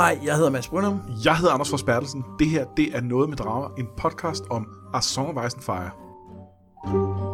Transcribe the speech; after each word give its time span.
Hej, 0.00 0.18
jeg 0.24 0.36
hedder 0.36 0.50
Mads 0.50 0.68
Brynum. 0.68 1.00
Jeg 1.24 1.36
hedder 1.36 1.52
Anders 1.52 1.70
Forsbertelsen. 1.70 2.24
Det 2.38 2.46
her, 2.46 2.64
det 2.76 2.96
er 2.96 3.00
Noget 3.00 3.28
med 3.28 3.36
Drager, 3.36 3.68
en 3.78 3.88
podcast 3.96 4.44
om 4.50 4.68
A 4.94 5.00
Song 5.00 5.38
of 5.38 5.46
Ice 5.46 5.56
and 5.56 5.62
Fire. 5.62 7.29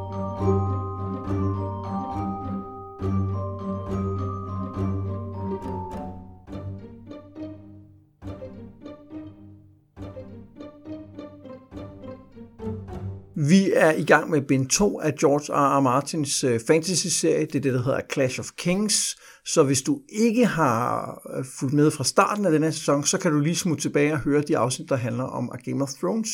Er 13.82 13.92
i 13.92 14.04
gang 14.04 14.30
med 14.30 14.42
bind 14.42 14.68
2 14.68 15.00
af 15.00 15.14
George 15.14 15.54
R. 15.54 15.78
R. 15.78 15.80
Martins 15.80 16.44
uh, 16.44 16.50
fantasy-serie. 16.66 17.46
Det 17.46 17.54
er 17.54 17.60
det, 17.60 17.74
der 17.74 17.82
hedder 17.82 18.00
Clash 18.12 18.40
of 18.40 18.46
Kings. 18.56 19.16
Så 19.46 19.62
hvis 19.62 19.82
du 19.82 20.00
ikke 20.08 20.46
har 20.46 21.20
øh, 21.38 21.44
fulgt 21.58 21.74
med 21.74 21.90
fra 21.90 22.04
starten 22.04 22.46
af 22.46 22.52
den 22.52 22.62
her 22.62 22.70
sæson, 22.70 23.04
så 23.04 23.18
kan 23.18 23.32
du 23.32 23.40
lige 23.40 23.56
smutte 23.56 23.82
tilbage 23.82 24.12
og 24.12 24.18
høre 24.18 24.42
de 24.42 24.58
afsnit, 24.58 24.88
der 24.88 24.96
handler 24.96 25.24
om 25.24 25.50
A 25.54 25.56
Game 25.70 25.82
of 25.82 25.88
Thrones. 25.88 26.28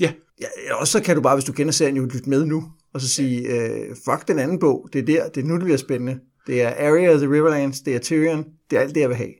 Ja, 0.00 0.12
Ja, 0.40 0.74
og 0.74 0.86
så 0.86 1.02
kan 1.02 1.16
du 1.16 1.22
bare, 1.22 1.36
hvis 1.36 1.44
du 1.44 1.52
kender 1.52 1.72
serien, 1.72 1.96
jo 1.96 2.04
lytte 2.04 2.30
med 2.30 2.44
nu, 2.44 2.64
og 2.94 3.00
så 3.00 3.08
sige, 3.08 3.48
uh, 3.50 3.96
fuck 4.04 4.28
den 4.28 4.38
anden 4.38 4.58
bog, 4.58 4.88
det 4.92 4.98
er 4.98 5.04
der, 5.04 5.28
det 5.28 5.42
er 5.42 5.46
nu, 5.46 5.54
det 5.54 5.62
bliver 5.62 5.76
spændende. 5.76 6.18
Det 6.46 6.62
er 6.62 6.68
Arya 6.68 7.14
of 7.14 7.20
the 7.20 7.30
Riverlands, 7.30 7.80
det 7.80 7.94
er 7.94 7.98
Tyrion, 7.98 8.44
det 8.70 8.76
er 8.76 8.80
alt 8.80 8.94
det, 8.94 9.00
jeg 9.00 9.08
vil 9.08 9.16
have. 9.16 9.32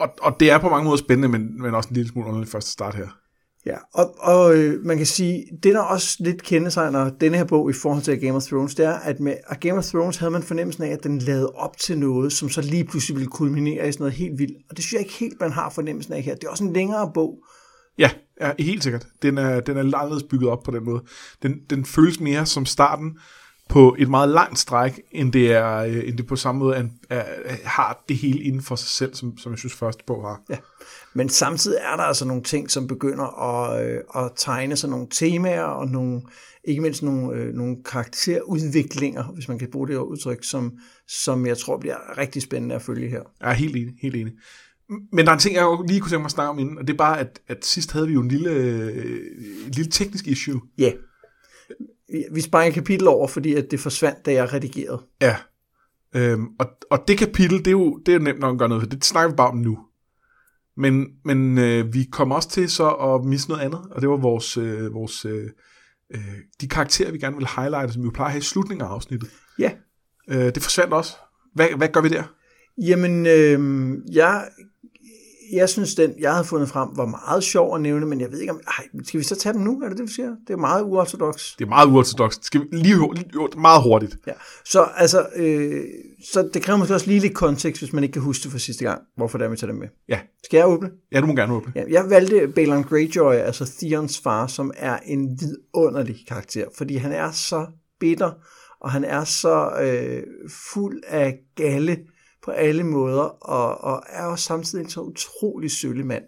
og, 0.00 0.08
og 0.22 0.36
det 0.40 0.50
er 0.50 0.58
på 0.58 0.68
mange 0.68 0.84
måder 0.84 0.96
spændende, 0.96 1.28
men, 1.28 1.62
men 1.62 1.74
også 1.74 1.88
en 1.88 1.94
lille 1.96 2.10
smule 2.10 2.28
underligt 2.28 2.50
første 2.50 2.70
start 2.70 2.94
her. 2.94 3.08
Ja, 3.66 3.76
og, 3.94 4.14
og 4.18 4.56
øh, 4.56 4.84
man 4.84 4.96
kan 4.96 5.06
sige, 5.06 5.46
det 5.62 5.74
der 5.74 5.80
også 5.80 6.16
lidt 6.20 6.42
kendetegner 6.42 7.10
denne 7.10 7.36
her 7.36 7.44
bog 7.44 7.70
i 7.70 7.72
forhold 7.72 8.02
til 8.02 8.20
Game 8.20 8.36
of 8.36 8.42
Thrones, 8.42 8.74
det 8.74 8.86
er, 8.86 8.94
at 8.94 9.20
med 9.20 9.34
A 9.46 9.54
Game 9.54 9.78
of 9.78 9.84
Thrones 9.84 10.16
havde 10.16 10.30
man 10.30 10.42
fornemmelsen 10.42 10.84
af, 10.84 10.88
at 10.88 11.04
den 11.04 11.18
lavede 11.18 11.50
op 11.54 11.76
til 11.76 11.98
noget, 11.98 12.32
som 12.32 12.48
så 12.48 12.60
lige 12.60 12.84
pludselig 12.84 13.16
ville 13.16 13.30
kulminere 13.30 13.88
i 13.88 13.92
sådan 13.92 14.02
noget 14.02 14.14
helt 14.14 14.38
vildt. 14.38 14.56
Og 14.70 14.76
det 14.76 14.84
synes 14.84 14.92
jeg 14.92 15.00
ikke 15.00 15.14
helt, 15.14 15.40
man 15.40 15.52
har 15.52 15.70
fornemmelsen 15.70 16.14
af 16.14 16.22
her. 16.22 16.34
Det 16.34 16.44
er 16.44 16.50
også 16.50 16.64
en 16.64 16.72
længere 16.72 17.10
bog. 17.14 17.38
Ja, 17.98 18.10
ja 18.40 18.52
helt 18.58 18.82
sikkert. 18.82 19.06
Den 19.22 19.38
er, 19.38 19.60
den 19.60 19.76
er 19.76 19.80
anderledes 19.80 20.22
bygget 20.22 20.50
op 20.50 20.62
på 20.62 20.70
den 20.70 20.84
måde. 20.84 21.02
Den, 21.42 21.54
den 21.70 21.84
føles 21.84 22.20
mere 22.20 22.46
som 22.46 22.66
starten 22.66 23.18
på 23.70 23.96
et 23.98 24.10
meget 24.10 24.28
langt 24.28 24.58
stræk, 24.58 25.00
end 25.12 25.32
det, 25.32 25.52
er, 25.52 25.76
øh, 25.76 26.08
end 26.08 26.16
det 26.16 26.26
på 26.26 26.36
samme 26.36 26.58
måde 26.58 26.76
er, 26.76 26.84
er, 27.10 27.24
har 27.64 28.04
det 28.08 28.16
hele 28.16 28.40
inden 28.40 28.62
for 28.62 28.76
sig 28.76 28.88
selv, 28.88 29.14
som, 29.14 29.38
som 29.38 29.52
jeg 29.52 29.58
synes 29.58 29.74
første 29.74 30.04
bog 30.06 30.22
har. 30.22 30.40
Ja. 30.50 30.56
Men 31.14 31.28
samtidig 31.28 31.78
er 31.92 31.96
der 31.96 32.02
altså 32.02 32.24
nogle 32.24 32.42
ting, 32.42 32.70
som 32.70 32.86
begynder 32.86 33.42
at, 33.42 33.86
øh, 33.86 34.00
at 34.16 34.30
tegne 34.36 34.76
sig 34.76 34.90
nogle 34.90 35.06
temaer, 35.10 35.62
og 35.62 35.88
nogle, 35.88 36.22
ikke 36.64 36.82
mindst 36.82 37.02
nogle, 37.02 37.36
øh, 37.36 37.54
nogle 37.54 37.76
karakterudviklinger, 37.84 39.24
hvis 39.24 39.48
man 39.48 39.58
kan 39.58 39.70
bruge 39.70 39.88
det 39.88 39.96
her 39.96 40.02
udtryk, 40.02 40.44
som, 40.44 40.72
som 41.08 41.46
jeg 41.46 41.58
tror 41.58 41.78
bliver 41.78 42.18
rigtig 42.18 42.42
spændende 42.42 42.74
at 42.74 42.82
følge 42.82 43.08
her. 43.08 43.22
Er 43.40 43.52
helt 43.52 43.76
enig, 43.76 43.94
helt 44.02 44.16
enig. 44.16 44.32
Men 45.12 45.24
der 45.24 45.32
er 45.32 45.36
en 45.36 45.40
ting, 45.40 45.54
jeg 45.54 45.78
lige 45.88 46.00
kunne 46.00 46.10
tænke 46.10 46.22
mig 46.22 46.26
at 46.26 46.30
snakke 46.30 46.50
om 46.50 46.58
inden, 46.58 46.78
og 46.78 46.86
det 46.86 46.92
er 46.92 46.98
bare, 46.98 47.20
at, 47.20 47.40
at 47.48 47.66
sidst 47.66 47.92
havde 47.92 48.06
vi 48.06 48.12
jo 48.12 48.20
en 48.20 48.28
lille, 48.28 48.50
øh, 48.50 49.20
lille 49.66 49.90
teknisk 49.90 50.26
issue. 50.26 50.60
Ja. 50.78 50.84
Yeah. 50.84 50.94
Vi 52.32 52.40
springer 52.40 52.68
et 52.68 52.74
kapitel 52.74 53.08
over, 53.08 53.28
fordi 53.28 53.54
at 53.54 53.70
det 53.70 53.80
forsvandt, 53.80 54.26
da 54.26 54.32
jeg 54.32 54.52
redigerede. 54.52 55.02
Ja. 55.20 55.36
Øhm, 56.14 56.46
og, 56.58 56.66
og 56.90 57.04
det 57.08 57.18
kapitel, 57.18 57.58
det 57.58 57.66
er, 57.66 57.70
jo, 57.70 57.98
det 58.06 58.12
er 58.12 58.18
jo 58.18 58.24
nemt 58.24 58.40
nok 58.40 58.52
at 58.54 58.58
gøre 58.58 58.68
noget 58.68 58.82
for. 58.82 58.88
Det 58.88 59.04
snakker 59.04 59.30
vi 59.30 59.36
bare 59.36 59.48
om 59.50 59.56
nu. 59.56 59.78
Men, 60.76 61.06
men 61.24 61.58
øh, 61.58 61.94
vi 61.94 62.08
kom 62.12 62.32
også 62.32 62.50
til 62.50 62.70
så 62.70 62.90
at 62.90 63.24
misse 63.24 63.48
noget 63.48 63.62
andet, 63.62 63.80
og 63.90 64.00
det 64.00 64.08
var 64.08 64.16
vores, 64.16 64.56
øh, 64.56 64.94
vores 64.94 65.24
øh, 65.24 65.50
øh, 66.14 66.34
de 66.60 66.68
karakterer, 66.68 67.12
vi 67.12 67.18
gerne 67.18 67.36
vil 67.36 67.48
highlighte, 67.56 67.92
som 67.92 68.02
vi 68.02 68.06
jo 68.06 68.10
plejer 68.14 68.26
at 68.26 68.32
have 68.32 68.40
i 68.40 68.42
slutningen 68.42 68.86
af 68.86 68.90
afsnittet. 68.90 69.30
Ja. 69.58 69.70
Øh, 70.30 70.54
det 70.54 70.62
forsvandt 70.62 70.94
også. 70.94 71.12
Hvad, 71.54 71.68
hvad 71.76 71.88
gør 71.88 72.00
vi 72.00 72.08
der? 72.08 72.22
Jamen, 72.78 73.26
øh, 73.26 73.92
jeg, 74.12 74.48
jeg 75.52 75.68
synes, 75.68 75.94
den 75.94 76.14
jeg 76.18 76.32
havde 76.32 76.44
fundet 76.44 76.68
frem 76.68 76.88
var 76.96 77.06
meget 77.06 77.44
sjov 77.44 77.74
at 77.74 77.80
nævne, 77.80 78.06
men 78.06 78.20
jeg 78.20 78.32
ved 78.32 78.38
ikke 78.38 78.52
om... 78.52 78.60
Ej, 78.78 78.84
skal 79.04 79.20
vi 79.20 79.24
så 79.24 79.36
tage 79.36 79.52
den 79.52 79.64
nu? 79.64 79.80
Er 79.82 79.88
det 79.88 79.98
det, 79.98 80.06
vi 80.06 80.12
siger? 80.12 80.28
Det 80.46 80.52
er 80.52 80.56
meget 80.56 80.82
uortodox. 80.82 81.56
Det 81.58 81.64
er 81.64 81.68
meget 81.68 81.88
uortodox. 81.88 82.38
Skal 82.42 82.60
vi 82.60 82.66
lige, 82.70 83.14
lige 83.14 83.60
meget 83.60 83.82
hurtigt. 83.82 84.16
Ja. 84.26 84.32
Så 84.64 84.88
altså, 84.96 85.26
øh, 85.36 85.84
så 86.32 86.50
det 86.54 86.62
kræver 86.62 86.78
måske 86.78 86.94
også 86.94 87.06
lige 87.06 87.20
lidt 87.20 87.34
kontekst, 87.34 87.82
hvis 87.82 87.92
man 87.92 88.04
ikke 88.04 88.12
kan 88.12 88.22
huske 88.22 88.42
det 88.42 88.52
fra 88.52 88.58
sidste 88.58 88.84
gang, 88.84 89.02
hvorfor 89.16 89.38
det 89.38 89.44
er, 89.44 89.48
vi 89.48 89.56
tager 89.56 89.72
det 89.72 89.80
med. 89.80 89.88
Ja. 90.08 90.20
Skal 90.44 90.56
jeg 90.56 90.66
åbne? 90.66 90.90
Ja, 91.12 91.20
du 91.20 91.26
må 91.26 91.34
gerne 91.34 91.54
åbne. 91.54 91.72
Ja, 91.76 91.84
jeg 91.90 92.10
valgte 92.10 92.48
Balon 92.48 92.82
Greyjoy, 92.82 93.34
altså 93.34 93.72
Theons 93.78 94.18
far, 94.18 94.46
som 94.46 94.72
er 94.76 94.98
en 95.04 95.40
vidunderlig 95.40 96.16
karakter, 96.28 96.64
fordi 96.76 96.96
han 96.96 97.12
er 97.12 97.30
så 97.30 97.66
bitter, 98.00 98.30
og 98.80 98.90
han 98.90 99.04
er 99.04 99.24
så 99.24 99.70
øh, 99.82 100.22
fuld 100.72 101.02
af 101.06 101.38
galle 101.56 101.98
på 102.44 102.50
alle 102.50 102.84
måder, 102.84 103.22
og, 103.22 103.80
og 103.84 104.02
er 104.08 104.24
også 104.24 104.44
samtidig 104.44 104.84
en 104.84 104.90
så 104.90 105.00
utrolig 105.00 105.70
sølle 105.70 106.04
mand. 106.04 106.24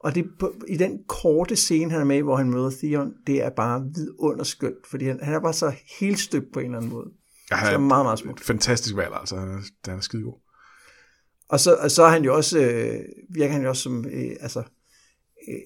Og 0.00 0.14
det, 0.14 0.26
på, 0.38 0.54
i 0.68 0.76
den 0.76 0.98
korte 1.08 1.56
scene, 1.56 1.90
han 1.90 2.00
er 2.00 2.04
med, 2.04 2.22
hvor 2.22 2.36
han 2.36 2.50
møder 2.50 2.70
Theon, 2.70 3.12
det 3.26 3.42
er 3.42 3.50
bare 3.50 3.84
vidunderskønt, 3.94 4.86
fordi 4.90 5.04
han, 5.04 5.18
han 5.22 5.34
er 5.34 5.40
bare 5.40 5.52
så 5.52 5.72
helt 6.00 6.18
støbt 6.18 6.52
på 6.52 6.58
en 6.58 6.64
eller 6.64 6.78
anden 6.78 6.92
måde. 6.92 7.10
Ja, 7.50 7.56
Det 7.56 7.74
er 7.74 7.78
meget, 7.78 8.06
meget 8.06 8.18
smukt. 8.18 8.40
Fantastisk 8.40 8.96
valg, 8.96 9.14
altså. 9.20 9.36
Han 9.36 9.48
er, 9.48 9.60
han 9.86 9.96
er 9.96 10.00
skidegod. 10.00 10.40
Og 11.48 11.60
så, 11.60 11.74
og 11.74 11.90
så 11.90 12.02
er 12.02 12.08
han 12.08 12.24
jo 12.24 12.36
også, 12.36 12.58
øh, 12.58 13.00
virker 13.34 13.52
han 13.52 13.62
jo 13.62 13.68
også 13.68 13.82
som, 13.82 14.04
øh, 14.06 14.36
altså, 14.40 14.62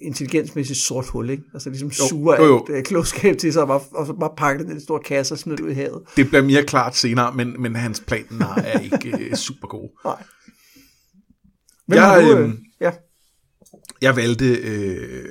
intelligensmæssigt 0.03 0.79
sort 0.79 1.07
hul, 1.09 1.31
ikke? 1.31 1.43
Altså 1.55 1.71
ligesom 1.71 1.89
Jo, 1.89 2.09
suger 2.09 2.37
jo, 2.37 2.45
jo. 2.47 2.67
alt 2.69 2.77
øh, 2.79 2.85
klogskab 2.85 3.39
til 3.39 3.53
sig, 3.53 3.63
og, 3.63 3.69
bare, 3.69 3.81
og 3.95 4.07
så 4.07 4.13
bare 4.13 4.31
pakker 4.37 4.63
den 4.65 4.73
i 4.73 4.75
en 4.75 4.81
stor 4.81 4.99
kasse 4.99 5.35
og 5.35 5.39
smider 5.39 5.57
det 5.57 5.65
ud 5.65 5.71
i 5.71 5.75
havet. 5.75 6.03
Det 6.17 6.29
bliver 6.29 6.43
mere 6.43 6.65
klart 6.65 6.97
senere, 6.97 7.35
men, 7.35 7.63
men 7.63 7.77
hans 7.77 8.01
planer 8.07 8.55
er 8.55 8.81
ikke 8.93 9.19
øh, 9.25 9.35
super 9.35 9.69
gode. 9.69 9.93
Nej. 10.05 10.23
Hvem 11.87 11.99
Jeg, 11.99 12.23
du, 12.23 12.37
øhm, 12.39 12.51
øh, 12.51 12.57
ja. 12.81 12.91
Jeg 14.03 14.17
valgte 14.17 14.55
øh, 14.55 15.25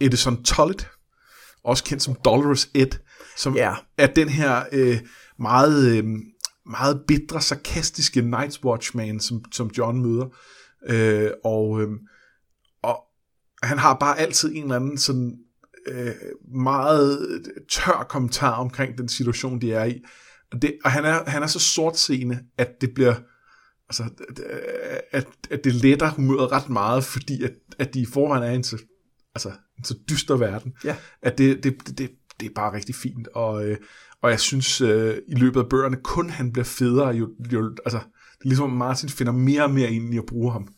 Edison 0.00 0.42
Tollet, 0.44 0.88
også 1.64 1.84
kendt 1.84 2.02
som 2.02 2.14
Dolores 2.24 2.70
Ed, 2.74 2.90
som 3.36 3.56
Ja. 3.56 3.74
er 3.98 4.06
den 4.06 4.28
her 4.28 4.62
øh, 4.72 4.98
meget, 5.38 5.96
øh, 5.98 6.04
meget 6.70 7.00
bitre, 7.08 7.40
sarkastiske 7.40 8.20
Night's 8.20 8.64
Watchman, 8.64 9.20
som, 9.20 9.44
som 9.52 9.70
John 9.78 10.02
møder. 10.02 10.26
Øh, 10.88 11.30
og, 11.44 11.80
øh, 11.82 11.88
og 11.88 11.88
han 13.66 13.78
har 13.78 13.94
bare 13.94 14.18
altid 14.18 14.54
en 14.54 14.62
eller 14.62 14.76
anden 14.76 14.98
sådan 14.98 15.38
øh, 15.88 16.14
meget 16.54 17.18
tør 17.70 18.06
kommentar 18.08 18.52
omkring 18.52 18.98
den 18.98 19.08
situation, 19.08 19.60
de 19.60 19.72
er 19.72 19.84
i. 19.84 20.02
Og, 20.52 20.62
det, 20.62 20.78
og 20.84 20.92
han, 20.92 21.04
er, 21.04 21.30
han 21.30 21.42
er 21.42 21.46
så 21.46 21.58
sortseende, 21.58 22.38
at 22.58 22.68
det 22.80 22.90
bliver 22.94 23.14
altså, 23.88 24.04
at, 25.12 25.26
at 25.50 25.64
det 25.64 25.74
letter 25.74 26.10
humøret 26.10 26.52
ret 26.52 26.68
meget, 26.68 27.04
fordi 27.04 27.42
at, 27.42 27.52
at 27.78 27.94
de 27.94 28.00
i 28.00 28.06
forvejen 28.06 28.42
er 28.42 28.50
en 28.50 28.64
så, 28.64 28.78
altså, 29.34 29.50
en 29.78 29.84
så 29.84 29.94
dyster 30.08 30.36
verden, 30.36 30.72
Ja. 30.84 30.96
at 31.22 31.38
det, 31.38 31.64
det, 31.64 31.98
det, 31.98 32.10
det 32.40 32.46
er 32.46 32.54
bare 32.54 32.72
rigtig 32.72 32.94
fint, 32.94 33.28
og, 33.28 33.66
øh, 33.66 33.76
og 34.22 34.30
jeg 34.30 34.40
synes 34.40 34.80
øh, 34.80 35.16
i 35.28 35.34
løbet 35.34 35.60
af 35.60 35.68
bøgerne, 35.68 35.96
kun 35.96 36.30
han 36.30 36.52
bliver 36.52 36.64
federe, 36.64 37.08
jo, 37.08 37.28
jo, 37.52 37.76
altså, 37.84 37.98
det 38.38 38.44
er 38.44 38.48
ligesom, 38.48 38.70
Martin 38.70 39.08
finder 39.08 39.32
mere 39.32 39.62
og 39.62 39.70
mere 39.70 39.90
ind 39.90 40.14
i 40.14 40.18
at 40.18 40.26
bruge 40.26 40.52
ham. 40.52 40.68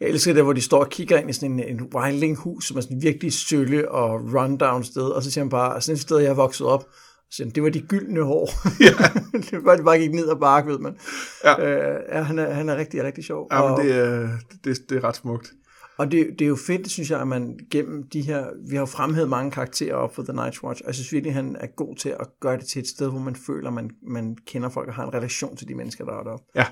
Jeg 0.00 0.08
elsker 0.08 0.32
det, 0.32 0.42
hvor 0.42 0.52
de 0.52 0.60
står 0.60 0.84
og 0.84 0.90
kigger 0.90 1.18
ind 1.18 1.30
i 1.30 1.32
sådan 1.32 1.50
en, 1.50 1.60
en 1.60 1.90
wildling-hus, 1.94 2.66
som 2.68 2.76
er 2.76 2.80
sådan 2.80 3.02
virkelig 3.02 3.32
sølle 3.32 3.90
og 3.90 4.20
rundown 4.34 4.84
sted, 4.84 5.02
og 5.02 5.22
så 5.22 5.30
siger 5.30 5.44
han 5.44 5.50
bare, 5.50 5.80
sådan 5.80 5.94
et 5.94 6.00
sted, 6.00 6.18
jeg 6.18 6.30
er 6.30 6.34
vokset 6.34 6.66
op, 6.66 6.84
så 7.30 7.50
det 7.54 7.62
var 7.62 7.68
de 7.68 7.80
gyldne 7.80 8.22
hår. 8.22 8.50
Ja. 8.80 9.20
det 9.50 9.64
var, 9.64 9.76
det 9.76 9.84
bare 9.84 9.98
gik 9.98 10.12
ned 10.12 10.28
ad 10.28 10.36
bakke, 10.36 10.70
ved 10.70 10.78
man. 10.78 10.96
Ja. 11.44 11.60
Øh, 11.60 12.00
ja 12.12 12.22
han, 12.22 12.38
er, 12.38 12.52
han 12.52 12.68
er 12.68 12.76
rigtig, 12.76 13.04
rigtig 13.04 13.24
sjov. 13.24 13.48
Ja, 13.52 13.60
og, 13.60 13.78
men 13.78 13.86
det, 13.86 13.96
er, 13.96 14.28
det, 14.64 14.78
det 14.88 14.96
er 14.96 15.04
ret 15.04 15.16
smukt. 15.16 15.52
Og 15.98 16.12
det, 16.12 16.26
det 16.38 16.44
er 16.44 16.48
jo 16.48 16.56
fedt, 16.66 16.90
synes 16.90 17.10
jeg, 17.10 17.20
at 17.20 17.28
man 17.28 17.58
gennem 17.70 18.08
de 18.12 18.20
her... 18.20 18.46
Vi 18.68 18.76
har 18.76 18.82
jo 18.82 18.86
fremhævet 18.86 19.28
mange 19.28 19.50
karakterer 19.50 19.94
op 19.94 20.14
for 20.14 20.22
The 20.22 20.32
Night's 20.32 20.64
Watch, 20.64 20.82
og 20.82 20.86
jeg 20.86 20.94
synes 20.94 21.12
virkelig, 21.12 21.30
at 21.30 21.34
han 21.34 21.56
er 21.60 21.66
god 21.76 21.96
til 21.96 22.08
at 22.08 22.26
gøre 22.40 22.56
det 22.56 22.66
til 22.66 22.82
et 22.82 22.88
sted, 22.88 23.10
hvor 23.10 23.18
man 23.18 23.36
føler, 23.36 23.70
man, 23.70 23.90
man 24.02 24.36
kender 24.46 24.68
folk 24.68 24.88
og 24.88 24.94
har 24.94 25.04
en 25.04 25.14
relation 25.14 25.56
til 25.56 25.68
de 25.68 25.74
mennesker, 25.74 26.04
der 26.04 26.12
er 26.12 26.22
deroppe. 26.22 26.44
Ja. 26.54 26.66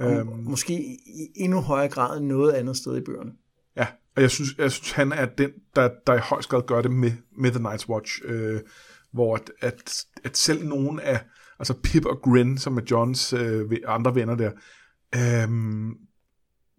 Og 0.00 0.12
øhm. 0.12 0.28
måske 0.28 0.74
i 0.74 1.28
endnu 1.36 1.60
højere 1.60 1.88
grad 1.88 2.18
end 2.18 2.26
noget 2.26 2.52
andet 2.52 2.76
sted 2.76 2.96
i 2.96 3.00
bøgerne. 3.00 3.32
Ja, 3.76 3.86
og 4.16 4.22
jeg 4.22 4.30
synes, 4.30 4.50
jeg 4.58 4.72
synes 4.72 4.92
han 4.92 5.12
er 5.12 5.26
den, 5.26 5.50
der, 5.76 5.90
der 6.06 6.14
i 6.14 6.18
højst 6.18 6.48
grad 6.48 6.62
gør 6.66 6.82
det 6.82 6.90
med, 6.90 7.12
med 7.38 7.50
The 7.50 7.68
Night's 7.68 7.88
Watch, 7.88 8.20
øh, 8.24 8.60
hvor 9.12 9.34
at, 9.34 9.50
at, 9.60 10.04
at 10.24 10.36
selv 10.36 10.66
nogen 10.66 11.00
af, 11.00 11.20
altså 11.58 11.74
Pip 11.74 12.04
og 12.04 12.20
Grin, 12.22 12.58
som 12.58 12.76
er 12.76 12.82
Johns 12.90 13.32
øh, 13.32 13.70
andre 13.86 14.14
venner 14.14 14.34
der, 14.34 14.50
øh, 15.14 15.50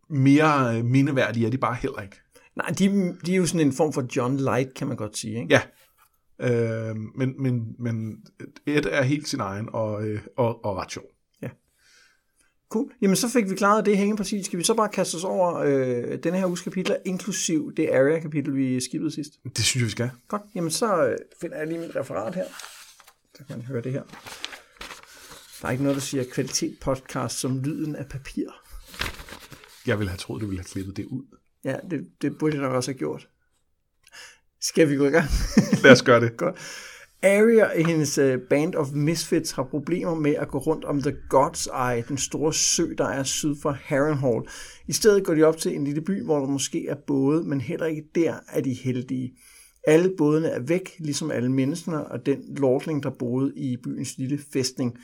mere 0.09 0.83
mindeværdige 0.83 1.45
er 1.45 1.51
de 1.51 1.57
bare 1.57 1.75
heller 1.75 2.01
ikke. 2.01 2.21
Nej, 2.55 2.67
de, 2.67 3.15
de 3.25 3.33
er 3.33 3.37
jo 3.37 3.45
sådan 3.45 3.67
en 3.67 3.73
form 3.73 3.93
for 3.93 4.05
John 4.15 4.37
Light, 4.37 4.73
kan 4.73 4.87
man 4.87 4.97
godt 4.97 5.17
sige. 5.17 5.41
Ikke? 5.41 5.53
Ja, 5.53 5.61
øh, 6.39 6.95
men, 7.15 7.41
men, 7.41 7.75
men 7.79 8.17
Ed 8.65 8.85
er 8.85 9.01
helt 9.01 9.27
sin 9.27 9.39
egen 9.39 9.69
og, 9.73 10.07
øh, 10.07 10.21
og, 10.37 10.65
og 10.65 10.77
ret 10.77 10.91
sjov. 10.91 11.05
Cool. 12.69 12.91
Jamen, 13.01 13.15
så 13.15 13.29
fik 13.29 13.49
vi 13.49 13.55
klaret 13.55 13.85
det 13.85 13.97
hængeparti. 13.97 14.43
Skal 14.43 14.59
vi 14.59 14.63
så 14.63 14.73
bare 14.73 14.89
kaste 14.89 15.15
os 15.15 15.23
over 15.23 15.55
øh, 15.55 16.17
denne 16.23 16.37
her 16.37 16.45
uges 16.45 16.61
kapitler, 16.61 16.95
inklusiv 17.05 17.73
det 17.77 17.89
area-kapitel, 17.89 18.55
vi 18.55 18.81
skippede 18.81 19.11
sidst? 19.11 19.39
Det 19.43 19.65
synes 19.65 19.75
jeg, 19.81 19.85
vi 19.85 19.91
skal. 19.91 20.09
Godt. 20.27 20.41
Jamen, 20.55 20.71
så 20.71 21.05
øh, 21.05 21.17
finder 21.41 21.57
jeg 21.57 21.67
lige 21.67 21.79
mit 21.79 21.95
referat 21.95 22.35
her. 22.35 22.45
Så 23.35 23.43
kan 23.47 23.57
man 23.57 23.65
høre 23.65 23.81
det 23.81 23.91
her. 23.91 24.03
Der 25.61 25.67
er 25.67 25.71
ikke 25.71 25.83
noget, 25.83 25.95
der 25.95 26.01
siger 26.01 26.23
kvalitet 26.31 26.77
podcast 26.81 27.39
som 27.39 27.59
lyden 27.63 27.95
af 27.95 28.05
papir. 28.09 28.47
Jeg 29.87 29.99
ville 29.99 30.09
have 30.09 30.17
troet, 30.17 30.41
du 30.41 30.47
ville 30.47 30.59
have 30.59 30.65
klippet 30.65 30.97
det 30.97 31.05
ud. 31.05 31.23
Ja, 31.63 31.75
det, 31.91 32.07
det 32.21 32.37
burde 32.37 32.55
jeg 32.55 32.63
nok 32.63 32.73
også 32.73 32.91
have 32.91 32.97
gjort. 32.97 33.27
Skal 34.61 34.89
vi 34.89 34.95
gå 34.95 35.05
i 35.05 35.09
gang? 35.09 35.29
Lad 35.83 35.91
os 35.91 36.01
gøre 36.01 36.21
det. 36.21 36.37
Godt. 36.43 36.55
Area 37.25 37.71
i 37.79 37.83
hendes 37.83 38.17
øh, 38.17 38.39
Band 38.49 38.75
of 38.75 38.87
Misfits 38.93 39.51
har 39.51 39.63
problemer 39.63 40.15
med 40.15 40.35
at 40.35 40.47
gå 40.47 40.57
rundt 40.57 40.85
om 40.85 41.01
The 41.01 41.17
God's 41.33 41.91
Eye, 41.91 42.03
den 42.07 42.17
store 42.17 42.53
sø, 42.53 42.93
der 42.97 43.07
er 43.07 43.23
syd 43.23 43.55
for 43.61 43.71
Harrenhal. 43.71 44.41
I 44.87 44.93
stedet 44.93 45.25
går 45.25 45.33
de 45.33 45.43
op 45.43 45.57
til 45.57 45.75
en 45.75 45.83
lille 45.83 46.01
by, 46.01 46.23
hvor 46.23 46.39
der 46.39 46.47
måske 46.47 46.87
er 46.87 46.95
både, 47.07 47.43
men 47.43 47.61
heller 47.61 47.85
ikke 47.85 48.03
der 48.15 48.33
er 48.53 48.61
de 48.61 48.73
heldige. 48.73 49.33
Alle 49.87 50.13
bådene 50.17 50.47
er 50.47 50.59
væk, 50.59 50.95
ligesom 50.99 51.31
alle 51.31 51.51
menneskene 51.51 52.07
og 52.07 52.25
den 52.25 52.39
lordling, 52.57 53.03
der 53.03 53.09
boede 53.09 53.53
i 53.55 53.77
byens 53.83 54.17
lille 54.17 54.39
fæstning. 54.53 54.97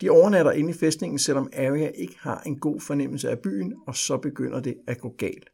De 0.00 0.10
overnatter 0.10 0.52
inde 0.52 0.70
i 0.70 0.74
fæstningen, 0.74 1.18
selvom 1.18 1.50
Arya 1.56 1.88
ikke 1.88 2.16
har 2.18 2.42
en 2.46 2.58
god 2.58 2.80
fornemmelse 2.80 3.30
af 3.30 3.38
byen, 3.38 3.74
og 3.86 3.96
så 3.96 4.16
begynder 4.16 4.60
det 4.60 4.74
at 4.86 5.00
gå 5.00 5.14
galt. 5.18 5.48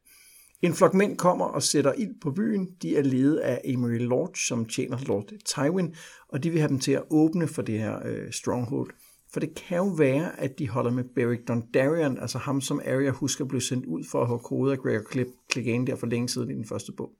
En 0.62 0.74
flok 0.74 0.94
mænd 0.94 1.16
kommer 1.16 1.44
og 1.44 1.62
sætter 1.62 1.92
ild 1.92 2.20
på 2.20 2.30
byen. 2.30 2.68
De 2.82 2.96
er 2.96 3.02
ledet 3.02 3.36
af 3.36 3.60
Emery 3.64 3.98
Lodge, 3.98 4.40
som 4.46 4.64
tjener 4.64 4.98
Lord 5.06 5.32
Tywin, 5.44 5.94
og 6.28 6.42
de 6.42 6.50
vil 6.50 6.60
have 6.60 6.68
dem 6.68 6.78
til 6.78 6.92
at 6.92 7.02
åbne 7.10 7.48
for 7.48 7.62
det 7.62 7.78
her 7.78 8.06
øh, 8.06 8.32
stronghold. 8.32 8.90
For 9.32 9.40
det 9.40 9.54
kan 9.54 9.76
jo 9.76 9.84
være, 9.84 10.40
at 10.40 10.58
de 10.58 10.68
holder 10.68 10.90
med 10.90 11.04
Beric 11.14 11.40
Dondarrion, 11.48 12.18
altså 12.18 12.38
ham, 12.38 12.60
som 12.60 12.80
Arya 12.86 13.10
husker 13.10 13.44
blev 13.44 13.60
sendt 13.60 13.86
ud 13.86 14.04
for 14.10 14.22
at 14.22 14.26
have 14.26 14.38
kode 14.38 14.72
af 14.72 14.78
Gregor 14.78 15.24
Clegane 15.52 15.86
der 15.86 15.96
for 15.96 16.06
længe 16.06 16.28
siden 16.28 16.50
i 16.50 16.54
den 16.54 16.64
første 16.64 16.92
bog. 16.92 17.10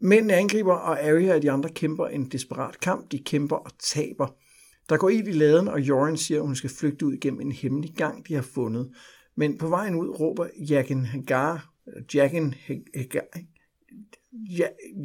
Mændene 0.00 0.34
angriber, 0.34 0.74
og 0.74 1.00
Arya 1.00 1.34
og 1.34 1.42
de 1.42 1.50
andre 1.50 1.68
kæmper 1.68 2.06
en 2.06 2.24
desperat 2.24 2.80
kamp. 2.80 3.12
De 3.12 3.18
kæmper 3.18 3.56
og 3.56 3.70
taber. 3.78 4.26
Der 4.88 4.96
går 4.96 5.08
ild 5.08 5.28
i 5.28 5.32
laden, 5.32 5.68
og 5.68 5.80
Joran 5.80 6.16
siger, 6.16 6.40
at 6.40 6.46
hun 6.46 6.54
skal 6.54 6.70
flygte 6.70 7.06
ud 7.06 7.16
gennem 7.20 7.40
en 7.40 7.52
hemmelig 7.52 7.94
gang, 7.96 8.28
de 8.28 8.34
har 8.34 8.42
fundet. 8.42 8.90
Men 9.36 9.58
på 9.58 9.68
vejen 9.68 9.94
ud 9.94 10.08
råber 10.08 10.46
Jaqen 10.70 11.04
Hagar, 11.04 11.75
Hagar, 12.94 13.40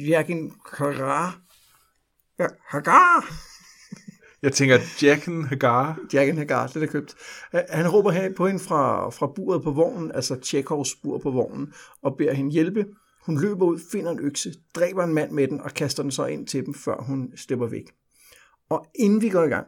Jaqen 0.08 0.52
Hagar, 0.78 1.40
Hagar, 2.70 3.24
Jeg 4.42 4.52
tænker, 4.52 4.78
Jacken 5.02 5.44
Hagar. 5.44 5.98
Jaqen 6.12 6.38
Hagar, 6.38 6.66
det 6.66 6.82
er 6.82 6.86
købt. 6.86 7.14
Han 7.52 7.88
råber 7.88 8.10
her 8.10 8.34
på 8.36 8.46
hende 8.46 8.60
fra, 8.60 9.10
fra 9.10 9.26
buret 9.26 9.62
på 9.62 9.70
vognen, 9.70 10.12
altså 10.12 10.40
Tjekovs 10.40 10.94
bur 11.02 11.18
på 11.18 11.30
vognen, 11.30 11.72
og 12.02 12.16
beder 12.16 12.32
hende 12.32 12.52
hjælpe. 12.52 12.86
Hun 13.26 13.40
løber 13.40 13.66
ud, 13.66 13.80
finder 13.92 14.10
en 14.10 14.20
økse, 14.20 14.52
dræber 14.74 15.04
en 15.04 15.14
mand 15.14 15.30
med 15.30 15.48
den 15.48 15.60
og 15.60 15.70
kaster 15.70 16.02
den 16.02 16.12
så 16.12 16.26
ind 16.26 16.46
til 16.46 16.66
dem, 16.66 16.74
før 16.74 17.02
hun 17.02 17.32
slipper 17.36 17.66
væk. 17.66 17.92
Og 18.68 18.86
inden 18.94 19.22
vi 19.22 19.28
går 19.28 19.42
i 19.42 19.48
gang, 19.48 19.66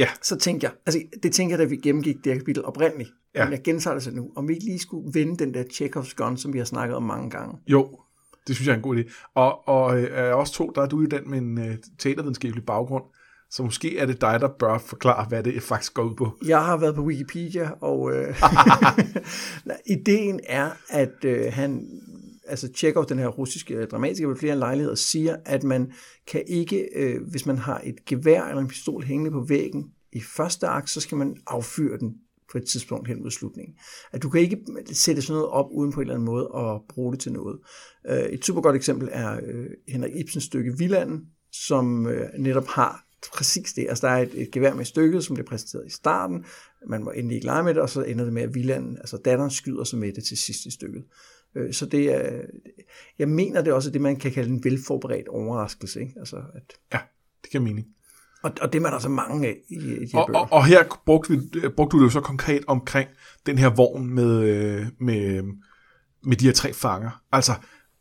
Ja. 0.00 0.08
så 0.22 0.36
tænkte 0.36 0.64
jeg, 0.64 0.72
altså 0.86 1.00
det 1.22 1.32
tænker 1.32 1.52
jeg, 1.52 1.58
da 1.58 1.64
vi 1.64 1.76
gennemgik 1.76 2.16
det 2.24 2.32
her 2.32 2.38
kapitel 2.38 2.64
oprindeligt, 2.64 3.10
Ja. 3.34 3.44
men 3.44 3.52
jeg 3.52 3.62
gentager 3.64 3.94
det 3.94 4.02
så 4.02 4.10
nu, 4.10 4.30
om 4.36 4.48
vi 4.48 4.52
ikke 4.52 4.64
lige 4.64 4.78
skulle 4.78 5.10
vende 5.14 5.36
den 5.44 5.54
der 5.54 5.62
Chekhovs 5.72 6.14
gun, 6.14 6.36
som 6.36 6.52
vi 6.52 6.58
har 6.58 6.64
snakket 6.64 6.96
om 6.96 7.02
mange 7.02 7.30
gange. 7.30 7.54
Jo, 7.66 7.98
det 8.46 8.54
synes 8.56 8.66
jeg 8.66 8.72
er 8.72 8.76
en 8.76 8.82
god 8.82 8.96
idé. 8.96 9.12
Og, 9.34 9.68
og 9.68 10.00
øh, 10.00 10.36
også 10.36 10.52
to, 10.52 10.72
der 10.74 10.82
er 10.82 10.86
du 10.86 11.00
jo 11.00 11.06
den 11.06 11.30
med 11.30 11.38
en 11.38 11.58
øh, 11.58 11.76
teatervidenskabelig 11.98 12.64
baggrund, 12.66 13.04
så 13.50 13.62
måske 13.62 13.98
er 13.98 14.06
det 14.06 14.20
dig, 14.20 14.40
der 14.40 14.48
bør 14.58 14.78
forklare, 14.78 15.26
hvad 15.28 15.42
det 15.42 15.62
faktisk 15.62 15.94
går 15.94 16.02
ud 16.02 16.14
på. 16.14 16.38
Jeg 16.46 16.64
har 16.64 16.76
været 16.76 16.94
på 16.94 17.02
Wikipedia, 17.02 17.70
og 17.80 18.12
øh, 18.12 18.34
ideen 19.96 20.40
er, 20.46 20.70
at 20.88 21.24
øh, 21.24 21.52
han, 21.52 21.86
altså 22.50 22.72
Tjekov, 22.72 23.08
den 23.08 23.18
her 23.18 23.28
russiske 23.28 23.74
øh, 23.74 23.88
dramatiker, 23.88 24.28
ved 24.28 24.36
flere 24.36 24.56
lejligheder 24.56 24.94
siger, 24.94 25.36
at 25.44 25.64
man 25.64 25.92
kan 26.26 26.42
ikke, 26.46 26.88
øh, 26.96 27.22
hvis 27.30 27.46
man 27.46 27.58
har 27.58 27.80
et 27.84 28.04
gevær 28.04 28.44
eller 28.44 28.62
en 28.62 28.68
pistol 28.68 29.04
hængende 29.04 29.30
på 29.30 29.44
væggen 29.48 29.84
i 30.12 30.20
første 30.20 30.66
akt, 30.66 30.90
så 30.90 31.00
skal 31.00 31.18
man 31.18 31.36
affyre 31.46 31.98
den 31.98 32.14
på 32.52 32.58
et 32.58 32.64
tidspunkt 32.64 33.08
hen 33.08 33.22
mod 33.22 33.30
slutningen. 33.30 33.74
At 34.12 34.22
du 34.22 34.30
kan 34.30 34.40
ikke 34.40 34.58
sætte 34.92 35.22
sådan 35.22 35.34
noget 35.34 35.48
op 35.50 35.66
uden 35.70 35.92
på 35.92 36.00
en 36.00 36.02
eller 36.02 36.14
anden 36.14 36.26
måde 36.26 36.48
og 36.48 36.84
bruge 36.88 37.12
det 37.12 37.20
til 37.20 37.32
noget. 37.32 37.58
Øh, 38.08 38.22
et 38.22 38.44
super 38.44 38.60
godt 38.60 38.76
eksempel 38.76 39.08
er 39.12 39.40
øh, 39.46 39.66
Henrik 39.88 40.12
Ibsens 40.16 40.44
stykke 40.44 40.78
Villanden, 40.78 41.26
som 41.52 42.06
øh, 42.06 42.28
netop 42.38 42.66
har 42.66 43.04
præcis 43.34 43.72
det. 43.72 43.86
Altså 43.88 44.06
der 44.06 44.12
er 44.12 44.22
et, 44.22 44.42
et 44.42 44.50
gevær 44.50 44.74
med 44.74 44.84
stykket, 44.84 45.24
som 45.24 45.34
bliver 45.34 45.46
præsenteret 45.46 45.86
i 45.86 45.90
starten. 45.90 46.44
Man 46.88 47.04
må 47.04 47.10
endelig 47.10 47.34
ikke 47.34 47.46
lege 47.46 47.64
med 47.64 47.74
det, 47.74 47.82
og 47.82 47.90
så 47.90 48.02
ender 48.02 48.24
det 48.24 48.32
med, 48.32 48.42
at 48.42 48.54
Villanden, 48.54 48.96
altså 48.98 49.16
datteren, 49.16 49.50
skyder 49.50 49.84
sig 49.84 49.98
med 49.98 50.12
det 50.12 50.24
til 50.24 50.36
sidst 50.36 50.66
i 50.66 50.70
stykket. 50.70 51.04
Øh, 51.56 51.72
Så 51.74 51.86
det 51.86 52.14
er, 52.14 52.40
jeg 53.18 53.28
mener 53.28 53.62
det 53.62 53.70
er 53.70 53.74
også 53.74 53.90
det, 53.90 54.00
man 54.00 54.16
kan 54.16 54.32
kalde 54.32 54.50
en 54.50 54.64
velforberedt 54.64 55.28
overraskelse. 55.28 56.00
Ikke? 56.00 56.12
Altså, 56.18 56.36
at, 56.36 56.62
Ja, 56.92 56.98
det 57.42 57.50
giver 57.50 57.62
mening. 57.64 57.86
og, 58.42 58.52
og 58.60 58.72
det 58.72 58.82
er 58.82 58.90
der 58.90 58.98
så 58.98 59.08
mange 59.08 59.48
af 59.48 59.56
i, 59.68 59.74
i 59.74 60.04
de 60.06 60.10
Og, 60.14 60.26
bøger. 60.26 60.38
og, 60.38 60.52
og 60.52 60.66
her 60.66 60.84
brugte, 61.06 61.30
vi, 61.32 61.68
brugte 61.76 61.96
du 61.96 61.98
det 61.98 62.04
jo 62.04 62.10
så 62.10 62.20
konkret 62.20 62.64
omkring 62.66 63.08
den 63.46 63.58
her 63.58 63.68
vogn 63.70 64.06
med, 64.06 64.42
øh, 64.42 64.86
med, 65.00 65.42
med 66.22 66.36
de 66.36 66.44
her 66.44 66.52
tre 66.52 66.72
fanger. 66.72 67.22
Altså, 67.32 67.52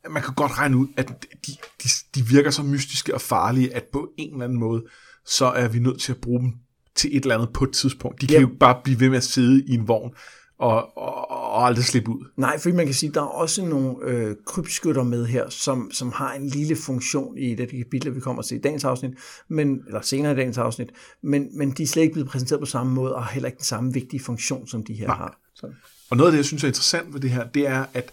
man 0.10 0.24
kan 0.24 0.34
godt 0.34 0.58
regne 0.58 0.78
ud, 0.78 0.88
at 0.98 1.08
de, 1.48 1.52
de, 1.84 1.90
de 2.16 2.26
virker 2.28 2.50
så 2.52 2.64
mystiske 2.64 3.14
og 3.14 3.22
farlige, 3.22 3.76
at 3.76 3.84
på 3.94 4.10
en 4.18 4.32
eller 4.34 4.46
anden 4.46 4.60
måde, 4.60 4.86
så 5.26 5.46
er 5.46 5.68
vi 5.68 5.80
nødt 5.80 6.02
til 6.02 6.12
at 6.12 6.22
bruge 6.22 6.40
dem 6.42 6.54
til 6.96 7.18
et 7.18 7.22
eller 7.24 7.36
andet 7.36 7.50
på 7.54 7.64
et 7.64 7.72
tidspunkt. 7.74 8.22
De 8.22 8.28
kan 8.28 8.36
Ja. 8.36 8.42
jo 8.42 8.50
bare 8.60 8.82
blive 8.84 9.00
ved 9.00 9.10
med 9.10 9.18
at 9.18 9.24
sidde 9.24 9.64
i 9.66 9.74
en 9.74 9.88
vogn 9.88 10.12
og, 10.60 10.98
og, 10.98 11.32
og 11.32 11.66
aldrig 11.66 11.86
slippe 11.86 12.12
ud. 12.12 12.26
Nej, 12.38 12.60
fordi 12.60 12.76
man 12.76 12.86
kan 12.86 12.96
sige, 12.96 13.08
at 13.10 13.16
der 13.16 13.22
er 13.22 13.26
også 13.26 13.66
nogle 13.66 13.96
øh, 14.02 14.36
krybskytter 14.46 15.04
med 15.04 15.26
her, 15.26 15.50
som, 15.50 15.92
som 15.92 16.12
har 16.12 16.34
en 16.34 16.48
lille 16.48 16.76
funktion 16.76 17.38
i 17.38 17.56
det 17.56 17.70
kapitel, 17.70 18.16
vi 18.16 18.20
kommer 18.20 18.42
til 18.42 18.58
i 18.58 18.62
dagens 18.62 18.84
afsnit, 18.84 19.12
men, 19.48 19.84
eller 19.88 20.02
senere 20.02 20.32
i 20.32 20.36
dagens 20.36 20.58
afsnit, 20.58 20.90
men, 21.24 21.58
men 21.58 21.72
de 21.72 21.84
er 21.84 21.88
slet 21.88 22.04
ikke 22.04 22.14
blevet 22.14 22.30
præsenteret 22.30 22.60
på 22.60 22.66
samme 22.66 22.94
måde, 22.94 23.16
og 23.16 23.24
har 23.24 23.32
heller 23.32 23.48
ikke 23.48 23.58
den 23.58 23.66
samme 23.66 23.94
vigtige 23.94 24.24
funktion, 24.24 24.68
som 24.68 24.84
de 24.84 24.94
her 24.94 25.08
Nej. 25.08 25.16
har. 25.16 25.40
Så. 25.56 25.68
Og 26.10 26.18
noget 26.18 26.28
af 26.28 26.32
det, 26.32 26.38
jeg 26.38 26.46
synes 26.46 26.64
er 26.64 26.68
interessant 26.68 27.14
ved 27.14 27.22
det 27.22 27.30
her, 27.30 27.48
det 27.48 27.68
er, 27.68 27.86
at, 27.94 28.12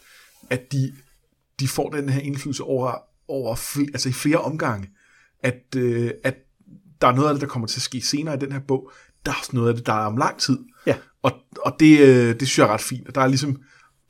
at 0.51 0.73
de, 0.73 0.93
de 1.61 1.69
får 1.69 1.91
den 1.91 2.09
her 2.09 2.21
indflydelse 2.21 2.65
over, 2.65 2.93
over 3.29 3.57
fl- 3.57 3.91
altså 3.93 4.09
i 4.09 4.13
flere 4.13 4.39
omgange. 4.39 4.91
At, 5.43 5.77
øh, 5.77 6.11
at 6.25 6.35
der 7.01 7.09
er 7.09 7.15
noget 7.15 7.29
af 7.29 7.35
det, 7.35 7.41
der 7.41 7.47
kommer 7.47 7.69
til 7.69 7.79
at 7.79 7.83
ske 7.83 8.01
senere 8.01 8.35
i 8.35 8.39
den 8.39 8.53
her 8.53 8.61
bog. 8.61 8.91
Der 9.27 9.33
er 9.33 9.55
noget 9.55 9.69
af 9.69 9.75
det, 9.75 9.87
der 9.87 9.93
er 9.93 10.07
om 10.07 10.17
lang 10.17 10.39
tid. 10.39 10.59
Ja. 10.87 10.97
Og, 11.23 11.33
og 11.65 11.77
det, 11.81 12.01
øh, 12.01 12.29
det 12.41 12.49
synes 12.49 12.59
jeg 12.59 12.65
er 12.65 12.73
ret 12.73 12.81
fint. 12.81 13.15
Der 13.15 13.21
er 13.21 13.27
ligesom, 13.27 13.57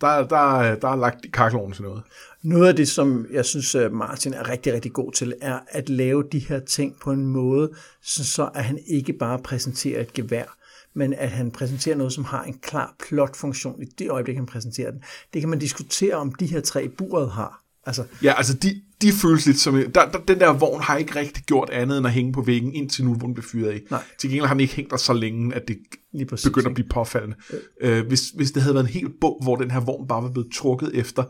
der, 0.00 0.26
der, 0.26 0.58
er- 0.60 0.74
der 0.78 0.88
er 0.88 0.96
lagt 0.96 1.24
i 1.24 1.28
kakkeloven 1.28 1.72
til 1.72 1.82
noget. 1.82 2.02
Noget 2.42 2.68
af 2.68 2.76
det, 2.76 2.88
som 2.88 3.26
jeg 3.32 3.44
synes, 3.44 3.74
at 3.74 3.92
Martin 3.92 4.34
er 4.34 4.48
rigtig, 4.48 4.72
rigtig 4.72 4.92
god 4.92 5.12
til, 5.12 5.34
er 5.40 5.58
at 5.68 5.88
lave 5.88 6.24
de 6.32 6.38
her 6.38 6.58
ting 6.60 6.96
på 7.02 7.12
en 7.12 7.26
måde, 7.26 7.70
så, 8.02 8.24
så 8.24 8.48
at 8.54 8.64
han 8.64 8.78
ikke 8.86 9.12
bare 9.12 9.38
præsenterer 9.38 10.00
et 10.00 10.12
gevær, 10.12 10.56
men 10.94 11.12
at 11.14 11.30
han 11.30 11.50
præsenterer 11.50 11.96
noget, 11.96 12.12
som 12.12 12.24
har 12.24 12.42
en 12.42 12.58
klar 12.62 12.94
plotfunktion 13.08 13.82
i 13.82 13.84
det 13.98 14.10
øjeblik, 14.10 14.36
han 14.36 14.46
præsenterer 14.46 14.90
den. 14.90 15.00
Det 15.34 15.42
kan 15.42 15.48
man 15.48 15.58
diskutere, 15.58 16.14
om 16.14 16.32
de 16.34 16.46
her 16.46 16.60
tre 16.60 16.88
buret 16.88 17.30
har. 17.30 17.62
Altså, 17.86 18.04
Ja, 18.22 18.34
altså 18.36 18.54
de, 18.54 18.82
de 19.02 19.12
føles 19.12 19.46
lidt 19.46 19.58
som... 19.58 19.74
Der, 19.74 20.10
der, 20.10 20.18
den 20.28 20.40
der 20.40 20.52
vogn 20.52 20.82
har 20.82 20.96
ikke 20.96 21.16
rigtig 21.16 21.44
gjort 21.44 21.70
andet 21.70 21.98
end 21.98 22.06
at 22.06 22.12
hænge 22.12 22.32
på 22.32 22.42
væggen 22.42 22.74
indtil 22.74 23.04
nu, 23.04 23.14
hvor 23.14 23.26
den 23.26 23.34
blev 23.34 23.44
fyret 23.44 23.70
af. 23.70 23.80
Nej. 23.90 24.02
Til 24.18 24.30
gengæld 24.30 24.46
har 24.46 24.54
den 24.54 24.60
ikke 24.60 24.74
hængt 24.74 24.90
der 24.90 24.96
så 24.96 25.12
længe, 25.12 25.54
at 25.54 25.68
det 25.68 25.76
Lige 26.12 26.26
præcis, 26.26 26.46
begynder 26.46 26.68
at 26.68 26.74
blive 26.74 26.88
påfaldende. 26.88 27.36
Øh, 27.80 28.06
hvis, 28.06 28.28
hvis 28.28 28.50
det 28.50 28.62
havde 28.62 28.74
været 28.74 28.84
en 28.84 28.90
hel 28.90 29.10
bog, 29.20 29.40
hvor 29.42 29.56
den 29.56 29.70
her 29.70 29.80
vogn 29.80 30.08
bare 30.08 30.22
var 30.22 30.30
blevet 30.30 30.52
trukket 30.52 30.90
efter 30.94 31.24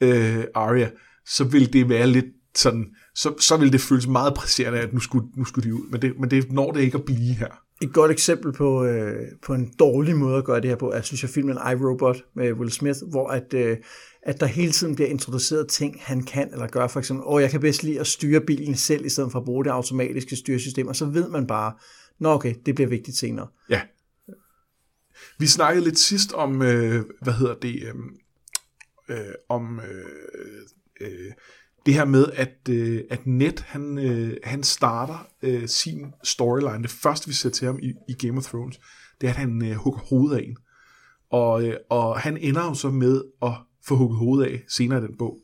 øh, 0.00 0.44
Arya, 0.54 0.90
så 1.26 1.44
ville 1.44 1.66
det 1.66 1.88
være 1.88 2.06
lidt 2.06 2.26
sådan... 2.54 2.86
Så, 3.14 3.34
så 3.40 3.56
ville 3.56 3.72
det 3.72 3.80
føles 3.80 4.06
meget 4.06 4.34
presserende, 4.34 4.78
at 4.78 4.92
nu 4.92 5.00
skulle, 5.00 5.26
nu 5.36 5.44
skulle 5.44 5.68
de 5.70 5.74
ud. 5.74 5.90
Men 5.90 6.02
det, 6.02 6.12
men 6.20 6.30
det 6.30 6.52
når 6.52 6.72
det 6.72 6.80
ikke 6.80 6.98
at 6.98 7.04
blive 7.04 7.34
her. 7.34 7.48
Et 7.82 7.92
godt 7.92 8.10
eksempel 8.10 8.52
på, 8.52 8.84
øh, 8.84 9.22
på 9.46 9.54
en 9.54 9.72
dårlig 9.78 10.16
måde 10.16 10.36
at 10.36 10.44
gøre 10.44 10.60
det 10.60 10.70
her 10.70 10.76
på, 10.76 10.90
er, 10.90 11.00
synes 11.00 11.22
jeg, 11.22 11.30
filmen 11.30 11.58
iRobot 11.72 12.16
med 12.36 12.52
Will 12.52 12.70
Smith, 12.70 12.98
hvor 13.10 13.28
at, 13.28 13.54
øh, 13.54 13.76
at 14.26 14.40
der 14.40 14.46
hele 14.46 14.72
tiden 14.72 14.94
bliver 14.94 15.08
introduceret 15.08 15.68
ting, 15.68 15.96
han 16.00 16.22
kan 16.22 16.52
eller 16.52 16.66
gør. 16.66 16.86
For 16.86 16.98
eksempel, 16.98 17.24
åh, 17.26 17.42
jeg 17.42 17.50
kan 17.50 17.60
bedst 17.60 17.82
lide 17.82 18.00
at 18.00 18.06
styre 18.06 18.40
bilen 18.40 18.76
selv, 18.76 19.06
i 19.06 19.08
stedet 19.08 19.32
for 19.32 19.38
at 19.38 19.44
bruge 19.44 19.64
det 19.64 19.70
automatiske 19.70 20.36
styresystem. 20.36 20.88
Og 20.88 20.96
så 20.96 21.04
ved 21.04 21.28
man 21.28 21.46
bare, 21.46 21.72
nå 22.18 22.28
okay, 22.28 22.54
det 22.66 22.74
bliver 22.74 22.88
vigtigt 22.88 23.16
senere. 23.16 23.48
Ja. 23.70 23.80
Vi 25.38 25.46
snakkede 25.46 25.84
lidt 25.84 25.98
sidst 25.98 26.32
om, 26.32 26.62
øh, 26.62 27.04
hvad 27.22 27.32
hedder 27.32 27.54
det, 27.54 27.82
øh, 27.82 27.94
øh, 29.08 29.34
om 29.48 29.80
øh, 29.80 30.04
øh, 31.00 31.32
det 31.86 31.94
her 31.94 32.04
med, 32.04 32.26
at, 32.32 32.68
øh, 32.70 33.02
at 33.10 33.26
Ned, 33.26 33.62
han, 33.66 33.98
øh, 33.98 34.36
han 34.44 34.62
starter 34.62 35.28
øh, 35.42 35.68
sin 35.68 36.12
storyline. 36.24 36.82
Det 36.82 36.90
første, 36.90 37.28
vi 37.28 37.34
ser 37.34 37.50
til 37.50 37.66
ham 37.66 37.78
i, 37.82 37.92
i 38.08 38.26
Game 38.26 38.38
of 38.38 38.44
Thrones, 38.44 38.80
det 39.20 39.26
er, 39.26 39.30
at 39.30 39.36
han 39.36 39.64
øh, 39.64 39.72
hugger 39.76 40.00
hovedet 40.00 40.36
af 40.36 40.42
en. 40.42 40.56
Og, 41.30 41.64
øh, 41.64 41.76
og 41.90 42.20
han 42.20 42.36
ender 42.36 42.64
jo 42.64 42.74
så 42.74 42.90
med 42.90 43.22
at 43.42 43.52
få 43.88 43.96
hugget 43.96 44.18
hovedet 44.18 44.52
af 44.52 44.64
senere 44.68 44.98
i 44.98 45.06
den 45.06 45.16
bog. 45.16 45.38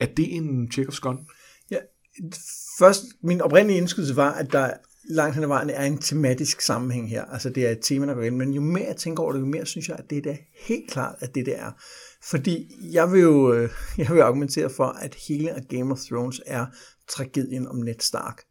Er 0.00 0.06
det 0.06 0.36
en 0.36 0.72
Chekhovs 0.72 1.00
gun? 1.00 1.18
Ja, 1.70 1.78
først, 2.78 3.04
min 3.22 3.40
oprindelige 3.40 3.78
indskydelse 3.78 4.16
var, 4.16 4.32
at 4.32 4.52
der 4.52 4.70
langt 5.08 5.34
hen 5.34 5.44
ad 5.44 5.48
vejen 5.48 5.70
er 5.70 5.84
en 5.84 5.98
tematisk 5.98 6.60
sammenhæng 6.60 7.10
her. 7.10 7.24
Altså 7.24 7.50
det 7.50 7.66
er 7.66 7.70
et 7.70 7.78
tema, 7.82 8.06
der 8.06 8.14
går 8.14 8.22
ind. 8.22 8.36
Men 8.36 8.52
jo 8.52 8.60
mere 8.60 8.86
jeg 8.86 8.96
tænker 8.96 9.22
over 9.22 9.32
det, 9.32 9.40
jo 9.40 9.46
mere 9.46 9.66
synes 9.66 9.88
jeg, 9.88 9.96
at 9.98 10.10
det 10.10 10.18
er 10.18 10.22
da 10.22 10.38
helt 10.66 10.90
klart, 10.90 11.14
at 11.20 11.34
det 11.34 11.46
der 11.46 11.56
er. 11.56 11.72
Fordi 12.22 12.72
jeg 12.92 13.12
vil 13.12 13.20
jo 13.20 13.52
øh, 13.52 13.70
jeg 13.98 14.08
vil 14.10 14.20
argumentere 14.20 14.70
for, 14.70 14.86
at 14.86 15.14
hele 15.28 15.64
Game 15.68 15.92
of 15.92 15.98
Thrones 15.98 16.40
er 16.46 16.66
tragedien 17.08 17.68
om 17.68 17.76
Ned 17.76 17.94
Stark. 18.00 18.42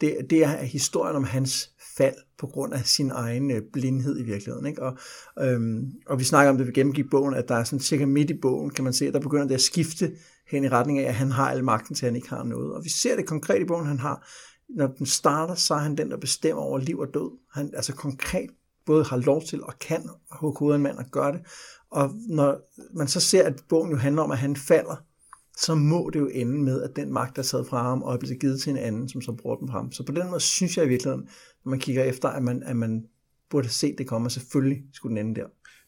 Det, 0.00 0.16
det 0.30 0.44
er 0.44 0.56
historien 0.56 1.16
om 1.16 1.24
hans 1.24 1.70
fald 1.96 2.14
på 2.38 2.46
grund 2.46 2.74
af 2.74 2.86
sin 2.86 3.10
egen 3.10 3.50
øh, 3.50 3.62
blindhed 3.72 4.20
i 4.20 4.22
virkeligheden. 4.22 4.66
Ikke? 4.66 4.82
Og, 4.82 4.98
øhm, 5.40 5.92
og 6.06 6.18
vi 6.18 6.24
snakker 6.24 6.50
om 6.50 6.58
det, 6.58 6.66
vi 6.66 6.72
gennemgik 6.72 7.10
bogen, 7.10 7.34
at 7.34 7.48
der 7.48 7.54
er 7.54 7.64
sådan 7.64 7.80
cirka 7.80 8.06
midt 8.06 8.30
i 8.30 8.38
bogen, 8.42 8.70
kan 8.70 8.84
man 8.84 8.92
se, 8.92 9.06
at 9.06 9.14
der 9.14 9.20
begynder 9.20 9.46
det 9.46 9.54
at 9.54 9.60
skifte 9.60 10.12
hen 10.50 10.64
i 10.64 10.68
retning 10.68 10.98
af, 10.98 11.08
at 11.08 11.14
han 11.14 11.30
har 11.30 11.50
al 11.50 11.64
magten 11.64 11.94
til, 11.94 12.06
at 12.06 12.12
han 12.12 12.16
ikke 12.16 12.28
har 12.28 12.44
noget. 12.44 12.74
Og 12.74 12.84
vi 12.84 12.88
ser 12.88 13.16
det 13.16 13.26
konkret 13.26 13.62
i 13.62 13.64
bogen, 13.64 13.86
han 13.86 13.98
har, 13.98 14.28
når 14.68 14.86
den 14.86 15.06
starter, 15.06 15.54
så 15.54 15.74
er 15.74 15.78
han 15.78 15.96
den, 15.96 16.10
der 16.10 16.16
bestemmer 16.16 16.62
over 16.62 16.78
liv 16.78 16.98
og 16.98 17.08
død. 17.14 17.38
Han 17.52 17.70
altså 17.74 17.92
konkret 17.92 18.50
både 18.86 19.04
har 19.04 19.16
lov 19.16 19.42
til 19.42 19.64
og 19.64 19.78
kan 19.80 20.08
hugge 20.30 20.58
hovedet 20.58 20.76
en 20.76 20.82
mand 20.82 20.98
og 20.98 21.04
gøre 21.10 21.32
det. 21.32 21.40
Og 21.90 22.10
når 22.28 22.58
man 22.94 23.08
så 23.08 23.20
ser, 23.20 23.42
at 23.42 23.62
bogen 23.68 23.90
jo 23.90 23.96
handler 23.96 24.22
om, 24.22 24.30
at 24.30 24.38
han 24.38 24.56
falder, 24.56 24.96
så 25.56 25.74
må 25.74 26.10
det 26.12 26.20
jo 26.20 26.30
ende 26.32 26.62
med, 26.62 26.82
at 26.82 26.96
den 26.96 27.12
magt 27.12 27.36
der 27.36 27.42
sad 27.42 27.64
fra 27.64 27.82
ham 27.82 28.02
og 28.02 28.14
er 28.14 28.18
blevet 28.18 28.40
givet 28.40 28.60
til 28.60 28.70
en 28.70 28.76
anden, 28.76 29.08
som 29.08 29.22
så 29.22 29.32
bruger 29.32 29.56
den 29.56 29.68
fra 29.68 29.78
ham. 29.78 29.92
Så 29.92 30.02
på 30.02 30.12
den 30.12 30.30
måde 30.30 30.40
synes 30.40 30.76
jeg 30.76 30.84
i 30.84 30.88
virkeligheden, 30.88 31.28
man 31.66 31.78
kigger 31.78 32.04
efter, 32.04 32.28
at 32.28 32.42
man, 32.42 32.62
at 32.62 32.76
man 32.76 33.04
burde 33.50 33.68
se 33.68 33.94
det 33.98 34.06
komme, 34.06 34.26
og 34.26 34.32
selvfølgelig 34.32 34.82
skulle 34.92 35.16
den 35.16 35.26
ende 35.26 35.40
der. 35.40 35.46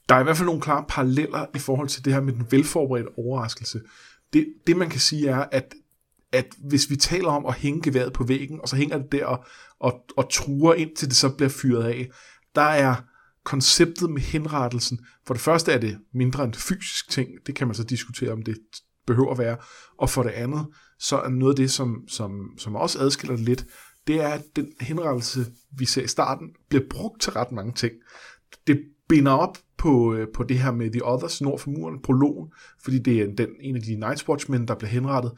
Der 0.09 0.15
er 0.15 0.21
i 0.21 0.23
hvert 0.23 0.37
fald 0.37 0.47
nogle 0.47 0.61
klare 0.61 0.85
paralleller 0.89 1.47
i 1.55 1.59
forhold 1.59 1.89
til 1.89 2.05
det 2.05 2.13
her 2.13 2.21
med 2.21 2.33
den 2.33 2.47
velforberedte 2.51 3.19
overraskelse. 3.19 3.81
Det, 4.33 4.55
det 4.67 4.77
man 4.77 4.91
kan 4.91 5.01
sige 5.01 5.29
er, 5.29 5.45
at, 5.53 5.75
at 6.33 6.47
hvis 6.59 6.91
vi 6.91 6.97
taler 6.97 7.29
om 7.29 7.47
at 7.47 7.55
hænge 7.55 7.83
geværet 7.83 8.13
på 8.13 8.25
væggen, 8.25 8.61
og 8.61 8.69
så 8.69 8.77
hænger 8.77 8.99
det 8.99 9.13
der 9.13 9.27
og, 9.27 9.45
og, 9.81 10.05
og 10.17 10.31
truer 10.31 10.75
indtil 10.75 11.09
det 11.09 11.17
så 11.17 11.29
bliver 11.29 11.49
fyret 11.49 11.85
af, 11.85 12.11
der 12.55 12.63
er 12.63 12.95
konceptet 13.45 14.11
med 14.11 14.23
henrettelsen, 14.23 14.99
for 15.27 15.35
det 15.35 15.41
første 15.41 15.73
er 15.73 15.79
det 15.79 15.99
mindre 16.15 16.45
en 16.45 16.55
fysisk 16.55 17.11
ting, 17.11 17.29
det 17.47 17.55
kan 17.55 17.67
man 17.67 17.75
så 17.75 17.85
diskutere, 17.85 18.33
om 18.33 18.43
det 18.43 18.59
behøver 19.07 19.33
at 19.33 19.39
være, 19.39 19.57
og 19.99 20.11
for 20.11 20.23
det 20.23 20.31
andet, 20.31 20.67
så 20.99 21.19
er 21.19 21.29
noget 21.29 21.53
af 21.53 21.57
det, 21.57 21.71
som, 21.71 22.09
som, 22.09 22.59
som 22.59 22.77
også 22.77 22.99
adskiller 22.99 23.37
det 23.37 23.45
lidt, 23.45 23.67
det 24.09 24.21
er, 24.21 24.29
at 24.29 24.43
den 24.57 24.73
henrettelse, 24.81 25.41
vi 25.79 25.85
ser 25.85 26.03
i 26.03 26.09
starten, 26.09 26.51
bliver 26.69 26.85
brugt 26.91 27.21
til 27.21 27.33
ret 27.33 27.53
mange 27.53 27.73
ting. 27.73 27.93
Det 28.67 28.85
binder 29.09 29.33
op 29.33 29.59
på, 29.77 30.15
øh, 30.15 30.29
på 30.35 30.43
det 30.43 30.59
her 30.59 30.73
med 30.73 30.91
The 30.91 31.05
Others 31.05 31.41
nord 31.41 31.59
for 31.59 31.71
muren, 31.71 32.03
prologen, 32.03 32.53
fordi 32.83 32.99
det 32.99 33.21
er 33.21 33.27
den, 33.27 33.49
en 33.61 33.77
af 33.77 33.83
de 33.83 34.07
Night's 34.07 34.29
Watchmen, 34.29 34.69
der 34.69 34.75
bliver 34.75 34.91
henrettet. 34.91 35.33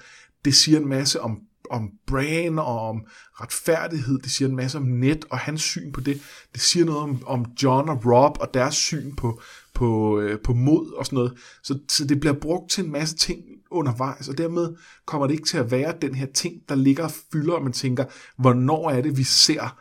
Det 0.45 0.55
siger 0.55 0.79
en 0.79 0.89
masse 0.89 1.21
om 1.21 1.41
om 1.71 1.91
brand 2.07 2.59
og 2.59 2.89
om 2.89 3.07
retfærdighed. 3.41 4.19
Det 4.19 4.31
siger 4.31 4.49
en 4.49 4.57
masse 4.57 4.79
om 4.79 4.85
net 4.85 5.25
og 5.31 5.39
hans 5.39 5.63
syn 5.63 5.93
på 5.93 6.01
det. 6.01 6.23
Det 6.53 6.61
siger 6.61 6.85
noget 6.85 7.01
om, 7.01 7.23
om 7.27 7.47
John 7.63 7.89
og 7.89 8.07
Rob 8.07 8.37
og 8.41 8.55
deres 8.55 8.75
syn 8.75 9.17
på, 9.17 9.41
på, 9.75 10.21
øh, 10.21 10.39
på 10.45 10.55
mod 10.55 10.93
og 10.93 11.07
sådan 11.07 11.17
noget. 11.17 11.33
Så, 11.63 11.79
så 11.89 12.05
det 12.05 12.21
bliver 12.21 12.35
brugt 12.35 12.71
til 12.71 12.85
en 12.85 12.93
masse 12.93 13.17
ting 13.17 13.41
undervejs, 13.71 14.29
og 14.29 14.39
dermed 14.39 14.77
kommer 15.07 15.27
det 15.27 15.35
ikke 15.35 15.47
til 15.47 15.59
at 15.59 15.71
være 15.71 15.95
den 16.03 16.15
her 16.15 16.27
ting, 16.35 16.55
der 16.69 16.75
ligger 16.75 17.05
og 17.05 17.11
fylder, 17.33 17.53
og 17.53 17.63
man 17.63 17.73
tænker, 17.73 18.05
hvornår 18.39 18.91
er 18.91 19.01
det, 19.01 19.17
vi 19.17 19.25
ser 19.25 19.77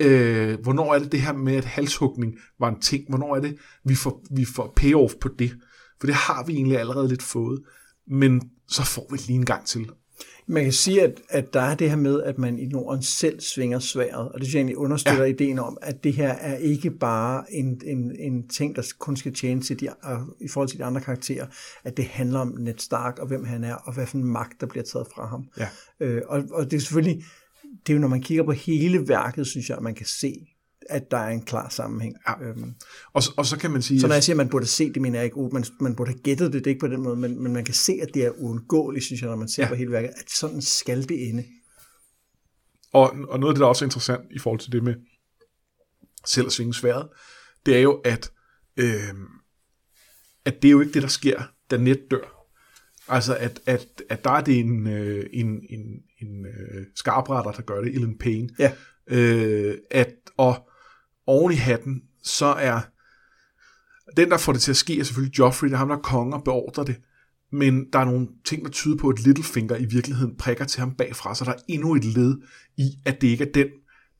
øh, 0.00 0.60
hvornår 0.62 0.94
er 0.94 0.98
det 0.98 1.12
det 1.12 1.20
her 1.20 1.32
med, 1.32 1.54
at 1.54 1.64
halshugning 1.64 2.34
var 2.58 2.68
en 2.68 2.80
ting, 2.80 3.04
hvornår 3.08 3.36
er 3.36 3.40
det, 3.40 3.56
vi 3.84 3.94
får, 3.94 4.24
vi 4.30 4.44
får 4.44 4.72
payoff 4.76 5.14
på 5.20 5.28
det, 5.38 5.52
for 6.00 6.06
det 6.06 6.14
har 6.14 6.44
vi 6.44 6.52
egentlig 6.52 6.78
allerede 6.78 7.08
lidt 7.08 7.22
fået, 7.22 7.62
men 8.06 8.50
så 8.68 8.82
får 8.82 9.06
vi 9.10 9.16
lige 9.16 9.36
en 9.36 9.44
gang 9.44 9.66
til, 9.66 9.90
man 10.50 10.64
kan 10.64 10.72
sige, 10.72 11.02
at, 11.02 11.20
at 11.28 11.54
der 11.54 11.60
er 11.60 11.74
det 11.74 11.90
her 11.90 11.96
med, 11.96 12.22
at 12.22 12.38
man 12.38 12.58
i 12.58 12.66
Norden 12.66 13.02
selv 13.02 13.40
svinger 13.40 13.78
sværet, 13.78 14.32
og 14.32 14.34
det 14.34 14.42
synes 14.42 14.54
jeg 14.54 14.58
egentlig 14.58 14.76
understøtter 14.76 15.24
ja. 15.24 15.30
ideen 15.30 15.58
om, 15.58 15.78
at 15.82 16.04
det 16.04 16.12
her 16.12 16.28
er 16.28 16.56
ikke 16.56 16.90
bare 16.90 17.44
en, 17.54 17.80
en, 17.84 18.16
en 18.18 18.48
ting, 18.48 18.76
der 18.76 18.92
kun 18.98 19.16
skal 19.16 19.34
tjene 19.34 19.60
til 19.60 19.80
de, 19.80 19.88
i 20.40 20.48
forhold 20.48 20.68
til 20.68 20.78
de 20.78 20.84
andre 20.84 21.00
karakterer, 21.00 21.46
at 21.84 21.96
det 21.96 22.04
handler 22.04 22.40
om 22.40 22.54
Ned 22.58 22.78
Stark 22.78 23.18
og 23.18 23.26
hvem 23.26 23.44
han 23.44 23.64
er, 23.64 23.74
og 23.74 23.94
hvad 23.94 24.06
for 24.06 24.16
en 24.16 24.24
magt, 24.24 24.60
der 24.60 24.66
bliver 24.66 24.84
taget 24.84 25.06
fra 25.14 25.26
ham. 25.26 25.44
Ja. 25.58 25.68
Øh, 26.00 26.22
og, 26.26 26.42
og 26.52 26.64
det 26.64 26.76
er 26.76 26.80
selvfølgelig, 26.80 27.24
det 27.86 27.92
er 27.92 27.94
jo 27.94 28.00
når 28.00 28.08
man 28.08 28.22
kigger 28.22 28.44
på 28.44 28.52
hele 28.52 29.08
værket, 29.08 29.46
synes 29.46 29.68
jeg, 29.68 29.76
at 29.76 29.82
man 29.82 29.94
kan 29.94 30.06
se, 30.06 30.46
at 30.90 31.10
der 31.10 31.16
er 31.16 31.28
en 31.28 31.42
klar 31.42 31.68
sammenhæng. 31.68 32.16
Ja. 32.28 32.44
Øhm. 32.44 32.74
Og, 33.12 33.22
og 33.36 33.46
så 33.46 33.58
kan 33.58 33.70
man 33.70 33.82
sige... 33.82 34.00
Så 34.00 34.06
når 34.06 34.14
jeg 34.14 34.24
siger, 34.24 34.34
at 34.34 34.36
man 34.36 34.48
burde 34.48 34.66
se 34.66 34.92
det, 34.92 35.02
mener 35.02 35.18
jeg 35.18 35.24
ikke, 35.24 35.48
man, 35.52 35.64
man 35.80 35.96
burde 35.96 36.10
have 36.10 36.20
gættet 36.20 36.52
det, 36.52 36.64
det 36.64 36.66
er 36.66 36.74
ikke 36.74 36.80
på 36.80 36.88
den 36.88 37.02
måde, 37.02 37.16
men, 37.16 37.42
men 37.42 37.52
man 37.52 37.64
kan 37.64 37.74
se, 37.74 37.98
at 38.02 38.08
det 38.14 38.24
er 38.24 38.30
uundgåeligt, 38.30 39.04
synes 39.04 39.20
jeg, 39.22 39.30
når 39.30 39.36
man 39.36 39.48
ser 39.48 39.62
ja. 39.62 39.68
på 39.68 39.74
hele 39.74 39.90
værket, 39.90 40.10
at 40.16 40.30
sådan 40.30 40.62
skal 40.62 41.08
det 41.08 41.28
ende. 41.28 41.44
Og, 42.92 43.14
og 43.28 43.40
noget 43.40 43.52
af 43.52 43.54
det, 43.54 43.60
der 43.60 43.66
også 43.66 43.84
er 43.84 43.86
interessant 43.86 44.22
i 44.30 44.38
forhold 44.38 44.60
til 44.60 44.72
det 44.72 44.82
med 44.82 44.94
selv 46.26 46.46
at 46.46 46.52
svinge 46.52 46.74
sværet, 46.74 47.08
det 47.66 47.76
er 47.76 47.80
jo, 47.80 47.92
at, 47.92 48.32
øh, 48.76 49.14
at 50.44 50.62
det 50.62 50.68
er 50.68 50.72
jo 50.72 50.80
ikke 50.80 50.92
det, 50.92 51.02
der 51.02 51.08
sker, 51.08 51.42
da 51.70 51.76
net 51.76 52.00
dør. 52.10 52.46
Altså, 53.08 53.36
at, 53.36 53.60
at, 53.66 53.86
at 54.08 54.24
der 54.24 54.30
er 54.30 54.40
det 54.40 54.58
en, 54.58 54.86
øh, 54.86 55.26
en, 55.32 55.46
en, 55.46 56.02
en 56.18 56.46
øh, 56.46 56.86
skarpretter, 56.94 57.52
der 57.52 57.62
gør 57.62 57.80
det, 57.80 57.94
Ellen 57.94 58.18
Payne. 58.18 58.48
Ja. 58.58 58.72
Øh, 59.06 59.78
at, 59.90 60.14
og 60.36 60.69
oven 61.30 61.52
i 61.52 61.56
hatten, 61.56 62.02
så 62.22 62.46
er 62.46 62.80
den, 64.16 64.30
der 64.30 64.36
får 64.36 64.52
det 64.52 64.62
til 64.62 64.70
at 64.70 64.76
ske, 64.76 65.00
er 65.00 65.04
selvfølgelig 65.04 65.38
Joffrey, 65.38 65.68
det 65.68 65.74
er 65.74 65.78
ham, 65.78 65.88
der 65.88 65.96
er 65.96 66.00
konge 66.00 66.36
og 66.36 66.44
beordrer 66.44 66.84
det. 66.84 66.96
Men 67.52 67.86
der 67.92 67.98
er 67.98 68.04
nogle 68.04 68.28
ting, 68.44 68.64
der 68.64 68.70
tyder 68.70 68.96
på, 68.96 69.08
at 69.08 69.24
Littlefinger 69.24 69.76
i 69.76 69.84
virkeligheden 69.84 70.36
prikker 70.36 70.64
til 70.64 70.80
ham 70.80 70.94
bagfra, 70.94 71.34
så 71.34 71.44
der 71.44 71.52
er 71.52 71.62
endnu 71.68 71.94
et 71.94 72.04
led 72.04 72.36
i, 72.76 72.90
at 73.04 73.20
det 73.20 73.28
ikke 73.28 73.44
er 73.44 73.52
den, 73.52 73.66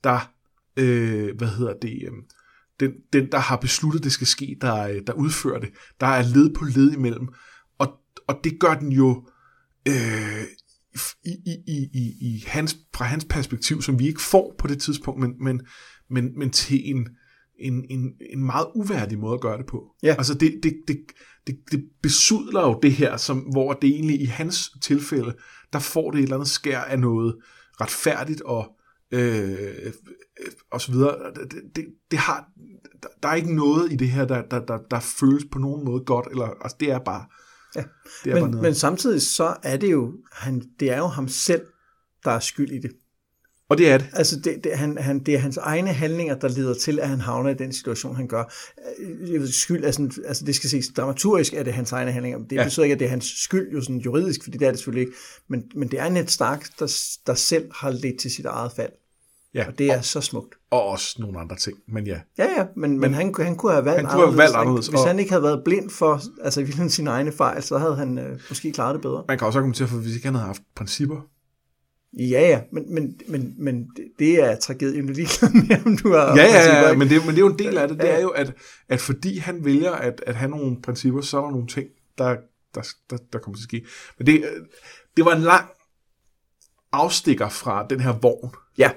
der, 0.05 0.33
øh, 0.77 1.37
hvad 1.37 1.49
hedder 1.49 1.75
det, 1.83 2.03
øh, 2.07 2.13
den, 2.81 2.93
den, 3.13 3.33
der 3.33 3.39
har 3.39 3.57
besluttet, 3.57 4.05
det 4.05 4.13
skal 4.13 4.27
ske, 4.27 4.57
der, 4.61 4.89
øh, 4.89 5.03
der 5.07 5.13
udfører 5.13 5.61
det. 5.61 5.71
Der 6.01 6.07
er 6.07 6.23
led 6.23 6.55
på 6.55 6.65
led 6.65 6.93
imellem. 6.93 7.29
Og, 7.79 8.01
og 8.29 8.41
det 8.45 8.61
gør 8.61 8.75
den 8.75 8.93
jo 8.93 9.29
øh, 9.89 10.43
i, 11.25 11.31
i, 11.47 11.57
i, 11.67 11.89
i, 11.93 12.15
i 12.21 12.45
hans, 12.47 12.77
fra 12.95 13.05
hans 13.05 13.25
perspektiv, 13.25 13.83
som 13.83 13.99
vi 13.99 14.07
ikke 14.07 14.23
får 14.23 14.55
på 14.59 14.67
det 14.67 14.83
tidspunkt, 14.83 15.21
men, 15.21 15.35
men 15.41 15.61
men, 16.11 16.39
men 16.39 16.51
til 16.51 16.91
en, 16.91 17.09
en, 17.59 17.85
en, 17.91 18.13
en 18.31 18.45
meget 18.45 18.67
uværdig 18.75 19.19
måde 19.19 19.35
at 19.35 19.41
gøre 19.41 19.59
det 19.59 19.67
på. 19.67 19.95
Ja. 20.03 20.15
Altså 20.19 20.35
det, 20.35 20.61
det, 20.63 20.75
det, 20.89 21.01
det, 21.47 21.59
det 21.71 21.85
besudler 22.03 22.61
jo 22.61 22.79
det 22.83 22.93
her, 22.93 23.17
som, 23.17 23.39
hvor 23.39 23.73
det 23.73 23.91
egentlig 23.91 24.21
i 24.21 24.25
hans 24.25 24.71
tilfælde, 24.83 25.35
der 25.73 25.79
får 25.79 26.11
det 26.11 26.19
et 26.19 26.23
eller 26.23 26.37
andet 26.37 26.49
skær 26.49 26.81
af 26.81 26.99
noget 26.99 27.37
retfærdigt 27.81 28.41
og 28.41 28.77
øh, 29.13 29.93
og 30.71 30.81
så 30.81 30.93
videre. 30.93 31.33
Det, 31.35 31.63
det, 31.77 31.87
det 32.11 32.19
har, 32.19 32.49
der, 33.23 33.29
er 33.29 33.35
ikke 33.35 33.55
noget 33.55 33.93
i 33.93 33.97
det 33.97 34.09
her, 34.09 34.25
der, 34.25 34.43
der, 34.43 34.65
der, 34.65 34.79
der 34.91 35.01
føles 35.01 35.45
på 35.53 35.59
nogen 35.59 35.85
måde 35.85 36.05
godt, 36.05 36.27
eller 36.31 36.47
altså 36.47 36.77
det 36.81 36.91
er 36.91 36.99
bare, 36.99 37.25
ja. 37.77 37.85
det 38.25 38.33
er 38.33 38.43
men, 38.43 38.53
bare 38.53 38.63
men 38.63 38.75
samtidig 38.75 39.23
så 39.23 39.57
er 39.63 39.77
det 39.77 39.93
jo, 39.93 40.13
han, 40.33 40.63
det 40.81 40.91
er 40.91 40.99
jo 40.99 41.07
ham 41.07 41.29
selv, 41.29 41.63
der 42.25 42.31
er 42.31 42.41
skyld 42.41 42.71
i 42.71 42.79
det. 42.79 42.91
Og 43.71 43.79
det 43.79 43.91
er 43.91 43.99
det. 43.99 44.07
Altså, 44.13 44.41
det, 44.41 44.65
det, 44.65 44.73
han, 44.73 44.99
han, 44.99 45.19
det 45.19 45.35
er 45.35 45.39
hans 45.39 45.57
egne 45.57 45.93
handlinger, 45.93 46.35
der 46.35 46.49
leder 46.49 46.75
til, 46.75 47.01
at 47.01 47.09
han 47.09 47.21
havner 47.21 47.51
i 47.51 47.55
den 47.55 47.73
situation, 47.73 48.17
han 48.17 48.29
gør. 48.29 48.45
Jeg 49.33 49.41
ved, 49.41 49.49
skyld 49.49 49.85
er 49.85 49.91
sådan, 49.91 50.13
altså 50.27 50.45
det 50.45 50.55
skal 50.55 50.71
ses 50.71 50.89
dramaturgisk, 50.97 51.55
er 51.55 51.63
det 51.63 51.73
hans 51.73 51.93
egne 51.93 52.13
handlinger. 52.13 52.39
Det 52.39 52.57
ja. 52.57 52.65
betyder 52.65 52.85
ikke, 52.85 52.95
at 52.95 52.99
det 52.99 53.07
er 53.07 53.11
hans 53.11 53.35
skyld, 53.37 53.73
jo 53.73 53.81
sådan 53.81 53.99
juridisk, 53.99 54.45
fordi 54.45 54.59
det 54.59 54.67
er 54.67 54.71
det 54.71 54.79
selvfølgelig 54.79 55.07
ikke. 55.07 55.19
Men, 55.49 55.65
men 55.75 55.91
det 55.91 56.01
er 56.01 56.09
Ned 56.09 56.27
Stark, 56.27 56.67
der, 56.79 56.97
der 57.27 57.35
selv 57.35 57.71
har 57.75 57.91
ledt 57.91 58.21
til 58.21 58.31
sit 58.31 58.45
eget 58.45 58.73
fald. 58.77 58.93
Ja, 59.55 59.67
og 59.67 59.79
det 59.79 59.87
er 59.87 59.99
og, 59.99 60.05
så 60.05 60.21
smukt. 60.21 60.55
Og 60.71 60.83
også 60.83 61.17
nogle 61.19 61.41
andre 61.41 61.57
ting, 61.57 61.79
men 61.89 62.07
ja. 62.07 62.21
Ja, 62.39 62.47
ja, 62.57 62.67
men, 62.77 62.91
men, 62.91 63.01
men 63.01 63.15
han, 63.15 63.35
han 63.39 63.57
kunne 63.57 63.73
have 63.73 63.85
valgt 63.85 64.01
han 64.01 64.11
kunne 64.11 64.27
have 64.27 64.39
valgt 64.39 64.57
anderledes. 64.57 64.87
Hvis 64.87 65.01
og... 65.01 65.07
han 65.07 65.19
ikke 65.19 65.31
havde 65.31 65.43
været 65.43 65.63
blind 65.65 65.91
for 65.91 66.23
altså, 66.43 66.89
sine 66.89 67.11
egne 67.11 67.33
fejl, 67.33 67.63
så 67.63 67.79
havde 67.79 67.97
han 67.97 68.19
øh, 68.19 68.41
måske 68.49 68.73
klaret 68.73 68.95
det 68.95 69.03
bedre. 69.03 69.25
Man 69.29 69.39
kan 69.39 69.47
også 69.47 69.59
argumentere 69.59 69.89
for, 69.89 69.97
hvis 69.97 70.15
ikke 70.15 70.27
han 70.27 70.35
havde 70.35 70.47
haft 70.47 70.63
principper, 70.75 71.21
Ja, 72.19 72.49
ja, 72.49 72.61
men, 72.73 72.95
men, 72.95 73.21
men, 73.29 73.55
men 73.59 73.91
det 74.19 74.45
er 74.45 74.57
tragedien, 74.57 75.07
du 75.07 75.13
lige 75.13 75.29
med, 75.69 75.87
om 75.87 75.97
du 75.97 76.13
har... 76.13 76.37
Ja, 76.37 76.45
ja, 76.45 76.89
ja, 76.89 76.95
men 76.97 77.09
det, 77.09 77.27
men 77.27 77.29
det 77.29 77.37
er 77.37 77.47
jo 77.47 77.53
en 77.53 77.59
del 77.59 77.79
af 77.79 77.89
det. 77.89 78.01
Det 78.01 78.11
er 78.11 78.21
jo, 78.21 78.29
at, 78.29 78.53
at 78.89 79.01
fordi 79.01 79.39
han 79.39 79.65
vælger 79.65 79.93
at, 79.93 80.23
at 80.27 80.35
have 80.35 80.51
nogle 80.51 80.83
principper, 80.83 81.21
så 81.21 81.39
er 81.39 81.43
der 81.43 81.51
nogle 81.51 81.67
ting, 81.67 81.89
der, 82.19 82.37
der, 82.75 82.89
der, 83.11 83.17
der 83.33 83.39
kommer 83.39 83.57
til 83.57 83.63
at 83.63 83.69
ske. 83.69 83.85
Men 84.19 84.27
det, 84.27 84.45
det 85.17 85.25
var 85.25 85.35
en 85.35 85.43
lang 85.43 85.65
afstikker 86.93 87.49
fra 87.49 87.87
den 87.91 88.01
her 88.01 88.19
vogn. 88.23 88.51
Ja, 88.79 88.91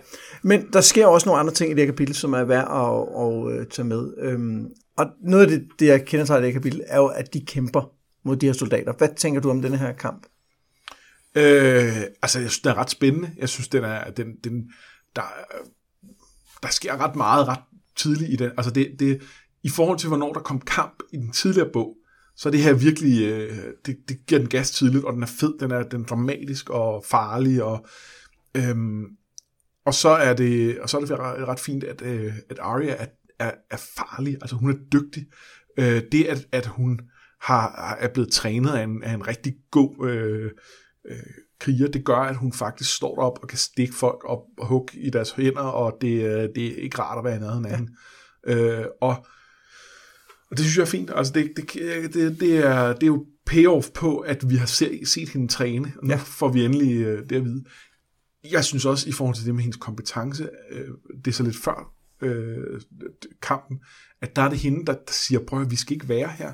men 0.43 0.67
der 0.73 0.81
sker 0.81 1.07
også 1.07 1.29
nogle 1.29 1.39
andre 1.39 1.53
ting 1.53 1.71
i 1.71 1.73
det 1.73 1.81
her 1.81 1.91
kapitel, 1.91 2.15
som 2.15 2.33
er 2.33 2.43
værd 2.43 2.67
at, 2.71 3.23
at, 3.23 3.61
at 3.61 3.69
tage 3.69 3.87
med. 3.87 4.13
Øhm, 4.17 4.67
og 4.97 5.05
noget 5.23 5.43
af 5.43 5.49
det, 5.49 5.67
det 5.79 5.85
jeg 5.85 6.05
kender 6.05 6.25
sig 6.25 6.39
i 6.39 6.41
det 6.41 6.53
her 6.53 6.59
kapitel, 6.59 6.81
er 6.87 6.97
jo, 6.97 7.05
at 7.05 7.33
de 7.33 7.45
kæmper 7.45 7.91
mod 8.25 8.35
de 8.35 8.45
her 8.45 8.53
soldater. 8.53 8.93
Hvad 8.93 9.09
tænker 9.17 9.41
du 9.41 9.49
om 9.49 9.61
den 9.61 9.73
her 9.73 9.93
kamp? 9.93 10.25
Øh, 11.35 12.03
altså, 12.21 12.39
jeg 12.39 12.49
synes, 12.49 12.59
den 12.59 12.71
er 12.71 12.77
ret 12.77 12.89
spændende. 12.89 13.31
Jeg 13.37 13.49
synes, 13.49 13.67
den 13.67 13.83
er, 13.83 14.11
den, 14.11 14.27
den, 14.43 14.71
der, 15.15 15.21
der 16.63 16.69
sker 16.69 16.97
ret 16.97 17.15
meget 17.15 17.47
ret 17.47 17.59
tidligt 17.95 18.31
i 18.31 18.35
den. 18.35 18.51
Altså, 18.57 18.71
det, 18.71 18.95
det, 18.99 19.21
i 19.63 19.69
forhold 19.69 19.99
til, 19.99 20.07
hvornår 20.07 20.33
der 20.33 20.39
kom 20.39 20.61
kamp 20.61 21.03
i 21.13 21.17
den 21.17 21.31
tidligere 21.31 21.69
bog, 21.73 21.97
så 22.35 22.49
er 22.49 22.51
det 22.51 22.63
her 22.63 22.73
virkelig, 22.73 23.21
øh, 23.21 23.57
det, 23.85 23.97
det 24.07 24.25
giver 24.27 24.39
den 24.39 24.49
gas 24.49 24.71
tidligt, 24.71 25.03
og 25.03 25.13
den 25.13 25.23
er 25.23 25.27
fed, 25.27 25.53
den 25.59 25.71
er, 25.71 25.83
den 25.83 26.01
er 26.01 26.05
dramatisk 26.05 26.69
og 26.69 27.05
farlig, 27.09 27.63
og, 27.63 27.87
øhm, 28.57 29.05
og 29.85 29.93
så 29.93 30.09
er 30.09 30.33
det, 30.33 30.79
og 30.79 30.89
så 30.89 30.97
er 30.97 31.01
det 31.01 31.19
ret, 31.19 31.47
ret 31.47 31.59
fint, 31.59 31.83
at, 31.83 32.01
øh, 32.01 32.33
at 32.49 32.59
Arya 32.59 32.95
er, 32.99 33.05
er, 33.39 33.51
er 33.71 33.77
farlig, 33.77 34.37
altså 34.41 34.55
hun 34.55 34.71
er 34.71 34.77
dygtig. 34.93 35.27
Øh, 35.79 36.01
det, 36.11 36.25
at, 36.25 36.47
at 36.51 36.65
hun 36.65 36.99
har, 37.41 37.95
er 37.99 38.07
blevet 38.07 38.31
trænet 38.31 38.69
af 38.69 38.83
en, 38.83 39.03
af 39.03 39.13
en 39.13 39.27
rigtig 39.27 39.53
god 39.71 40.09
øh, 40.09 40.51
øh, 41.09 41.17
kriger, 41.59 41.87
det 41.87 42.05
gør, 42.05 42.17
at 42.17 42.35
hun 42.35 42.53
faktisk 42.53 42.95
står 42.95 43.17
op 43.17 43.39
og 43.41 43.47
kan 43.47 43.57
stikke 43.57 43.93
folk 43.93 44.21
op 44.25 44.43
og 44.57 44.67
hugge 44.67 44.99
i 44.99 45.09
deres 45.09 45.31
hænder, 45.31 45.61
og 45.61 45.97
det, 46.01 46.23
øh, 46.23 46.49
det 46.55 46.67
er 46.67 46.75
ikke 46.75 46.99
rart 46.99 47.17
at 47.17 47.23
være 47.23 47.39
nærheden 47.39 47.65
af 47.65 47.77
hende. 47.77 47.91
Øh, 48.47 48.85
og, 49.01 49.25
og 50.51 50.57
det 50.57 50.59
synes 50.59 50.77
jeg 50.77 50.81
er 50.81 50.87
fint. 50.87 51.11
Altså 51.15 51.33
det, 51.33 51.53
det, 51.55 51.73
det, 52.13 52.39
det, 52.39 52.57
er, 52.57 52.93
det 52.93 53.03
er 53.03 53.07
jo 53.07 53.25
payoff 53.45 53.89
på, 53.93 54.17
at 54.17 54.49
vi 54.49 54.55
har 54.55 54.65
set, 54.65 55.07
set 55.07 55.29
hende 55.29 55.47
træne, 55.47 55.93
og 55.97 56.05
nu 56.05 56.13
ja. 56.13 56.19
får 56.25 56.47
vi 56.47 56.65
endelig 56.65 57.01
øh, 57.01 57.29
det 57.29 57.35
at 57.35 57.45
vide. 57.45 57.63
Jeg 58.51 58.65
synes 58.65 58.85
også, 58.85 59.09
i 59.09 59.11
forhold 59.11 59.35
til 59.35 59.45
det 59.45 59.55
med 59.55 59.63
hendes 59.63 59.77
kompetence, 59.77 60.49
øh, 60.71 60.87
det 61.25 61.27
er 61.27 61.35
så 61.35 61.43
lidt 61.43 61.57
før 61.57 61.93
øh, 62.21 62.81
kampen, 63.41 63.79
at 64.21 64.35
der 64.35 64.41
er 64.41 64.49
det 64.49 64.59
hende, 64.59 64.85
der, 64.85 64.93
der 64.93 65.11
siger, 65.11 65.39
prøv 65.47 65.61
at 65.61 65.71
vi 65.71 65.75
skal 65.75 65.93
ikke 65.93 66.09
være 66.09 66.31
her. 66.37 66.53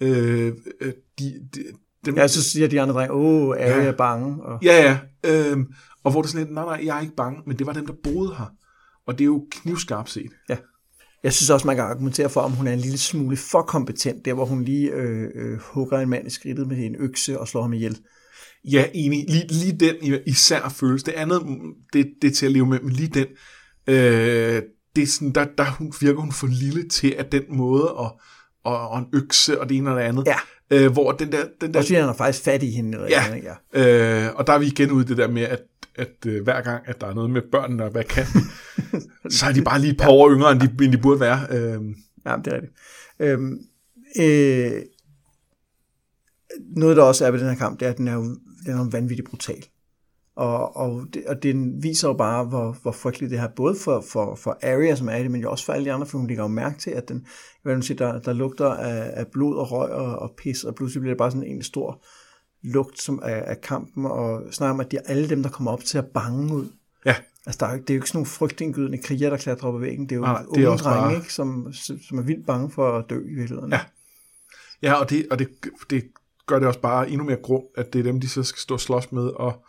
Øh, 0.00 0.52
øh 0.80 0.92
de, 1.18 1.48
de, 1.54 1.64
dem, 2.06 2.16
ja, 2.16 2.28
så 2.28 2.42
siger 2.42 2.68
de 2.68 2.80
andre 2.80 2.94
drenge, 2.94 3.12
åh, 3.14 3.56
er 3.58 3.76
ja, 3.76 3.84
jeg 3.84 3.96
bange? 3.96 4.42
Og... 4.44 4.58
Ja, 4.62 4.82
ja. 4.82 4.98
Øh, 5.30 5.58
og 6.04 6.10
hvor 6.10 6.22
det 6.22 6.28
er 6.28 6.32
sådan 6.32 6.46
lidt, 6.46 6.54
nej, 6.54 6.64
nej, 6.64 6.86
jeg 6.86 6.96
er 6.96 7.00
ikke 7.00 7.16
bange, 7.16 7.42
men 7.46 7.58
det 7.58 7.66
var 7.66 7.72
dem, 7.72 7.86
der 7.86 7.94
boede 8.02 8.34
her. 8.34 8.52
Og 9.06 9.18
det 9.18 9.20
er 9.20 9.26
jo 9.26 9.46
knivskarpt 9.50 10.10
set. 10.10 10.30
Ja. 10.48 10.56
Jeg 11.22 11.32
synes 11.32 11.50
også, 11.50 11.66
man 11.66 11.76
kan 11.76 11.84
argumentere 11.84 12.30
for, 12.30 12.40
om 12.40 12.52
hun 12.52 12.66
er 12.66 12.72
en 12.72 12.78
lille 12.78 12.98
smule 12.98 13.36
for 13.36 13.62
kompetent, 13.62 14.24
der 14.24 14.34
hvor 14.34 14.44
hun 14.44 14.64
lige 14.64 14.90
øh, 14.90 15.28
øh, 15.34 15.58
hugger 15.58 15.98
en 15.98 16.08
mand 16.08 16.26
i 16.26 16.30
skridtet 16.30 16.68
med 16.68 16.78
en 16.78 16.96
økse 16.98 17.40
og 17.40 17.48
slår 17.48 17.62
ham 17.62 17.72
ihjel. 17.72 17.98
Ja, 18.64 18.84
enig. 18.94 19.24
Lige, 19.28 19.46
lige 19.46 19.78
den 19.78 20.20
især 20.26 20.68
føles. 20.68 21.02
Det 21.02 21.12
andet, 21.12 21.42
det, 21.92 22.06
det 22.22 22.30
er 22.30 22.34
til 22.34 22.46
at 22.46 22.52
leve 22.52 22.66
med, 22.66 22.80
men 22.80 22.92
lige 22.92 23.08
den, 23.08 23.26
øh, 23.86 24.62
det 24.96 25.02
er 25.02 25.06
sådan, 25.06 25.32
der, 25.32 25.46
der 25.58 25.98
virker 26.00 26.20
hun 26.20 26.32
for 26.32 26.46
lille 26.46 26.88
til, 26.88 27.14
at 27.18 27.32
den 27.32 27.42
måde, 27.48 27.94
og, 27.94 28.20
og, 28.64 28.88
og 28.88 28.98
en 28.98 29.06
økse, 29.12 29.60
og 29.60 29.68
det 29.68 29.76
ene 29.76 29.90
og 29.90 29.96
det 29.96 30.02
andet, 30.02 30.26
ja. 30.26 30.36
Øh, 30.70 30.92
hvor 30.92 31.12
den 31.12 31.32
der... 31.32 31.44
Den 31.60 31.74
der 31.74 31.78
og 31.78 31.84
så 31.84 31.94
han 31.94 32.08
er 32.08 32.12
faktisk 32.12 32.44
fat 32.44 32.62
i 32.62 32.70
hende. 32.70 32.98
Eller 32.98 33.08
ja, 33.08 33.24
andet, 33.30 33.44
ja. 33.74 34.26
Øh, 34.26 34.34
og 34.34 34.46
der 34.46 34.52
er 34.52 34.58
vi 34.58 34.66
igen 34.66 34.90
ude 34.90 35.04
det 35.04 35.16
der 35.16 35.28
med, 35.28 35.42
at, 35.42 35.62
at 35.96 36.26
øh, 36.26 36.42
hver 36.42 36.60
gang, 36.60 36.82
at 36.86 37.00
der 37.00 37.06
er 37.06 37.14
noget 37.14 37.30
med 37.30 37.42
børnene, 37.52 37.84
og 37.84 37.90
hvad 37.90 38.04
kan 38.04 38.26
så 39.30 39.46
er 39.46 39.52
de 39.52 39.62
bare 39.62 39.80
lige 39.80 39.90
et 39.90 39.98
par 39.98 40.10
år 40.10 40.30
yngre, 40.30 40.52
end 40.52 40.60
de, 40.60 40.84
end 40.84 40.92
de 40.92 40.98
burde 40.98 41.20
være. 41.20 41.46
Øh. 41.50 41.80
Ja, 42.26 42.36
det 42.44 42.52
er 42.52 42.54
rigtigt. 42.54 42.72
Øh, 43.20 43.38
øh, 44.20 44.82
noget, 46.76 46.96
der 46.96 47.02
også 47.02 47.26
er 47.26 47.30
ved 47.30 47.40
den 47.40 47.48
her 47.48 47.56
kamp, 47.56 47.80
det 47.80 47.86
er, 47.86 47.90
at 47.90 47.98
den 47.98 48.08
er, 48.08 48.16
den 48.66 48.78
er 48.78 48.90
vanvittigt 48.90 49.28
brutal. 49.28 49.64
Og, 50.38 50.76
og, 50.76 51.06
det, 51.14 51.24
og 51.26 51.42
den 51.42 51.82
viser 51.82 52.08
jo 52.08 52.14
bare, 52.14 52.44
hvor, 52.44 52.76
hvor 52.82 52.92
frygteligt 52.92 53.30
det 53.30 53.40
her, 53.40 53.48
både 53.48 53.76
for, 53.84 54.00
for, 54.00 54.34
for 54.34 54.58
Arya, 54.62 54.96
som 54.96 55.08
er 55.08 55.18
det, 55.18 55.30
men 55.30 55.40
jo 55.40 55.50
også 55.50 55.64
for 55.64 55.72
alle 55.72 55.84
de 55.84 55.92
andre, 55.92 56.06
for 56.06 56.18
hun 56.18 56.26
lægger 56.26 56.44
jo 56.44 56.48
mærke 56.48 56.78
til, 56.78 56.90
at 56.90 57.08
den, 57.08 57.26
hvad 57.62 57.74
man 57.74 57.82
siger, 57.82 57.98
der, 57.98 58.20
der 58.20 58.32
lugter 58.32 58.70
af, 58.70 59.10
af 59.14 59.26
blod 59.26 59.56
og 59.56 59.72
røg 59.72 59.90
og, 59.90 60.18
og 60.18 60.30
pis, 60.36 60.64
og 60.64 60.74
pludselig 60.74 61.00
bliver 61.00 61.14
det 61.14 61.18
bare 61.18 61.30
sådan 61.30 61.46
en 61.46 61.62
stor 61.62 62.04
lugt 62.62 63.02
som 63.02 63.20
af, 63.22 63.44
af 63.46 63.60
kampen, 63.60 64.06
og 64.06 64.42
snakker 64.50 64.74
om, 64.74 64.80
at 64.80 64.90
de 64.90 64.96
er 64.96 65.02
alle 65.06 65.28
dem, 65.28 65.42
der 65.42 65.50
kommer 65.50 65.70
op 65.70 65.84
til 65.84 65.98
at 65.98 66.06
bange 66.06 66.54
ud. 66.54 66.68
Ja. 67.06 67.14
Altså, 67.46 67.58
der 67.60 67.66
er, 67.66 67.76
det 67.76 67.90
er 67.90 67.94
jo 67.94 67.98
ikke 67.98 68.08
sådan 68.08 68.18
nogle 68.18 68.26
frygtindgydende 68.26 68.98
kriger, 68.98 69.30
der 69.30 69.36
klatrer 69.36 69.68
op 69.68 69.74
ad 69.74 69.80
væggen. 69.80 70.08
Det 70.08 70.12
er 70.12 70.16
jo 70.16 70.22
Nej, 70.22 70.44
unge 70.48 70.64
drenge, 70.64 70.82
bare... 70.82 71.14
ikke, 71.14 71.32
som, 71.32 71.72
som 72.08 72.18
er 72.18 72.22
vildt 72.22 72.46
bange 72.46 72.70
for 72.70 72.98
at 72.98 73.04
dø 73.10 73.20
i 73.20 73.34
virkeligheden. 73.34 73.72
Ja, 73.72 73.80
ja 74.82 74.92
og, 74.92 75.10
det, 75.10 75.26
og 75.30 75.38
det, 75.38 75.48
det 75.90 76.04
gør 76.46 76.58
det 76.58 76.68
også 76.68 76.80
bare 76.80 77.10
endnu 77.10 77.24
mere 77.24 77.38
grund, 77.42 77.64
at 77.76 77.92
det 77.92 77.98
er 77.98 78.02
dem, 78.02 78.20
de 78.20 78.28
så 78.28 78.42
skal 78.42 78.60
stå 78.60 78.74
og 78.74 78.80
slås 78.80 79.12
med, 79.12 79.22
og 79.22 79.64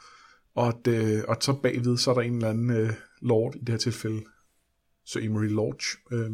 og, 0.56 0.68
at, 0.68 0.88
øh, 0.88 1.24
og 1.28 1.38
så 1.42 1.54
bagved, 1.54 1.98
så 1.98 2.10
er 2.10 2.14
der 2.14 2.22
en 2.22 2.36
eller 2.36 2.50
anden 2.50 2.70
øh, 2.70 2.94
lord, 3.22 3.56
i 3.56 3.60
det 3.60 3.70
her 3.70 3.78
tilfælde, 3.78 4.22
Sir 5.06 5.22
Emery 5.22 5.48
Lodge, 5.48 5.86
øh, 6.12 6.32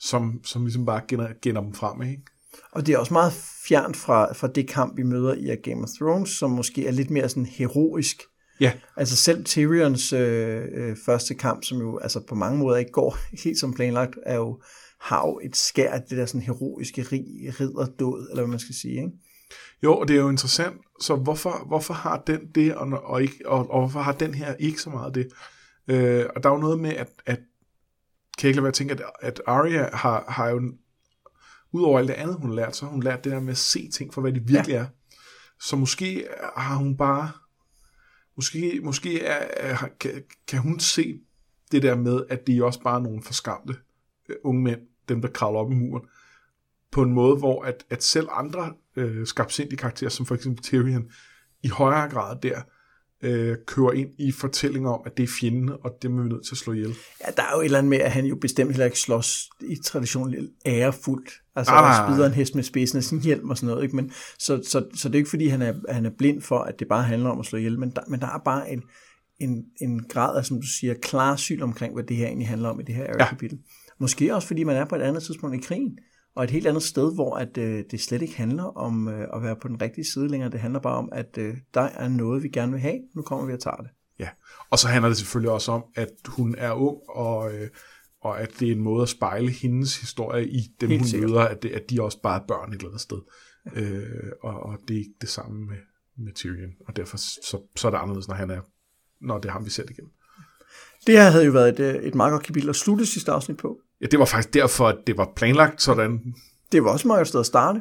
som, 0.00 0.40
som 0.44 0.64
ligesom 0.64 0.86
bare 0.86 1.00
gener, 1.08 1.28
gener 1.42 1.60
dem 1.60 1.74
frem, 1.74 2.02
ikke? 2.02 2.22
Og 2.72 2.86
det 2.86 2.94
er 2.94 2.98
også 2.98 3.12
meget 3.12 3.32
fjernt 3.68 3.96
fra, 3.96 4.32
fra 4.32 4.46
det 4.46 4.68
kamp, 4.68 4.96
vi 4.96 5.02
møder 5.02 5.34
i 5.34 5.56
Game 5.56 5.82
of 5.82 5.88
Thrones, 5.88 6.30
som 6.30 6.50
måske 6.50 6.86
er 6.86 6.90
lidt 6.90 7.10
mere 7.10 7.28
sådan 7.28 7.46
heroisk. 7.46 8.22
Ja. 8.60 8.72
Altså 8.96 9.16
selv 9.16 9.44
Tyrions 9.44 10.12
øh, 10.12 10.62
øh, 10.74 10.96
første 11.06 11.34
kamp, 11.34 11.64
som 11.64 11.78
jo 11.78 11.98
altså 11.98 12.20
på 12.28 12.34
mange 12.34 12.58
måder 12.58 12.76
ikke 12.76 12.90
går 12.90 13.18
helt 13.44 13.58
som 13.58 13.74
planlagt, 13.74 14.18
er 14.26 14.36
jo, 14.36 14.62
har 15.00 15.26
jo 15.26 15.40
et 15.44 15.56
skær 15.56 15.90
af 15.92 16.02
det 16.02 16.18
der 16.18 16.26
sådan 16.26 16.40
heroiske 16.40 17.02
rig, 17.02 17.24
ridderdåd, 17.60 18.26
eller 18.30 18.42
hvad 18.42 18.50
man 18.50 18.58
skal 18.58 18.74
sige, 18.74 18.94
ikke? 18.94 19.12
Jo, 19.82 19.96
og 19.96 20.08
det 20.08 20.16
er 20.16 20.20
jo 20.20 20.28
interessant, 20.28 20.80
så 21.00 21.16
hvorfor, 21.16 21.64
hvorfor 21.66 21.94
har 21.94 22.22
den 22.26 22.46
det, 22.54 22.74
og, 22.74 22.88
og, 23.04 23.22
ikke, 23.22 23.48
og, 23.48 23.70
og 23.70 23.80
hvorfor 23.80 24.00
har 24.00 24.12
den 24.12 24.34
her 24.34 24.54
ikke 24.54 24.80
så 24.80 24.90
meget 24.90 25.14
det? 25.14 25.28
Øh, 25.88 26.26
og 26.36 26.42
der 26.42 26.48
er 26.48 26.54
jo 26.54 26.60
noget 26.60 26.80
med, 26.80 26.90
at, 26.90 27.08
at 27.26 27.40
kan 28.38 28.46
jeg 28.46 28.48
ikke 28.48 28.56
lade 28.56 28.62
være 28.62 28.68
at 28.68 28.74
tænke, 28.74 28.92
at, 28.92 29.02
at 29.20 29.42
Arya 29.46 29.96
har, 29.96 30.24
har 30.28 30.48
jo, 30.48 30.72
udover 31.72 31.98
alt 31.98 32.08
det 32.08 32.14
andet, 32.14 32.36
hun 32.36 32.48
har 32.48 32.56
lært, 32.56 32.76
så 32.76 32.84
har 32.84 32.92
hun 32.92 33.02
lært 33.02 33.24
det 33.24 33.32
der 33.32 33.40
med 33.40 33.50
at 33.50 33.58
se 33.58 33.90
ting 33.90 34.14
for, 34.14 34.20
hvad 34.20 34.32
de 34.32 34.40
virkelig 34.40 34.74
ja. 34.74 34.78
er. 34.78 34.86
Så 35.60 35.76
måske 35.76 36.26
har 36.56 36.76
hun 36.76 36.96
bare, 36.96 37.30
måske, 38.36 38.80
måske 38.84 39.24
er, 39.24 39.46
er, 39.56 39.88
kan, 40.00 40.22
kan 40.48 40.58
hun 40.58 40.80
se 40.80 41.20
det 41.72 41.82
der 41.82 41.94
med, 41.94 42.24
at 42.28 42.46
de 42.46 42.64
også 42.64 42.80
bare 42.80 42.98
er 42.98 43.02
nogle 43.02 43.22
forskamte 43.22 43.76
uh, 44.28 44.34
unge 44.44 44.62
mænd, 44.62 44.80
dem 45.08 45.22
der 45.22 45.28
kravler 45.28 45.60
op 45.60 45.72
i 45.72 45.74
muren, 45.74 46.04
på 46.90 47.02
en 47.02 47.12
måde, 47.12 47.36
hvor 47.36 47.64
at, 47.64 47.84
at 47.90 48.02
selv 48.02 48.28
andre 48.30 48.74
øh, 48.96 49.26
skabsindige 49.26 49.76
karakterer, 49.76 50.10
som 50.10 50.26
for 50.26 50.34
eksempel 50.34 50.64
Tyrion, 50.64 51.04
i 51.62 51.68
højere 51.68 52.08
grad 52.08 52.36
der 52.42 52.62
øh, 53.22 53.56
kører 53.66 53.92
ind 53.92 54.10
i 54.18 54.32
fortællinger 54.32 54.90
om, 54.90 55.00
at 55.06 55.16
det 55.16 55.22
er 55.22 55.28
fjenden, 55.40 55.68
og 55.68 55.90
det 56.02 56.08
er 56.08 56.12
vi 56.12 56.28
nødt 56.28 56.46
til 56.46 56.54
at 56.54 56.58
slå 56.58 56.72
ihjel. 56.72 56.94
Ja, 57.26 57.32
der 57.36 57.42
er 57.42 57.54
jo 57.54 57.60
et 57.60 57.64
eller 57.64 57.78
andet 57.78 57.90
med, 57.90 57.98
at 57.98 58.12
han 58.12 58.24
jo 58.24 58.36
bestemt 58.36 58.70
heller 58.70 58.84
ikke 58.84 58.98
slås 58.98 59.50
i 59.60 59.76
traditionelt 59.84 60.50
ærefuldt. 60.66 61.30
Altså, 61.56 61.72
ah, 61.72 61.84
han 61.84 62.14
spider 62.14 62.26
en 62.26 62.32
hest 62.32 62.54
med 62.54 62.62
spidsen 62.62 62.98
af 62.98 63.04
sin 63.04 63.20
hjelm 63.20 63.50
og 63.50 63.56
sådan 63.56 63.66
noget. 63.66 63.82
Ikke? 63.82 63.96
Men, 63.96 64.12
så, 64.38 64.62
så, 64.68 64.86
så 64.94 65.08
det 65.08 65.14
er 65.14 65.18
ikke, 65.18 65.30
fordi 65.30 65.46
han 65.46 65.62
er, 65.62 65.74
han 65.88 66.06
er 66.06 66.10
blind 66.18 66.42
for, 66.42 66.58
at 66.58 66.78
det 66.78 66.88
bare 66.88 67.02
handler 67.02 67.30
om 67.30 67.40
at 67.40 67.46
slå 67.46 67.58
ihjel, 67.58 67.78
men 67.78 67.90
der, 67.90 68.00
men 68.08 68.20
der 68.20 68.26
er 68.26 68.38
bare 68.44 68.72
en, 68.72 68.82
en, 69.40 69.64
en 69.80 70.04
grad 70.04 70.36
af, 70.36 70.44
som 70.44 70.60
du 70.60 70.66
siger, 70.66 70.94
klar 70.94 71.36
syn 71.36 71.62
omkring, 71.62 71.94
hvad 71.94 72.04
det 72.04 72.16
her 72.16 72.26
egentlig 72.26 72.48
handler 72.48 72.68
om 72.68 72.80
i 72.80 72.82
det 72.82 72.94
her. 72.94 73.06
Ja. 73.18 73.26
Måske 74.00 74.34
også, 74.34 74.48
fordi 74.48 74.64
man 74.64 74.76
er 74.76 74.84
på 74.84 74.96
et 74.96 75.02
andet 75.02 75.22
tidspunkt 75.22 75.56
i 75.56 75.60
krigen 75.60 75.98
og 76.34 76.44
et 76.44 76.50
helt 76.50 76.66
andet 76.66 76.82
sted, 76.82 77.14
hvor 77.14 77.36
at, 77.36 77.58
øh, 77.58 77.84
det 77.90 78.00
slet 78.00 78.22
ikke 78.22 78.36
handler 78.36 78.64
om 78.64 79.08
øh, 79.08 79.28
at 79.34 79.42
være 79.42 79.56
på 79.56 79.68
den 79.68 79.82
rigtige 79.82 80.04
side 80.04 80.28
længere. 80.28 80.50
Det 80.50 80.60
handler 80.60 80.80
bare 80.80 80.96
om, 80.96 81.08
at 81.12 81.38
øh, 81.38 81.56
der 81.74 81.80
er 81.80 82.08
noget, 82.08 82.42
vi 82.42 82.48
gerne 82.48 82.72
vil 82.72 82.80
have. 82.80 83.00
Nu 83.14 83.22
kommer 83.22 83.46
vi 83.46 83.52
og 83.52 83.60
tager 83.60 83.76
det. 83.76 83.90
Ja, 84.18 84.28
og 84.70 84.78
så 84.78 84.88
handler 84.88 85.08
det 85.08 85.18
selvfølgelig 85.18 85.50
også 85.50 85.72
om, 85.72 85.84
at 85.94 86.08
hun 86.26 86.54
er 86.58 86.72
ung, 86.72 86.98
og, 87.08 87.54
øh, 87.54 87.68
og 88.20 88.40
at 88.40 88.50
det 88.60 88.68
er 88.68 88.72
en 88.72 88.80
måde 88.82 89.02
at 89.02 89.08
spejle 89.08 89.50
hendes 89.50 90.00
historie 90.00 90.48
i 90.48 90.60
dem, 90.80 90.88
helt 90.88 91.02
hun 91.02 91.08
sikkert. 91.08 91.30
møder, 91.30 91.42
at, 91.42 91.62
det, 91.62 91.70
at 91.70 91.90
de 91.90 92.02
også 92.02 92.20
bare 92.22 92.42
er 92.42 92.46
børn 92.46 92.72
et 92.72 92.74
eller 92.74 92.88
andet 92.88 93.00
sted. 93.00 93.18
Ja. 93.76 93.80
Øh, 93.80 94.32
og, 94.42 94.60
og 94.60 94.78
det 94.88 94.94
er 94.94 94.98
ikke 94.98 95.14
det 95.20 95.28
samme 95.28 95.66
med, 95.66 95.76
med 96.18 96.32
Tyrion, 96.32 96.72
og 96.88 96.96
derfor 96.96 97.16
så, 97.16 97.60
så 97.76 97.86
er 97.86 97.90
det 97.90 97.98
anderledes, 97.98 98.28
når 98.28 98.34
han 98.34 98.50
er, 98.50 98.60
når 99.20 99.38
det 99.38 99.48
er 99.48 99.52
ham, 99.52 99.64
vi 99.64 99.70
ser 99.70 99.82
det 99.82 99.90
igen. 99.90 100.08
Det 101.06 101.18
her 101.18 101.30
havde 101.30 101.44
jo 101.44 101.52
været 101.52 101.80
et, 101.80 101.96
øh, 101.96 102.02
et 102.02 102.14
meget 102.14 102.32
godt 102.32 102.42
kapitel 102.42 102.68
at 102.68 102.76
slutte 102.76 103.06
sidste 103.06 103.32
afsnit 103.32 103.56
på. 103.56 103.80
Ja, 104.02 104.06
det 104.06 104.18
var 104.18 104.24
faktisk 104.24 104.54
derfor, 104.54 104.88
at 104.88 104.98
det 105.06 105.16
var 105.16 105.32
planlagt 105.36 105.82
sådan. 105.82 106.34
Det 106.72 106.84
var 106.84 106.90
også 106.90 107.08
meget 107.08 107.28
sted 107.28 107.40
at 107.40 107.46
starte. 107.46 107.80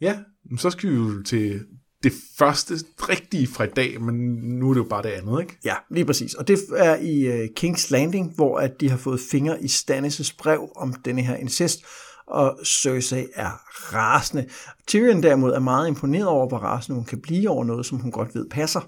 Ja, 0.00 0.18
så 0.58 0.70
skal 0.70 0.90
vi 0.90 0.94
jo 0.94 1.22
til 1.22 1.60
det 2.02 2.12
første 2.38 2.74
rigtige 2.98 3.46
fra 3.46 3.64
i 3.64 3.68
dag, 3.76 4.00
men 4.00 4.14
nu 4.34 4.70
er 4.70 4.74
det 4.74 4.80
jo 4.80 4.86
bare 4.90 5.02
det 5.02 5.08
andet, 5.08 5.40
ikke? 5.40 5.58
Ja, 5.64 5.74
lige 5.90 6.04
præcis. 6.04 6.34
Og 6.34 6.48
det 6.48 6.58
er 6.76 6.96
i 6.96 7.28
uh, 7.28 7.48
King's 7.60 7.88
Landing, 7.90 8.34
hvor 8.34 8.58
at 8.58 8.80
de 8.80 8.90
har 8.90 8.96
fået 8.96 9.20
fingre 9.30 9.62
i 9.62 9.66
Stannis' 9.66 10.36
brev 10.38 10.72
om 10.76 10.94
denne 10.94 11.22
her 11.22 11.36
incest, 11.36 11.84
og 12.26 12.58
Cersei 12.64 13.26
er 13.34 13.50
rasende. 13.94 14.46
Tyrion 14.86 15.22
derimod 15.22 15.52
er 15.52 15.58
meget 15.58 15.88
imponeret 15.88 16.26
over, 16.26 16.48
hvor 16.48 16.58
rasende 16.58 16.96
hun 16.96 17.04
kan 17.04 17.20
blive 17.20 17.50
over 17.50 17.64
noget, 17.64 17.86
som 17.86 17.98
hun 17.98 18.10
godt 18.10 18.34
ved 18.34 18.48
passer. 18.50 18.80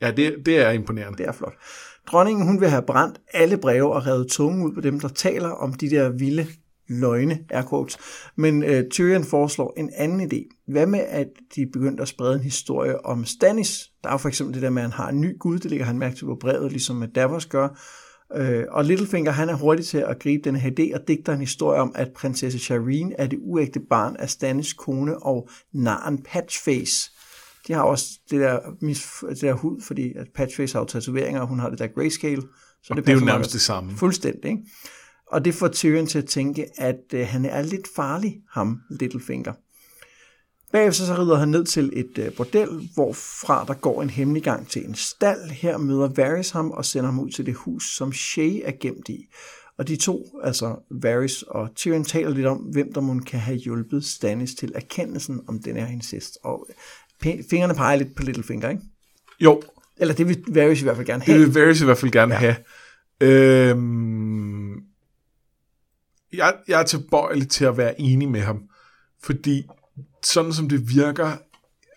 Ja, 0.00 0.10
det, 0.10 0.36
det 0.46 0.58
er 0.58 0.70
imponerende. 0.70 1.18
Det 1.18 1.26
er 1.26 1.32
flot. 1.32 1.54
Dronningen 2.06 2.46
hun 2.46 2.60
vil 2.60 2.68
have 2.68 2.82
brændt 2.82 3.20
alle 3.34 3.56
breve 3.56 3.92
og 3.92 4.06
revet 4.06 4.28
tungen 4.28 4.62
ud 4.62 4.72
på 4.72 4.80
dem, 4.80 5.00
der 5.00 5.08
taler 5.08 5.48
om 5.48 5.74
de 5.74 5.90
der 5.90 6.08
vilde 6.08 6.46
løgne, 6.88 7.38
er 7.50 7.68
quotes. 7.68 7.98
Men 8.36 8.62
uh, 8.62 8.88
Tyrion 8.90 9.24
foreslår 9.24 9.74
en 9.76 9.90
anden 9.96 10.20
idé. 10.20 10.64
Hvad 10.68 10.86
med, 10.86 11.00
at 11.08 11.28
de 11.56 11.66
begyndte 11.66 12.02
at 12.02 12.08
sprede 12.08 12.34
en 12.34 12.40
historie 12.40 13.06
om 13.06 13.24
Stannis? 13.24 13.90
Der 14.02 14.08
er 14.08 14.12
jo 14.12 14.18
for 14.18 14.28
eksempel 14.28 14.54
det 14.54 14.62
der 14.62 14.70
med, 14.70 14.82
at 14.82 14.90
han 14.90 15.04
har 15.04 15.08
en 15.08 15.20
ny 15.20 15.38
gud, 15.38 15.58
det 15.58 15.70
ligger 15.70 15.86
han 15.86 15.98
mærke 15.98 16.16
til 16.16 16.24
på 16.24 16.36
brevet, 16.40 16.72
ligesom 16.72 17.02
øh, 17.02 17.08
Davos 17.14 17.46
gør. 17.46 17.68
Uh, 18.40 18.62
og 18.70 18.84
Littlefinger, 18.84 19.32
han 19.32 19.48
er 19.48 19.54
hurtig 19.54 19.86
til 19.86 19.98
at 19.98 20.18
gribe 20.18 20.44
den 20.44 20.56
her 20.56 20.70
idé 20.70 20.94
og 20.94 21.08
digter 21.08 21.32
en 21.32 21.40
historie 21.40 21.80
om, 21.80 21.92
at 21.94 22.12
prinsesse 22.12 22.58
Shireen 22.58 23.12
er 23.18 23.26
det 23.26 23.38
uægte 23.42 23.80
barn 23.80 24.16
af 24.16 24.30
Stannis 24.30 24.72
kone 24.72 25.22
og 25.22 25.48
naren 25.72 26.22
Patchface. 26.22 27.10
De 27.66 27.72
har 27.72 27.82
også 27.82 28.06
det 28.30 28.40
der, 28.40 28.58
mis, 28.80 29.06
det 29.28 29.40
der 29.40 29.52
hud, 29.52 29.80
fordi 29.80 30.12
at 30.16 30.26
Patchface 30.34 30.74
har 30.74 30.80
jo 30.80 30.86
tatoveringer, 30.86 31.40
og 31.40 31.46
hun 31.46 31.58
har 31.58 31.70
det 31.70 31.78
der 31.78 31.86
grayscale. 31.86 32.42
Så 32.82 32.90
og 32.90 32.96
det, 32.96 33.06
det 33.06 33.12
er 33.12 33.18
jo 33.18 33.24
nærmest 33.24 33.52
det 33.52 33.60
samme. 33.60 33.96
Fuldstændig. 33.96 34.50
Ikke? 34.50 34.62
Og 35.26 35.44
det 35.44 35.54
får 35.54 35.68
Tyrion 35.68 36.06
til 36.06 36.18
at 36.18 36.26
tænke, 36.26 36.80
at 36.80 37.00
øh, 37.14 37.26
han 37.26 37.44
er 37.44 37.62
lidt 37.62 37.88
farlig, 37.96 38.40
ham 38.50 38.80
Littlefinger. 38.90 39.52
Bagefter 40.72 41.04
så 41.04 41.14
rider 41.14 41.36
han 41.36 41.48
ned 41.48 41.64
til 41.64 41.92
et 41.92 42.18
øh, 42.18 42.32
bordel, 42.36 42.90
hvorfra 42.94 43.64
der 43.64 43.74
går 43.74 44.02
en 44.02 44.10
hemmelig 44.10 44.42
gang 44.42 44.68
til 44.68 44.88
en 44.88 44.94
stald. 44.94 45.50
Her 45.50 45.78
møder 45.78 46.08
Varys 46.16 46.50
ham 46.50 46.70
og 46.70 46.84
sender 46.84 47.10
ham 47.10 47.20
ud 47.20 47.30
til 47.30 47.46
det 47.46 47.54
hus, 47.54 47.96
som 47.96 48.12
Shay 48.12 48.60
er 48.64 48.72
gemt 48.80 49.08
i. 49.08 49.26
Og 49.78 49.88
de 49.88 49.96
to, 49.96 50.40
altså 50.42 50.76
Varys 50.90 51.42
og 51.42 51.74
Tyrion, 51.74 52.04
taler 52.04 52.30
lidt 52.30 52.46
om, 52.46 52.58
hvem 52.58 52.92
der 52.92 53.00
må 53.00 53.20
kan 53.26 53.40
have 53.40 53.56
hjulpet 53.56 54.04
Stannis 54.04 54.54
til 54.54 54.72
erkendelsen 54.74 55.40
om 55.48 55.62
den 55.62 55.76
her 55.76 55.86
incest. 55.86 56.38
Og 56.42 56.68
fingrene 57.22 57.74
peger 57.74 57.96
lidt 57.96 58.14
på 58.16 58.22
Littlefinger, 58.22 58.68
ikke? 58.70 58.82
Jo, 59.40 59.62
Eller 59.96 60.14
det 60.14 60.28
vil 60.28 60.44
Varys 60.48 60.80
i 60.80 60.84
hvert 60.84 60.96
fald 60.96 61.06
gerne 61.06 61.20
det 61.26 61.34
have. 61.34 61.40
vil 61.40 61.54
Varys 61.54 61.80
i 61.80 61.84
hvert 61.84 61.98
fald 61.98 62.12
gerne 62.12 62.34
ja. 62.34 62.38
have. 62.40 62.56
Øhm, 63.20 64.74
jeg, 66.32 66.54
jeg 66.68 66.80
er 66.80 66.84
tilbøjelig 66.84 67.48
til 67.48 67.64
at 67.64 67.76
være 67.76 68.00
enig 68.00 68.28
med 68.28 68.40
ham, 68.40 68.62
fordi 69.22 69.66
sådan 70.24 70.52
som 70.52 70.68
det 70.68 70.88
virker 70.94 71.32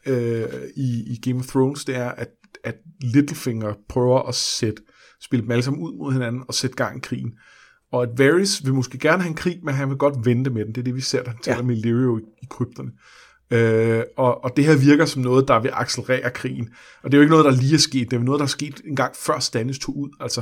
øh, 0.06 0.46
i, 0.76 1.04
i 1.14 1.20
Game 1.22 1.40
of 1.40 1.48
Thrones, 1.48 1.86
det 1.86 1.96
er, 1.96 2.10
at, 2.10 2.30
at 2.64 2.76
Littlefinger 3.02 3.74
prøver 3.90 4.22
at 4.22 4.36
sætte, 4.36 4.82
spille 5.22 5.44
dem 5.44 5.52
alle 5.52 5.64
sammen 5.64 5.84
ud 5.84 5.98
mod 5.98 6.14
hinanden 6.14 6.44
og 6.48 6.54
sætte 6.54 6.76
gang 6.76 6.98
i 6.98 7.00
krigen. 7.00 7.34
Og 7.92 8.04
at 8.04 8.10
Varys 8.18 8.66
vil 8.66 8.74
måske 8.74 8.98
gerne 8.98 9.22
have 9.22 9.30
en 9.30 9.36
krig, 9.36 9.60
men 9.64 9.74
han 9.74 9.90
vil 9.90 9.98
godt 9.98 10.26
vente 10.26 10.50
med 10.50 10.66
den. 10.66 10.76
Det 10.76 10.82
er 10.82 10.84
det, 10.84 10.96
vi 10.96 11.02
ser, 11.02 11.24
der 11.24 11.32
taler 11.44 11.58
Ja. 11.58 11.64
med 11.64 11.76
Illyrio 11.78 12.18
i, 12.18 12.22
i 12.44 12.46
krypterne. 12.50 12.92
Øh, 13.52 14.04
og, 14.18 14.44
og 14.44 14.58
det 14.58 14.66
her 14.66 14.78
virker 14.78 15.06
som 15.06 15.22
noget, 15.22 15.48
der 15.48 15.60
vil 15.60 15.72
accelerere 15.74 16.32
krigen. 16.32 16.70
Og 17.04 17.12
det 17.12 17.18
er 17.18 17.20
jo 17.20 17.22
ikke 17.22 17.32
noget, 17.32 17.46
der 17.46 17.62
lige 17.62 17.74
er 17.74 17.78
sket. 17.78 18.12
Det 18.12 18.16
er 18.16 18.20
jo 18.20 18.26
noget, 18.26 18.40
der 18.40 18.46
er 18.46 18.50
sket 18.50 18.82
en 18.86 18.96
gang 18.96 19.16
før 19.16 19.40
Stannis 19.40 19.80
tog 19.80 19.98
ud. 19.98 20.10
Altså 20.20 20.42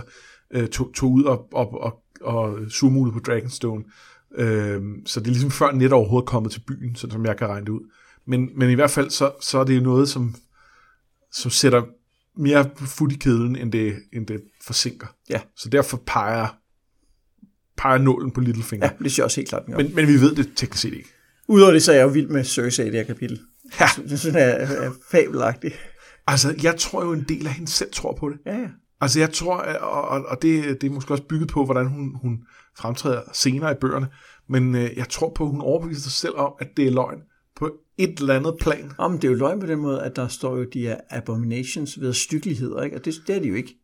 øh, 0.52 0.68
tog, 0.68 0.92
tog 0.94 1.12
ud 1.12 1.24
og, 1.24 1.48
og, 1.54 1.82
og, 1.82 2.04
og 2.22 2.58
zoomede 2.72 3.12
på 3.12 3.20
Dragonstone. 3.20 3.84
Øh, 4.36 4.82
så 5.06 5.20
det 5.20 5.28
er 5.28 5.32
ligesom 5.32 5.52
før 5.52 5.72
net 5.72 5.94
overhovedet 5.94 6.30
kommet 6.30 6.52
til 6.52 6.60
byen, 6.68 6.96
sådan 6.96 7.12
som 7.12 7.26
jeg 7.26 7.38
kan 7.38 7.48
regne 7.48 7.66
det 7.66 7.72
ud. 7.72 7.92
Men, 8.26 8.50
men 8.56 8.70
i 8.70 8.74
hvert 8.74 8.92
fald, 8.92 9.10
så, 9.10 9.32
så 9.42 9.60
er 9.60 9.64
det 9.64 9.84
noget, 9.84 10.10
som, 10.10 10.36
som 11.32 11.52
sætter 11.52 11.84
mere 12.38 12.70
fod 12.76 13.12
i 13.12 13.16
kedlen, 13.16 13.56
end 13.56 13.72
det, 13.72 13.96
end 14.14 14.28
det 14.28 14.42
forsinker. 14.62 15.08
Ja. 15.30 15.42
Så 15.56 15.70
derfor 15.70 16.04
peger, 16.06 16.48
peger 17.78 17.98
nålen 17.98 18.32
på 18.32 18.42
Littlefinger. 18.42 18.88
Ja, 18.88 19.04
det 19.04 19.18
jeg 19.18 19.26
også 19.26 19.40
helt 19.40 19.50
klart. 19.50 19.68
Men, 19.68 19.96
men 19.96 20.08
vi 20.08 20.14
ved 20.14 20.36
det 20.36 20.52
teknisk 20.56 20.82
set 20.82 20.94
ikke. 20.94 21.10
Udover 21.48 21.72
det, 21.72 21.84
så 21.84 21.92
er 21.92 21.96
jeg 21.96 22.04
jo 22.04 22.10
vild 22.10 22.28
med 22.28 22.44
Cersei 22.44 22.88
i 22.88 22.90
det 22.90 22.96
her 22.96 23.04
kapitel. 23.04 23.40
Ja. 23.80 23.88
Det 24.10 24.20
synes 24.20 24.36
jeg 24.36 24.50
er, 24.50 24.88
er 24.88 24.92
fabelagtigt. 25.12 25.74
Altså, 26.28 26.56
jeg 26.64 26.76
tror 26.78 27.06
jo, 27.06 27.12
en 27.14 27.26
del 27.30 27.48
af 27.48 27.54
hende 27.54 27.72
selv 27.72 27.92
tror 27.94 28.16
på 28.20 28.30
det. 28.30 28.38
Ja, 28.46 28.58
ja. 28.58 28.68
Altså, 29.02 29.20
jeg 29.20 29.34
tror, 29.34 29.56
og, 29.58 30.02
og, 30.02 30.26
og 30.26 30.42
det, 30.42 30.82
det 30.82 30.90
er 30.90 30.94
måske 30.94 31.14
også 31.14 31.24
bygget 31.24 31.50
på, 31.50 31.66
hvordan 31.66 31.88
hun, 31.88 32.16
hun 32.22 32.40
fremtræder 32.78 33.22
senere 33.34 33.72
i 33.72 33.76
bøgerne, 33.82 34.08
men 34.50 34.76
øh, 34.76 34.98
jeg 34.98 35.10
tror 35.10 35.32
på, 35.36 35.44
at 35.44 35.50
hun 35.50 35.62
overbeviser 35.62 36.02
sig 36.02 36.12
selv 36.12 36.36
om, 36.36 36.54
at 36.60 36.68
det 36.78 36.88
er 36.88 36.92
løgn 36.92 37.20
på 37.56 37.72
et 37.98 38.20
eller 38.20 38.36
andet 38.36 38.56
plan. 38.62 38.92
Om 38.98 39.20
det 39.20 39.28
er 39.28 39.32
jo 39.32 39.38
løgn 39.38 39.60
på 39.60 39.66
den 39.66 39.80
måde, 39.80 40.04
at 40.04 40.16
der 40.16 40.28
står 40.28 40.58
jo 40.58 40.66
de 40.74 40.82
her 40.82 40.98
abominations 41.10 42.02
ved 42.02 42.14
styggeligheder, 42.14 42.84
ikke? 42.84 42.98
Og 42.98 43.06
det, 43.06 43.14
det 43.28 43.36
er 43.36 43.40
de 43.40 43.48
jo 43.48 43.56
ikke. 43.56 43.76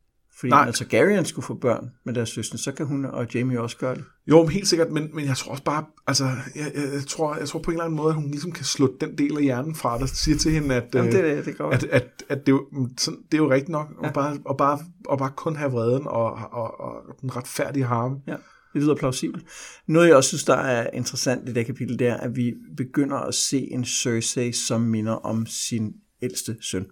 Fordi 0.44 0.50
Nej. 0.50 0.66
altså 0.66 0.86
Targaryen 0.86 1.26
skulle 1.26 1.46
få 1.46 1.54
børn 1.54 1.92
med 2.06 2.14
deres 2.14 2.30
søstre, 2.30 2.58
så 2.58 2.72
kan 2.72 2.86
hun 2.86 3.06
og 3.06 3.28
Jamie 3.34 3.62
også 3.62 3.78
gøre 3.78 3.96
det. 3.96 4.04
Jo, 4.28 4.42
men 4.42 4.52
helt 4.52 4.68
sikkert, 4.68 4.92
men, 4.92 5.10
men 5.14 5.26
jeg 5.26 5.38
tror 5.38 5.52
også 5.52 5.64
bare, 5.64 5.86
altså, 6.08 6.24
jeg, 6.56 6.72
jeg, 6.76 7.04
tror, 7.08 7.36
jeg 7.36 7.48
tror 7.48 7.60
på 7.60 7.72
en 7.72 7.76
eller 7.76 7.84
anden 7.84 7.98
måde, 7.98 8.10
at 8.10 8.16
hun 8.16 8.32
ligesom 8.32 8.52
kan 8.52 8.66
slå 8.66 8.98
den 9.02 9.18
del 9.18 9.38
af 9.38 9.44
hjernen 9.44 9.76
fra, 9.76 10.00
der 10.00 10.06
siger 10.06 10.38
til 10.38 10.52
hende, 10.52 10.76
at, 10.76 10.84
Jamen, 10.94 11.16
øh, 11.16 11.24
det, 11.24 11.38
det, 11.38 11.46
det 11.46 11.58
går. 11.58 11.70
at, 11.70 11.84
at, 11.84 12.24
at 12.30 12.46
det, 12.46 12.52
er 12.52 12.56
jo, 12.56 12.90
sådan, 12.98 13.20
det 13.32 13.34
er 13.34 13.38
jo 13.38 13.52
rigtigt 13.52 13.70
nok, 13.70 13.88
ja. 14.02 14.08
og, 14.08 14.14
bare, 14.14 14.38
og, 14.46 14.58
bare, 14.58 14.80
og 15.06 15.18
bare 15.18 15.32
kun 15.36 15.56
have 15.56 15.72
vreden 15.72 16.08
og, 16.08 16.32
og, 16.52 16.80
og 16.80 16.94
den 17.22 17.36
retfærdige 17.36 17.86
harme. 17.86 18.16
Ja, 18.28 18.36
det 18.74 18.82
lyder 18.82 18.96
plausibelt. 18.96 19.46
Noget, 19.88 20.08
jeg 20.08 20.16
også 20.16 20.28
synes, 20.28 20.44
der 20.44 20.56
er 20.58 20.90
interessant 20.94 21.50
i 21.50 21.54
det 21.54 21.66
kapitel, 21.66 22.00
det 22.00 22.08
er, 22.08 22.18
at 22.18 22.36
vi 22.36 22.54
begynder 22.78 23.18
at 23.18 23.34
se 23.34 23.68
en 23.72 23.86
Cersei, 23.86 24.52
som 24.52 24.82
minder 24.82 25.14
om 25.14 25.46
sin 25.46 25.94
ældste 26.22 26.58
søn. 26.62 26.86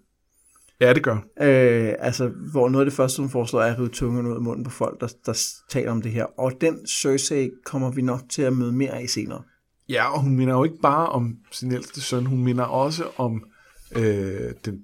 Ja, 0.82 0.94
det 0.94 1.04
gør. 1.04 1.16
Øh, 1.16 1.94
altså, 2.00 2.28
hvor 2.52 2.70
noget 2.70 2.86
af 2.86 2.90
det 2.90 2.98
første, 2.98 3.22
hun 3.22 3.30
foreslår, 3.30 3.62
er 3.62 3.74
at 3.74 3.80
rive 3.80 3.90
tungen 3.90 4.26
ud 4.26 4.36
af 4.36 4.42
munden 4.42 4.64
på 4.64 4.70
folk, 4.70 5.02
der, 5.02 5.08
der 5.26 5.40
taler 5.70 5.92
om 5.92 6.02
det 6.02 6.12
her. 6.12 6.26
Og 6.40 6.52
den 6.62 6.88
Cersei 6.88 7.50
kommer 7.66 7.92
vi 7.92 8.02
nok 8.02 8.22
til 8.30 8.42
at 8.42 8.54
møde 8.54 8.72
mere 8.72 8.92
af 8.92 9.10
senere. 9.10 9.44
Ja, 9.90 10.14
og 10.14 10.22
hun 10.22 10.36
minder 10.36 10.54
jo 10.54 10.64
ikke 10.64 10.80
bare 10.82 11.10
om 11.10 11.38
sin 11.52 11.72
ældste 11.72 12.02
søn, 12.02 12.26
hun 12.26 12.44
minder 12.44 12.64
også 12.64 13.04
om 13.18 13.44
øh, 13.96 14.52
den 14.66 14.82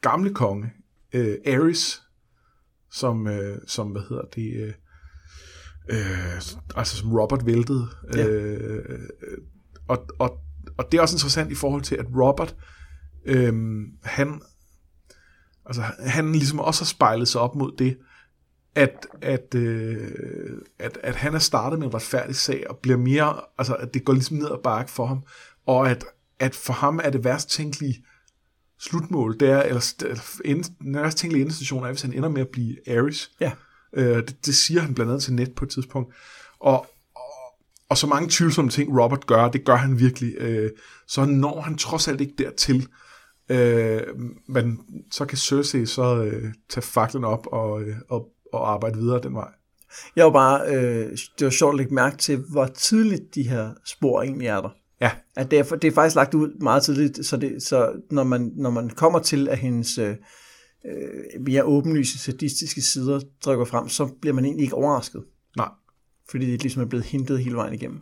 gamle 0.00 0.34
konge, 0.34 0.72
øh, 1.12 1.36
Aerys, 1.46 2.02
som, 2.92 3.26
øh, 3.26 3.58
som, 3.66 3.90
hvad 3.90 4.02
hedder 4.08 4.24
det, 4.24 4.52
øh, 4.56 4.72
øh, 5.88 6.36
altså 6.76 6.96
som 6.96 7.12
Robert 7.12 7.46
væltede. 7.46 7.86
Ja. 8.14 8.26
Øh, 8.26 9.08
og, 9.88 10.06
og, 10.18 10.40
og 10.78 10.92
det 10.92 10.98
er 10.98 11.02
også 11.02 11.16
interessant 11.16 11.50
i 11.50 11.54
forhold 11.54 11.82
til, 11.82 11.94
at 11.96 12.06
Robert, 12.16 12.56
øh, 13.26 13.54
han, 14.02 14.40
altså, 15.66 15.82
han 15.98 16.32
ligesom 16.32 16.60
også 16.60 16.80
har 16.80 16.86
spejlet 16.86 17.28
sig 17.28 17.40
op 17.40 17.54
mod 17.54 17.72
det, 17.78 17.98
at, 18.74 19.06
at, 19.22 19.54
øh, 19.54 20.58
at, 20.78 20.98
at 21.02 21.14
han 21.14 21.34
er 21.34 21.38
startet 21.38 21.78
med 21.78 21.86
en 21.86 21.94
retfærdig 21.94 22.36
sag, 22.36 22.70
og 22.70 22.78
bliver 22.78 22.98
mere, 22.98 23.40
altså 23.58 23.74
at 23.74 23.94
det 23.94 24.04
går 24.04 24.12
ligesom 24.12 24.36
ned 24.36 24.50
ad 24.50 24.62
bakke 24.64 24.90
for 24.90 25.06
ham, 25.06 25.22
og 25.66 25.90
at, 25.90 26.04
at 26.38 26.54
for 26.54 26.72
ham 26.72 27.00
er 27.04 27.10
det 27.10 27.24
værst 27.24 27.50
tænkelige 27.50 28.04
slutmål, 28.78 29.40
det 29.40 29.50
er, 29.50 29.62
eller, 29.62 30.04
ende, 30.44 30.62
den 30.80 30.94
værst 30.94 31.18
tænkelige 31.18 31.42
endestation 31.42 31.84
er, 31.84 31.88
hvis 31.88 32.02
han 32.02 32.12
ender 32.12 32.28
med 32.28 32.40
at 32.40 32.48
blive 32.48 32.88
Ares. 32.88 33.30
Ja. 33.40 33.52
Øh, 33.92 34.16
det, 34.16 34.46
det 34.46 34.54
siger 34.54 34.80
han 34.80 34.94
blandt 34.94 35.12
andet 35.12 35.22
til 35.22 35.34
net 35.34 35.54
på 35.54 35.64
et 35.64 35.70
tidspunkt. 35.70 36.14
Og, 36.60 36.86
og, 37.14 37.22
og 37.88 37.98
så 37.98 38.06
mange 38.06 38.28
tvivlsomme 38.30 38.70
ting 38.70 39.00
Robert 39.00 39.26
gør, 39.26 39.48
det 39.48 39.64
gør 39.64 39.76
han 39.76 39.98
virkelig, 39.98 40.34
øh, 40.38 40.70
så 41.06 41.24
når 41.24 41.60
han 41.60 41.76
trods 41.76 42.08
alt 42.08 42.20
ikke 42.20 42.34
dertil, 42.38 42.88
øh, 43.48 44.02
men 44.48 44.78
så 45.10 45.24
kan 45.24 45.38
Cersei 45.38 45.86
så 45.86 46.22
øh, 46.24 46.54
tage 46.68 46.82
faklen 46.82 47.24
op 47.24 47.46
og, 47.46 47.82
øh, 47.82 47.96
og, 48.08 48.28
og 48.52 48.72
arbejde 48.72 48.98
videre 48.98 49.22
den 49.22 49.34
vej. 49.34 49.48
Jeg 50.16 50.24
var 50.24 50.32
bare, 50.32 50.74
øh, 50.74 51.18
det 51.38 51.44
var 51.44 51.50
sjovt 51.50 51.72
at 51.72 51.76
lægge 51.76 51.94
mærke 51.94 52.16
til, 52.16 52.44
hvor 52.50 52.66
tidligt 52.66 53.34
de 53.34 53.48
her 53.48 53.70
spor 53.84 54.22
egentlig 54.22 54.46
er 54.46 54.60
der. 54.60 54.70
Ja, 55.00 55.10
At 55.36 55.50
det, 55.50 55.58
er, 55.58 55.76
det 55.76 55.88
er 55.88 55.92
faktisk 55.92 56.16
lagt 56.16 56.34
ud 56.34 56.58
meget 56.60 56.82
tidligt, 56.82 57.26
så, 57.26 57.36
det, 57.36 57.62
så 57.62 57.92
når, 58.10 58.24
man, 58.24 58.52
når 58.56 58.70
man 58.70 58.90
kommer 58.90 59.18
til, 59.18 59.48
at 59.48 59.58
hendes 59.58 59.98
øh, 59.98 60.16
øh, 60.86 61.40
mere 61.40 61.64
åbenlyse 61.64 62.18
sadistiske 62.18 62.82
sider 62.82 63.20
trykker 63.40 63.64
frem, 63.64 63.88
så 63.88 64.06
bliver 64.20 64.34
man 64.34 64.44
egentlig 64.44 64.62
ikke 64.62 64.74
overrasket, 64.74 65.24
nej. 65.56 65.68
fordi 66.30 66.50
det 66.50 66.62
ligesom 66.62 66.82
er 66.82 66.86
blevet 66.86 67.04
hintet 67.04 67.44
hele 67.44 67.56
vejen 67.56 67.74
igennem. 67.74 68.00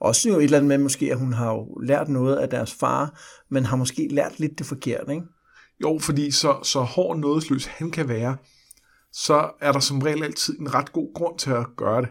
Også 0.00 0.28
jo 0.28 0.38
et 0.38 0.44
eller 0.44 0.58
andet 0.58 0.68
med 0.68 0.78
måske, 0.78 1.12
at 1.12 1.18
hun 1.18 1.32
har 1.32 1.52
jo 1.52 1.78
lært 1.82 2.08
noget 2.08 2.36
af 2.36 2.48
deres 2.50 2.74
far, 2.74 3.20
men 3.50 3.64
har 3.64 3.76
måske 3.76 4.08
lært 4.10 4.40
lidt 4.40 4.58
det 4.58 4.66
forkerte, 4.66 5.12
ikke? 5.12 5.26
Jo, 5.82 5.98
fordi 5.98 6.30
så, 6.30 6.56
så 6.62 6.80
hård 6.80 7.18
nådesløs 7.18 7.66
han 7.66 7.90
kan 7.90 8.08
være, 8.08 8.36
så 9.12 9.50
er 9.60 9.72
der 9.72 9.80
som 9.80 9.98
regel 9.98 10.24
altid 10.24 10.58
en 10.58 10.74
ret 10.74 10.92
god 10.92 11.14
grund 11.14 11.38
til 11.38 11.50
at 11.50 11.66
gøre 11.76 12.00
det. 12.02 12.08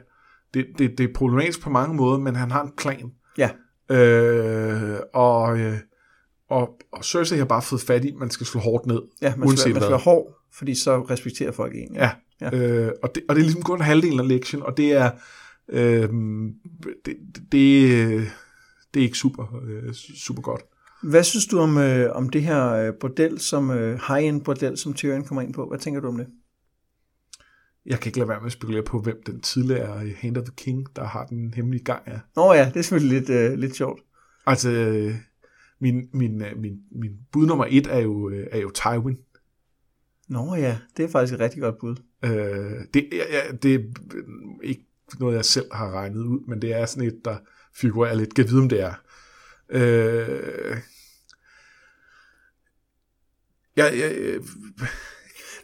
Det, 0.53 0.65
det, 0.77 0.97
det 0.97 1.09
er 1.09 1.13
problematisk 1.15 1.61
på 1.61 1.69
mange 1.69 1.95
måder, 1.95 2.17
men 2.17 2.35
han 2.35 2.51
har 2.51 2.63
en 2.63 2.71
plan. 2.77 3.11
Ja, 3.37 3.49
Øh, 3.91 4.99
og, 5.13 5.59
øh, 5.59 5.77
og, 6.49 6.69
og 6.91 7.05
Cersei 7.05 7.37
har 7.37 7.45
bare 7.45 7.61
fået 7.61 7.81
fat 7.81 8.05
i, 8.05 8.07
at 8.07 8.15
man 8.15 8.29
skal 8.29 8.45
slå 8.47 8.61
hårdt 8.61 8.85
ned, 8.85 9.01
ja 9.21 9.35
man, 9.35 9.57
skal, 9.57 9.73
man 9.73 9.81
skal 9.81 9.91
være 9.91 9.99
hård, 9.99 10.35
fordi 10.53 10.75
så 10.75 11.01
respekterer 11.01 11.51
folk 11.51 11.75
en. 11.75 11.95
Ja, 11.95 12.09
Ja. 12.41 12.49
ja. 12.57 12.57
Øh, 12.57 12.91
og, 13.03 13.15
det, 13.15 13.23
og 13.29 13.35
det 13.35 13.41
er 13.41 13.45
ligesom 13.45 13.61
kun 13.61 13.81
halvdelen 13.81 14.19
af 14.19 14.27
lektien, 14.27 14.63
og 14.63 14.77
det 14.77 14.91
er 14.93 15.11
øh, 15.73 16.09
det, 17.05 17.15
det, 17.51 18.27
det, 18.93 18.99
er 18.99 19.03
ikke 19.03 19.17
super, 19.17 19.61
øh, 19.67 19.93
super 19.93 20.41
godt. 20.41 20.61
Hvad 21.03 21.23
synes 21.23 21.45
du 21.45 21.59
om, 21.59 21.77
øh, 21.77 22.15
om 22.15 22.29
det 22.29 22.43
her 22.43 22.69
øh, 22.69 22.93
bordel, 22.99 23.39
som 23.39 23.71
øh, 23.71 23.99
high-end 24.07 24.41
bordel, 24.41 24.77
som 24.77 24.93
Tyrion 24.93 25.23
kommer 25.23 25.41
ind 25.41 25.53
på? 25.53 25.67
Hvad 25.67 25.79
tænker 25.79 26.01
du 26.01 26.07
om 26.07 26.17
det? 26.17 26.27
Jeg 27.85 27.99
kan 27.99 28.09
ikke 28.09 28.17
lade 28.17 28.29
være 28.29 28.39
med 28.39 28.45
at 28.45 28.51
spekulere 28.51 28.83
på, 28.83 28.99
hvem 28.99 29.23
den 29.25 29.41
tidligere 29.41 30.09
Hand 30.17 30.37
of 30.37 30.43
the 30.43 30.53
King, 30.57 30.87
der 30.95 31.03
har 31.03 31.25
den 31.25 31.53
hemmelige 31.53 31.83
gang 31.83 32.01
er. 32.05 32.19
Nå 32.35 32.53
ja, 32.53 32.65
det 32.65 32.77
er 32.77 32.81
selvfølgelig 32.81 33.19
lidt, 33.19 33.29
øh, 33.29 33.59
lidt 33.59 33.75
sjovt. 33.75 34.01
Altså, 34.45 34.69
øh, 34.69 35.15
min, 35.79 36.09
min, 36.13 36.41
øh, 36.41 36.57
min, 36.57 36.79
min 36.91 37.11
bud 37.31 37.45
nummer 37.47 37.65
et 37.69 37.87
er 37.87 37.99
jo, 37.99 38.29
øh, 38.29 38.47
er 38.51 38.59
jo 38.59 38.71
Tywin. 38.71 39.17
Nå 40.29 40.55
ja, 40.55 40.77
det 40.97 41.05
er 41.05 41.09
faktisk 41.09 41.33
et 41.33 41.39
rigtig 41.39 41.61
godt 41.61 41.77
bud. 41.79 41.95
Øh, 42.25 42.31
det, 42.93 43.09
ja, 43.11 43.55
det 43.63 43.75
er 43.75 43.79
ikke 44.63 44.85
noget, 45.19 45.35
jeg 45.35 45.45
selv 45.45 45.65
har 45.71 45.91
regnet 45.91 46.17
ud, 46.17 46.47
men 46.47 46.61
det 46.61 46.73
er 46.73 46.85
sådan 46.85 47.07
et, 47.07 47.25
der 47.25 47.37
figurerer 47.75 48.13
lidt. 48.13 48.35
Kan 48.35 48.45
vide, 48.49 48.61
om 48.61 48.69
det 48.69 48.81
er. 48.81 48.93
Øh, 49.69 50.77
ja, 53.77 53.85
jeg, 53.85 54.13
øh, 54.17 54.43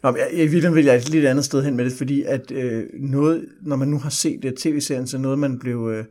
Nå, 0.03 0.11
men 0.11 0.19
jeg, 0.19 0.33
i 0.33 0.37
virkeligheden 0.37 0.75
vil 0.75 0.85
jeg 0.85 0.95
et 0.95 1.09
lidt 1.09 1.25
andet 1.25 1.45
sted 1.45 1.63
hen 1.63 1.75
med 1.75 1.85
det, 1.85 1.93
fordi 1.93 2.23
at 2.23 2.51
øh, 2.51 2.83
noget, 2.93 3.47
når 3.61 3.75
man 3.75 3.87
nu 3.87 3.99
har 3.99 4.09
set 4.09 4.43
det 4.43 4.57
tv-serien, 4.57 5.07
så 5.07 5.17
noget, 5.17 5.39
man 5.39 5.59
blev, 5.59 5.89
øh, 5.93 6.05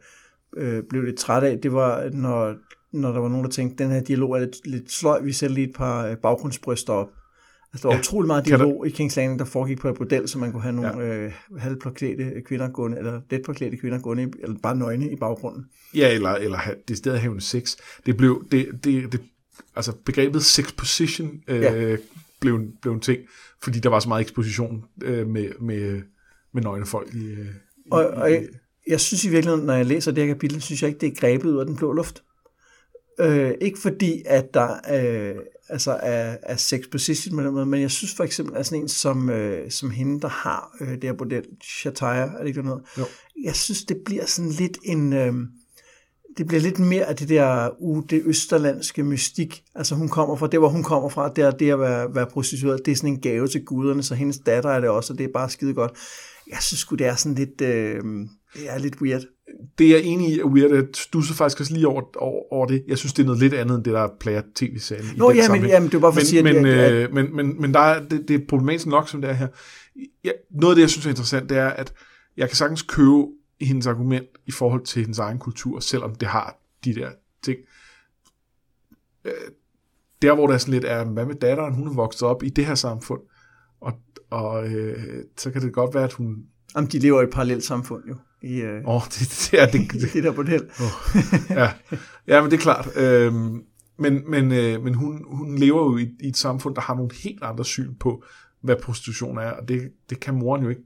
øh, 0.56 0.82
blev 0.88 1.02
lidt 1.02 1.18
træt 1.18 1.42
af, 1.42 1.58
det 1.58 1.72
var, 1.72 2.10
når, 2.12 2.54
når 2.92 3.12
der 3.12 3.20
var 3.20 3.28
nogen, 3.28 3.44
der 3.44 3.50
tænkte, 3.50 3.84
den 3.84 3.92
her 3.92 4.00
dialog 4.00 4.32
er 4.32 4.38
lidt, 4.38 4.66
lidt 4.66 4.92
sløj, 4.92 5.20
vi 5.20 5.32
sætter 5.32 5.54
lige 5.54 5.68
et 5.68 5.76
par 5.76 6.06
øh, 6.06 6.16
baggrundsbryster 6.16 6.92
op. 6.92 7.08
Altså, 7.72 7.82
der 7.82 7.88
var 7.88 7.94
ja, 7.94 8.00
utrolig 8.00 8.26
meget 8.26 8.46
dialog 8.46 8.86
i 8.86 8.90
King's 8.90 9.16
Landing, 9.16 9.38
der 9.38 9.44
foregik 9.44 9.78
på 9.78 9.88
et 9.88 9.96
bordel, 9.96 10.28
så 10.28 10.38
man 10.38 10.52
kunne 10.52 10.62
have 10.62 10.74
nogle 10.74 11.04
Ja. 11.04 11.24
øh, 11.24 11.32
halvpåklædte 11.58 12.42
kvinder 12.46 12.68
gående, 12.68 12.98
eller 12.98 13.20
let 13.30 13.42
påklædte 13.46 13.76
kvinder 13.76 13.98
gående, 13.98 14.32
eller 14.42 14.56
bare 14.62 14.76
nøgne 14.76 15.10
i 15.12 15.16
baggrunden. 15.16 15.64
ja 15.94 16.14
eller, 16.14 16.30
eller 16.30 16.56
have- 16.58 16.76
det 16.88 16.96
stedet 16.96 17.20
havende 17.20 17.42
sex. 17.42 17.76
Det 18.06 18.16
blev, 18.16 18.44
det, 18.52 18.68
det, 18.84 19.12
det, 19.12 19.20
altså 19.76 19.92
begrebet 20.04 20.44
sex 20.44 20.76
position 20.76 21.30
øh, 21.48 21.60
Ja. 21.60 21.96
blev, 22.40 22.54
en- 22.54 22.72
blev 22.82 22.92
en 22.94 23.00
ting, 23.00 23.18
fordi 23.62 23.78
der 23.78 23.88
var 23.88 24.00
så 24.00 24.08
meget 24.08 24.20
eksposition 24.22 24.84
øh, 25.02 25.26
med, 25.26 25.48
med, 25.60 26.02
med 26.54 26.62
nøgne 26.62 26.86
folk 26.86 27.14
i, 27.14 27.26
øh, 27.26 27.38
i, 27.38 27.88
Og, 27.90 28.06
og 28.06 28.30
i, 28.30 28.34
jeg, 28.34 28.46
jeg 28.86 29.00
synes 29.00 29.24
i 29.24 29.28
virkeligheden, 29.28 29.66
når 29.66 29.74
jeg 29.74 29.86
læser 29.86 30.12
det 30.12 30.24
her 30.26 30.34
kapitel, 30.34 30.60
synes 30.62 30.82
jeg 30.82 30.88
ikke, 30.88 31.00
det 31.00 31.06
er 31.06 31.20
grebet 31.20 31.48
ud 31.50 31.58
af 31.58 31.66
den 31.66 31.76
blå 31.76 31.92
luft. 31.92 32.22
Øh, 33.20 33.54
ikke 33.60 33.78
fordi, 33.78 34.22
at 34.26 34.54
der 34.54 34.68
øh, 34.94 35.34
altså 35.68 35.98
er, 36.02 36.36
er 36.42 36.56
sex 36.56 36.80
position 36.90 37.36
med 37.36 37.64
men 37.64 37.80
jeg 37.80 37.90
synes 37.90 38.14
for 38.14 38.24
eksempel, 38.24 38.56
at 38.56 38.66
sådan 38.66 38.82
en 38.82 38.88
som, 38.88 39.30
øh, 39.30 39.70
som 39.70 39.90
hende, 39.90 40.20
der 40.20 40.28
har 40.28 40.76
øh, 40.80 40.88
det 40.88 41.04
her 41.04 41.12
bordel, 41.12 41.44
Shataya, 41.62 42.26
er 42.26 42.38
det 42.38 42.46
ikke 42.46 42.62
noget? 42.62 42.82
Jo. 42.98 43.04
Jeg 43.44 43.56
synes, 43.56 43.84
det 43.84 43.96
bliver 44.04 44.26
sådan 44.26 44.50
lidt 44.50 44.78
en... 44.84 45.12
Øh, 45.12 45.34
det 46.38 46.46
bliver 46.46 46.60
lidt 46.60 46.78
mere 46.78 47.04
af 47.04 47.16
det 47.16 47.28
der 47.28 47.70
uh, 47.78 48.02
det 48.10 48.22
østerlandske 48.24 49.02
mystik. 49.02 49.62
Altså 49.74 49.94
hun 49.94 50.08
kommer 50.08 50.36
fra, 50.36 50.46
det 50.46 50.60
hvor 50.60 50.68
hun 50.68 50.82
kommer 50.82 51.08
fra, 51.08 51.32
det 51.36 51.44
er 51.44 51.50
det 51.50 51.70
at 51.70 51.80
være, 51.80 52.14
være 52.14 52.26
prostitueret, 52.26 52.86
det 52.86 52.92
er 52.92 52.96
sådan 52.96 53.10
en 53.10 53.20
gave 53.20 53.48
til 53.48 53.64
guderne, 53.64 54.02
så 54.02 54.14
hendes 54.14 54.38
datter 54.38 54.70
er 54.70 54.80
det 54.80 54.88
også, 54.88 55.12
og 55.12 55.18
det 55.18 55.24
er 55.24 55.32
bare 55.34 55.50
skide 55.50 55.74
godt. 55.74 55.92
Jeg 56.50 56.58
synes 56.60 56.80
sgu, 56.80 56.96
det 56.96 57.06
er 57.06 57.14
sådan 57.14 57.34
lidt, 57.34 57.60
øh, 57.60 58.04
det 58.54 58.70
er 58.70 58.78
lidt 58.78 59.00
weird. 59.00 59.22
Det 59.78 59.86
er 59.86 59.90
jeg 59.90 60.04
enig 60.04 60.34
i 60.34 60.42
weird. 60.42 60.70
Jeg 60.70 60.84
stusser 60.94 61.34
faktisk 61.34 61.60
også 61.60 61.72
lige 61.72 61.88
over, 61.88 62.02
over, 62.16 62.52
over 62.52 62.66
det. 62.66 62.84
Jeg 62.88 62.98
synes, 62.98 63.12
det 63.12 63.22
er 63.22 63.26
noget 63.26 63.40
lidt 63.40 63.54
andet, 63.54 63.76
end 63.76 63.84
det, 63.84 63.92
der 63.92 64.08
player 64.20 64.42
tv-serien. 64.54 65.04
i 65.04 65.18
Nå 65.18 65.28
den 65.28 65.36
ja, 65.36 65.42
men, 65.42 65.46
sammenhæng. 65.46 65.70
jamen, 65.72 65.88
det 65.88 65.94
er 65.94 66.00
bare 66.00 66.12
for 66.12 66.16
men, 66.16 66.20
at 66.20 66.26
sige, 66.26 66.38
at, 66.38 66.44
men, 66.44 66.66
at, 66.66 66.78
at, 66.78 66.92
øh, 66.92 67.14
men, 67.14 67.36
men, 67.36 67.60
men 67.60 67.74
der 67.74 67.80
er, 67.80 68.08
det, 68.08 68.28
det 68.28 68.42
er 68.42 68.46
problematisk 68.48 68.86
nok, 68.86 69.08
som 69.08 69.20
det 69.20 69.30
er 69.30 69.34
her. 69.34 69.48
Ja, 70.24 70.30
noget 70.50 70.72
af 70.72 70.76
det, 70.76 70.82
jeg 70.82 70.90
synes 70.90 71.06
er 71.06 71.10
interessant, 71.10 71.50
det 71.50 71.56
er, 71.58 71.68
at 71.68 71.92
jeg 72.36 72.48
kan 72.48 72.56
sagtens 72.56 72.82
købe 72.82 73.26
i 73.60 73.64
hendes 73.64 73.86
argument 73.86 74.26
i 74.46 74.50
forhold 74.50 74.84
til 74.84 75.00
hendes 75.02 75.18
egen 75.18 75.38
kultur, 75.38 75.80
selvom 75.80 76.14
det 76.14 76.28
har 76.28 76.58
de 76.84 76.94
der 76.94 77.10
ting. 77.42 77.58
Øh, 79.24 79.32
Der, 80.22 80.34
hvor 80.34 80.46
der 80.46 80.54
er 80.54 80.58
sådan 80.58 80.74
lidt 80.74 80.84
er, 80.84 81.04
hvad 81.04 81.26
med 81.26 81.34
datteren, 81.34 81.74
hun 81.74 81.88
er 81.88 81.92
vokset 81.94 82.22
op 82.22 82.42
i 82.42 82.48
det 82.48 82.66
her 82.66 82.74
samfund, 82.74 83.20
og, 83.80 83.92
og 84.30 84.68
øh, 84.68 85.24
så 85.36 85.50
kan 85.50 85.62
det 85.62 85.72
godt 85.72 85.94
være, 85.94 86.04
at 86.04 86.12
hun... 86.12 86.36
om 86.74 86.86
de 86.86 86.98
lever 86.98 87.20
i 87.20 87.24
et 87.24 87.30
parallelt 87.30 87.64
samfund 87.64 88.02
jo. 88.08 88.16
I, 88.42 88.60
øh, 88.60 88.82
oh, 88.84 89.02
det, 89.18 89.48
det, 89.50 89.60
er, 89.60 89.66
det, 89.66 89.94
i 89.94 89.98
det 90.14 90.24
der 90.24 90.32
bordel. 90.32 90.70
ja. 91.50 91.72
ja, 92.26 92.42
men 92.42 92.50
det 92.50 92.56
er 92.56 92.60
klart. 92.60 92.96
Øhm, 92.96 93.62
men 93.98 94.30
men, 94.30 94.52
øh, 94.52 94.82
men 94.84 94.94
hun, 94.94 95.24
hun 95.26 95.58
lever 95.58 95.82
jo 95.82 95.96
i, 95.96 96.16
i 96.20 96.28
et 96.28 96.36
samfund, 96.36 96.74
der 96.74 96.80
har 96.80 96.94
nogle 96.94 97.10
helt 97.22 97.42
andre 97.42 97.64
syn 97.64 97.94
på, 97.94 98.24
hvad 98.60 98.76
prostitution 98.82 99.38
er, 99.38 99.50
og 99.50 99.68
det, 99.68 99.92
det 100.10 100.20
kan 100.20 100.34
moren 100.34 100.62
jo 100.62 100.68
ikke 100.68 100.82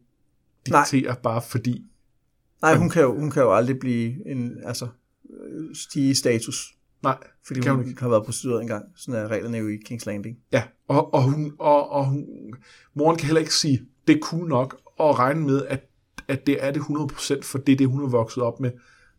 diktere, 0.67 1.03
Nej. 1.03 1.21
bare 1.23 1.43
fordi... 1.43 1.85
Nej, 2.63 2.77
hun 2.77 2.91
kan, 2.91 3.03
jo, 3.03 3.19
hun 3.19 3.31
kan 3.31 3.43
jo 3.43 3.55
aldrig 3.55 3.79
blive 3.79 4.29
en, 4.31 4.53
altså, 4.65 4.89
øh, 5.31 5.75
stige 5.75 6.11
i 6.11 6.15
status, 6.15 6.75
Nej, 7.03 7.19
fordi 7.47 7.61
Kan 7.61 7.73
hun, 7.73 7.81
hun 7.81 7.89
hun 7.89 7.99
har 7.99 8.09
været 8.09 8.25
prostitueret 8.25 8.63
engang. 8.63 8.85
Sådan 8.97 9.21
er 9.21 9.29
reglerne 9.29 9.59
jo 9.59 9.69
i 9.69 9.77
King's 9.89 10.03
Landing. 10.07 10.39
ja. 10.53 10.63
Og, 10.89 11.15
og, 11.15 11.23
hun, 11.23 11.53
og, 11.59 11.91
og 11.91 12.07
hun, 12.07 12.27
moren 12.95 13.17
kan 13.17 13.27
heller 13.27 13.41
ikke 13.41 13.55
sige, 13.55 13.83
det 14.07 14.17
er 14.17 14.21
cool 14.21 14.49
nok, 14.49 14.81
og 14.99 15.19
regne 15.19 15.41
med, 15.41 15.67
at, 15.67 15.81
at 16.29 16.47
det 16.47 16.65
er 16.65 16.71
det 16.71 16.81
100% 16.81 17.43
for 17.43 17.59
det, 17.59 17.73
er 17.73 17.77
det 17.77 17.89
hun 17.89 18.05
er 18.05 18.09
vokset 18.09 18.43
op 18.43 18.61
med. 18.61 18.71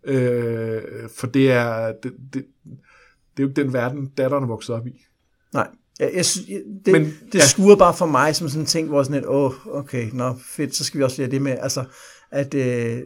Øh, 0.04 0.82
for 1.16 1.28
det 1.28 1.52
er, 1.52 1.94
det, 2.04 2.14
det, 2.34 2.46
det 3.38 3.40
er 3.40 3.44
jo 3.44 3.48
ikke 3.48 3.62
den 3.62 3.74
verden, 3.74 4.12
datteren 4.18 4.44
er 4.44 4.48
vokset 4.48 4.76
op 4.76 4.88
i. 4.88 5.06
Nej, 5.54 5.68
jeg, 6.00 6.12
jeg, 6.14 6.26
det, 6.86 6.92
Men, 6.92 7.04
det 7.06 7.40
ja. 7.40 7.48
skuer 7.48 7.76
bare 7.76 7.94
for 7.94 8.06
mig 8.06 8.36
som 8.36 8.50
sådan 8.50 8.62
en 8.62 8.66
ting, 8.66 8.88
hvor 8.88 9.04
sådan 9.04 9.18
et, 9.18 9.28
åh, 9.28 9.68
okay, 9.68 10.10
nå, 10.14 10.36
fedt, 10.46 10.76
så 10.76 10.84
skal 10.84 10.98
vi 10.98 11.04
også 11.04 11.22
lære 11.22 11.32
det 11.32 11.42
med, 11.42 11.58
altså, 11.60 11.86
at 12.32 12.54
øh, 12.54 13.02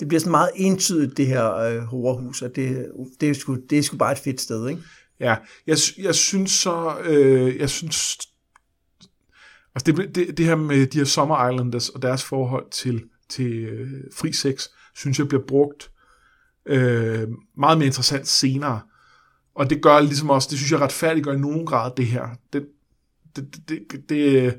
det 0.00 0.08
bliver 0.08 0.20
sådan 0.20 0.30
meget 0.30 0.50
entydigt, 0.54 1.16
det 1.16 1.26
her 1.26 1.54
øh, 1.54 1.78
horrorhus, 1.78 2.42
at 2.42 2.56
det, 2.56 2.92
det, 3.20 3.30
er 3.30 3.34
sgu, 3.34 3.56
det 3.70 3.78
er 3.78 3.82
sgu 3.82 3.96
bare 3.96 4.12
et 4.12 4.18
fedt 4.18 4.40
sted, 4.40 4.68
ikke? 4.68 4.82
Ja, 5.20 5.36
jeg, 5.66 5.76
jeg 5.98 6.14
synes 6.14 6.50
så, 6.50 6.96
øh, 7.04 7.58
jeg 7.58 7.70
synes, 7.70 8.18
altså 9.74 9.92
det, 9.92 10.14
det, 10.14 10.38
det 10.38 10.46
her 10.46 10.56
med 10.56 10.86
de 10.86 10.98
her 10.98 11.04
Summer 11.04 11.50
Islanders 11.50 11.88
og 11.88 12.02
deres 12.02 12.24
forhold 12.24 12.70
til, 12.70 13.04
til 13.28 13.52
øh, 13.64 13.90
fri 14.16 14.32
sex, 14.32 14.68
synes 14.94 15.18
jeg 15.18 15.28
bliver 15.28 15.42
brugt 15.48 15.90
øh, 16.66 17.28
meget 17.58 17.78
mere 17.78 17.86
interessant 17.86 18.28
senere. 18.28 18.80
Og 19.54 19.70
det 19.70 19.82
gør 19.82 20.00
ligesom 20.00 20.30
også, 20.30 20.48
det 20.50 20.58
synes 20.58 20.72
jeg 20.72 20.80
retfærdiggør 20.80 21.32
i 21.32 21.38
nogen 21.38 21.66
grad 21.66 21.90
det 21.96 22.06
her. 22.06 22.28
Det, 22.52 22.66
det, 23.36 23.56
det, 23.68 23.80
det, 23.90 24.08
det, 24.08 24.54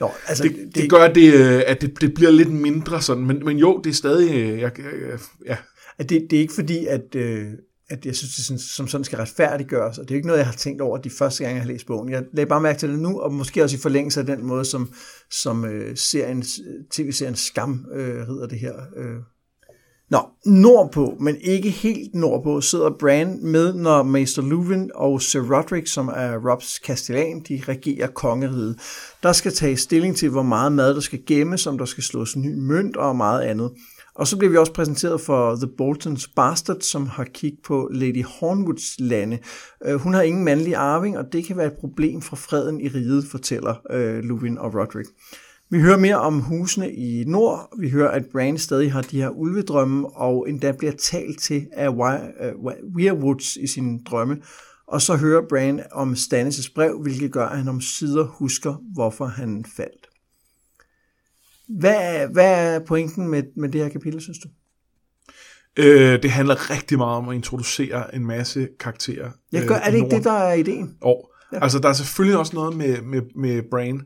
Nå, 0.00 0.10
altså, 0.26 0.42
det, 0.42 0.70
det 0.74 0.90
gør, 0.90 1.12
det, 1.12 1.34
øh, 1.34 1.62
at 1.66 1.80
det, 1.80 2.00
det 2.00 2.14
bliver 2.14 2.30
lidt 2.30 2.52
mindre 2.52 3.02
sådan, 3.02 3.26
men, 3.26 3.44
men 3.44 3.58
jo, 3.58 3.80
det 3.84 3.90
er 3.90 3.94
stadig, 3.94 4.30
øh, 4.30 4.60
jeg, 4.60 4.72
jeg, 4.78 5.18
ja, 5.46 5.56
at 5.98 6.08
det, 6.08 6.26
det 6.30 6.36
er 6.36 6.40
ikke 6.40 6.54
fordi, 6.54 6.86
at, 6.86 7.14
øh, 7.14 7.52
at 7.88 8.06
jeg 8.06 8.16
synes, 8.16 8.34
det 8.34 8.44
sådan, 8.44 8.58
som 8.58 8.88
sådan 8.88 9.04
skal 9.04 9.18
retfærdiggøres, 9.18 9.98
og 9.98 10.04
det 10.04 10.10
er 10.10 10.16
ikke 10.16 10.26
noget, 10.26 10.38
jeg 10.38 10.46
har 10.46 10.54
tænkt 10.54 10.80
over 10.80 10.98
de 10.98 11.10
første 11.10 11.44
gange, 11.44 11.54
jeg 11.54 11.62
har 11.62 11.72
læst 11.72 11.86
bogen. 11.86 12.10
Jeg 12.10 12.24
lagde 12.32 12.48
bare 12.48 12.60
mærke 12.60 12.78
til 12.78 12.88
det 12.88 12.98
nu, 12.98 13.20
og 13.20 13.32
måske 13.32 13.62
også 13.62 13.76
i 13.76 13.80
forlængelse 13.80 14.20
af 14.20 14.26
den 14.26 14.44
måde, 14.44 14.64
som, 14.64 14.92
som 15.30 15.64
øh, 15.64 15.96
serien, 15.96 16.44
tv-serien 16.90 17.36
Skam 17.36 17.86
øh, 17.92 18.28
rider 18.28 18.46
det 18.46 18.58
her. 18.58 18.74
Øh. 18.96 19.16
Nå, 20.10 20.18
nordpå, 20.46 21.16
men 21.20 21.36
ikke 21.40 21.70
helt 21.70 22.14
nordpå, 22.14 22.60
sidder 22.60 22.90
Bran 22.90 23.38
med, 23.42 23.74
når 23.74 24.02
Maester 24.02 24.42
Luvin 24.42 24.90
og 24.94 25.22
Sir 25.22 25.56
Roderick, 25.56 25.86
som 25.86 26.08
er 26.08 26.50
Robs 26.50 26.78
kastellan, 26.78 27.42
de 27.48 27.62
regerer 27.68 28.06
kongeriget. 28.06 28.78
Der 29.22 29.32
skal 29.32 29.52
tages 29.52 29.80
stilling 29.80 30.16
til, 30.16 30.28
hvor 30.28 30.42
meget 30.42 30.72
mad 30.72 30.94
der 30.94 31.00
skal 31.00 31.26
gemmes, 31.26 31.66
om 31.66 31.78
der 31.78 31.84
skal 31.84 32.04
slås 32.04 32.36
ny 32.36 32.54
mønt 32.54 32.96
og 32.96 33.16
meget 33.16 33.42
andet. 33.42 33.70
Og 34.16 34.26
så 34.26 34.36
bliver 34.36 34.50
vi 34.50 34.56
også 34.56 34.72
præsenteret 34.72 35.20
for 35.20 35.56
The 35.56 35.70
Boltons 35.78 36.28
Bastard, 36.28 36.80
som 36.80 37.06
har 37.06 37.24
kigget 37.24 37.60
på 37.64 37.90
Lady 37.92 38.24
Hornwoods 38.24 38.94
lande. 38.98 39.38
Øh, 39.84 39.94
hun 39.94 40.14
har 40.14 40.22
ingen 40.22 40.44
mandlig 40.44 40.76
arving, 40.76 41.18
og 41.18 41.32
det 41.32 41.44
kan 41.44 41.56
være 41.56 41.66
et 41.66 41.78
problem 41.80 42.20
for 42.20 42.36
freden 42.36 42.80
i 42.80 42.88
riget, 42.88 43.24
fortæller 43.30 43.74
øh, 43.90 44.24
Luwin 44.24 44.58
og 44.58 44.74
Roderick. 44.74 45.08
Vi 45.70 45.80
hører 45.80 45.98
mere 45.98 46.20
om 46.20 46.40
husene 46.40 46.92
i 46.92 47.24
nord. 47.26 47.68
Vi 47.78 47.90
hører, 47.90 48.10
at 48.10 48.26
Bran 48.32 48.58
stadig 48.58 48.92
har 48.92 49.02
de 49.02 49.20
her 49.20 49.28
ulvedrømme, 49.28 50.08
og 50.08 50.48
endda 50.48 50.72
bliver 50.72 50.92
talt 50.92 51.40
til 51.40 51.66
af 51.72 51.88
øh, 51.88 52.52
Weirwoods 52.96 53.56
i 53.56 53.66
sine 53.66 53.98
drømme. 54.10 54.36
Og 54.88 55.02
så 55.02 55.16
hører 55.16 55.42
Bran 55.48 55.82
om 55.92 56.12
Stannis' 56.12 56.72
brev, 56.74 57.02
hvilket 57.02 57.32
gør, 57.32 57.46
at 57.46 57.58
han 57.58 57.68
om 57.68 57.80
sider 57.80 58.24
husker, 58.24 58.74
hvorfor 58.94 59.26
han 59.26 59.64
faldt. 59.76 60.05
Hvad, 61.68 62.28
hvad 62.32 62.74
er 62.74 62.78
pointen 62.78 63.28
med, 63.28 63.42
med 63.56 63.68
det 63.68 63.80
her 63.80 63.88
kapitel, 63.88 64.20
synes 64.20 64.38
du? 64.38 64.48
øh, 65.76 66.22
det 66.22 66.30
handler 66.30 66.70
rigtig 66.70 66.98
meget 66.98 67.16
om 67.16 67.28
at 67.28 67.34
introducere 67.34 68.14
en 68.14 68.26
masse 68.26 68.68
karakterer. 68.80 69.30
Jeg 69.52 69.66
gør, 69.66 69.74
øh, 69.74 69.86
er 69.86 69.90
det 69.90 69.96
ikke 69.96 70.16
det, 70.16 70.24
der 70.24 70.32
er 70.32 70.54
ideen? 70.54 70.96
Og, 71.00 71.30
ja. 71.52 71.62
Altså, 71.62 71.78
der 71.78 71.88
er 71.88 71.92
selvfølgelig 71.92 72.38
også 72.38 72.56
noget 72.56 72.76
med, 72.76 73.02
med, 73.02 73.22
med 73.34 73.62
Brain. 73.70 74.02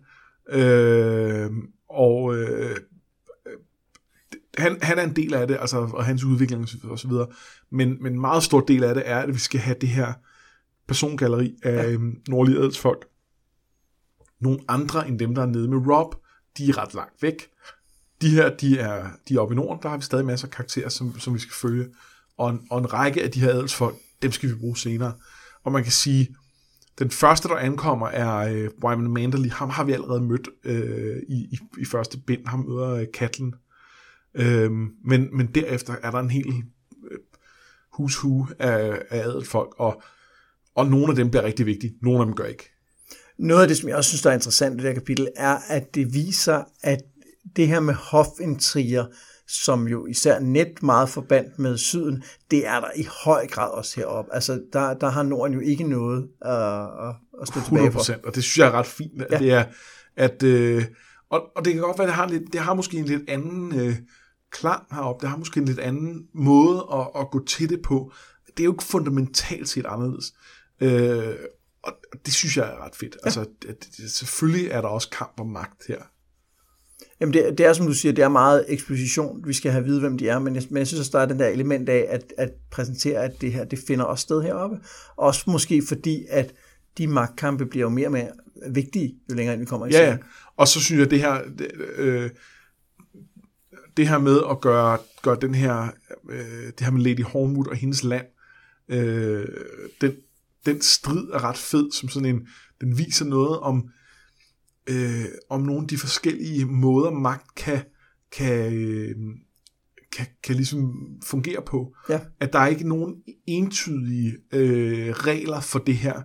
Øh, 0.51 1.51
og 1.89 2.37
øh, 2.37 2.77
han, 4.59 4.79
han 4.83 4.99
er 4.99 5.03
en 5.03 5.17
del 5.17 5.35
af 5.35 5.49
det, 5.49 5.57
altså, 5.61 5.79
og 5.79 6.05
hans 6.05 6.25
udvikling 6.25 6.67
og 6.85 6.99
så 6.99 7.09
videre. 7.09 7.27
Men, 7.71 8.03
men 8.03 8.13
en 8.13 8.21
meget 8.21 8.43
stor 8.43 8.61
del 8.61 8.85
af 8.85 8.95
det 8.95 9.03
er, 9.07 9.19
at 9.19 9.35
vi 9.35 9.39
skal 9.39 9.61
have 9.61 9.77
det 9.81 9.89
her 9.89 10.13
persongalleri 10.89 11.55
af 11.63 11.93
ja. 11.93 11.99
nordlige 12.29 12.59
adelsfolk. 12.59 13.07
Nogle 14.41 14.59
andre 14.69 15.09
end 15.09 15.19
dem, 15.19 15.35
der 15.35 15.43
er 15.43 15.47
nede 15.47 15.69
med 15.69 15.79
Rob, 15.79 16.15
de 16.61 16.71
er 16.71 16.79
ret 16.79 16.95
langt 16.95 17.23
væk. 17.23 17.49
De 18.21 18.31
her, 18.31 18.57
de 18.57 18.79
er, 18.79 19.07
de 19.29 19.35
er 19.35 19.41
oppe 19.41 19.55
i 19.55 19.57
Norden, 19.57 19.83
der 19.83 19.89
har 19.89 19.97
vi 19.97 20.03
stadig 20.03 20.27
masser 20.27 20.47
af 20.47 20.53
karakterer, 20.53 20.89
som, 20.89 21.19
som 21.19 21.35
vi 21.35 21.39
skal 21.39 21.55
følge. 21.55 21.87
Og 22.37 22.51
en, 22.51 22.67
og 22.71 22.79
en 22.79 22.93
række 22.93 23.23
af 23.23 23.31
de 23.31 23.41
her 23.41 23.51
adelsfolk, 23.51 23.97
dem 24.23 24.33
skal 24.33 24.49
vi 24.49 24.55
bruge 24.55 24.77
senere. 24.77 25.13
Og 25.65 25.73
man 25.73 25.83
kan 25.83 25.93
sige, 25.93 26.37
den 26.99 27.11
første, 27.11 27.49
der 27.49 27.57
ankommer, 27.57 28.09
er 28.09 28.37
øh, 28.37 28.71
Wyman 28.85 29.11
Manderly. 29.11 29.49
Ham 29.49 29.71
har 29.71 29.85
vi 29.85 29.93
allerede 29.93 30.21
mødt 30.21 30.49
øh, 30.65 31.23
i, 31.29 31.35
i, 31.35 31.59
i 31.79 31.85
første 31.85 32.19
bind. 32.19 32.47
Ham 32.47 32.59
møder 32.69 32.91
øh, 32.91 33.07
Katlen. 33.15 33.55
Øhm, 34.35 34.91
men, 35.05 35.37
men 35.37 35.47
derefter 35.47 35.95
er 36.03 36.11
der 36.11 36.19
en 36.19 36.31
hel 36.31 36.47
øh, 37.11 37.19
hushu 37.93 38.47
af, 38.59 39.03
af 39.11 39.19
adelsfolk, 39.19 39.75
og, 39.79 40.03
og 40.75 40.87
nogle 40.87 41.09
af 41.09 41.17
dem 41.17 41.31
bliver 41.31 41.43
rigtig 41.43 41.67
vigtige. 41.67 41.95
Nogle 42.03 42.21
af 42.21 42.27
dem 42.27 42.35
gør 42.35 42.45
ikke. 42.45 42.71
Noget 43.41 43.63
af 43.63 43.69
det, 43.69 43.77
som 43.77 43.89
jeg 43.89 43.97
også 43.97 44.09
synes, 44.09 44.23
der 44.23 44.31
er 44.31 44.35
interessant 44.35 44.75
i 44.75 44.77
det 44.77 44.85
her 44.85 44.95
kapitel, 44.95 45.29
er, 45.37 45.57
at 45.69 45.95
det 45.95 46.15
viser, 46.15 46.65
at 46.83 46.99
det 47.57 47.69
her 47.69 47.81
med 47.81 47.95
hofintriger, 47.95 49.07
som 49.49 49.89
jo 49.89 50.07
især 50.07 50.39
net 50.39 50.83
meget 50.83 51.09
forbandt 51.09 51.59
med 51.59 51.79
syden, 51.79 52.23
det 52.51 52.67
er 52.67 52.81
der 52.81 52.89
i 52.97 53.07
høj 53.25 53.47
grad 53.47 53.71
også 53.71 53.97
heroppe. 53.97 54.35
Altså, 54.35 54.63
der, 54.73 54.95
der 54.95 55.11
har 55.11 55.23
Norden 55.23 55.55
jo 55.55 55.61
ikke 55.61 55.85
noget 55.85 56.29
at, 56.43 56.53
at, 56.53 57.15
at 57.43 57.49
stå 57.49 57.61
tilbage 57.65 57.93
for. 57.93 58.01
100%, 58.01 58.27
og 58.27 58.35
det 58.35 58.45
synes 58.45 58.59
jeg 58.59 58.67
er 58.67 58.73
ret 58.73 58.87
fint, 58.87 59.23
at 59.23 59.33
ja. 59.33 59.39
det 59.39 59.53
er, 59.53 59.65
at, 60.17 60.43
øh, 60.43 60.85
og, 61.31 61.43
og 61.57 61.65
det 61.65 61.73
kan 61.73 61.83
godt 61.83 61.99
være, 61.99 62.07
at 62.07 62.09
det 62.09 62.17
har, 62.17 62.29
lidt, 62.29 62.53
det 62.53 62.61
har 62.61 62.75
måske 62.75 62.99
en 62.99 63.05
lidt 63.05 63.31
anden 63.31 63.81
øh, 63.81 63.97
klang 64.51 64.83
heroppe, 64.91 65.23
det 65.23 65.31
har 65.31 65.37
måske 65.37 65.61
en 65.61 65.67
lidt 65.67 65.79
anden 65.79 66.27
måde 66.35 66.87
at, 66.93 67.07
at 67.21 67.31
gå 67.31 67.45
til 67.45 67.69
det 67.69 67.83
på. 67.83 68.13
Det 68.47 68.61
er 68.61 68.65
jo 68.65 68.73
ikke 68.73 68.85
fundamentalt 68.85 69.69
set 69.69 69.87
anderledes. 69.87 70.33
Øh, 70.81 71.35
og 71.83 71.93
det 72.27 72.35
synes 72.35 72.57
jeg 72.57 72.67
er 72.67 72.85
ret 72.85 72.97
fedt. 72.97 73.15
Ja. 73.15 73.27
Altså, 73.27 73.47
det, 73.63 73.89
det, 73.97 74.11
selvfølgelig 74.11 74.71
er 74.71 74.81
der 74.81 74.89
også 74.89 75.11
kamp 75.11 75.41
om 75.41 75.47
magt 75.47 75.87
her. 75.89 76.03
Jamen 77.21 77.33
det, 77.33 77.59
det 77.59 77.67
er 77.67 77.73
som 77.73 77.87
du 77.87 77.93
siger, 77.93 78.13
det 78.13 78.25
er 78.25 78.29
meget 78.29 78.65
eksposition. 78.69 79.47
Vi 79.47 79.53
skal 79.53 79.71
have 79.71 79.81
at 79.81 79.87
vide, 79.87 80.01
hvem 80.01 80.19
de 80.19 80.29
er, 80.29 80.39
men 80.39 80.55
jeg, 80.55 80.63
men 80.71 80.79
jeg 80.79 80.87
synes 80.87 81.01
også, 81.01 81.11
der 81.13 81.19
er 81.19 81.27
den 81.27 81.39
der 81.39 81.49
element 81.49 81.89
af 81.89 82.07
at, 82.09 82.33
at 82.39 82.51
præsentere, 82.71 83.25
at 83.25 83.41
det 83.41 83.53
her 83.53 83.65
det 83.65 83.79
finder 83.87 84.05
også 84.05 84.23
sted 84.23 84.43
heroppe. 84.43 84.77
Også 85.17 85.51
måske 85.51 85.83
fordi, 85.89 86.25
at 86.29 86.55
de 86.99 87.07
magtkampe 87.07 87.67
bliver 87.67 87.85
jo 87.85 87.89
mere 87.89 88.07
og 88.07 88.13
mere 88.13 88.31
vigtige, 88.69 89.15
jo 89.31 89.35
længere 89.35 89.55
ind 89.55 89.61
vi 89.61 89.67
kommer 89.67 89.87
i 89.87 89.91
Ja, 89.91 89.99
ja. 89.99 90.05
serien. 90.05 90.23
Og 90.57 90.69
så 90.69 90.81
synes 90.81 91.01
jeg, 91.01 91.11
det 91.11 91.21
her, 91.21 91.43
det, 91.59 91.71
øh, 91.97 92.31
det 93.97 94.09
her 94.09 94.19
med 94.19 94.41
at 94.51 94.61
gøre, 94.61 94.99
gøre 95.23 95.37
den 95.41 95.55
her, 95.55 95.89
øh, 96.31 96.67
det 96.67 96.81
her 96.81 96.91
med 96.91 97.03
Lady 97.03 97.25
Hornwood 97.25 97.67
og 97.67 97.77
hendes 97.77 98.05
land, 98.05 98.27
Øh, 98.93 99.49
den, 100.01 100.17
den 100.67 100.81
strid 100.83 101.29
er 101.29 101.45
ret 101.45 101.59
fed, 101.59 101.93
som 101.93 102.09
sådan 102.09 102.35
en, 102.35 102.47
den 102.81 102.99
viser 102.99 103.25
noget 103.25 103.59
om, 103.59 103.89
øh, 104.87 105.25
om 105.51 105.63
nogle 105.63 105.83
af 105.83 105.89
de 105.89 105.99
forskellige 105.99 106.65
måder, 106.65 107.11
magt 107.11 107.55
kan, 107.55 107.83
kan, 108.33 108.73
øh, 108.75 109.17
kan, 110.13 110.27
kan 110.43 110.55
ligesom 110.57 110.95
fungere 111.25 111.63
på. 111.67 111.95
Ja. 112.09 112.21
At 112.41 112.53
der 112.53 112.59
er 112.59 112.67
ikke 112.67 112.89
nogen 112.89 113.15
entydige 113.47 114.37
øh, 114.53 115.11
regler 115.11 115.61
for 115.61 115.79
det 115.79 115.97
her. 115.97 116.23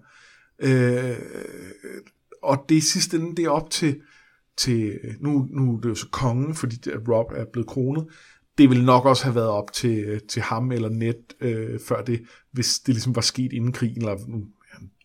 Øh, 0.59 1.17
og 2.43 2.65
det 2.69 2.83
sidste 2.83 3.17
ende, 3.17 3.35
det 3.35 3.45
er 3.45 3.49
op 3.49 3.69
til, 3.69 4.01
til 4.57 4.99
nu, 5.19 5.47
nu 5.51 5.75
er 5.75 5.81
det 5.81 5.89
jo 5.89 5.95
så 5.95 6.07
kongen, 6.11 6.55
fordi 6.55 6.89
Rob 6.89 7.31
er 7.35 7.45
blevet 7.53 7.67
kronet, 7.67 8.07
det 8.57 8.69
ville 8.69 8.85
nok 8.85 9.05
også 9.05 9.23
have 9.23 9.35
været 9.35 9.47
op 9.47 9.71
til, 9.73 10.21
til 10.29 10.41
ham 10.41 10.71
eller 10.71 10.89
Ned 10.89 11.13
øh, 11.41 11.79
før 11.87 12.01
det, 12.01 12.21
hvis 12.51 12.79
det 12.79 12.93
ligesom 12.93 13.15
var 13.15 13.21
sket 13.21 13.53
inden 13.53 13.71
krigen, 13.71 13.97
eller 13.97 14.17
nu, 14.27 14.43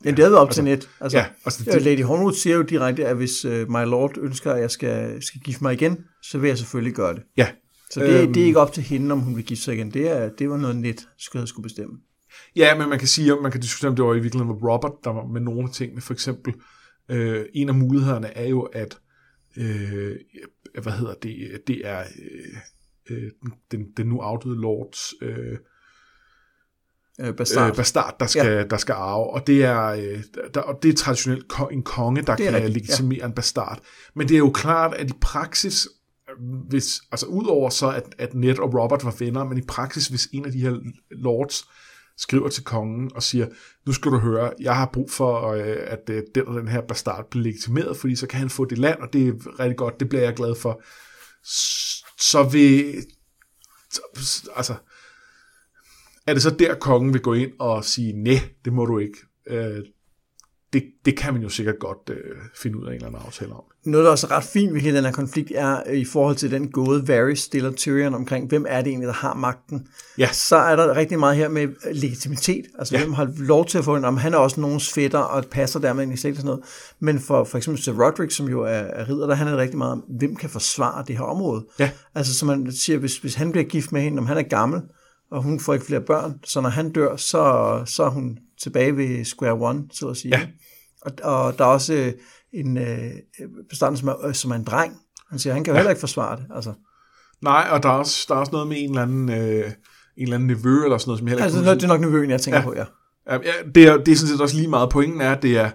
Ja, 0.04 0.10
det 0.10 0.18
havde 0.18 0.30
været 0.30 0.42
op 0.42 0.50
til 0.50 0.64
net. 0.64 0.88
Altså, 1.00 1.18
ja, 1.18 1.26
altså 1.44 1.64
det, 1.64 1.82
Lady 1.82 2.02
Hornwood 2.02 2.32
siger 2.32 2.56
jo 2.56 2.62
direkte, 2.62 3.06
at 3.06 3.16
hvis 3.16 3.44
uh, 3.44 3.52
my 3.52 3.84
lord 3.84 4.18
ønsker, 4.18 4.52
at 4.52 4.60
jeg 4.60 4.70
skal, 4.70 5.22
skal 5.22 5.40
gifte 5.40 5.64
mig 5.64 5.72
igen, 5.72 5.98
så 6.22 6.38
vil 6.38 6.48
jeg 6.48 6.58
selvfølgelig 6.58 6.94
gøre 6.94 7.14
det. 7.14 7.22
Ja. 7.36 7.48
Så 7.90 8.00
det, 8.00 8.22
øhm, 8.22 8.32
det 8.32 8.42
er 8.42 8.46
ikke 8.46 8.60
op 8.60 8.72
til 8.72 8.82
hende, 8.82 9.12
om 9.12 9.20
hun 9.20 9.36
vil 9.36 9.44
gifte 9.44 9.64
sig 9.64 9.74
igen. 9.74 9.90
Det, 9.90 10.10
er, 10.10 10.30
det 10.38 10.50
var 10.50 10.56
noget 10.56 10.76
net, 10.76 11.08
skulle 11.18 11.46
skulle 11.46 11.62
bestemme. 11.62 11.98
Ja, 12.56 12.78
men 12.78 12.88
man 12.88 12.98
kan 12.98 13.08
sige, 13.08 13.36
man 13.42 13.52
kan 13.52 13.60
diskutere, 13.60 13.88
om 13.88 13.96
det 13.96 14.04
var 14.04 14.14
i 14.14 14.20
virkeligheden 14.20 14.48
var 14.48 14.72
Robert, 14.72 14.92
der 15.04 15.10
var 15.10 15.26
med 15.26 15.40
nogle 15.40 15.68
af 15.68 15.74
tingene. 15.74 16.00
For 16.00 16.12
eksempel, 16.12 16.54
øh, 17.08 17.44
en 17.54 17.68
af 17.68 17.74
mulighederne 17.74 18.36
er 18.36 18.48
jo, 18.48 18.62
at 18.62 18.98
øh, 19.56 20.16
hvad 20.82 20.92
hedder 20.92 21.14
det, 21.14 21.60
det 21.66 21.82
er 21.84 22.00
øh, 22.00 22.56
øh 23.10 23.30
den, 23.70 23.86
den 23.96 24.06
nu 24.06 24.20
afdøde 24.20 24.60
lords 24.60 25.14
øh, 25.22 25.58
øh, 27.20 27.34
bastard. 27.34 27.70
Øh, 27.70 27.76
bastard, 27.76 28.16
der 28.20 28.26
skal, 28.26 28.46
ja. 28.46 28.64
der 28.64 28.76
skal 28.76 28.92
arve. 28.92 29.30
Og 29.30 29.46
det 29.46 29.64
er, 29.64 29.82
øh, 29.86 30.22
der, 30.54 30.60
og 30.60 30.82
det 30.82 30.88
er 30.88 30.94
traditionelt 30.94 31.52
en 31.70 31.82
konge, 31.82 32.22
der 32.22 32.36
kan 32.36 32.54
rigtigt, 32.54 32.74
legitimere 32.74 33.18
ja. 33.18 33.26
en 33.26 33.32
bastard. 33.32 33.80
Men 34.14 34.28
det 34.28 34.34
er 34.34 34.38
jo 34.38 34.50
klart, 34.50 34.94
at 34.94 35.10
i 35.10 35.14
praksis, 35.20 35.88
hvis, 36.68 37.02
altså 37.12 37.26
udover 37.26 37.70
så, 37.70 37.90
at, 37.90 38.14
at 38.18 38.34
Ned 38.34 38.58
og 38.58 38.74
Robert 38.74 39.04
var 39.04 39.16
venner, 39.18 39.44
men 39.44 39.58
i 39.58 39.62
praksis, 39.68 40.06
hvis 40.06 40.28
en 40.32 40.44
af 40.44 40.52
de 40.52 40.60
her 40.60 40.78
lords 41.10 41.64
skriver 42.18 42.48
til 42.48 42.64
kongen 42.64 43.10
og 43.14 43.22
siger, 43.22 43.46
nu 43.86 43.92
skal 43.92 44.12
du 44.12 44.18
høre, 44.18 44.52
jeg 44.60 44.76
har 44.76 44.90
brug 44.92 45.10
for, 45.10 45.52
øh, 45.52 45.76
at 45.80 46.10
øh, 46.10 46.22
den 46.34 46.46
og 46.46 46.60
den 46.60 46.68
her 46.68 46.80
bastard 46.80 47.30
bliver 47.30 47.44
legitimeret, 47.44 47.96
fordi 47.96 48.16
så 48.16 48.26
kan 48.26 48.38
han 48.38 48.50
få 48.50 48.64
det 48.64 48.78
land, 48.78 49.00
og 49.00 49.12
det 49.12 49.28
er 49.28 49.60
rigtig 49.60 49.76
godt, 49.76 50.00
det 50.00 50.08
bliver 50.08 50.24
jeg 50.24 50.34
glad 50.34 50.54
for. 50.54 50.82
Så 52.20 52.42
vil, 52.42 53.04
altså, 54.56 54.74
er 56.26 56.34
det 56.34 56.42
så 56.42 56.50
der, 56.50 56.74
kongen 56.74 57.12
vil 57.12 57.22
gå 57.22 57.34
ind 57.34 57.52
og 57.58 57.84
sige, 57.84 58.12
nej, 58.12 58.40
det 58.64 58.72
må 58.72 58.84
du 58.84 58.98
ikke. 58.98 59.18
Øh, 59.46 59.84
det, 60.72 60.84
det 61.04 61.16
kan 61.16 61.32
man 61.32 61.42
jo 61.42 61.48
sikkert 61.48 61.78
godt 61.78 62.10
øh, 62.10 62.16
finde 62.56 62.78
ud 62.78 62.84
af 62.84 62.88
en 62.88 62.94
eller 62.94 63.06
anden 63.06 63.22
aftale 63.26 63.52
om. 63.52 63.62
Noget, 63.84 64.04
der 64.04 64.10
også 64.10 64.26
er 64.26 64.30
ret 64.30 64.44
fint 64.44 64.74
ved 64.74 64.92
den 64.92 65.04
her 65.04 65.12
konflikt, 65.12 65.52
er 65.54 65.82
øh, 65.86 65.98
i 65.98 66.04
forhold 66.04 66.36
til 66.36 66.50
den 66.50 66.70
gåde, 66.70 67.08
Varys 67.08 67.40
stiller 67.40 67.72
Tyrion 67.72 68.14
omkring, 68.14 68.48
hvem 68.48 68.66
er 68.68 68.80
det 68.80 68.88
egentlig, 68.88 69.06
der 69.06 69.12
har 69.12 69.34
magten? 69.34 69.88
Ja. 70.18 70.28
Så 70.32 70.56
er 70.56 70.76
der 70.76 70.96
rigtig 70.96 71.18
meget 71.18 71.36
her 71.36 71.48
med 71.48 71.68
legitimitet. 71.92 72.64
Altså, 72.78 72.96
ja. 72.96 73.02
hvem 73.02 73.12
har 73.12 73.32
lov 73.38 73.66
til 73.66 73.78
at 73.78 73.84
få 73.84 73.96
en, 73.96 74.04
om 74.04 74.16
han 74.16 74.34
er 74.34 74.38
også 74.38 74.60
nogens 74.60 74.92
fætter, 74.92 75.18
og 75.18 75.44
passer 75.44 75.80
dermed 75.80 76.02
ind 76.02 76.12
i 76.12 76.16
slægt 76.16 76.34
og 76.34 76.40
sådan 76.40 76.46
noget. 76.46 76.64
Men 77.00 77.20
for, 77.20 77.44
for 77.44 77.58
eksempel 77.58 77.82
Sir 77.82 77.92
Roderick, 77.92 78.32
som 78.32 78.48
jo 78.48 78.60
er, 78.60 78.68
er 78.68 79.08
ridder, 79.08 79.26
der 79.26 79.34
handler 79.34 79.56
det 79.56 79.62
rigtig 79.62 79.78
meget 79.78 79.92
om, 79.92 80.04
hvem 80.18 80.36
kan 80.36 80.50
forsvare 80.50 81.04
det 81.08 81.16
her 81.16 81.24
område? 81.24 81.66
Ja. 81.78 81.90
Altså, 82.14 82.34
som 82.34 82.48
man 82.48 82.72
siger, 82.72 82.98
hvis, 82.98 83.18
hvis 83.18 83.34
han 83.34 83.52
bliver 83.52 83.64
gift 83.64 83.92
med 83.92 84.00
hende, 84.00 84.18
om 84.18 84.26
han 84.26 84.36
er 84.36 84.42
gammel, 84.42 84.82
og 85.30 85.42
hun 85.42 85.60
får 85.60 85.74
ikke 85.74 85.86
flere 85.86 86.00
børn, 86.00 86.40
så 86.44 86.60
når 86.60 86.68
han 86.68 86.92
dør, 86.92 87.16
så, 87.16 87.82
så 87.86 88.02
er 88.02 88.10
hun 88.10 88.38
tilbage 88.62 88.96
ved 88.96 89.24
square 89.24 89.52
one, 89.52 89.84
så 89.92 90.08
at 90.08 90.16
sige. 90.16 90.38
Ja. 90.38 90.46
Og, 91.02 91.12
og 91.22 91.58
der 91.58 91.64
er 91.64 91.68
også 91.68 91.94
øh, 91.94 92.12
en 92.52 92.78
øh, 92.78 93.10
bestand, 93.68 93.96
som 93.96 94.08
er, 94.08 94.26
øh, 94.26 94.34
som 94.34 94.50
er 94.50 94.54
en 94.54 94.64
dreng. 94.64 94.96
Han 95.30 95.38
siger, 95.38 95.54
han 95.54 95.64
kan 95.64 95.70
jo 95.70 95.74
ja. 95.74 95.78
heller 95.78 95.90
ikke 95.90 96.00
forsvare 96.00 96.36
det. 96.36 96.46
Altså. 96.54 96.72
Nej, 97.42 97.68
og 97.70 97.82
der 97.82 97.88
er, 97.88 97.92
også, 97.92 98.26
der 98.28 98.34
er 98.34 98.38
også 98.38 98.52
noget 98.52 98.68
med 98.68 98.76
en 98.78 98.88
eller 98.88 99.02
anden, 99.02 99.28
øh, 99.28 99.64
en 99.66 99.72
eller 100.16 100.34
anden 100.34 100.46
nevø, 100.46 100.84
eller 100.84 100.98
sådan 100.98 101.08
noget, 101.08 101.18
som 101.18 101.26
heller 101.26 101.46
ikke 101.46 101.56
altså, 101.56 101.74
det 101.74 101.82
er 101.82 101.88
nok 101.88 102.00
nevøen, 102.00 102.30
jeg 102.30 102.40
tænker 102.40 102.58
ja. 102.58 102.64
på, 102.64 102.74
ja. 102.74 102.84
Ja, 103.30 103.38
det, 103.74 103.88
er, 103.88 103.96
det 103.96 104.12
er 104.12 104.16
sådan 104.16 104.28
set 104.28 104.40
også 104.40 104.56
lige 104.56 104.68
meget. 104.68 104.90
Pointen 104.90 105.20
er, 105.20 105.32
at 105.32 105.42
det 105.42 105.58
er, 105.58 105.70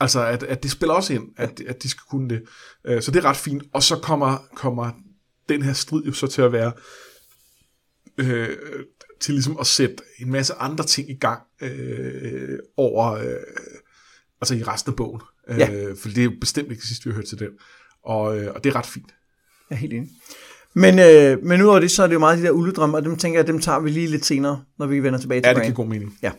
altså, 0.00 0.26
at, 0.26 0.42
at 0.42 0.62
det 0.62 0.70
spiller 0.70 0.94
også 0.94 1.12
ind, 1.12 1.24
at, 1.36 1.60
at 1.68 1.82
de 1.82 1.88
skal 1.88 2.02
kunne 2.10 2.28
det. 2.28 2.42
Så 3.04 3.10
det 3.10 3.24
er 3.24 3.24
ret 3.24 3.36
fint. 3.36 3.62
Og 3.72 3.82
så 3.82 3.96
kommer, 3.96 4.36
kommer 4.54 4.90
den 5.48 5.62
her 5.62 5.72
strid 5.72 6.02
jo 6.02 6.12
så 6.12 6.26
til 6.26 6.42
at 6.42 6.52
være 6.52 6.72
øh, 8.18 8.48
til 9.20 9.34
ligesom 9.34 9.56
at 9.60 9.66
sætte 9.66 9.96
en 10.18 10.30
masse 10.30 10.54
andre 10.54 10.84
ting 10.84 11.10
i 11.10 11.16
gang 11.16 11.42
øh, 11.62 12.58
over, 12.76 13.12
øh, 13.12 13.36
altså 14.40 14.54
i 14.54 14.62
resten 14.62 14.90
af 14.92 14.96
bogen. 14.96 15.20
Ja. 15.48 15.72
Øh, 15.72 15.96
for 15.96 16.08
det 16.08 16.18
er 16.18 16.24
jo 16.24 16.32
bestemt 16.40 16.70
ikke 16.70 16.80
det 16.80 16.88
sidste, 16.88 17.04
vi 17.04 17.10
har 17.10 17.16
hørt 17.16 17.28
til 17.28 17.38
den. 17.38 17.50
Og, 18.04 18.38
øh, 18.38 18.54
og 18.54 18.64
det 18.64 18.70
er 18.70 18.76
ret 18.76 18.86
fint. 18.86 19.14
Jeg 19.70 19.76
er 19.76 19.80
helt 19.80 19.92
enig. 19.92 20.10
Men, 20.74 20.98
øh, 20.98 21.44
men 21.44 21.62
udover 21.62 21.78
det, 21.78 21.90
så 21.90 22.02
er 22.02 22.06
det 22.06 22.14
jo 22.14 22.18
meget 22.18 22.38
de 22.38 22.42
der 22.42 22.50
uledrømme, 22.50 22.96
og 22.96 23.04
dem 23.04 23.16
tænker 23.16 23.38
jeg, 23.38 23.46
dem 23.46 23.60
tager 23.60 23.80
vi 23.80 23.90
lige 23.90 24.06
lidt 24.06 24.24
senere, 24.24 24.64
når 24.78 24.86
vi 24.86 25.00
vender 25.02 25.18
tilbage 25.18 25.40
til 25.40 25.48
Ja, 25.48 25.54
det 25.54 25.62
giver 25.62 25.74
god 25.74 25.86
mening. 25.86 26.18
Ja. 26.22 26.32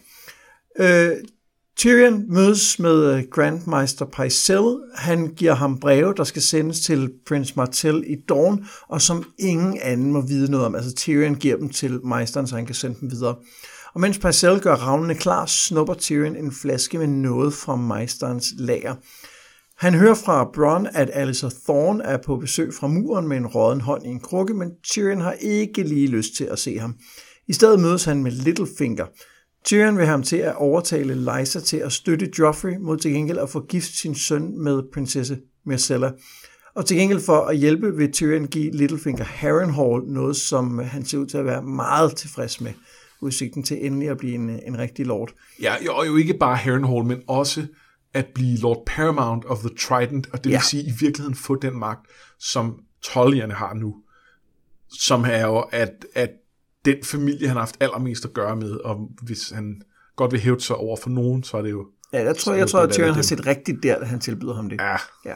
Øh, 0.79 1.11
Tyrion 1.77 2.33
mødes 2.33 2.79
med 2.79 3.13
øh, 3.13 3.23
Grandmeister 3.31 4.05
Pycelle. 4.05 4.77
Han 4.95 5.27
giver 5.27 5.53
ham 5.53 5.79
breve, 5.79 6.13
der 6.17 6.23
skal 6.23 6.41
sendes 6.41 6.79
til 6.79 7.11
Prince 7.27 7.53
Martell 7.55 8.03
i 8.07 8.15
Dawn, 8.29 8.65
og 8.87 9.01
som 9.01 9.23
ingen 9.39 9.79
anden 9.81 10.11
må 10.11 10.21
vide 10.21 10.51
noget 10.51 10.65
om. 10.65 10.75
Altså 10.75 10.95
Tyrion 10.95 11.35
giver 11.35 11.57
dem 11.57 11.69
til 11.69 12.05
meisteren, 12.05 12.47
så 12.47 12.55
han 12.55 12.65
kan 12.65 12.75
sende 12.75 12.99
dem 12.99 13.11
videre. 13.11 13.35
Og 13.93 14.01
mens 14.01 14.17
Pycelle 14.17 14.59
gør 14.59 14.75
ravnene 14.75 15.15
klar, 15.15 15.45
snupper 15.45 15.93
Tyrion 15.93 16.35
en 16.35 16.51
flaske 16.51 16.97
med 16.97 17.07
noget 17.07 17.53
fra 17.53 17.75
mesterens 17.75 18.53
lager. 18.57 18.95
Han 19.77 19.93
hører 19.93 20.15
fra 20.15 20.49
Bronn, 20.53 20.87
at 20.93 21.09
Alistair 21.13 21.51
Thorne 21.65 22.03
er 22.03 22.17
på 22.17 22.35
besøg 22.35 22.73
fra 22.73 22.87
muren 22.87 23.27
med 23.27 23.37
en 23.37 23.47
råden 23.47 23.81
hånd 23.81 24.05
i 24.05 24.09
en 24.09 24.19
krukke, 24.19 24.53
men 24.53 24.71
Tyrion 24.83 25.21
har 25.21 25.35
ikke 25.39 25.83
lige 25.83 26.07
lyst 26.07 26.35
til 26.37 26.43
at 26.43 26.59
se 26.59 26.79
ham. 26.79 26.95
I 27.47 27.53
stedet 27.53 27.79
mødes 27.79 28.05
han 28.05 28.23
med 28.23 28.31
Littlefinger– 28.31 29.05
Tyrion 29.65 29.97
vil 29.97 30.05
ham 30.05 30.23
til 30.23 30.37
at 30.37 30.55
overtale 30.55 31.15
Lysa 31.15 31.59
til 31.59 31.77
at 31.77 31.91
støtte 31.91 32.31
Joffrey 32.39 32.77
mod 32.77 32.97
til 32.97 33.11
gengæld 33.11 33.37
at 33.37 33.49
få 33.49 33.65
gift 33.65 33.91
sin 33.97 34.15
søn 34.15 34.63
med 34.63 34.83
prinsesse 34.93 35.39
Myrcella. 35.65 36.11
Og 36.75 36.85
til 36.85 36.97
gengæld 36.97 37.19
for 37.19 37.45
at 37.45 37.57
hjælpe 37.57 37.95
vil 37.95 38.11
Tyrion 38.11 38.47
give 38.47 38.71
Littlefinger 38.71 39.23
Harrenhal 39.23 40.01
noget, 40.07 40.35
som 40.35 40.79
han 40.79 41.05
ser 41.05 41.17
ud 41.17 41.25
til 41.25 41.37
at 41.37 41.45
være 41.45 41.61
meget 41.63 42.15
tilfreds 42.15 42.61
med. 42.61 42.73
Udsigten 43.21 43.63
til 43.63 43.85
endelig 43.85 44.09
at 44.09 44.17
blive 44.17 44.35
en, 44.35 44.49
en 44.49 44.77
rigtig 44.77 45.05
lord. 45.05 45.33
Ja, 45.61 45.73
og 45.89 46.07
jo 46.07 46.15
ikke 46.15 46.33
bare 46.33 46.55
Harrenhal, 46.55 47.03
men 47.03 47.21
også 47.27 47.67
at 48.13 48.25
blive 48.35 48.57
Lord 48.57 48.83
Paramount 48.87 49.45
of 49.45 49.59
the 49.59 49.69
Trident, 49.79 50.27
og 50.33 50.37
det 50.37 50.45
vil 50.45 50.51
ja. 50.51 50.61
sige 50.61 50.83
i 50.83 50.93
virkeligheden 50.99 51.35
få 51.35 51.55
den 51.55 51.79
magt, 51.79 52.07
som 52.39 52.79
Tollierne 53.01 53.53
har 53.53 53.73
nu. 53.73 53.95
Som 54.99 55.25
er 55.27 55.41
jo, 55.41 55.59
at, 55.59 56.05
at 56.13 56.29
den 56.85 56.97
familie, 57.03 57.47
han 57.47 57.55
har 57.55 57.61
haft 57.61 57.77
allermest 57.79 58.25
at 58.25 58.33
gøre 58.33 58.55
med, 58.55 58.71
og 58.71 59.09
hvis 59.21 59.49
han 59.49 59.81
godt 60.15 60.31
vil 60.31 60.39
hæve 60.39 60.59
sig 60.59 60.75
over 60.75 60.97
for 60.97 61.09
nogen, 61.09 61.43
så 61.43 61.57
er 61.57 61.61
det 61.61 61.71
jo... 61.71 61.85
Ja, 62.13 62.23
jeg 62.23 62.37
tror, 62.37 62.53
jeg 62.53 62.67
tror 62.67 62.79
at 62.79 62.91
Tyrion 62.91 63.13
har 63.13 63.21
set 63.21 63.47
rigtigt 63.47 63.83
der, 63.83 63.99
da 63.99 64.05
han 64.05 64.19
tilbyder 64.19 64.53
ham 64.53 64.69
det. 64.69 64.81
Ja. 64.81 64.97
ja. 65.25 65.35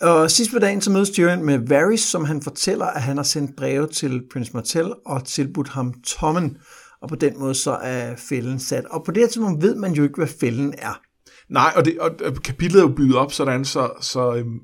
Og 0.00 0.30
sidst 0.30 0.52
på 0.52 0.58
dagen, 0.58 0.80
så 0.80 0.90
mødes 0.90 1.10
Tyrion 1.10 1.44
med 1.44 1.58
Varys, 1.58 2.00
som 2.00 2.24
han 2.24 2.42
fortæller, 2.42 2.86
at 2.86 3.02
han 3.02 3.16
har 3.16 3.24
sendt 3.24 3.56
breve 3.56 3.86
til 3.86 4.22
Prince 4.32 4.50
Martell 4.54 4.92
og 5.06 5.24
tilbudt 5.24 5.68
ham 5.68 5.94
Tommen. 6.06 6.56
Og 7.02 7.08
på 7.08 7.14
den 7.14 7.38
måde 7.38 7.54
så 7.54 7.70
er 7.70 8.16
fælden 8.16 8.60
sat. 8.60 8.84
Og 8.84 9.04
på 9.04 9.12
det 9.12 9.22
her 9.22 9.28
tidspunkt 9.28 9.62
ved 9.62 9.74
man 9.74 9.92
jo 9.92 10.02
ikke, 10.02 10.16
hvad 10.16 10.26
fælden 10.40 10.74
er. 10.78 11.00
Nej, 11.48 11.72
og, 11.76 11.84
det, 11.84 11.98
og 12.00 12.34
kapitlet 12.44 12.78
er 12.78 12.82
jo 12.82 12.94
bygget 12.96 13.16
op 13.16 13.32
sådan, 13.32 13.64
så, 13.64 13.90
så 14.00 14.34
øhm, 14.34 14.60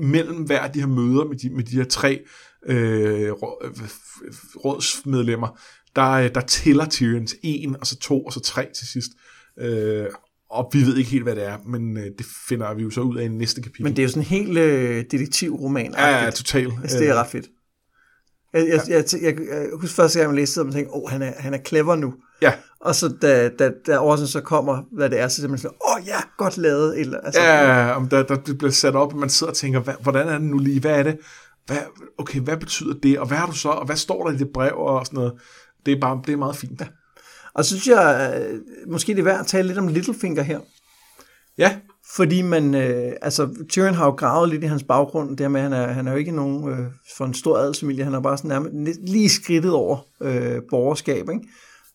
mellem 0.00 0.36
hver 0.36 0.60
af 0.60 0.72
de 0.72 0.80
her 0.80 0.86
møder 0.86 1.24
med 1.24 1.36
de, 1.36 1.50
med 1.50 1.64
de 1.64 1.76
her 1.76 1.84
tre 1.84 2.20
øh, 2.66 3.32
rådsmedlemmer, 4.64 5.60
der, 5.96 6.28
der 6.28 6.40
tæller 6.40 6.88
Tyrion 6.88 7.26
til 7.26 7.38
en, 7.42 7.76
og 7.80 7.86
så 7.86 7.98
to, 7.98 8.24
og 8.24 8.32
så 8.32 8.40
tre 8.40 8.68
til 8.74 8.86
sidst. 8.86 9.10
Øh, 9.58 10.06
og 10.50 10.70
vi 10.72 10.80
ved 10.86 10.96
ikke 10.96 11.10
helt, 11.10 11.22
hvad 11.22 11.36
det 11.36 11.46
er, 11.46 11.58
men 11.66 11.96
øh, 11.96 12.04
det 12.04 12.26
finder 12.48 12.74
vi 12.74 12.82
jo 12.82 12.90
så 12.90 13.00
ud 13.00 13.16
af 13.16 13.24
i 13.24 13.28
næste 13.28 13.62
kapitel. 13.62 13.82
Men 13.82 13.96
det 13.96 13.98
er 13.98 14.02
jo 14.02 14.08
sådan 14.08 14.22
en 14.22 14.26
helt 14.26 14.58
øh, 14.58 15.04
detektivroman. 15.10 15.94
Ja, 15.98 16.24
ja, 16.24 16.30
totalt. 16.30 16.72
Altså, 16.82 16.98
det 16.98 17.08
er 17.08 17.14
ret 17.14 17.26
fedt. 17.26 17.46
Jeg, 18.52 18.68
jeg, 18.68 18.80
jeg, 18.88 19.04
jeg, 19.12 19.22
jeg, 19.22 19.34
jeg 19.48 19.68
husker 19.80 19.94
første 19.94 20.18
gang, 20.18 20.30
jeg 20.30 20.36
læste 20.36 20.60
det, 20.60 20.66
og 20.66 20.74
tænkte, 20.74 20.94
åh, 20.94 21.02
oh, 21.02 21.10
han 21.10 21.22
er, 21.22 21.32
han 21.38 21.54
er 21.54 21.58
clever 21.66 21.96
nu. 21.96 22.14
Ja. 22.42 22.52
Og 22.80 22.94
så 22.94 23.08
da, 23.22 23.48
da, 23.48 23.70
da 23.86 23.98
Orson 23.98 24.26
så 24.26 24.40
kommer, 24.40 24.82
hvad 24.92 25.10
det 25.10 25.20
er, 25.20 25.28
så 25.28 25.36
simpelthen 25.36 25.58
sådan, 25.58 25.76
åh 25.88 25.96
oh, 25.96 26.06
ja, 26.06 26.20
godt 26.38 26.58
lavet. 26.58 27.00
Eller, 27.00 27.20
altså, 27.20 27.40
ja, 27.42 27.90
om 27.90 28.08
der, 28.08 28.22
der, 28.22 28.36
det 28.36 28.58
bliver 28.58 28.70
sat 28.70 28.94
op, 28.94 29.12
og 29.12 29.18
man 29.18 29.30
sidder 29.30 29.50
og 29.50 29.56
tænker, 29.56 30.02
hvordan 30.02 30.28
er 30.28 30.32
det 30.32 30.42
nu 30.42 30.58
lige, 30.58 30.80
hvad 30.80 30.98
er 30.98 31.02
det? 31.02 31.18
Hvad, 31.66 31.78
okay, 32.18 32.40
hvad 32.40 32.56
betyder 32.56 32.94
det, 33.02 33.18
og 33.18 33.26
hvad 33.26 33.38
har 33.38 33.46
du 33.46 33.52
så, 33.52 33.68
og 33.68 33.86
hvad 33.86 33.96
står 33.96 34.26
der 34.26 34.34
i 34.34 34.38
det 34.38 34.48
brev, 34.54 34.74
og 34.76 35.06
sådan 35.06 35.16
noget. 35.16 35.32
Det 35.86 35.92
er, 35.92 36.00
bare, 36.00 36.22
det 36.26 36.32
er 36.32 36.36
meget 36.36 36.56
fint. 36.56 36.80
Ja. 36.80 36.86
Og 37.54 37.64
så 37.64 37.68
synes 37.68 37.96
jeg, 37.96 38.42
øh, 38.50 38.60
måske 38.92 39.12
det 39.12 39.18
er 39.18 39.24
værd 39.24 39.40
at 39.40 39.46
tale 39.46 39.68
lidt 39.68 39.78
om 39.78 39.88
Littlefinger 39.88 40.42
her. 40.42 40.60
Ja. 41.58 41.80
Fordi 42.16 42.42
man, 42.42 42.74
øh, 42.74 43.12
altså 43.22 43.64
Tyrion 43.68 43.94
har 43.94 44.04
jo 44.04 44.10
gravet 44.10 44.48
lidt 44.48 44.64
i 44.64 44.66
hans 44.66 44.82
baggrund, 44.82 45.36
der 45.36 45.48
med, 45.48 45.60
at 45.60 45.64
han 45.64 45.72
er, 45.72 45.86
han 45.86 46.06
er 46.06 46.12
jo 46.12 46.18
ikke 46.18 46.32
nogen 46.32 46.68
øh, 46.68 46.86
for 47.16 47.24
en 47.24 47.34
stor 47.34 47.56
adelsfamilie, 47.56 48.04
han 48.04 48.14
er 48.14 48.20
bare 48.20 48.38
sådan 48.38 48.48
nærmest 48.48 49.00
lige 49.00 49.28
skridtet 49.28 49.72
over 49.72 49.98
øh, 50.22 50.62
borgerskab, 50.70 51.28
ikke? 51.28 51.48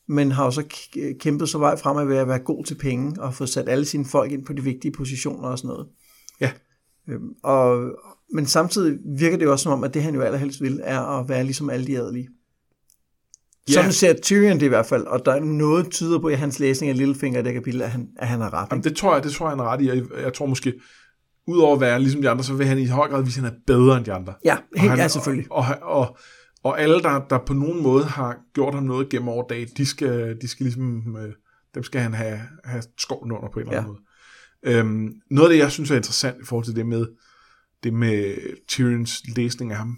men 0.07 0.31
har 0.31 0.45
jo 0.45 0.51
så 0.51 0.63
k- 0.73 1.17
kæmpet 1.17 1.49
sig 1.49 1.59
vej 1.59 1.77
fremad 1.77 2.05
ved 2.05 2.17
at 2.17 2.27
være 2.27 2.39
god 2.39 2.63
til 2.63 2.75
penge, 2.75 3.21
og 3.21 3.33
få 3.33 3.45
sat 3.45 3.69
alle 3.69 3.85
sine 3.85 4.05
folk 4.05 4.31
ind 4.31 4.45
på 4.45 4.53
de 4.53 4.63
vigtige 4.63 4.91
positioner 4.91 5.49
og 5.49 5.57
sådan 5.57 5.67
noget. 5.67 5.87
Ja. 6.41 6.51
Øhm, 7.09 7.33
og, 7.43 7.91
men 8.33 8.45
samtidig 8.45 8.97
virker 9.17 9.37
det 9.37 9.45
jo 9.45 9.51
også 9.51 9.63
som 9.63 9.71
om, 9.71 9.83
at 9.83 9.93
det 9.93 10.03
han 10.03 10.15
jo 10.15 10.21
allerhelst 10.21 10.61
vil, 10.61 10.81
er 10.83 11.19
at 11.19 11.29
være 11.29 11.43
ligesom 11.43 11.69
alle 11.69 11.87
de 11.87 11.97
adelige. 11.97 12.29
Ja. 13.67 13.73
Sådan 13.73 13.91
ser 13.91 14.13
Tyrion 14.13 14.59
det 14.59 14.65
i 14.65 14.69
hvert 14.69 14.85
fald, 14.85 15.05
og 15.05 15.25
der 15.25 15.31
er 15.31 15.39
noget 15.39 15.91
tyder 15.91 16.19
på 16.19 16.29
i 16.29 16.33
hans 16.33 16.59
læsning 16.59 16.89
af 16.89 16.97
Littlefinger 16.97 17.39
i 17.39 17.43
det 17.43 17.53
kapitel, 17.53 17.81
at 17.81 17.91
han, 17.91 18.07
at 18.17 18.27
han 18.27 18.41
har 18.41 18.53
ret. 18.53 18.67
Jamen, 18.71 18.83
det 18.83 18.95
tror 18.95 19.13
jeg, 19.13 19.23
det 19.23 19.31
tror 19.31 19.45
jeg, 19.45 19.51
han 19.51 19.59
er 19.59 19.63
ret 19.63 19.81
i. 19.81 19.87
Jeg, 19.87 20.03
jeg 20.23 20.33
tror 20.33 20.45
måske, 20.45 20.73
udover 21.47 21.75
at 21.75 21.81
være 21.81 21.99
ligesom 21.99 22.21
de 22.21 22.29
andre, 22.29 22.43
så 22.43 22.53
vil 22.53 22.67
han 22.67 22.79
i 22.79 22.85
høj 22.85 23.09
grad 23.09 23.23
vise, 23.23 23.39
at 23.39 23.43
han 23.43 23.53
er 23.53 23.57
bedre 23.67 23.97
end 23.97 24.05
de 24.05 24.13
andre. 24.13 24.33
Ja, 24.45 24.55
Og 24.55 24.81
helt, 24.81 24.91
han, 24.91 24.99
ja, 24.99 25.07
selvfølgelig. 25.07 25.47
Og, 25.51 25.65
og, 25.81 25.99
og, 25.99 26.17
og 26.63 26.81
alle, 26.81 27.01
der, 27.01 27.25
der 27.29 27.37
på 27.37 27.53
nogen 27.53 27.83
måde 27.83 28.03
har 28.03 28.37
gjort 28.53 28.73
ham 28.73 28.83
noget 28.83 29.09
gennem 29.09 29.27
over 29.27 29.47
dag, 29.47 29.67
de 29.77 29.85
skal, 29.85 30.37
de 30.41 30.47
skal 30.47 30.63
ligesom, 30.63 31.17
øh, 31.17 31.33
dem 31.75 31.83
skal 31.83 32.01
han 32.01 32.13
have, 32.13 32.39
have 32.63 32.83
skoven 32.97 33.31
under 33.31 33.49
på 33.53 33.59
en 33.59 33.67
eller 33.67 33.77
anden 33.77 33.91
måde. 33.91 34.01
Øhm, 34.63 35.13
noget 35.31 35.49
af 35.49 35.53
det, 35.53 35.59
jeg 35.59 35.71
synes 35.71 35.91
er 35.91 35.95
interessant 35.95 36.37
i 36.41 36.45
forhold 36.45 36.65
til 36.65 36.75
det 36.75 36.85
med, 36.85 37.05
det 37.83 37.93
med 37.93 38.35
Tyrions 38.67 39.23
læsning 39.35 39.71
af 39.71 39.77
ham, 39.77 39.97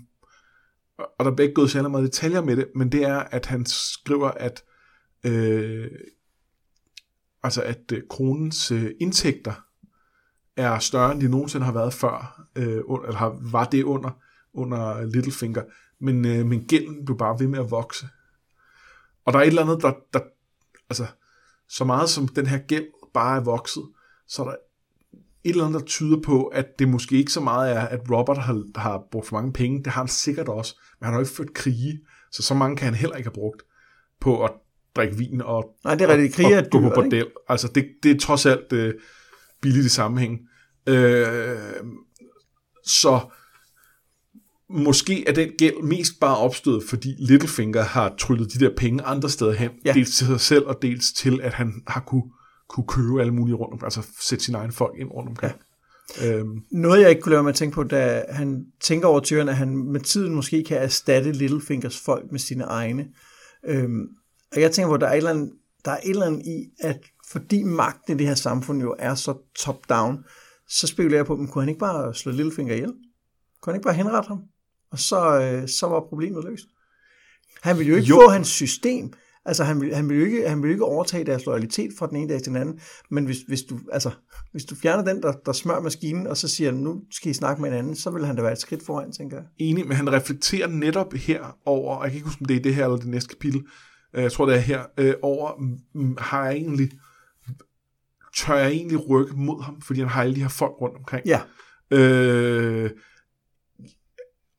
og 0.97 1.25
der 1.25 1.31
bliver 1.31 1.47
ikke 1.47 1.55
gået 1.55 1.71
særlig 1.71 1.91
meget 1.91 2.05
detaljer 2.05 2.41
med 2.41 2.55
det, 2.55 2.67
men 2.75 2.91
det 2.91 3.03
er, 3.03 3.17
at 3.17 3.45
han 3.45 3.65
skriver, 3.65 4.31
at 4.31 4.63
øh, 5.23 5.91
altså 7.43 7.61
at 7.61 7.91
øh, 7.93 8.01
kronens 8.09 8.71
øh, 8.71 8.91
indtægter 8.99 9.53
er 10.55 10.79
større, 10.79 11.11
end 11.11 11.21
de 11.21 11.29
nogensinde 11.29 11.65
har 11.65 11.73
været 11.73 11.93
før, 11.93 12.47
øh, 12.55 12.81
under, 12.85 13.05
eller 13.05 13.17
har, 13.17 13.37
var 13.41 13.65
det 13.65 13.83
under, 13.83 14.11
under 14.53 15.05
Littlefinger, 15.05 15.63
men, 15.99 16.25
øh, 16.25 16.45
men 16.45 16.65
gælden 16.67 17.05
blev 17.05 17.17
bare 17.17 17.39
ved 17.39 17.47
med 17.47 17.59
at 17.59 17.71
vokse. 17.71 18.07
Og 19.25 19.33
der 19.33 19.39
er 19.39 19.43
et 19.43 19.47
eller 19.47 19.61
andet, 19.61 19.81
der, 19.81 19.93
der 20.13 20.19
altså, 20.89 21.05
så 21.69 21.83
meget 21.85 22.09
som 22.09 22.27
den 22.27 22.45
her 22.45 22.57
gæld 22.57 22.87
bare 23.13 23.37
er 23.37 23.43
vokset, 23.43 23.83
så 24.27 24.43
er 24.43 24.47
der 24.47 24.55
et 25.43 25.49
eller 25.49 25.65
andet, 25.65 25.81
der 25.81 25.85
tyder 25.85 26.21
på, 26.21 26.43
at 26.43 26.65
det 26.79 26.87
måske 26.87 27.17
ikke 27.17 27.31
så 27.31 27.39
meget 27.39 27.75
er, 27.75 27.81
at 27.81 27.99
Robert 28.11 28.37
har, 28.37 28.63
har 28.75 29.01
brugt 29.11 29.27
for 29.27 29.35
mange 29.35 29.53
penge. 29.53 29.83
Det 29.83 29.87
har 29.87 30.01
han 30.01 30.07
sikkert 30.07 30.47
også, 30.47 30.75
men 30.99 31.05
han 31.05 31.13
har 31.13 31.19
jo 31.19 31.23
ikke 31.23 31.35
ført 31.35 31.53
krige, 31.53 31.99
så 32.31 32.43
så 32.43 32.53
mange 32.53 32.77
kan 32.77 32.85
han 32.85 32.95
heller 32.95 33.15
ikke 33.15 33.27
have 33.29 33.33
brugt 33.33 33.61
på 34.21 34.43
at 34.43 34.51
drikke 34.95 35.17
vin 35.17 35.41
og, 35.41 35.75
Nej, 35.83 35.95
det 35.95 36.09
er 36.09 36.13
rigtigt. 36.13 36.33
Krige 36.35 36.57
og, 36.57 36.63
og 36.63 36.71
gå 36.71 36.79
på 36.79 36.85
dyrt, 36.85 36.89
ikke? 36.89 36.95
bordel. 36.95 37.27
Altså, 37.49 37.67
det, 37.75 37.87
det 38.03 38.11
er 38.11 38.19
trods 38.19 38.45
alt 38.45 38.73
øh, 38.73 38.93
billigt 39.61 39.85
i 39.85 39.89
sammenhæng. 39.89 40.39
Øh, 40.87 41.57
så 42.85 43.19
måske 44.69 45.27
er 45.27 45.33
den 45.33 45.49
gæld 45.57 45.83
mest 45.83 46.19
bare 46.21 46.37
opstået, 46.37 46.83
fordi 46.83 47.15
Littlefinger 47.19 47.83
har 47.83 48.15
tryllet 48.17 48.53
de 48.53 48.59
der 48.59 48.69
penge 48.77 49.03
andre 49.03 49.29
steder 49.29 49.53
hen, 49.53 49.71
ja. 49.85 49.93
dels 49.93 50.15
til 50.17 50.27
sig 50.27 50.39
selv, 50.39 50.65
og 50.65 50.81
dels 50.81 51.13
til, 51.13 51.41
at 51.41 51.53
han 51.53 51.73
har 51.87 52.01
kunne, 52.01 52.23
kunne 52.69 52.87
købe 52.87 53.21
alle 53.21 53.33
mulige 53.33 53.55
rundt 53.55 53.73
om, 53.73 53.79
altså 53.83 54.01
sætte 54.19 54.45
sine 54.45 54.57
egne 54.57 54.71
folk 54.71 54.99
ind 54.99 55.11
rundt 55.11 55.29
omkring. 55.29 55.55
Ja. 56.21 56.33
Øhm, 56.33 56.63
Noget, 56.71 57.01
jeg 57.01 57.09
ikke 57.09 57.21
kunne 57.21 57.31
lade 57.31 57.43
med 57.43 57.49
at 57.49 57.55
tænke 57.55 57.75
på, 57.75 57.83
da 57.83 58.25
han 58.29 58.65
tænker 58.81 59.07
over 59.07 59.19
Tyrion, 59.19 59.49
at 59.49 59.55
han 59.57 59.77
med 59.77 59.99
tiden 59.99 60.35
måske 60.35 60.63
kan 60.63 60.77
erstatte 60.77 61.31
Littlefingers 61.31 61.99
folk 61.99 62.31
med 62.31 62.39
sine 62.39 62.63
egne. 62.63 63.07
Øhm, 63.65 64.07
og 64.51 64.61
jeg 64.61 64.71
tænker 64.71 64.93
at 64.93 65.01
der 65.01 65.07
er, 65.07 65.11
et 65.13 65.17
eller 65.17 65.29
andet, 65.29 65.51
der 65.85 65.91
er 65.91 65.97
et 66.03 66.09
eller 66.09 66.25
andet 66.25 66.45
i, 66.45 66.69
at 66.79 66.99
fordi 67.29 67.63
magten 67.63 68.13
i 68.13 68.17
det 68.17 68.27
her 68.27 68.35
samfund 68.35 68.81
jo 68.81 68.95
er 68.99 69.15
så 69.15 69.33
top-down, 69.55 70.25
så 70.67 70.87
spekulerer 70.87 71.19
jeg 71.19 71.25
på, 71.25 71.35
men 71.35 71.47
kunne 71.47 71.61
han 71.61 71.69
ikke 71.69 71.79
bare 71.79 72.13
slå 72.13 72.31
Littlefinger 72.31 72.73
ihjel? 72.73 72.93
Kunne 73.61 73.71
han 73.73 73.79
ikke 73.79 73.85
bare 73.85 73.93
henrette 73.93 74.27
ham? 74.27 74.41
Og 74.91 74.99
så, 74.99 75.41
øh, 75.41 75.67
så 75.67 75.87
var 75.87 76.05
problemet 76.09 76.43
løst. 76.43 76.65
Han 77.61 77.77
ville 77.77 77.89
jo 77.89 77.95
ikke 77.95 78.07
jo. 78.07 78.15
få 78.15 78.29
hans 78.29 78.47
system. 78.47 79.13
Altså, 79.45 79.63
han 79.63 79.81
ville, 79.81 79.95
han, 79.95 80.11
jo 80.11 80.25
ikke, 80.25 80.49
han 80.49 80.59
jo 80.59 80.69
ikke 80.69 80.83
overtage 80.83 81.25
deres 81.25 81.45
loyalitet 81.45 81.91
fra 81.99 82.07
den 82.07 82.15
ene 82.15 82.29
dag 82.33 82.41
til 82.41 82.53
den 82.53 82.61
anden. 82.61 82.79
Men 83.11 83.25
hvis, 83.25 83.37
hvis, 83.47 83.61
du, 83.61 83.79
altså, 83.91 84.11
hvis 84.51 84.65
du 84.65 84.75
fjerner 84.75 85.13
den, 85.13 85.21
der, 85.23 85.31
der 85.31 85.51
smører 85.51 85.81
maskinen, 85.81 86.27
og 86.27 86.37
så 86.37 86.47
siger, 86.47 86.71
nu 86.71 87.01
skal 87.11 87.31
I 87.31 87.33
snakke 87.33 87.61
med 87.61 87.69
en 87.71 87.77
anden, 87.77 87.95
så 87.95 88.11
vil 88.11 88.25
han 88.25 88.35
da 88.35 88.41
være 88.41 88.51
et 88.51 88.57
skridt 88.57 88.85
foran, 88.85 89.11
tænker 89.11 89.37
jeg. 89.37 89.45
enig, 89.57 89.87
men 89.87 89.97
han 89.97 90.11
reflekterer 90.11 90.67
netop 90.67 91.13
her 91.13 91.57
over, 91.65 91.95
og 91.95 92.03
jeg 92.03 92.11
kan 92.11 92.17
ikke 92.17 92.27
huske, 92.27 92.41
om 92.41 92.45
det 92.45 92.55
er 92.55 92.61
det 92.61 92.75
her 92.75 92.83
eller 92.83 92.97
det 92.97 93.07
næste 93.07 93.29
kapitel, 93.29 93.63
øh, 94.13 94.23
jeg 94.23 94.31
tror, 94.31 94.45
det 94.45 94.55
er 94.55 94.59
her, 94.59 94.83
øh, 94.97 95.13
over, 95.21 95.51
har 96.21 96.45
jeg 96.45 96.55
egentlig, 96.55 96.91
tør 98.35 98.55
jeg 98.55 98.71
egentlig 98.71 99.09
rykke 99.09 99.33
mod 99.35 99.63
ham, 99.63 99.81
fordi 99.81 99.99
han 99.99 100.09
har 100.09 100.21
alle 100.21 100.35
de 100.35 100.41
her 100.41 100.49
folk 100.49 100.81
rundt 100.81 100.95
omkring. 100.95 101.25
Ja, 101.25 101.41
Øh, 101.91 102.89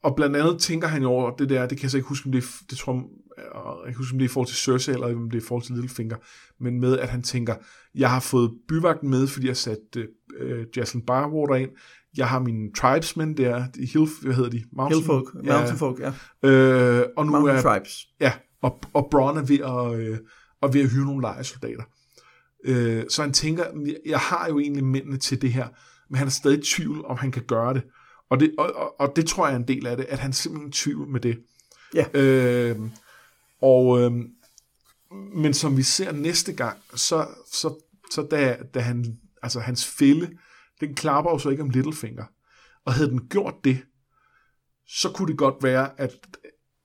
og 0.03 0.17
blandt 0.17 0.37
andet 0.37 0.59
tænker 0.59 0.89
han 0.89 1.05
over 1.05 1.37
det 1.37 1.49
der, 1.49 1.67
det 1.67 1.79
kan 1.79 1.83
jeg 1.83 1.91
så 1.91 1.97
ikke 1.97 2.09
huske, 2.09 2.27
om 2.27 2.33
det 2.33 2.45
det 2.71 2.79
tror 2.79 2.93
jeg, 3.41 3.63
jeg 3.65 3.77
kan 3.83 3.89
ikke 3.89 3.99
huske, 3.99 4.15
om 4.15 4.19
det 4.19 4.25
er 4.25 4.29
i 4.29 4.33
forhold 4.33 4.49
til 4.49 4.57
Cersei, 4.57 4.95
eller 4.95 5.17
om 5.17 5.31
det 5.31 5.39
er 5.39 5.43
i 5.43 5.47
forhold 5.47 5.65
til 5.65 5.75
Littlefinger, 5.75 6.17
men 6.61 6.81
med, 6.81 6.99
at 6.99 7.09
han 7.09 7.23
tænker, 7.23 7.55
jeg 7.95 8.11
har 8.11 8.21
fået 8.21 8.51
byvagten 8.69 9.11
med, 9.11 9.27
fordi 9.27 9.47
jeg 9.47 9.51
har 9.51 9.55
sat 9.55 9.97
øh, 10.41 10.67
Jaslyn 10.77 11.03
Barwater 11.03 11.55
ind, 11.55 11.71
jeg 12.17 12.29
har 12.29 12.39
mine 12.39 12.73
tribesmen 12.73 13.37
der, 13.37 13.67
de 13.67 13.87
hill, 13.87 14.09
hvad 14.23 14.35
hedder 14.35 14.51
de? 14.51 14.63
Mountain, 14.73 14.99
Hillfolk, 14.99 15.35
Mountain 15.35 15.77
Folk, 15.77 16.01
ja. 16.01 16.13
Øh, 16.49 17.07
og 17.17 17.27
nu 17.27 17.33
Mountain 17.33 17.57
er, 17.57 17.63
Tribes. 17.63 18.07
Ja, 18.21 18.33
og, 18.63 18.81
og 18.93 19.09
Bronn 19.11 19.39
er 19.39 19.43
ved 19.43 19.59
at, 19.59 20.01
øh, 20.01 20.19
og 20.61 20.75
ved 20.75 20.81
at 20.81 20.91
hyre 20.91 21.05
nogle 21.05 21.23
lejesoldater. 21.23 21.83
Øh, 22.65 23.05
så 23.09 23.23
han 23.23 23.33
tænker, 23.33 23.65
jeg, 24.07 24.19
har 24.19 24.49
jo 24.49 24.59
egentlig 24.59 24.85
mændene 24.85 25.17
til 25.17 25.43
det 25.43 25.53
her, 25.53 25.69
men 26.11 26.19
han 26.19 26.27
er 26.27 26.31
stadig 26.31 26.59
i 26.59 26.63
tvivl, 26.63 27.05
om 27.05 27.17
han 27.17 27.31
kan 27.31 27.43
gøre 27.43 27.75
det. 27.75 27.83
Og 28.31 28.41
det, 28.41 28.55
og, 28.59 28.73
og, 28.75 29.01
og 29.01 29.13
det 29.17 29.27
tror 29.27 29.47
jeg 29.47 29.55
er 29.55 29.59
en 29.59 29.69
del 29.69 29.87
af 29.87 29.97
det, 29.97 30.07
at 30.09 30.19
han 30.19 30.31
er 30.31 30.35
simpelthen 30.35 30.69
i 30.69 30.73
tvivl 30.73 31.09
med 31.09 31.21
det. 31.21 31.39
Ja. 31.95 32.05
Øh, 32.15 32.77
og, 33.63 34.01
øh, 34.01 34.13
men 35.35 35.55
som 35.55 35.77
vi 35.77 35.83
ser 35.83 36.13
næste 36.13 36.53
gang, 36.53 36.79
så, 36.95 37.27
så, 37.53 37.85
så 38.13 38.23
da, 38.31 38.59
da 38.75 38.81
han, 38.81 39.19
altså 39.43 39.61
hans 39.61 39.87
fælde, 39.87 40.31
den 40.81 40.95
klapper 40.95 41.31
jo 41.31 41.39
så 41.39 41.49
ikke 41.49 41.63
om 41.63 41.71
Littlefinger. 41.71 42.25
Og 42.85 42.93
havde 42.93 43.11
den 43.11 43.29
gjort 43.29 43.55
det, 43.65 43.79
så 44.87 45.13
kunne 45.13 45.29
det 45.29 45.39
godt 45.39 45.63
være, 45.63 46.01
at 46.01 46.13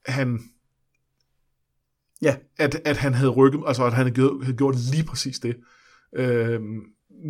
han 0.06 0.40
Ja, 2.22 2.36
at, 2.58 2.82
at 2.86 2.98
han 2.98 3.14
havde 3.14 3.30
rykket, 3.30 3.64
altså 3.68 3.86
at 3.86 3.94
han 3.94 4.06
havde 4.06 4.16
gjort, 4.16 4.44
havde 4.44 4.58
gjort 4.58 4.76
lige 4.92 5.04
præcis 5.04 5.40
det. 5.40 5.56
Øhm, 6.16 6.82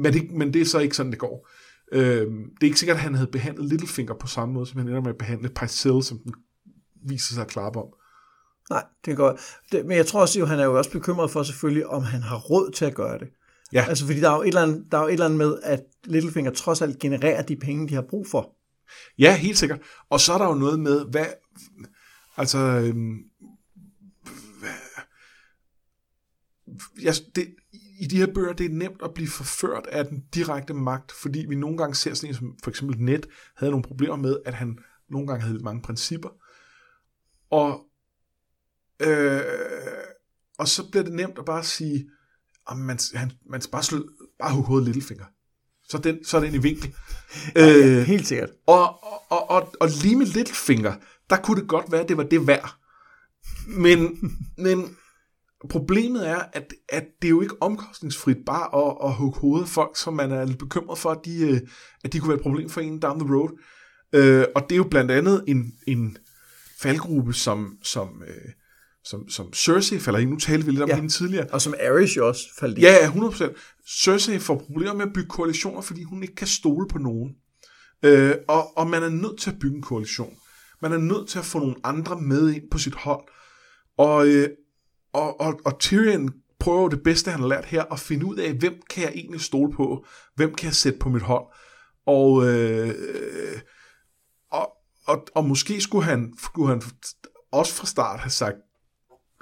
men, 0.01 0.13
det. 0.13 0.31
Men 0.31 0.53
det 0.53 0.61
er 0.61 0.65
så 0.65 0.79
ikke 0.79 0.95
sådan, 0.95 1.11
det 1.11 1.19
går. 1.19 1.49
Øhm, 1.91 2.43
det 2.43 2.63
er 2.63 2.65
ikke 2.65 2.79
sikkert, 2.79 2.97
at 2.97 3.03
han 3.03 3.13
havde 3.13 3.31
behandlet 3.31 3.69
Littlefinger 3.69 4.13
på 4.13 4.27
samme 4.27 4.53
måde, 4.53 4.65
som 4.65 4.77
han 4.77 4.87
ender 4.87 5.01
med 5.01 5.09
at 5.09 5.17
behandle 5.17 5.49
Pycelle, 5.49 6.03
som 6.03 6.19
den 6.19 6.33
viser 7.07 7.33
sig 7.33 7.41
at 7.41 7.49
klappe 7.49 7.79
om. 7.79 7.93
Nej, 8.69 8.83
det 9.05 9.11
er 9.11 9.15
godt. 9.15 9.41
Det, 9.71 9.85
men 9.85 9.97
jeg 9.97 10.05
tror 10.05 10.21
også, 10.21 10.41
at 10.41 10.49
han 10.49 10.59
er 10.59 10.65
jo 10.65 10.77
også 10.77 10.91
bekymret 10.91 11.31
for 11.31 11.43
selvfølgelig, 11.43 11.87
om 11.87 12.03
han 12.03 12.21
har 12.21 12.37
råd 12.37 12.71
til 12.71 12.85
at 12.85 12.95
gøre 12.95 13.19
det. 13.19 13.27
Ja. 13.73 13.85
Altså, 13.87 14.05
fordi 14.05 14.19
der 14.19 14.29
er, 14.29 14.35
jo 14.35 14.41
et 14.41 14.47
eller 14.47 14.61
andet, 14.61 14.85
der 14.91 14.97
er 14.97 15.01
jo 15.01 15.07
et 15.07 15.13
eller 15.13 15.25
andet 15.25 15.37
med, 15.37 15.59
at 15.63 15.83
Littlefinger 16.03 16.51
trods 16.51 16.81
alt 16.81 16.99
genererer 16.99 17.41
de 17.41 17.55
penge, 17.55 17.87
de 17.87 17.93
har 17.93 18.05
brug 18.09 18.27
for. 18.27 18.55
Ja, 19.19 19.35
helt 19.35 19.57
sikkert. 19.57 19.79
Og 20.09 20.19
så 20.19 20.33
er 20.33 20.37
der 20.37 20.45
jo 20.45 20.53
noget 20.53 20.79
med, 20.79 21.05
hvad... 21.05 21.25
Altså... 22.37 22.57
Øhm, 22.57 23.17
hvad, 24.59 25.05
jeg, 27.01 27.13
det, 27.35 27.55
I 27.99 28.05
de 28.05 28.17
her 28.17 28.33
bøger, 28.33 28.53
det 28.53 28.65
er 28.65 28.75
nemt 28.75 29.01
at 29.03 29.13
blive 29.13 29.29
forført 29.29 29.87
af 29.87 30.05
den 30.05 30.23
direkte 30.33 30.73
magt, 30.73 31.11
fordi 31.11 31.45
vi 31.49 31.55
nogle 31.55 31.77
gange 31.77 31.95
ser 31.95 32.13
sådan 32.13 32.29
en 32.29 32.35
som 32.35 32.57
for 32.63 32.69
eksempel 32.69 32.99
Ned, 32.99 33.23
havde 33.57 33.71
nogle 33.71 33.83
problemer 33.83 34.15
med, 34.15 34.37
at 34.45 34.53
han 34.53 34.77
nogle 35.09 35.27
gange 35.27 35.41
havde 35.41 35.53
lidt 35.53 35.63
mange 35.63 35.81
principper. 35.81 36.29
Og, 37.49 37.81
øh, 38.99 39.41
og 40.59 40.67
så 40.67 40.89
bliver 40.91 41.03
det 41.03 41.13
nemt 41.13 41.39
at 41.39 41.45
bare 41.45 41.63
sige, 41.63 42.09
at 42.71 42.77
man, 42.77 42.99
han, 43.13 43.31
man 43.49 43.61
skal 43.61 43.71
bare, 43.71 43.83
slå, 43.83 44.09
bare 44.39 44.53
hugge 44.53 44.67
hovedet 44.67 44.85
Littlefinger. 44.85 45.25
Så 45.89 45.97
den, 45.97 46.25
så 46.25 46.37
er 46.37 46.41
den 46.41 46.55
i 46.55 46.57
vinkel. 46.57 46.95
Øh, 47.57 48.01
Helt 48.01 48.27
sikkert. 48.27 48.49
Og, 48.67 49.03
og, 49.31 49.49
og, 49.49 49.73
og 49.79 49.89
lige 50.03 50.15
med 50.15 50.25
Littlefinger, 50.25 50.95
der 51.29 51.37
kunne 51.37 51.61
det 51.61 51.69
godt 51.69 51.91
være, 51.91 52.01
at 52.01 52.09
det 52.09 52.17
var 52.17 52.23
det 52.23 52.47
værd. 52.47 52.75
Men, 53.67 54.17
men 54.65 54.97
problemet 55.69 56.29
er, 56.29 56.39
at, 56.53 56.73
at 56.89 57.05
det 57.21 57.27
er 57.27 57.29
jo 57.29 57.41
ikke 57.41 57.61
omkostningsfrit 57.61 58.37
bare 58.45 58.87
at, 58.87 58.97
at 59.09 59.15
hugge 59.15 59.39
hovedet 59.39 59.65
af 59.65 59.69
folk, 59.69 59.97
som 59.97 60.13
man 60.13 60.31
er 60.31 60.45
lidt 60.45 60.59
bekymret 60.59 60.97
for, 60.97 61.11
at 61.11 61.19
de, 61.25 61.49
øh, 61.49 61.61
at 62.03 62.13
de 62.13 62.19
kunne 62.19 62.29
være 62.29 62.37
et 62.37 62.43
problem 62.43 62.69
for 62.69 62.81
en 62.81 62.99
down 62.99 63.19
the 63.19 63.35
road. 63.35 63.59
Øh, 64.13 64.45
og 64.55 64.63
det 64.63 64.71
er 64.71 64.77
jo 64.77 64.87
blandt 64.91 65.11
andet 65.11 65.43
en, 65.47 65.73
en 65.87 66.17
faldgruppe, 66.79 67.33
som, 67.33 67.77
som, 67.83 68.23
øh, 68.27 68.51
som, 69.05 69.29
som 69.29 69.53
Cersei 69.53 69.99
falder 69.99 70.19
i. 70.19 70.25
Nu 70.25 70.37
talte 70.37 70.65
vi 70.65 70.71
lidt 70.71 70.83
om 70.83 70.89
Ja. 70.89 70.95
hende 70.95 71.09
tidligere. 71.09 71.47
Og 71.51 71.61
som 71.61 71.73
Aerys 71.79 72.17
jo 72.17 72.27
også 72.27 72.41
faldt 72.59 72.77
i. 72.77 72.81
Ja, 72.81 72.91
ja, 72.93 73.07
100%. 73.11 73.53
Cersei 74.03 74.39
får 74.39 74.57
problemer 74.57 74.93
med 74.93 75.05
at 75.05 75.13
bygge 75.13 75.29
koalitioner, 75.29 75.81
fordi 75.81 76.03
hun 76.03 76.23
ikke 76.23 76.35
kan 76.35 76.47
stole 76.47 76.87
på 76.87 76.97
nogen. 76.97 77.35
Øh, 78.03 78.35
og, 78.47 78.77
og 78.77 78.87
man 78.87 79.03
er 79.03 79.09
nødt 79.09 79.39
til 79.39 79.49
at 79.51 79.59
bygge 79.59 79.75
en 79.77 79.81
koalition. 79.81 80.33
Man 80.81 80.91
er 80.93 80.97
nødt 80.97 81.27
til 81.29 81.39
at 81.39 81.45
få 81.45 81.59
nogle 81.59 81.75
andre 81.83 82.21
med 82.21 82.49
ind 82.49 82.63
på 82.71 82.77
sit 82.77 82.95
hold. 82.95 83.23
Og, 83.97 84.27
øh, 84.27 84.49
og, 85.13 85.39
og, 85.41 85.59
og 85.65 85.79
Tyrion 85.79 86.29
prøver 86.59 86.89
det 86.89 87.03
bedste, 87.03 87.31
han 87.31 87.39
har 87.39 87.47
lært 87.47 87.65
her, 87.65 87.83
at 87.83 87.99
finde 87.99 88.25
ud 88.25 88.35
af, 88.35 88.53
hvem 88.53 88.73
kan 88.89 89.03
jeg 89.03 89.11
egentlig 89.15 89.41
stole 89.41 89.73
på? 89.73 90.05
Hvem 90.35 90.53
kan 90.55 90.65
jeg 90.65 90.75
sætte 90.75 90.99
på 90.99 91.09
mit 91.09 91.21
hold? 91.21 91.45
Og, 92.07 92.47
øh, 92.47 92.95
og, 94.51 94.71
og, 95.07 95.27
og 95.35 95.45
måske 95.45 95.81
skulle 95.81 96.05
han, 96.05 96.33
skulle 96.43 96.69
han 96.69 96.81
også 97.51 97.73
fra 97.73 97.85
start 97.87 98.19
have 98.19 98.31
sagt, 98.31 98.55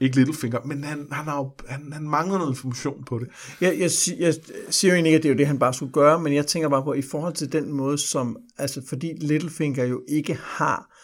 ikke 0.04 0.16
Littlefinger, 0.16 0.60
men 0.66 0.84
han, 0.84 1.08
han, 1.12 1.26
har 1.26 1.38
jo, 1.38 1.52
han, 1.68 1.94
han 1.94 2.04
mangler 2.04 2.38
noget 2.38 2.52
information 2.52 3.04
på 3.04 3.20
det. 3.20 3.28
Jeg, 3.62 3.80
jeg, 3.80 3.92
jeg 4.20 4.36
siger 4.70 4.92
jo 4.92 4.96
egentlig 4.96 5.10
ikke, 5.10 5.18
at 5.18 5.24
det 5.24 5.30
er 5.30 5.34
jo 5.34 5.38
det, 5.38 5.48
han 5.48 5.60
bare 5.60 5.74
skulle 5.74 5.94
gøre, 5.94 6.20
men 6.20 6.34
jeg 6.34 6.48
tænker 6.48 6.70
bare 6.70 6.84
på, 6.84 6.94
i 6.94 7.02
forhold 7.02 7.34
til 7.34 7.52
den 7.52 7.72
måde, 7.72 7.98
som, 7.98 8.38
altså 8.58 8.82
fordi 8.90 9.14
Littlefinger 9.18 9.86
jo 9.86 10.02
ikke 10.08 10.40
har, 10.44 10.96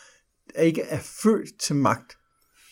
ikke 0.59 0.81
er 0.81 0.99
født 1.23 1.59
til 1.59 1.75
magt, 1.75 2.17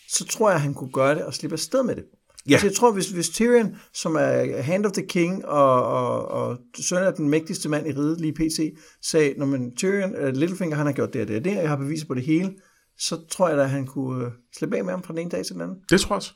så 0.08 0.24
tror 0.24 0.48
jeg, 0.48 0.56
at 0.56 0.62
han 0.62 0.74
kunne 0.74 0.92
gøre 0.92 1.14
det 1.14 1.24
og 1.24 1.34
slippe 1.34 1.54
afsted 1.54 1.82
med 1.82 1.96
det. 1.96 2.04
Ja. 2.48 2.52
Altså, 2.52 2.66
jeg 2.66 2.74
tror, 2.74 2.92
hvis, 2.92 3.10
hvis 3.10 3.28
Tyrion, 3.28 3.76
som 3.94 4.16
er 4.16 4.62
Hand 4.62 4.86
of 4.86 4.92
the 4.92 5.06
King 5.06 5.46
og, 5.46 5.82
og, 5.82 6.28
og 6.28 6.58
søn 6.80 7.02
af 7.02 7.14
den 7.14 7.28
mægtigste 7.28 7.68
mand 7.68 7.86
i 7.86 7.92
riget 7.92 8.20
lige 8.20 8.32
pt, 8.32 8.78
sagde, 9.02 9.34
når 9.38 9.46
man 9.46 9.72
Tyrion, 9.76 10.14
uh, 10.22 10.28
Littlefinger, 10.28 10.76
han 10.76 10.86
har 10.86 10.92
gjort 10.92 11.12
det 11.12 11.22
og 11.22 11.28
det 11.28 11.36
og 11.36 11.44
det, 11.44 11.56
og 11.56 11.62
jeg 11.62 11.68
har 11.68 11.76
beviser 11.76 12.06
på 12.06 12.14
det 12.14 12.22
hele, 12.22 12.54
så 12.98 13.26
tror 13.30 13.48
jeg 13.48 13.58
da, 13.58 13.62
at 13.62 13.70
han 13.70 13.86
kunne 13.86 14.26
uh, 14.26 14.32
slippe 14.56 14.76
af 14.76 14.84
med 14.84 14.92
ham 14.92 15.02
fra 15.02 15.12
den 15.12 15.20
ene 15.20 15.30
dag 15.30 15.44
til 15.44 15.54
den 15.54 15.62
anden. 15.62 15.76
Det 15.90 16.00
tror 16.00 16.14
jeg 16.14 16.16
også. 16.16 16.32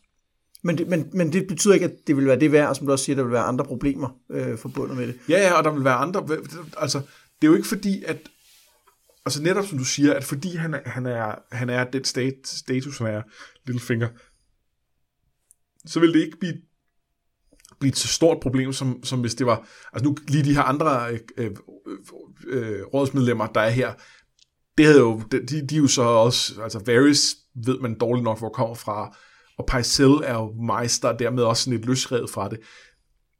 Men 0.64 0.78
det, 0.78 0.88
men, 0.88 1.10
men 1.12 1.32
det 1.32 1.46
betyder 1.48 1.74
ikke, 1.74 1.86
at 1.86 1.96
det 2.06 2.16
vil 2.16 2.26
være 2.26 2.40
det 2.40 2.52
værd, 2.52 2.68
og 2.68 2.76
som 2.76 2.86
du 2.86 2.92
også 2.92 3.04
siger, 3.04 3.16
der 3.16 3.22
vil 3.22 3.32
være 3.32 3.42
andre 3.42 3.64
problemer 3.64 4.08
øh, 4.30 4.58
forbundet 4.58 4.96
med 4.96 5.06
det. 5.06 5.18
Ja, 5.28 5.38
ja, 5.38 5.52
og 5.52 5.64
der 5.64 5.70
vil 5.70 5.84
være 5.84 5.94
andre... 5.94 6.28
Altså, 6.76 6.98
det 7.40 7.46
er 7.46 7.50
jo 7.50 7.54
ikke 7.54 7.68
fordi, 7.68 8.04
at... 8.04 8.18
Altså 9.26 9.42
netop 9.42 9.66
som 9.66 9.78
du 9.78 9.84
siger, 9.84 10.14
at 10.14 10.24
fordi 10.24 10.56
han 10.56 10.74
er, 10.74 10.80
han 10.86 11.06
er, 11.06 11.34
han 11.52 11.70
er 11.70 11.84
den 11.84 12.04
stat, 12.04 12.34
status, 12.44 12.96
som 12.96 13.06
er 13.06 13.22
Littlefinger, 13.66 14.08
så 15.86 16.00
vil 16.00 16.14
det 16.14 16.20
ikke 16.20 16.38
blive, 16.40 16.54
blive 17.80 17.90
et 17.90 17.98
så 17.98 18.08
stort 18.08 18.40
problem, 18.42 18.72
som, 18.72 19.04
som 19.04 19.20
hvis 19.20 19.34
det 19.34 19.46
var... 19.46 19.68
Altså 19.92 20.04
nu 20.04 20.16
lige 20.28 20.44
de 20.44 20.54
her 20.54 20.62
andre 20.62 21.12
øh, 21.12 21.20
øh, 21.36 21.50
øh, 22.46 22.82
rådsmedlemmer, 22.82 23.46
der 23.46 23.60
er 23.60 23.70
her, 23.70 23.94
det 24.78 24.86
havde 24.86 24.98
jo, 24.98 25.22
de, 25.32 25.66
de 25.66 25.74
er 25.74 25.78
jo 25.78 25.86
så 25.86 26.02
også... 26.02 26.62
Altså 26.62 26.82
Varys 26.86 27.36
ved 27.66 27.78
man 27.78 27.98
dårligt 27.98 28.24
nok, 28.24 28.38
hvor 28.38 28.48
kommer 28.48 28.74
fra, 28.74 29.16
og 29.58 29.66
Pycelle 29.66 30.24
er 30.24 30.34
jo 30.34 30.52
meister, 30.52 31.16
dermed 31.16 31.42
også 31.42 31.64
sådan 31.64 31.78
lidt 31.78 31.86
løsrevet 31.86 32.30
fra 32.30 32.48
det. 32.48 32.58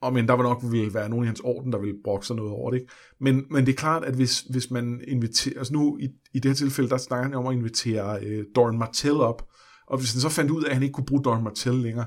Og 0.02 0.12
men 0.12 0.28
der 0.28 0.34
var 0.34 0.42
nok 0.42 0.62
ville 0.70 0.94
være 0.94 1.08
nogen 1.08 1.24
i 1.24 1.26
hans 1.26 1.40
orden, 1.44 1.72
der 1.72 1.78
ville 1.78 1.94
brokke 2.04 2.26
sig 2.26 2.36
noget 2.36 2.52
over 2.52 2.70
det. 2.70 2.80
Ikke? 2.80 2.92
Men, 3.20 3.44
men 3.50 3.66
det 3.66 3.72
er 3.72 3.76
klart, 3.76 4.04
at 4.04 4.14
hvis, 4.14 4.40
hvis 4.40 4.70
man 4.70 5.00
inviterer... 5.08 5.58
Altså 5.58 5.72
nu, 5.72 5.98
i, 5.98 6.08
i 6.34 6.38
det 6.38 6.44
her 6.44 6.54
tilfælde, 6.54 6.90
der 6.90 6.96
snakker 6.96 7.22
han 7.22 7.34
om 7.34 7.46
at 7.46 7.54
invitere 7.54 8.24
øh, 8.24 8.44
Doran 8.56 8.78
Martell 8.78 9.16
op. 9.16 9.48
Og 9.86 9.98
hvis 9.98 10.12
han 10.12 10.20
så 10.20 10.28
fandt 10.28 10.50
ud 10.50 10.62
af, 10.62 10.68
at 10.68 10.74
han 10.74 10.82
ikke 10.82 10.92
kunne 10.92 11.06
bruge 11.06 11.22
Doran 11.22 11.44
Martell 11.44 11.76
længere, 11.76 12.06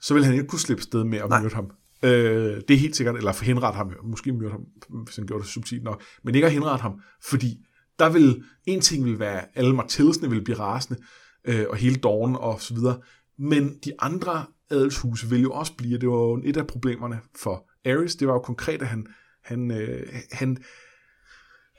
så 0.00 0.14
ville 0.14 0.24
han 0.24 0.34
ikke 0.34 0.46
kunne 0.46 0.58
slippe 0.58 0.82
sted 0.82 1.04
med 1.04 1.18
at 1.18 1.42
myrde 1.42 1.54
ham. 1.54 1.70
Øh, 2.02 2.60
det 2.68 2.70
er 2.70 2.78
helt 2.78 2.96
sikkert, 2.96 3.16
eller 3.16 3.44
henrette 3.44 3.76
ham, 3.76 3.92
måske 4.04 4.32
myrde 4.32 4.50
ham, 4.50 4.64
hvis 5.04 5.16
han 5.16 5.26
gjorde 5.26 5.42
det 5.42 5.50
subtilt 5.50 5.82
nok, 5.82 6.02
men 6.24 6.34
ikke 6.34 6.46
at 6.46 6.52
henrette 6.52 6.82
ham, 6.82 7.00
fordi 7.22 7.66
der 7.98 8.08
vil, 8.08 8.44
en 8.66 8.80
ting 8.80 9.04
vil 9.04 9.18
være, 9.18 9.44
alle 9.54 9.74
Martellsene 9.74 10.30
vil 10.30 10.44
blive 10.44 10.58
rasende, 10.58 11.02
øh, 11.44 11.66
og 11.70 11.76
hele 11.76 11.96
Dorn 11.96 12.36
og 12.36 12.60
så 12.60 12.74
videre, 12.74 13.00
men 13.38 13.78
de 13.84 13.92
andre 13.98 14.44
adelshuse 14.70 15.28
vil 15.28 15.42
jo 15.42 15.52
også 15.52 15.72
blive, 15.76 15.98
det 15.98 16.08
var 16.08 16.14
jo 16.14 16.42
et 16.44 16.56
af 16.56 16.66
problemerne 16.66 17.20
for 17.42 17.70
Ares, 17.84 18.16
det 18.16 18.28
var 18.28 18.34
jo 18.34 18.40
konkret, 18.40 18.82
at 18.82 18.88
han, 18.88 19.06
han, 19.44 19.70
øh, 19.70 20.06
han 20.32 20.58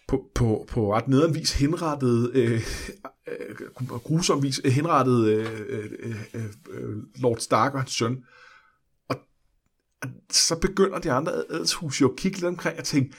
på, 0.07 0.29
på, 0.35 0.65
på 0.69 0.93
ret 0.93 1.07
nederen 1.07 1.35
vis 1.35 1.53
henrettede, 1.53 2.31
øh, 2.33 2.61
øh, 3.27 3.55
øh 3.81 3.87
grusom 3.87 4.43
vis 4.43 4.61
henrettede 4.65 5.33
øh, 5.33 5.61
øh, 5.69 6.15
øh, 6.33 6.45
øh, 6.69 6.97
Lord 7.15 7.37
Stark 7.37 7.73
og 7.73 7.79
hans 7.79 7.91
søn. 7.91 8.23
Og, 9.09 9.15
og 10.01 10.09
så 10.31 10.59
begynder 10.59 10.99
de 10.99 11.11
andre 11.11 11.31
adelshuse 11.49 12.01
jo 12.01 12.09
at 12.09 12.15
kigge 12.15 12.37
lidt 12.37 12.47
omkring 12.47 12.79
og 12.79 12.83
tænke, 12.83 13.15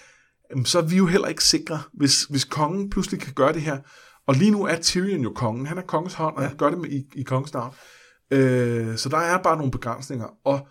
så 0.65 0.79
er 0.79 0.83
vi 0.83 0.97
jo 0.97 1.07
heller 1.07 1.29
ikke 1.29 1.45
sikre, 1.45 1.81
hvis, 1.93 2.23
hvis 2.23 2.45
kongen 2.45 2.91
pludselig 2.91 3.21
kan 3.21 3.33
gøre 3.33 3.53
det 3.53 3.63
her. 3.63 3.79
Og 4.27 4.35
lige 4.35 4.51
nu 4.51 4.65
er 4.65 4.77
Tyrion 4.77 5.21
jo 5.21 5.33
kongen. 5.35 5.67
Han 5.67 5.79
er 5.79 5.83
kongens 5.83 6.15
hånd, 6.15 6.37
og 6.37 6.43
han 6.43 6.57
gør 6.57 6.71
det 6.71 6.79
med, 6.79 6.91
i, 6.91 7.05
i 7.15 7.23
kongens 7.23 7.53
navn. 7.53 7.75
Øh, 8.31 8.97
så 8.97 9.09
der 9.09 9.19
er 9.19 9.43
bare 9.43 9.57
nogle 9.57 9.71
begrænsninger, 9.71 10.27
og 10.45 10.69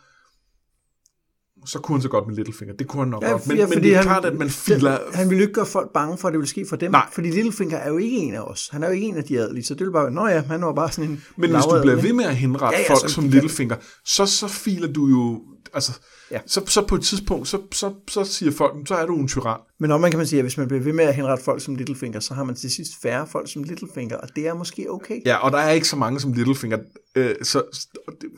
så 1.66 1.80
kunne 1.80 1.96
han 1.98 2.02
så 2.02 2.10
godt 2.10 2.28
med 2.28 2.36
Littlefinger. 2.36 2.76
Det 2.76 2.88
kunne 2.88 3.02
han 3.02 3.08
nok 3.10 3.24
Ja, 3.24 3.32
godt. 3.32 3.48
Men, 3.48 3.58
ja, 3.58 3.68
men 3.68 3.84
det 3.84 3.96
er 3.96 4.02
klart, 4.02 4.26
at 4.26 4.38
man 4.38 4.50
filer... 4.50 4.98
Han 5.14 5.30
ville 5.30 5.42
ikke 5.42 5.54
gøre 5.54 5.66
folk 5.66 5.94
bange 5.94 6.18
for, 6.18 6.28
at 6.28 6.32
det 6.32 6.38
ville 6.40 6.50
ske 6.50 6.66
for 6.70 6.76
dem. 6.76 6.92
Nej. 6.92 7.06
Fordi 7.12 7.32
Littlefinger 7.32 7.78
er 7.78 7.90
jo 7.90 7.98
ikke 7.98 8.18
en 8.18 8.34
af 8.34 8.40
os. 8.42 8.70
Han 8.72 8.84
er 8.84 8.88
jo 8.88 8.94
ikke 8.94 9.08
en 9.08 9.18
af 9.18 9.24
de 9.24 9.40
adelige, 9.40 9.64
så 9.66 9.74
det 9.74 9.80
ville 9.80 9.94
bare 9.94 10.12
nå 10.12 10.28
ja, 10.28 10.42
han 10.42 10.62
var 10.62 10.74
bare 10.74 10.92
sådan 10.92 11.10
en 11.12 11.24
Men 11.38 11.52
hvis 11.52 11.64
du 11.64 11.82
bliver 11.82 12.02
ved 12.02 12.14
med 12.14 12.26
at 12.26 12.36
henrette 12.36 12.78
Ja, 12.78 12.84
ja, 12.84 12.90
folk 12.92 13.02
så- 13.02 13.08
som 13.16 13.24
ja. 13.26 13.30
Littlefinger, 13.30 13.76
så, 14.06 14.26
så 14.26 14.48
filer 14.48 14.94
du 14.94 15.08
jo... 15.08 15.42
Altså, 15.74 15.92
Ja. 16.32 16.40
så, 16.46 16.62
så 16.66 16.86
på 16.86 16.96
et 16.96 17.02
tidspunkt, 17.02 17.48
så, 17.48 17.62
så, 17.72 17.94
så 18.10 18.24
siger 18.24 18.52
folk, 18.52 18.74
så 18.88 18.96
er 18.96 19.06
du 19.06 19.16
en 19.18 19.28
tyran. 19.28 19.60
Men 19.80 19.92
om 19.92 20.02
man 20.02 20.12
kan 20.12 20.18
man 20.18 20.28
sige, 20.28 20.40
at 20.40 20.44
hvis 20.46 20.58
man 20.58 20.68
bliver 20.68 20.84
ved 20.84 20.94
med 20.94 21.06
at 21.06 21.16
henrette 21.16 21.44
folk 21.44 21.62
som 21.62 21.76
Littlefinger, 21.76 22.20
så 22.20 22.34
har 22.34 22.44
man 22.44 22.56
til 22.56 22.72
sidst 22.72 22.92
færre 23.02 23.28
folk 23.28 23.52
som 23.52 23.64
Littlefinger, 23.64 24.18
og 24.18 24.30
det 24.36 24.48
er 24.48 24.54
måske 24.54 24.86
okay. 24.92 25.22
Ja, 25.26 25.36
og 25.36 25.52
der 25.52 25.58
er 25.58 25.72
ikke 25.72 25.88
så 25.88 25.96
mange 25.96 26.20
som 26.20 26.34
Littlefinger. 26.34 26.78
Øh, 27.16 27.36
så, 27.44 27.62
øh, 28.08 28.30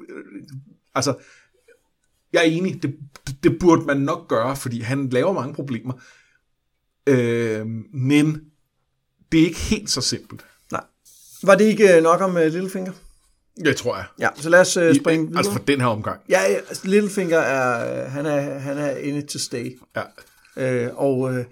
altså, 0.95 1.13
jeg 2.33 2.39
er 2.39 2.43
enig, 2.43 2.83
det, 2.83 2.95
det, 3.27 3.43
det 3.43 3.59
burde 3.59 3.81
man 3.81 3.97
nok 3.97 4.27
gøre, 4.27 4.55
fordi 4.55 4.81
han 4.81 5.09
laver 5.09 5.33
mange 5.33 5.53
problemer. 5.53 5.93
Øh, 7.07 7.67
men 7.93 8.41
det 9.31 9.39
er 9.39 9.45
ikke 9.45 9.59
helt 9.59 9.89
så 9.89 10.01
simpelt. 10.01 10.45
Nej. 10.71 10.83
Var 11.43 11.55
det 11.55 11.65
ikke 11.65 11.95
øh, 11.95 12.03
nok 12.03 12.21
om 12.21 12.35
uh, 12.35 12.41
Littlefinger? 12.41 12.91
Jeg 13.63 13.75
tror 13.75 13.95
jeg. 13.95 14.05
Ja, 14.19 14.29
så 14.35 14.49
lad 14.49 14.59
os 14.59 14.77
uh, 14.77 14.95
springe 14.95 15.25
videre. 15.25 15.39
Altså 15.39 15.51
for 15.51 15.59
den 15.59 15.81
her 15.81 15.87
omgang. 15.87 16.21
Ja, 16.29 16.39
altså, 16.39 16.87
Littlefinger 16.87 17.39
er, 17.39 18.07
han 18.07 18.25
er, 18.25 18.59
han 18.59 18.77
er 18.77 18.97
in 18.97 19.15
it 19.15 19.25
to 19.25 19.39
stay. 19.39 19.79
Ja. 19.95 20.03
Øh, 20.57 20.89
og, 20.95 21.33
øh, 21.33 21.45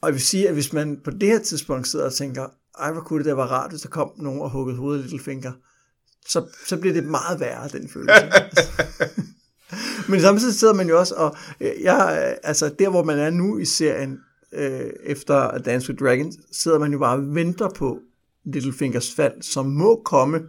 og 0.00 0.08
jeg 0.08 0.14
vil 0.14 0.22
sige, 0.22 0.48
at 0.48 0.54
hvis 0.54 0.72
man 0.72 1.00
på 1.04 1.10
det 1.10 1.28
her 1.28 1.38
tidspunkt 1.38 1.88
sidder 1.88 2.04
og 2.04 2.14
tænker, 2.14 2.46
ej, 2.78 2.92
hvor 2.92 3.00
kunne 3.00 3.18
det 3.18 3.26
da 3.26 3.34
være 3.34 3.46
rart, 3.46 3.70
hvis 3.70 3.80
der 3.80 3.88
kom 3.88 4.10
nogen 4.16 4.40
og 4.40 4.50
huggede 4.50 4.76
hovedet 4.76 5.02
af 5.02 5.10
Littlefinger, 5.10 5.52
så, 6.28 6.46
så 6.66 6.76
bliver 6.76 6.94
det 6.94 7.04
meget 7.04 7.40
værre, 7.40 7.68
den 7.68 7.88
følelse. 7.88 8.14
Men 10.08 10.20
samtidig 10.20 10.54
sidder 10.54 10.74
man 10.74 10.88
jo 10.88 10.98
også, 10.98 11.14
og 11.14 11.36
øh, 11.60 11.72
jeg, 11.82 12.26
øh, 12.28 12.36
altså 12.42 12.74
der, 12.78 12.88
hvor 12.88 13.04
man 13.04 13.18
er 13.18 13.30
nu 13.30 13.58
i 13.58 13.64
serien, 13.64 14.18
øh, 14.52 14.90
efter 15.02 15.58
Dance 15.58 15.90
with 15.90 16.04
Dragons, 16.04 16.36
sidder 16.52 16.78
man 16.78 16.92
jo 16.92 16.98
bare 16.98 17.16
og 17.16 17.34
venter 17.34 17.68
på 17.68 17.98
Littlefingers 18.44 19.14
fald, 19.14 19.42
som 19.42 19.66
må 19.66 20.02
komme, 20.04 20.40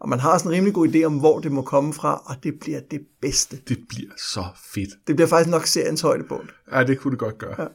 og 0.00 0.08
man 0.08 0.20
har 0.20 0.32
også 0.32 0.48
en 0.48 0.54
rimelig 0.54 0.74
god 0.74 0.88
idé 0.88 1.02
om, 1.02 1.18
hvor 1.18 1.40
det 1.40 1.52
må 1.52 1.62
komme 1.62 1.94
fra, 1.94 2.22
og 2.24 2.36
det 2.42 2.54
bliver 2.60 2.80
det 2.90 3.00
bedste. 3.22 3.58
Det 3.68 3.78
bliver 3.88 4.10
så 4.32 4.44
fedt. 4.74 4.90
Det 5.06 5.16
bliver 5.16 5.28
faktisk 5.28 5.50
nok 5.50 5.66
seriens 5.66 6.00
højdepunkt. 6.00 6.54
Ja, 6.72 6.84
det 6.84 6.98
kunne 6.98 7.10
det 7.10 7.18
godt 7.18 7.38
gøre. 7.38 7.54
Ja. 7.58 7.66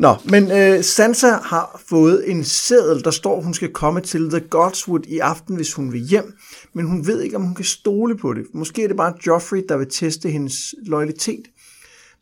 Nå, 0.00 0.14
men 0.24 0.50
øh, 0.50 0.84
Sansa 0.84 1.30
har 1.30 1.80
fået 1.86 2.30
en 2.30 2.44
seddel, 2.44 3.04
der 3.04 3.10
står, 3.10 3.40
hun 3.40 3.54
skal 3.54 3.72
komme 3.72 4.00
til 4.00 4.30
The 4.30 4.40
Godswood 4.40 5.06
i 5.06 5.18
aften, 5.18 5.56
hvis 5.56 5.74
hun 5.74 5.92
vil 5.92 6.00
hjem. 6.00 6.34
Men 6.74 6.86
hun 6.86 7.06
ved 7.06 7.20
ikke, 7.20 7.36
om 7.36 7.42
hun 7.42 7.54
kan 7.54 7.64
stole 7.64 8.16
på 8.16 8.34
det. 8.34 8.44
Måske 8.54 8.84
er 8.84 8.88
det 8.88 8.96
bare 8.96 9.14
Joffrey, 9.26 9.64
der 9.68 9.76
vil 9.76 9.90
teste 9.90 10.30
hendes 10.30 10.74
loyalitet. 10.86 11.42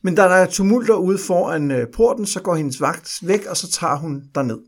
Men 0.02 0.14
da 0.14 0.22
der 0.22 0.28
er 0.28 0.46
tumulter 0.46 0.94
ude 0.94 1.18
foran 1.18 1.70
øh, 1.70 1.86
porten, 1.94 2.26
så 2.26 2.40
går 2.40 2.54
hendes 2.54 2.80
vagt 2.80 3.18
væk, 3.22 3.46
og 3.46 3.56
så 3.56 3.70
tager 3.70 3.96
hun 3.96 4.22
derned. 4.34 4.58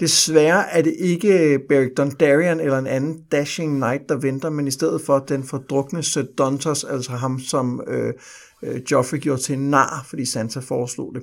Desværre 0.00 0.70
er 0.70 0.82
det 0.82 0.94
ikke 0.98 1.38
øh, 1.38 1.58
Beric 1.68 1.92
Dondarrion 1.96 2.60
eller 2.60 2.78
en 2.78 2.86
anden 2.86 3.22
dashing 3.32 3.76
knight, 3.76 4.08
der 4.08 4.16
venter, 4.16 4.50
men 4.50 4.66
i 4.66 4.70
stedet 4.70 5.02
for 5.06 5.18
den 5.18 5.44
fordrukne 5.44 6.02
Sir 6.02 6.22
Dontos, 6.22 6.84
altså 6.84 7.12
ham, 7.12 7.40
som 7.40 7.80
øh, 7.86 8.14
øh, 8.62 8.80
Joffrey 8.90 9.18
gjorde 9.18 9.42
til 9.42 9.52
en 9.52 9.70
nar, 9.70 10.06
fordi 10.08 10.24
Sansa 10.24 10.60
foreslog 10.60 11.14
det. 11.14 11.22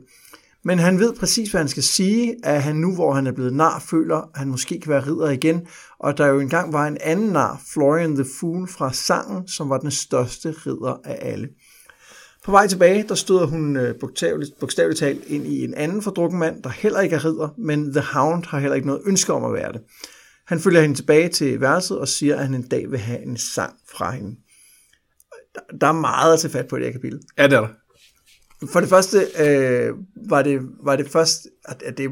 Men 0.64 0.80
han 0.80 1.00
ved 1.00 1.14
præcis, 1.14 1.52
hvad 1.52 1.62
han 1.62 1.68
skal 1.68 1.84
sige, 1.84 2.36
at 2.44 2.64
han 2.64 2.76
nu, 2.76 2.96
hvor 2.96 3.14
han 3.14 3.28
er 3.28 3.32
blevet 3.32 3.54
nar, 3.54 3.80
føler, 3.90 4.16
at 4.16 4.30
han 4.36 4.48
måske 4.48 4.80
kan 4.80 4.90
være 4.90 5.06
ridder 5.08 5.30
igen, 5.30 5.68
og 6.00 6.18
der 6.18 6.28
jo 6.28 6.40
engang 6.40 6.74
var 6.74 6.88
en 6.88 6.98
anden 7.02 7.30
nar, 7.30 7.62
Florian 7.74 8.16
the 8.16 8.26
Fool 8.40 8.68
fra 8.68 8.94
sangen, 8.94 9.48
som 9.48 9.70
var 9.70 9.78
den 9.78 9.92
største 9.92 10.52
ridder 10.52 11.02
af 11.06 11.18
alle. 11.22 11.48
På 12.46 12.52
vej 12.52 12.68
tilbage, 12.68 13.06
der 13.08 13.16
støder 13.16 13.46
hun 13.46 13.78
øh, 13.78 13.96
bogstaveligt, 14.00 14.52
bogstaveligt 14.60 15.00
talt 15.00 15.24
ind 15.28 15.48
i 15.48 15.64
en 15.64 15.74
anden 15.74 16.02
fordrukken 16.02 16.40
mand, 16.40 16.64
der 16.64 16.70
heller 16.70 17.00
ikke 17.00 17.16
er 17.16 17.26
ridder, 17.26 17.50
men 17.58 17.92
The 17.94 18.02
Hound 18.14 18.46
har 18.46 18.60
heller 18.60 18.76
ikke 18.76 18.88
noget 18.88 19.02
ønske 19.06 19.34
om 19.34 19.44
at 19.44 19.54
være 19.54 19.72
det. 19.74 19.82
Han 20.48 20.60
følger 20.60 20.82
hende 20.82 20.96
tilbage 20.96 21.30
til 21.30 21.62
værelset 21.62 22.00
og 22.00 22.08
siger, 22.08 22.36
at 22.36 22.44
han 22.46 22.54
en 22.56 22.68
dag 22.68 22.92
vil 22.92 23.00
have 23.00 23.22
en 23.26 23.38
sang 23.38 23.74
fra 23.92 24.12
hende. 24.12 24.36
Der- 25.56 25.78
Der 25.82 25.88
er 25.88 25.92
meget 25.92 26.34
at 26.34 26.40
tage 26.40 26.52
fat 26.52 26.68
på 26.68 26.76
i 26.76 26.80
det 26.80 26.86
her 26.88 26.94
kapitel. 26.94 27.20
ja, 27.38 27.44
det 27.48 27.54
er 27.54 27.62
der. 27.62 27.68
For 28.68 28.80
det 28.80 28.90
første 28.90 29.28
øh, 29.40 29.94
var, 30.30 30.42
det, 30.42 30.62
var 30.84 30.96
det 30.96 31.10
først, 31.10 31.48
at, 31.66 31.84
at 31.84 31.98
det 31.98 32.10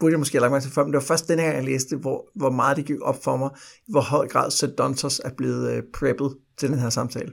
burde 0.00 0.12
jeg 0.12 0.18
måske 0.18 0.34
have 0.38 0.40
lagt 0.40 0.50
mig 0.52 0.62
til 0.62 0.70
før, 0.72 0.84
men 0.84 0.92
det 0.92 0.96
var 0.96 1.04
først 1.06 1.28
denne 1.28 1.42
her, 1.42 1.52
jeg 1.52 1.64
læste, 1.64 1.96
hvor, 1.96 2.30
hvor 2.34 2.50
meget 2.50 2.76
det 2.76 2.84
gik 2.84 3.00
op 3.02 3.24
for 3.24 3.36
mig, 3.36 3.50
hvor 3.88 4.00
høj 4.00 4.28
grad 4.28 4.50
Sir 4.50 4.66
Dontos 4.68 5.20
er 5.24 5.30
blevet 5.36 5.72
øh, 5.72 5.82
preppet 5.94 6.36
til 6.58 6.68
den 6.70 6.78
her 6.78 6.90
samtale. 6.90 7.32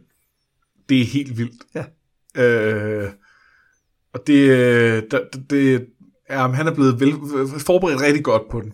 Det 0.90 1.02
er 1.02 1.06
helt 1.06 1.38
vildt. 1.38 1.64
Ja. 1.76 1.86
Øh, 2.44 3.12
og 4.14 4.28
det, 4.28 4.50
øh, 4.50 5.04
det, 5.12 5.50
det 5.50 5.88
ja, 6.30 6.48
han 6.48 6.68
er 6.68 6.74
blevet 6.74 7.00
vel, 7.00 7.14
forberedt 7.60 8.02
rigtig 8.02 8.24
godt 8.24 8.42
på 8.52 8.62
den. 8.62 8.74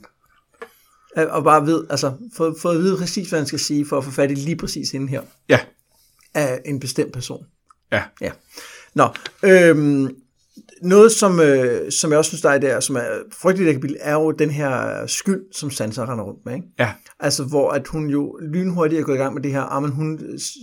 Øh, 1.18 1.26
Og 1.30 1.44
bare 1.44 1.66
ved, 1.66 1.86
altså, 1.90 2.14
fået, 2.38 2.56
fået 2.62 2.76
at 2.76 2.82
vide 2.82 2.98
præcis, 2.98 3.30
hvad 3.30 3.40
han 3.40 3.48
skal 3.48 3.60
sige, 3.60 3.86
for 3.86 3.98
at 3.98 4.04
få 4.04 4.12
fat 4.12 4.32
i 4.32 4.36
lige 4.36 4.56
præcis 4.56 4.92
hende 4.92 5.08
her, 5.08 5.22
Ja, 5.50 5.60
af 6.34 6.62
en 6.66 6.80
bestemt 6.80 7.14
person. 7.14 7.46
ja. 7.92 8.04
Ja. 8.22 8.32
Nå, 8.96 9.08
øhm, 9.44 10.16
noget, 10.84 11.12
som, 11.12 11.40
øh, 11.40 11.92
som 11.92 12.12
jeg 12.12 12.18
også 12.18 12.30
synes, 12.30 12.42
der 12.42 12.50
er 12.50 12.58
der, 12.58 12.80
som 12.80 12.96
er 12.96 13.08
frygteligt 13.42 13.70
akabil, 13.70 13.98
er 14.00 14.14
jo 14.14 14.32
den 14.32 14.50
her 14.50 15.06
skyld, 15.08 15.42
som 15.52 15.72
Sansa 15.72 16.06
render 16.06 16.24
rundt 16.24 16.46
med. 16.46 16.54
Ikke? 16.54 16.68
Ja. 16.80 16.92
Altså, 17.20 17.44
hvor 17.44 17.72
at 17.72 17.88
hun 17.88 18.10
jo 18.10 18.40
lynhurtigt 18.42 19.00
er 19.00 19.04
gået 19.04 19.16
i 19.16 19.20
gang 19.20 19.34
med 19.34 19.42
det 19.44 19.52
her, 19.52 19.62
ah, 19.62 19.82
men 19.82 19.92
hun, 19.92 20.20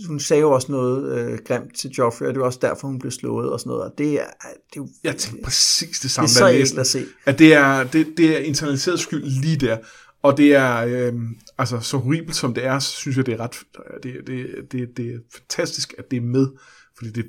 hun 0.07 0.19
sagde 0.19 0.41
jo 0.41 0.51
også 0.51 0.71
noget 0.71 1.17
øh, 1.17 1.39
grimt 1.45 1.75
til 1.77 1.89
Joffrey, 1.89 2.27
og 2.27 2.33
det 2.33 2.39
var 2.39 2.45
også 2.45 2.59
derfor, 2.61 2.87
hun 2.87 2.99
blev 2.99 3.11
slået 3.11 3.49
og 3.49 3.59
sådan 3.59 3.69
noget. 3.69 3.83
Og 3.83 3.91
det 3.97 4.13
er, 4.13 4.25
det 4.43 4.77
er 4.77 4.77
jo 4.77 4.87
Jeg 5.03 5.15
tænkte 5.17 5.43
præcis 5.43 5.99
det 5.99 6.03
det 6.03 6.11
samme, 6.11 6.25
er 6.25 6.29
så 6.29 6.49
ægelt 6.49 6.79
at 6.79 6.87
se. 6.87 7.05
at 7.25 7.39
det 7.39 7.53
er, 7.53 7.83
det, 7.83 8.07
det 8.17 8.35
er 8.35 8.39
internaliseret 8.39 8.99
skyld 8.99 9.23
lige 9.23 9.57
der. 9.57 9.77
Og 10.23 10.37
det 10.37 10.55
er, 10.55 10.77
øh, 10.77 11.13
altså 11.57 11.79
så 11.79 11.97
horribelt 11.97 12.35
som 12.35 12.53
det 12.53 12.65
er, 12.65 12.79
så 12.79 12.91
synes 12.91 13.17
jeg, 13.17 13.25
det 13.25 13.33
er 13.33 13.39
ret, 13.39 13.55
det, 14.03 14.13
det, 14.27 14.47
det, 14.71 14.97
det 14.97 15.05
er 15.05 15.17
fantastisk, 15.33 15.93
at 15.97 16.11
det 16.11 16.17
er 16.17 16.21
med, 16.21 16.47
fordi 16.97 17.11
det 17.11 17.25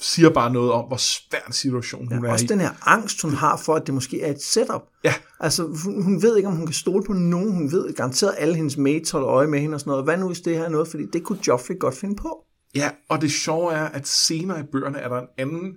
siger 0.00 0.30
bare 0.30 0.52
noget 0.52 0.72
om, 0.72 0.84
hvor 0.84 0.96
svær 0.96 1.38
en 1.46 1.52
situation 1.52 2.08
hun 2.08 2.24
Ja, 2.24 2.28
er 2.28 2.32
også 2.32 2.44
i. 2.44 2.48
den 2.48 2.60
her 2.60 2.70
angst, 2.88 3.22
hun 3.22 3.32
har 3.32 3.56
for, 3.56 3.74
at 3.74 3.86
det 3.86 3.94
måske 3.94 4.22
er 4.22 4.30
et 4.30 4.42
setup. 4.42 4.82
Ja. 5.04 5.14
Altså, 5.40 5.62
hun, 5.84 6.02
hun 6.02 6.22
ved 6.22 6.36
ikke, 6.36 6.48
om 6.48 6.56
hun 6.56 6.66
kan 6.66 6.74
stole 6.74 7.04
på 7.04 7.12
nogen. 7.12 7.52
Hun 7.52 7.72
ved 7.72 7.94
garanteret, 7.94 8.34
alle 8.38 8.54
hendes 8.54 8.76
mates 8.76 9.10
holder 9.10 9.28
øje 9.28 9.46
med 9.46 9.60
hende 9.60 9.74
og 9.74 9.80
sådan 9.80 9.90
noget. 9.90 10.04
Hvad 10.04 10.16
nu, 10.16 10.26
hvis 10.26 10.40
det 10.40 10.56
her 10.56 10.64
er 10.64 10.68
noget? 10.68 10.88
Fordi 10.88 11.04
det 11.12 11.22
kunne 11.22 11.38
Joffrey 11.48 11.78
godt 11.78 11.94
finde 11.94 12.16
på. 12.16 12.44
Ja, 12.74 12.90
og 13.08 13.20
det 13.20 13.30
sjove 13.32 13.72
er, 13.72 13.84
at 13.84 14.06
senere 14.08 14.60
i 14.60 14.64
bøgerne 14.72 14.98
er 14.98 15.08
der 15.08 15.20
en 15.20 15.28
anden 15.38 15.74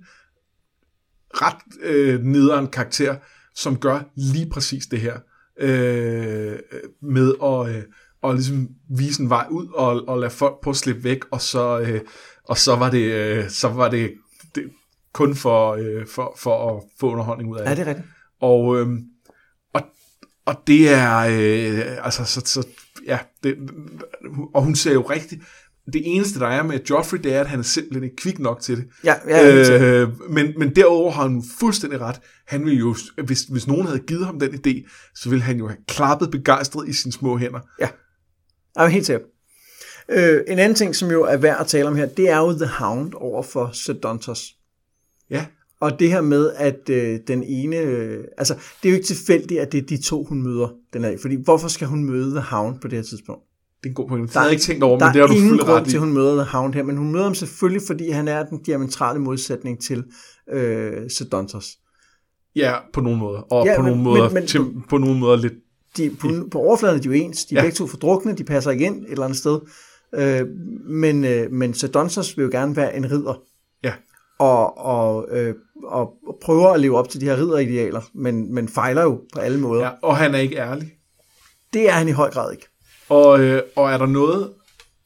ret 1.33 1.57
øh, 1.81 2.23
nederen 2.23 2.67
karakter, 2.67 3.15
som 3.55 3.77
gør 3.77 3.99
lige 4.15 4.49
præcis 4.49 4.85
det 4.85 4.99
her. 5.01 5.17
Øh, 5.59 6.59
med 7.01 7.33
at, 7.43 7.75
øh, 7.75 7.83
at 8.23 8.35
ligesom 8.35 8.67
vise 8.97 9.21
en 9.21 9.29
vej 9.29 9.47
ud 9.49 9.67
og, 9.67 10.07
og 10.07 10.19
lade 10.19 10.31
folk 10.31 10.55
på 10.63 10.69
at 10.69 10.75
slippe 10.75 11.03
væk, 11.03 11.19
og 11.31 11.41
så, 11.41 11.79
øh, 11.79 12.01
og 12.43 12.57
så 12.57 12.75
var 12.75 12.89
det, 12.89 13.11
øh, 13.11 13.49
så 13.49 13.67
var 13.67 13.89
det, 13.89 14.13
det 14.55 14.63
kun 15.13 15.35
for, 15.35 15.71
øh, 15.71 16.07
for, 16.07 16.35
for 16.37 16.77
at 16.77 16.83
få 16.99 17.11
underholdning 17.11 17.49
ud 17.51 17.57
af 17.57 17.71
Er 17.71 17.75
det 17.75 17.87
rigtigt? 17.87 18.07
Og, 18.41 18.79
øh, 18.79 18.87
og, 19.73 19.81
og 20.45 20.55
det 20.67 20.89
er, 20.89 21.17
øh, 21.17 22.05
altså, 22.05 22.25
så, 22.25 22.41
så, 22.45 22.67
ja, 23.07 23.19
det, 23.43 23.57
og 24.53 24.63
hun 24.63 24.75
ser 24.75 24.93
jo 24.93 25.01
rigtigt, 25.01 25.41
det 25.93 26.01
eneste, 26.05 26.39
der 26.39 26.47
er 26.47 26.63
med 26.63 26.79
Joffrey, 26.89 27.19
det 27.19 27.33
er, 27.33 27.41
at 27.41 27.47
han 27.47 27.59
er 27.59 27.63
simpelthen 27.63 28.03
ikke 28.03 28.15
kvik 28.15 28.39
nok 28.39 28.61
til 28.61 28.77
det. 28.77 28.87
Ja, 29.03 29.15
ja, 29.27 30.01
øh, 30.01 30.09
men, 30.29 30.53
men 30.57 30.75
derover 30.75 31.11
har 31.11 31.23
han 31.23 31.43
fuldstændig 31.59 32.01
ret. 32.01 32.19
Han 32.47 32.65
ville 32.65 32.79
jo, 32.79 32.95
hvis, 33.23 33.43
hvis 33.43 33.67
nogen 33.67 33.85
havde 33.85 33.99
givet 33.99 34.25
ham 34.25 34.39
den 34.39 34.49
idé, 34.49 34.89
så 35.15 35.29
ville 35.29 35.43
han 35.43 35.57
jo 35.57 35.67
have 35.67 35.77
klappet 35.87 36.31
begejstret 36.31 36.87
i 36.89 36.93
sine 36.93 37.11
små 37.11 37.37
hænder. 37.37 37.59
Ja, 37.79 37.87
jeg 38.75 38.85
er 38.85 38.87
helt 38.87 39.05
sikkert. 39.05 39.25
Øh, 40.11 40.41
en 40.47 40.59
anden 40.59 40.75
ting, 40.75 40.95
som 40.95 41.11
jo 41.11 41.23
er 41.23 41.37
værd 41.37 41.57
at 41.59 41.67
tale 41.67 41.87
om 41.87 41.95
her, 41.95 42.05
det 42.05 42.29
er 42.29 42.37
jo 42.37 42.51
The 42.53 42.67
Hound 42.67 43.13
over 43.15 43.43
for 43.43 43.69
Sedontos. 43.73 44.43
Ja, 45.29 45.45
Og 45.79 45.99
det 45.99 46.09
her 46.11 46.21
med, 46.21 46.51
at 46.55 46.89
øh, 46.89 47.19
den 47.27 47.43
ene... 47.43 47.75
Øh, 47.77 48.23
altså, 48.37 48.53
det 48.53 48.89
er 48.89 48.91
jo 48.91 48.95
ikke 48.95 49.07
tilfældigt, 49.07 49.59
at 49.61 49.71
det 49.71 49.77
er 49.77 49.81
de 49.81 50.01
to, 50.01 50.23
hun 50.23 50.43
møder 50.43 50.67
den 50.93 51.05
af. 51.05 51.17
Fordi 51.21 51.35
hvorfor 51.43 51.67
skal 51.67 51.87
hun 51.87 52.03
møde 52.05 52.31
The 52.31 52.39
Hound 52.41 52.79
på 52.79 52.87
det 52.87 52.97
her 52.97 53.03
tidspunkt? 53.03 53.41
det 53.83 53.87
er 53.87 53.91
en 53.91 53.95
god 53.95 54.07
point. 54.07 54.27
Det 54.27 54.33
havde 54.33 54.45
jeg 54.45 54.51
ikke 54.51 54.63
tænkt 54.63 54.83
over, 54.83 54.99
der 54.99 55.05
men 55.05 55.13
det 55.13 55.21
har 55.21 55.27
du 55.27 55.33
er 55.33 55.47
fuldt 55.49 55.61
grund 55.61 55.73
ret 55.79 55.83
til, 55.85 55.93
i. 55.93 55.95
at 55.95 55.99
hun 55.99 56.13
møder 56.13 56.35
The 56.35 56.51
Hound 56.51 56.73
her, 56.73 56.83
men 56.83 56.97
hun 56.97 57.11
møder 57.11 57.23
ham 57.23 57.35
selvfølgelig, 57.35 57.81
fordi 57.87 58.09
han 58.09 58.27
er 58.27 58.43
den 58.45 58.63
diametrale 58.63 59.19
modsætning 59.19 59.81
til 59.83 60.03
øh, 60.53 61.09
Sedontos. 61.09 61.67
Ja, 62.55 62.73
på 62.93 63.01
nogle 63.01 63.19
måder. 63.19 63.39
Og 63.39 63.65
Ja, 63.65 63.75
på, 63.75 63.81
men- 63.81 63.89
nogle 63.91 64.03
måder, 64.03 64.23
men- 64.23 64.33
men- 64.33 64.47
til, 64.47 64.61
på 64.89 64.97
nogle 64.97 65.19
måder 65.19 65.37
lidt... 65.37 65.53
De, 65.97 66.09
på, 66.19 66.27
på 66.51 66.59
overfladen 66.59 66.97
er 66.97 67.01
de 67.01 67.07
jo 67.07 67.13
ens. 67.13 67.45
De 67.45 67.55
er 67.55 67.59
Ja. 67.59 67.65
begge 67.65 67.75
to 67.75 67.87
fordrukne, 67.87 68.33
de 68.35 68.43
passer 68.43 68.71
ikke 68.71 68.85
ind 68.85 69.05
et 69.05 69.11
eller 69.11 69.23
andet 69.25 69.37
sted. 69.37 69.59
Øh, 70.15 70.47
men, 70.89 71.25
øh, 71.25 71.51
men 71.51 71.73
Sedontos 71.73 72.37
vil 72.37 72.43
jo 72.43 72.49
gerne 72.51 72.75
være 72.75 72.95
en 72.95 73.11
ridder. 73.11 73.41
Ja, 73.83 73.93
og, 74.39 74.77
og, 74.77 75.27
øh, 75.31 75.55
og 75.83 76.13
prøver 76.41 76.69
at 76.69 76.79
leve 76.79 76.97
op 76.97 77.09
til 77.09 77.21
de 77.21 77.25
her 77.25 77.37
ridderidealer, 77.37 78.01
men, 78.13 78.53
men 78.53 78.67
fejler 78.69 79.01
jo 79.03 79.21
på 79.33 79.39
alle 79.39 79.59
måder. 79.59 79.83
ja, 79.85 79.91
og 80.01 80.17
han 80.17 80.35
er 80.35 80.39
ikke 80.39 80.55
ærlig. 80.57 80.93
Det 81.73 81.89
er 81.89 81.93
han 81.93 82.07
i 82.07 82.11
høj 82.11 82.29
grad 82.31 82.51
ikke. 82.51 82.67
Og, 83.09 83.39
øh, 83.39 83.61
og 83.75 83.91
er 83.91 83.97
der 83.97 84.05
noget, 84.05 84.53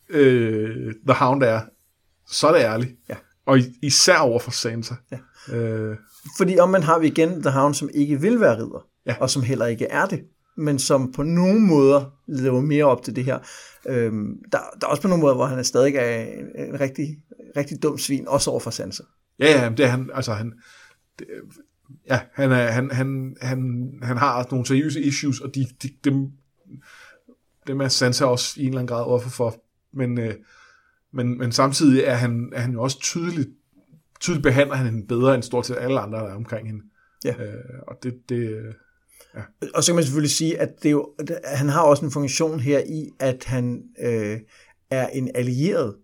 øh, 0.09 0.93
The 1.07 1.13
Hound 1.13 1.43
er, 1.43 1.61
så 2.27 2.47
er 2.47 2.51
det 2.51 2.59
ærligt. 2.59 2.91
Ja. 3.09 3.15
Og 3.45 3.59
især 3.81 4.17
over 4.17 4.39
for 4.39 4.51
Sansa. 4.51 4.93
Ja. 5.11 5.17
Øh, 5.55 5.97
Fordi 6.37 6.59
om 6.59 6.69
man 6.69 6.83
har 6.83 6.99
vi 6.99 7.07
igen 7.07 7.41
The 7.41 7.51
Hound, 7.51 7.73
som 7.73 7.89
ikke 7.93 8.21
vil 8.21 8.39
være 8.39 8.55
ridder, 8.57 8.85
Ja. 9.07 9.15
og 9.19 9.29
som 9.29 9.41
heller 9.43 9.65
ikke 9.65 9.85
er 9.85 10.05
det, 10.05 10.21
men 10.57 10.79
som 10.79 11.11
på 11.11 11.23
nogle 11.23 11.59
måder 11.59 12.17
lever 12.27 12.61
mere 12.61 12.85
op 12.85 13.03
til 13.03 13.15
det 13.15 13.25
her. 13.25 13.39
Øhm, 13.87 14.43
der, 14.51 14.57
der 14.81 14.87
er 14.87 14.91
også 14.91 15.01
på 15.01 15.07
nogle 15.07 15.21
måder, 15.21 15.35
hvor 15.35 15.45
han 15.45 15.59
er 15.59 15.63
stadig 15.63 15.95
er 15.95 16.23
en, 16.23 16.67
en 16.67 16.79
rigtig, 16.79 17.17
rigtig 17.57 17.83
dum 17.83 17.97
svin, 17.97 18.27
også 18.27 18.51
over 18.51 18.59
for 18.59 18.71
Sansa. 18.71 19.03
Ja, 19.39 19.61
ja, 19.61 19.69
det 19.69 19.85
er 19.85 19.89
han, 19.89 20.09
altså 20.13 20.33
han, 20.33 20.53
det, 21.19 21.27
ja, 22.09 22.19
han, 22.33 22.51
er, 22.51 22.71
han, 22.71 22.91
han, 22.91 23.35
han, 23.41 23.89
han 24.03 24.17
har 24.17 24.47
nogle 24.51 24.65
seriøse 24.65 25.01
issues, 25.01 25.39
og 25.39 25.55
de, 25.55 25.65
de, 25.83 25.89
dem, 26.03 26.31
dem 27.67 27.81
er 27.81 27.87
Sansa 27.87 28.25
også 28.25 28.61
i 28.61 28.61
en 28.61 28.67
eller 28.67 28.79
anden 28.79 28.95
grad 28.95 29.05
offer 29.05 29.29
for, 29.29 29.55
men, 29.93 30.19
øh, 30.19 30.33
men, 31.13 31.37
men 31.37 31.51
samtidig 31.51 32.03
er 32.03 32.15
han, 32.15 32.51
er 32.53 32.61
han 32.61 32.71
jo 32.71 32.81
også 32.81 32.99
tydeligt, 32.99 33.49
tydeligt 34.19 34.43
behandler 34.43 34.75
han 34.75 34.85
hende 34.85 35.07
bedre 35.07 35.35
end 35.35 35.43
stort 35.43 35.65
set 35.65 35.77
alle 35.79 35.99
andre, 35.99 36.19
der 36.19 36.25
er 36.25 36.35
omkring 36.35 36.67
hende. 36.67 36.83
Ja. 37.25 37.43
Øh, 37.43 37.79
og 37.87 37.95
det, 38.03 38.29
det, 38.29 38.73
Og 39.73 39.83
så 39.83 39.91
kan 39.91 39.95
man 39.95 40.03
selvfølgelig 40.03 40.31
sige, 40.31 40.59
at 40.59 40.69
det 40.83 40.91
jo, 40.91 41.09
han 41.43 41.69
har 41.69 41.81
også 41.81 42.05
en 42.05 42.11
funktion 42.11 42.59
her 42.59 42.79
i, 42.79 43.09
at 43.19 43.43
han 43.43 43.83
øh, 44.01 44.39
er 44.89 45.07
en 45.07 45.31
allieret, 45.35 45.95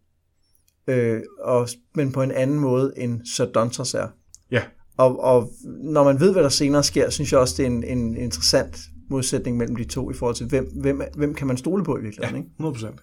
øh, 0.88 1.22
og, 1.40 1.70
men 1.96 2.12
på 2.12 2.22
en 2.22 2.32
anden 2.32 2.60
måde 2.60 2.94
end 2.98 3.22
Sir 3.36 3.46
Dontos 3.46 3.94
er. 3.94 4.08
ja, 4.52 4.64
Og, 4.98 5.20
og 5.24 5.52
når 5.84 6.04
man 6.04 6.20
ved, 6.20 6.32
hvad 6.32 6.44
der 6.44 6.50
senere 6.50 6.84
sker, 6.84 7.10
synes 7.10 7.32
jeg 7.32 7.40
også, 7.40 7.56
det 7.58 7.64
er 7.64 7.68
en, 7.68 7.84
en 7.84 8.18
interessant 8.18 8.78
modsætning 9.10 9.58
mellem 9.58 9.76
de 9.76 9.84
to 9.84 10.12
i 10.12 10.14
forhold 10.14 10.36
til, 10.36 10.48
hvem, 10.48 10.72
hvem, 10.82 11.02
hvem 11.16 11.34
kan 11.34 11.48
man 11.48 11.58
stole 11.58 11.84
på 11.84 11.96
i 11.96 12.00
ja, 12.00 12.04
virkeligheden. 12.04 12.38
Ikke? 12.38 12.50
100 12.60 12.74
procent. 12.74 13.02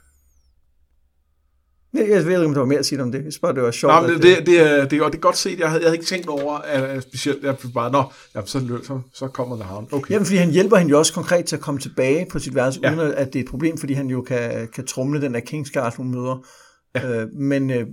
Jeg, 1.94 2.06
ved 2.08 2.16
ikke, 2.18 2.44
om 2.44 2.52
der 2.52 2.60
var 2.60 2.66
mere 2.66 2.78
at 2.78 2.86
sige 2.86 3.02
om 3.02 3.12
det. 3.12 3.24
Jeg 3.24 3.32
spørger, 3.32 3.54
det 3.54 3.62
var 3.62 3.70
sjovt. 3.70 3.94
Nå, 3.94 4.00
men 4.00 4.10
det, 4.10 4.22
det, 4.22 4.46
det, 4.46 4.60
er, 4.60 4.84
det, 4.88 4.98
er, 4.98 5.04
det 5.08 5.14
er 5.14 5.20
godt 5.20 5.36
set. 5.36 5.58
Jeg 5.58 5.68
havde, 5.68 5.82
jeg 5.82 5.86
havde 5.88 5.96
ikke 5.96 6.06
tænkt 6.06 6.28
over, 6.28 6.54
at, 6.58 7.02
specielt, 7.02 7.44
jeg 7.44 7.56
bare, 7.74 7.92
nå, 7.92 8.02
ja, 8.34 8.40
så, 8.44 8.58
løb, 8.60 8.84
så, 8.84 9.00
så 9.14 9.28
kommer 9.28 9.56
The 9.56 9.64
Hound. 9.64 9.86
Okay. 9.92 10.10
Jamen, 10.12 10.26
fordi 10.26 10.36
han 10.36 10.50
hjælper 10.50 10.76
hende 10.76 10.90
jo 10.90 10.98
også 10.98 11.12
konkret 11.12 11.44
til 11.44 11.56
at 11.56 11.62
komme 11.62 11.80
tilbage 11.80 12.26
på 12.30 12.38
sit 12.38 12.54
værelse, 12.54 12.80
Ja. 12.82 12.94
uden 12.94 13.12
at 13.14 13.32
det 13.32 13.38
er 13.38 13.42
et 13.42 13.50
problem, 13.50 13.78
fordi 13.78 13.92
han 13.92 14.06
jo 14.06 14.22
kan, 14.22 14.68
kan 14.74 14.86
trumle 14.86 15.20
den 15.20 15.34
der 15.34 15.40
Kingsguard, 15.40 15.96
hun 15.96 16.10
møder. 16.10 16.46
Ja. 16.94 17.20
Øh, 17.20 17.28
men, 17.32 17.70
øh, 17.70 17.86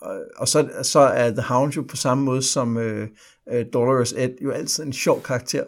og, 0.00 0.16
og 0.36 0.48
så, 0.48 0.68
så 0.82 1.00
er 1.00 1.30
The 1.30 1.42
Hound 1.42 1.72
jo 1.72 1.82
på 1.82 1.96
samme 1.96 2.24
måde 2.24 2.42
som 2.42 2.76
øh, 2.76 3.08
øh, 3.52 3.64
Dolores 3.72 4.14
Ed 4.16 4.30
jo 4.44 4.50
altid 4.50 4.84
en 4.84 4.92
sjov 4.92 5.22
karakter. 5.22 5.64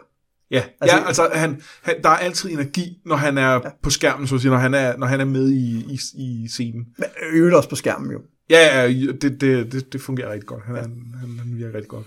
Ja, 0.53 0.65
altså, 0.81 0.97
ja, 0.97 1.07
altså 1.07 1.31
han, 1.35 1.63
han, 1.83 2.03
der 2.03 2.09
er 2.09 2.17
altid 2.17 2.51
energi, 2.51 2.99
når 3.05 3.17
han 3.17 3.39
er 3.39 3.53
ja. 3.53 3.61
på 3.83 3.91
skærmen, 3.91 4.27
så 4.27 4.35
at 4.35 4.41
sige, 4.41 4.51
når 4.51 4.59
han 4.59 4.75
er, 4.75 4.97
når 4.97 5.07
han 5.07 5.21
er 5.21 5.25
med 5.25 5.49
i, 5.49 5.85
i, 5.91 6.01
i 6.15 6.49
scenen. 6.49 6.87
Men 6.99 7.09
i 7.33 7.37
øvrigt 7.37 7.57
også 7.57 7.69
på 7.69 7.77
skærmen 7.77 8.13
jo. 8.13 8.21
Ja, 8.51 8.87
ja, 8.87 9.13
det, 9.13 9.41
det, 9.41 9.73
det, 9.73 9.93
det 9.93 10.01
fungerer 10.01 10.33
rigtig 10.33 10.47
godt. 10.47 10.65
Han, 10.65 10.77
ja. 10.77 10.81
han, 10.81 11.15
han, 11.21 11.39
han 11.39 11.59
virker 11.59 11.75
rigtig 11.75 11.89
godt. 11.89 12.07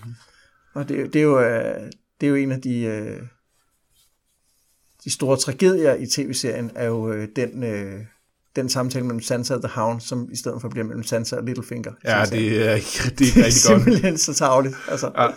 Og 0.74 0.90
det, 0.90 1.14
det, 1.14 1.20
er 1.20 1.24
jo, 1.24 1.40
øh, 1.40 1.92
det 2.22 2.28
er 2.28 2.30
jo 2.30 2.36
en 2.36 2.52
af 2.52 2.62
de, 2.62 2.82
øh, 2.82 3.22
de 5.04 5.12
store 5.12 5.38
tragedier 5.38 5.94
i 5.94 6.06
tv-serien, 6.06 6.72
er 6.76 6.86
jo 6.86 7.12
øh, 7.12 7.28
den, 7.36 7.64
øh, 7.64 8.00
den 8.56 8.70
samtale 8.70 9.06
mellem 9.06 9.22
Sansa 9.22 9.54
og 9.54 9.62
The 9.62 9.72
Hound, 9.74 10.02
som 10.02 10.30
i 10.32 10.36
stedet 10.36 10.62
for 10.62 10.70
bliver 10.70 10.86
mellem 10.86 11.04
Sansa 11.04 11.36
og 11.36 11.44
Littlefinger. 11.44 11.92
Ja, 12.04 12.10
det 12.10 12.22
er, 12.22 12.30
det 12.30 12.70
er 12.70 13.10
det 13.18 13.28
er 13.28 13.44
rigtig 13.46 13.64
godt. 13.70 13.82
simpelthen 13.84 14.18
så 14.18 14.34
tavligt. 14.34 14.76
Altså, 14.88 15.12
Ja. 15.18 15.28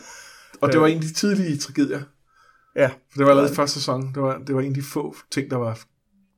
Og 0.61 0.73
det 0.73 0.81
var 0.81 0.87
en 0.87 0.97
af 0.97 1.03
de 1.03 1.13
tidlige 1.13 1.57
tragedier. 1.57 2.01
Ja. 2.79 2.89
For 2.89 3.19
det 3.19 3.25
var 3.25 3.31
allerede 3.31 3.53
i 3.53 3.55
første 3.55 3.75
sæson. 3.75 4.15
Det 4.15 4.23
var, 4.23 4.39
det 4.47 4.55
var 4.55 4.61
en 4.61 4.69
af 4.69 4.75
de 4.75 4.83
få 4.83 5.17
ting, 5.31 5.51
der 5.51 5.57
var 5.57 5.79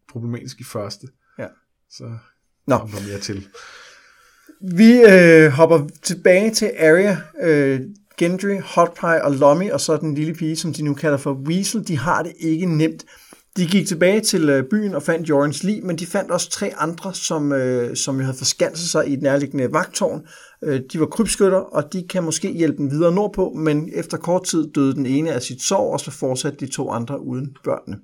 problematisk 0.09 0.61
i 0.61 0.65
første. 0.65 1.07
Ja. 1.39 1.47
Så 1.91 2.05
Nå. 2.67 2.79
kom 2.79 2.89
der 2.89 3.07
mere 3.09 3.19
til. 3.19 3.49
Vi 4.61 5.01
øh, 5.01 5.51
hopper 5.51 5.89
tilbage 6.03 6.55
til 6.55 6.73
Arya, 6.79 7.17
øh, 7.43 7.81
Gendry, 8.17 8.61
Hotpie 8.65 9.25
og 9.25 9.33
Lommy, 9.33 9.71
og 9.71 9.81
så 9.81 9.97
den 9.97 10.15
lille 10.15 10.35
pige, 10.35 10.57
som 10.57 10.73
de 10.73 10.83
nu 10.83 10.95
kalder 10.95 11.17
for 11.17 11.33
Weasel. 11.33 11.89
De 11.89 11.99
har 11.99 12.23
det 12.23 12.33
ikke 12.39 12.67
nemt. 12.67 13.05
De 13.57 13.67
gik 13.67 13.87
tilbage 13.87 14.21
til 14.21 14.49
øh, 14.49 14.65
byen 14.71 14.95
og 14.95 15.03
fandt 15.03 15.29
Jorans 15.29 15.63
lig, 15.63 15.87
men 15.87 15.97
de 15.97 16.07
fandt 16.07 16.31
også 16.31 16.51
tre 16.51 16.73
andre, 16.77 17.15
som, 17.15 17.53
øh, 17.53 17.97
som 17.97 18.17
jo 18.17 18.23
havde 18.23 18.37
forskanset 18.37 18.89
sig 18.89 19.09
i 19.09 19.13
et 19.13 19.23
nærliggende 19.23 19.73
vagtårn. 19.73 20.23
Øh, 20.65 20.81
de 20.93 21.01
var 21.01 21.07
krybskytter, 21.07 21.59
og 21.59 21.93
de 21.93 22.07
kan 22.09 22.25
måske 22.25 22.53
hjælpe 22.53 22.79
dem 22.79 22.91
videre 22.91 23.15
nordpå, 23.15 23.53
men 23.57 23.91
efter 23.95 24.17
kort 24.17 24.45
tid 24.45 24.73
døde 24.73 24.95
den 24.95 25.07
ene 25.07 25.33
af 25.33 25.43
sit 25.43 25.63
sorg, 25.63 25.93
og 25.93 26.01
så 26.01 26.11
fortsatte 26.11 26.67
de 26.67 26.73
to 26.73 26.91
andre 26.91 27.21
uden 27.21 27.57
børnene. 27.65 27.99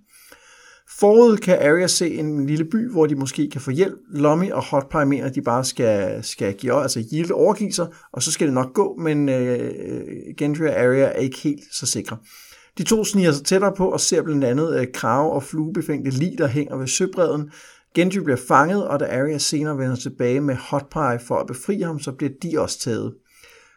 Forud 0.99 1.37
kan 1.37 1.59
Arya 1.59 1.87
se 1.87 2.15
en 2.15 2.47
lille 2.47 2.65
by, 2.65 2.91
hvor 2.91 3.07
de 3.07 3.15
måske 3.15 3.51
kan 3.51 3.61
få 3.61 3.71
hjælp. 3.71 3.99
Lommy 4.11 4.51
og 4.53 4.65
Hotpie 4.65 5.07
mener, 5.07 5.27
at 5.27 5.35
de 5.35 5.43
bare 5.43 5.65
skal, 5.65 6.25
skal 6.25 6.55
give, 6.55 6.73
op, 6.73 6.83
altså 6.83 7.05
Yield 7.13 7.31
overgive 7.31 7.73
sig, 7.73 7.87
og 8.13 8.23
så 8.23 8.33
skal 8.33 8.47
det 8.47 8.55
nok 8.55 8.75
gå, 8.75 8.97
men 8.99 9.29
øh, 9.29 9.71
øh, 9.89 10.35
Gendry 10.39 10.65
og 10.65 10.77
Arya 10.77 11.05
er 11.05 11.19
ikke 11.19 11.39
helt 11.39 11.63
så 11.73 11.87
sikre. 11.87 12.17
De 12.79 12.85
to 12.85 13.05
sniger 13.05 13.33
sig 13.33 13.45
tættere 13.45 13.75
på 13.77 13.89
og 13.93 14.01
ser 14.01 14.23
blandt 14.23 14.45
andet 14.45 14.81
øh, 14.81 14.87
krave 14.95 15.33
og 15.33 15.43
fluebefængte 15.43 16.11
lig, 16.11 16.39
der 16.39 16.47
hænger 16.47 16.77
ved 16.77 16.87
søbredden. 16.87 17.51
Gendry 17.95 18.19
bliver 18.19 18.39
fanget, 18.49 18.89
og 18.89 19.01
da 19.01 19.05
Arya 19.05 19.39
senere 19.39 19.79
vender 19.79 19.97
tilbage 19.97 20.41
med 20.41 20.55
Hotpie 20.55 21.19
for 21.27 21.37
at 21.37 21.47
befri 21.47 21.81
ham, 21.81 22.01
så 22.01 22.13
bliver 22.13 22.33
de 22.43 22.61
også 22.61 22.79
taget. 22.79 23.15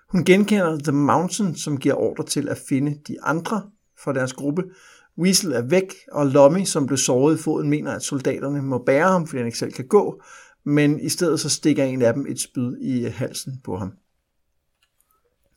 Hun 0.09 0.25
genkender 0.25 0.77
The 0.77 0.91
Mountain, 0.91 1.55
som 1.55 1.77
giver 1.77 1.95
ordre 1.95 2.23
til 2.23 2.49
at 2.49 2.57
finde 2.69 2.99
de 3.07 3.23
andre 3.23 3.61
for 4.03 4.11
deres 4.11 4.33
gruppe. 4.33 4.63
Weasel 5.17 5.51
er 5.51 5.61
væk, 5.61 5.93
og 6.11 6.27
Lommy, 6.27 6.63
som 6.63 6.87
blev 6.87 6.97
såret 6.97 7.39
i 7.39 7.41
foden, 7.41 7.69
mener, 7.69 7.91
at 7.91 8.03
soldaterne 8.03 8.61
må 8.61 8.77
bære 8.77 9.11
ham, 9.11 9.27
fordi 9.27 9.37
han 9.37 9.45
ikke 9.45 9.57
selv 9.57 9.71
kan 9.71 9.87
gå, 9.87 10.21
men 10.65 10.99
i 10.99 11.09
stedet 11.09 11.39
så 11.39 11.49
stikker 11.49 11.83
en 11.83 12.01
af 12.01 12.13
dem 12.13 12.25
et 12.29 12.41
spyd 12.41 12.77
i 12.81 13.03
halsen 13.03 13.53
på 13.63 13.77
ham. 13.77 13.91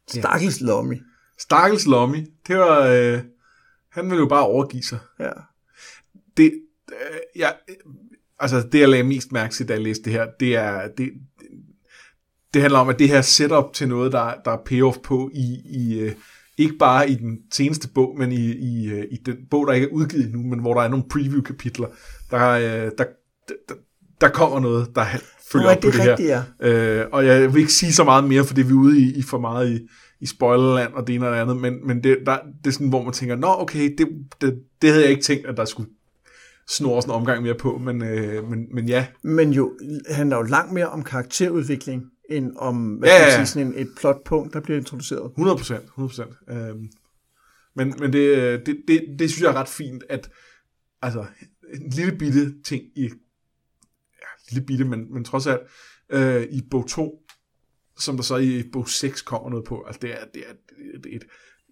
Stakkels 0.09 0.61
Lommy. 0.61 1.03
Stakkels 1.39 1.87
Lommy, 1.87 2.27
det 2.47 2.59
var... 2.59 2.87
Øh, 2.87 3.21
han 3.93 4.05
ville 4.05 4.21
jo 4.21 4.29
bare 4.29 4.47
overgive 4.47 4.83
sig. 4.83 4.99
Ja. 5.21 5.31
Det, 6.37 6.53
øh, 6.93 7.19
ja, 7.37 7.51
altså 8.39 8.69
det, 8.73 8.81
jeg 8.81 8.89
lagde 8.89 9.05
mest 9.05 9.33
mærke 9.33 9.55
til, 9.55 9.69
da 9.69 9.73
jeg 9.73 9.83
læste 9.83 10.05
det 10.05 10.13
her, 10.13 10.27
det 10.41 10.57
er... 10.57 10.89
Det, 10.89 11.13
det 12.55 12.63
handler 12.63 12.79
om, 12.79 12.89
at 12.89 12.99
det 12.99 13.09
her 13.09 13.21
setup 13.21 13.73
til 13.73 13.89
noget, 13.89 14.13
der, 14.13 14.35
der 14.45 14.51
er 14.51 14.65
payoff 14.67 14.99
på 14.99 15.31
i, 15.35 15.61
i 15.65 15.99
øh, 16.01 16.13
ikke 16.59 16.75
bare 16.79 17.11
i 17.11 17.15
den 17.15 17.39
seneste 17.53 17.89
bog, 17.89 18.19
men 18.19 18.33
i, 18.33 18.53
i, 18.53 18.91
øh, 18.91 19.05
i 19.11 19.17
den 19.17 19.37
bog, 19.51 19.67
der 19.67 19.73
ikke 19.73 19.87
er 19.87 19.93
udgivet 19.93 20.33
nu, 20.33 20.43
men 20.43 20.59
hvor 20.59 20.75
der 20.75 20.81
er 20.81 20.89
nogle 20.89 21.05
preview-kapitler, 21.11 21.89
der, 22.31 22.49
øh, 22.51 22.91
der, 22.99 23.05
der, 23.49 23.75
der 24.23 24.29
kommer 24.29 24.61
noget, 24.61 24.89
der 24.95 25.05
følger 25.53 25.67
Nå, 25.67 25.73
op 25.73 25.81
på 25.81 25.87
det 25.87 25.95
det 25.95 26.03
her. 26.03 26.11
rigtigt, 26.11 27.01
Øh, 27.01 27.07
og 27.13 27.27
jeg 27.27 27.55
vil 27.55 27.61
ikke 27.61 27.73
sige 27.73 27.93
så 27.93 28.05
meget 28.05 28.25
mere, 28.25 28.45
fordi 28.45 28.63
vi 28.63 28.71
er 28.71 28.75
ude 28.75 29.01
i, 29.01 29.13
i 29.19 29.23
for 29.23 29.39
meget 29.39 29.71
i, 29.71 29.89
i 30.21 30.27
spoilerland 30.27 30.93
og 30.93 31.07
det 31.07 31.15
ene 31.15 31.27
og 31.29 31.33
det 31.35 31.41
andet, 31.41 31.57
men, 31.57 31.87
men 31.87 32.05
det, 32.05 32.19
der, 32.27 32.39
det 32.65 32.67
er 32.67 32.73
sådan, 32.73 32.89
hvor 32.89 33.03
man 33.05 33.13
tænker, 33.13 33.37
nå 33.37 33.49
okay, 33.59 33.95
det, 33.99 34.09
det, 34.41 34.59
det 34.83 34.91
havde 34.91 35.03
jeg 35.03 35.11
ikke 35.11 35.23
tænkt, 35.23 35.47
at 35.47 35.57
der 35.57 35.65
skulle 35.65 35.91
snores 36.69 37.05
en 37.05 37.11
omgang 37.11 37.43
mere 37.43 37.55
på, 37.55 37.79
men, 37.79 38.03
øh, 38.03 38.51
men, 38.51 38.67
men 38.75 38.89
ja, 38.89 39.07
Men 39.23 39.51
jo, 39.53 39.73
han 40.11 40.33
er 40.33 40.37
jo 40.37 40.43
langt 40.43 40.73
mere 40.73 40.89
om 40.89 41.03
karakterudvikling, 41.03 42.03
end 42.31 42.53
om 42.57 42.77
hvad 42.95 43.09
Ja, 43.09 43.15
ja, 43.15 43.21
ja, 43.21 43.27
ja. 43.27 43.31
ja. 43.33 43.37
Sige, 43.37 43.47
sådan 43.47 43.69
en, 43.69 43.75
et 43.79 43.89
plotpunkt, 43.97 44.53
der 44.55 44.61
bliver 44.61 44.79
introduceret. 44.79 45.31
100 45.31 45.57
procent, 45.57 45.85
100 45.85 46.09
procent. 46.09 46.31
Øhm, 46.51 46.89
men 47.77 47.95
men 47.99 48.13
det, 48.13 48.37
øh, 48.37 48.61
det, 48.67 48.77
det, 48.89 49.01
det 49.19 49.31
synes 49.31 49.43
jeg 49.43 49.51
er 49.51 49.61
ret 49.61 49.69
fint, 49.69 50.05
at 50.09 50.31
altså, 51.03 51.25
en 51.75 51.91
lille 51.91 52.13
bitte 52.19 52.63
ting 52.63 52.83
i, 52.97 53.03
ja, 53.05 53.09
lille 54.53 54.67
bitte, 54.67 54.85
men, 54.85 55.15
men 55.15 55.25
trods 55.25 55.47
alt, 55.47 55.61
øh, 56.11 56.43
i 56.43 56.63
bog 56.71 56.89
2, 56.89 57.23
som 57.99 58.17
der 58.17 58.23
så 58.23 58.37
i 58.37 58.63
bog 58.73 58.89
6 58.89 59.23
kommer 59.23 59.51
noget 59.51 59.65
på, 59.65 59.85
altså 59.87 59.99
det 60.03 60.13
er, 60.13 60.25
det 60.35 60.43
er, 60.49 60.53
er 60.95 61.17
et, 61.17 61.25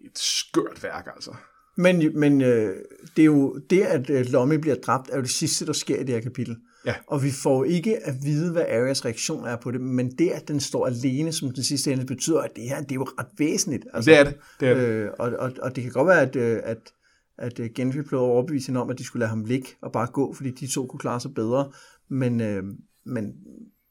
et 0.04 0.18
skørt 0.18 0.82
værk, 0.82 1.06
altså. 1.14 1.34
Men, 1.76 2.18
men 2.20 2.40
øh, 2.40 2.76
det 3.16 3.22
er 3.22 3.26
jo 3.26 3.58
det, 3.70 3.80
at 3.80 4.10
øh, 4.10 4.26
Lommy 4.26 4.54
bliver 4.54 4.76
dræbt, 4.76 5.10
er 5.10 5.16
jo 5.16 5.22
det 5.22 5.30
sidste, 5.30 5.66
der 5.66 5.72
sker 5.72 5.96
i 5.96 6.04
det 6.04 6.14
her 6.14 6.20
kapitel. 6.20 6.56
Ja. 6.86 6.94
Og 7.06 7.22
vi 7.22 7.30
får 7.30 7.64
ikke 7.64 8.06
at 8.06 8.14
vide, 8.22 8.52
hvad 8.52 8.62
Arias 8.62 9.04
reaktion 9.04 9.46
er 9.46 9.56
på 9.56 9.70
det, 9.70 9.80
men 9.80 10.10
det, 10.10 10.30
at 10.30 10.48
den 10.48 10.60
står 10.60 10.86
alene 10.86 11.32
som 11.32 11.50
den 11.50 11.64
sidste 11.64 11.92
ende, 11.92 12.06
betyder, 12.06 12.40
at 12.40 12.50
det 12.56 12.64
her 12.64 12.80
det 12.80 12.90
er 12.90 12.94
jo 12.94 13.06
ret 13.18 13.26
væsentligt. 13.38 13.86
Altså, 13.94 14.10
det 14.10 14.18
er 14.18 14.24
det, 14.24 14.34
det 14.60 14.68
er 14.68 14.74
det. 14.74 14.82
Øh, 14.82 15.10
og, 15.18 15.32
og, 15.38 15.52
og 15.62 15.76
det 15.76 15.82
kan 15.82 15.92
godt 15.92 16.08
være, 16.08 16.20
at, 16.20 16.36
øh, 16.36 16.60
at, 16.64 16.92
at 17.38 17.60
øh, 17.60 17.70
Genfrey 17.74 18.00
blev 18.00 18.20
overbevist 18.20 18.70
om, 18.70 18.90
at 18.90 18.98
de 18.98 19.04
skulle 19.04 19.20
lade 19.20 19.30
ham 19.30 19.44
ligge 19.44 19.68
og 19.82 19.92
bare 19.92 20.06
gå, 20.06 20.34
fordi 20.34 20.50
de 20.50 20.66
to 20.66 20.86
kunne 20.86 21.00
klare 21.00 21.20
sig 21.20 21.34
bedre. 21.34 21.72
Men, 22.10 22.40
øh, 22.40 22.62
men, 23.06 23.32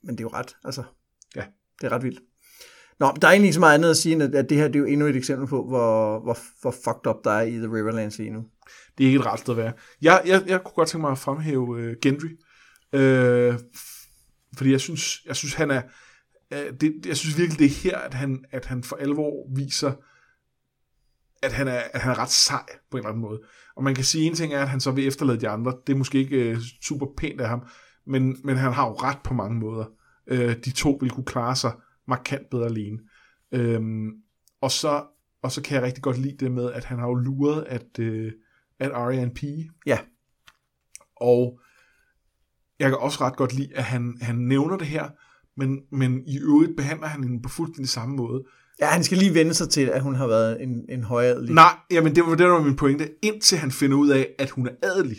men 0.04 0.18
det 0.18 0.20
er 0.20 0.24
jo 0.24 0.30
ret, 0.34 0.56
altså, 0.64 0.84
Ja. 1.36 1.44
det 1.82 1.88
er 1.88 1.92
ret 1.92 2.04
vildt. 2.04 2.20
Nå, 3.00 3.14
der 3.22 3.28
er 3.28 3.32
egentlig 3.32 3.48
ikke 3.48 3.54
så 3.54 3.60
meget 3.60 3.74
andet 3.74 3.90
at 3.90 3.98
sige, 3.98 4.14
end 4.14 4.36
at, 4.36 4.50
det 4.50 4.58
her 4.58 4.68
det 4.68 4.76
er 4.76 4.80
jo 4.80 4.86
endnu 4.86 5.06
et 5.06 5.16
eksempel 5.16 5.48
på, 5.48 5.68
hvor, 5.68 6.20
hvor, 6.20 6.38
hvor 6.62 6.72
fucked 6.72 7.08
up 7.08 7.16
der 7.24 7.32
er 7.32 7.42
i 7.42 7.52
The 7.52 7.74
Riverlands 7.74 8.18
lige 8.18 8.30
nu. 8.30 8.46
Det 8.98 9.04
er 9.04 9.08
ikke 9.08 9.20
et 9.20 9.26
ret 9.26 9.40
sted 9.40 9.54
at 9.54 9.58
være. 9.58 9.74
Jeg, 10.02 10.22
jeg, 10.26 10.44
jeg 10.48 10.64
kunne 10.64 10.74
godt 10.76 10.90
tænke 10.90 11.02
mig 11.02 11.12
at 11.12 11.18
fremhæve 11.18 11.82
øh, 11.82 11.96
Gendry. 12.02 12.40
Øh, 12.94 13.60
fordi 14.58 14.72
jeg 14.72 14.82
synes, 14.82 15.26
jeg 15.26 15.36
synes, 15.36 15.54
han 15.54 15.72
er... 15.72 15.82
Øh, 16.54 16.74
det, 16.82 17.06
jeg 17.06 17.18
synes 17.18 17.38
virkelig, 17.38 17.60
det 17.60 17.66
er 17.66 17.90
her, 17.92 17.98
at 17.98 18.14
han, 18.14 18.46
at 18.52 18.66
han 18.66 18.84
for 18.84 18.96
alvor 18.96 19.56
viser, 19.56 19.94
at 21.44 21.54
han, 21.54 21.68
er, 21.68 21.82
at 21.94 22.02
han 22.02 22.12
er 22.12 22.20
ret 22.20 22.30
sej 22.30 22.66
på 22.92 22.98
en 22.98 23.00
eller 23.00 23.10
anden 23.10 23.22
måde. 23.22 23.40
Og 23.76 23.84
man 23.84 23.96
kan 23.96 24.04
sige, 24.04 24.26
en 24.26 24.36
ting 24.36 24.54
er, 24.54 24.62
at 24.62 24.70
han 24.70 24.80
så 24.80 24.92
vil 24.92 25.08
efterlade 25.08 25.40
de 25.40 25.50
andre. 25.50 25.74
Det 25.88 25.94
er 25.94 25.98
måske 25.98 26.18
ikke 26.18 26.50
øh, 26.50 26.58
super 26.82 27.06
pænt 27.18 27.42
af 27.42 27.50
ham, 27.50 27.62
men, 28.10 28.38
men 28.44 28.58
han 28.58 28.74
har 28.74 28.88
jo 28.88 28.94
ret 28.94 29.18
på 29.24 29.34
mange 29.34 29.60
måder. 29.60 29.86
Øh, 30.28 30.56
de 30.66 30.72
to 30.72 30.98
vil 31.02 31.10
kunne 31.10 31.26
klare 31.26 31.56
sig 31.56 31.72
markant 32.08 32.50
bedre 32.50 32.66
alene. 32.66 33.00
Øhm, 33.52 34.10
og, 34.62 34.72
så, 34.72 35.04
og 35.44 35.52
så 35.52 35.62
kan 35.62 35.76
jeg 35.76 35.84
rigtig 35.84 36.04
godt 36.04 36.18
lide 36.18 36.38
det 36.40 36.52
med, 36.52 36.72
at 36.72 36.86
han 36.86 37.00
har 37.00 37.08
jo 37.08 37.16
luret, 37.16 37.64
at, 37.64 38.00
øh, 38.00 38.32
at 38.80 38.92
Arya 38.92 39.20
er 39.20 39.24
en 39.24 39.34
pige. 39.34 39.72
Ja. 39.86 39.98
Og 41.16 41.60
jeg 42.80 42.90
kan 42.90 42.98
også 42.98 43.18
ret 43.22 43.36
godt 43.36 43.54
lide, 43.54 43.76
at 43.76 43.84
han, 43.84 44.18
han 44.22 44.36
nævner 44.36 44.78
det 44.78 44.88
her, 44.88 45.10
men, 45.58 45.80
men 45.92 46.24
i 46.28 46.40
øvrigt 46.40 46.78
behandler 46.78 47.08
han 47.08 47.24
hende 47.24 47.42
på 47.42 47.50
fuldstændig 47.50 47.90
samme 47.90 48.16
måde. 48.16 48.44
Ja, 48.80 48.86
han 48.86 49.04
skal 49.04 49.18
lige 49.18 49.34
vende 49.34 49.54
sig 49.54 49.70
til, 49.70 49.82
at 49.82 50.02
hun 50.02 50.16
har 50.16 50.28
været 50.28 50.64
en, 50.64 50.86
en 50.90 51.04
højadelig. 51.04 51.56
Nej, 51.56 51.78
jamen 51.92 52.16
det 52.16 52.24
var, 52.26 52.36
det 52.36 52.48
var 52.48 52.62
min 52.62 52.76
pointe. 52.76 53.10
Indtil 53.22 53.58
han 53.58 53.72
finder 53.72 53.98
ud 53.98 54.10
af, 54.10 54.36
at 54.40 54.50
hun 54.50 54.68
er 54.68 54.72
adelig. 54.84 55.18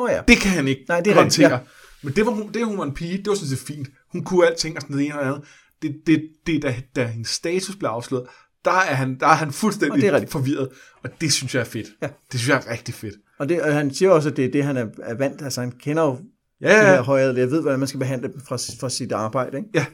Nå 0.00 0.08
ja. 0.08 0.20
Det 0.28 0.36
kan 0.36 0.50
han 0.50 0.68
ikke 0.68 0.84
Nej, 0.88 1.00
det 1.00 1.10
er 1.10 1.14
håndtere. 1.14 1.52
rigtigt, 1.52 1.70
Men 2.02 2.12
det 2.16 2.26
var 2.26 2.32
hun, 2.32 2.52
det, 2.52 2.66
hun 2.66 2.78
var 2.78 2.84
en 2.84 2.94
pige, 2.94 3.18
det 3.18 3.26
var 3.28 3.34
sådan 3.34 3.48
set 3.48 3.58
fint. 3.58 3.88
Hun 4.12 4.24
kunne 4.24 4.46
alting 4.46 4.76
og 4.76 4.82
sådan 4.82 4.96
noget 4.96 5.06
ene 5.06 5.20
og 5.20 5.26
andet. 5.26 5.42
Det, 5.82 5.96
det, 6.06 6.28
det 6.46 6.62
da, 6.62 6.74
da 6.96 7.04
hendes 7.06 7.28
status 7.28 7.76
blev 7.76 7.88
afsløret, 7.90 8.26
der 8.64 8.70
er 8.70 8.94
han, 8.94 9.16
der 9.20 9.26
er 9.26 9.34
han 9.34 9.48
Og 9.48 9.54
fuldstændig 9.54 10.00
det 10.02 10.08
er 10.08 10.12
rigtigt. 10.12 10.32
forvirret. 10.32 10.68
Og 11.02 11.10
det 11.20 11.32
synes 11.32 11.54
jeg 11.54 11.60
er 11.60 11.64
fedt. 11.64 11.86
Ja. 12.02 12.06
Det 12.32 12.40
synes 12.40 12.48
jeg 12.48 12.62
er 12.66 12.72
rigtig 12.72 12.94
fedt. 12.94 13.14
Og, 13.38 13.48
det, 13.48 13.62
og 13.62 13.74
han 13.74 13.94
siger 13.94 14.10
også, 14.10 14.28
at 14.28 14.36
det 14.36 14.44
er 14.44 14.50
det, 14.50 14.64
han 14.64 14.76
er, 14.76 14.86
er 15.02 15.14
vant. 15.14 15.42
Altså, 15.42 15.60
han 15.60 15.72
kender 15.72 16.02
jo 16.02 16.18
Ja, 16.60 16.68
ja. 16.72 16.78
det 16.78 16.86
her 16.86 16.92
ja, 16.94 17.02
højadelige. 17.02 17.40
Jeg 17.42 17.50
ved, 17.50 17.60
hvordan 17.60 17.78
man 17.78 17.88
skal 17.88 18.00
behandle 18.00 18.28
dem 18.28 18.40
fra, 18.48 18.56
fra 18.80 18.88
sit 18.90 19.12
arbejde, 19.12 19.56
ikke? 19.56 19.68
ja. 19.74 19.86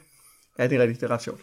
Ja, 0.59 0.67
det 0.67 0.77
er 0.77 0.81
rigtigt. 0.83 1.01
Det 1.01 1.11
er 1.11 1.15
ret 1.15 1.23
sjovt. 1.23 1.41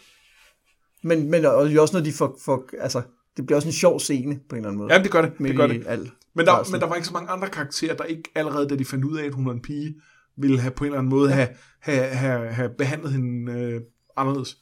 Men, 1.04 1.32
men 1.32 1.46
og 1.46 1.70
det 1.70 1.80
også 1.80 1.94
noget, 1.94 2.06
de 2.06 2.14
får, 2.14 2.40
får... 2.46 2.70
Altså, 2.82 3.02
det 3.38 3.46
bliver 3.46 3.56
også 3.56 3.68
en 3.68 3.74
sjov 3.74 4.00
scene, 4.00 4.40
på 4.50 4.56
en 4.56 4.58
eller 4.58 4.70
anden 4.70 4.78
måde. 4.78 4.94
Jamen, 4.94 5.04
det 5.04 5.12
gør 5.12 5.22
det. 5.22 5.32
Det, 5.40 5.56
gør 5.56 5.68
det. 5.68 5.84
alt. 5.88 6.10
Men 6.36 6.46
der, 6.46 6.72
men 6.72 6.82
der 6.82 6.88
var 6.88 6.96
ikke 6.96 7.08
så 7.08 7.14
mange 7.14 7.30
andre 7.30 7.50
karakterer, 7.50 7.96
der 7.96 8.04
ikke 8.04 8.30
allerede, 8.36 8.70
da 8.70 8.76
de 8.76 8.86
fandt 8.86 9.06
ud 9.06 9.18
af, 9.18 9.26
at 9.26 9.34
hun 9.34 9.46
var 9.46 9.52
en 9.52 9.62
pige, 9.62 9.96
ville 10.38 10.60
have 10.60 10.72
på 10.72 10.84
en 10.84 10.88
eller 10.88 11.00
anden 11.00 11.10
måde 11.10 11.32
have, 11.32 11.48
have, 11.80 12.06
have, 12.06 12.54
have 12.54 12.70
behandlet 12.78 13.12
hende 13.12 13.52
øh, 13.52 13.82
anderledes. 14.18 14.58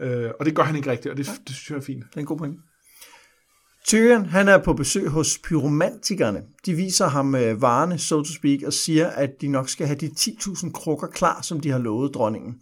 Øh, 0.00 0.30
og 0.40 0.46
det 0.46 0.56
gør 0.56 0.62
han 0.62 0.76
ikke 0.76 0.90
rigtigt, 0.90 1.12
og 1.12 1.16
det, 1.16 1.26
det 1.46 1.54
synes 1.56 1.70
jeg 1.70 1.76
er 1.76 1.80
fint. 1.80 2.04
Det 2.10 2.16
er 2.16 2.20
en 2.20 2.26
god 2.26 2.38
point. 2.38 2.58
Tyrion, 3.86 4.26
han 4.26 4.48
er 4.48 4.58
på 4.58 4.72
besøg 4.72 5.08
hos 5.08 5.38
pyromantikerne. 5.38 6.42
De 6.66 6.74
viser 6.74 7.06
ham 7.06 7.34
øh, 7.34 7.62
varerne, 7.62 7.98
so 7.98 8.22
to 8.22 8.32
speak, 8.32 8.62
og 8.66 8.72
siger, 8.72 9.06
at 9.06 9.30
de 9.40 9.48
nok 9.48 9.68
skal 9.68 9.86
have 9.86 9.98
de 9.98 10.06
10.000 10.06 10.72
krukker 10.72 11.06
klar, 11.06 11.42
som 11.42 11.60
de 11.60 11.70
har 11.70 11.78
lovet 11.78 12.14
dronningen. 12.14 12.54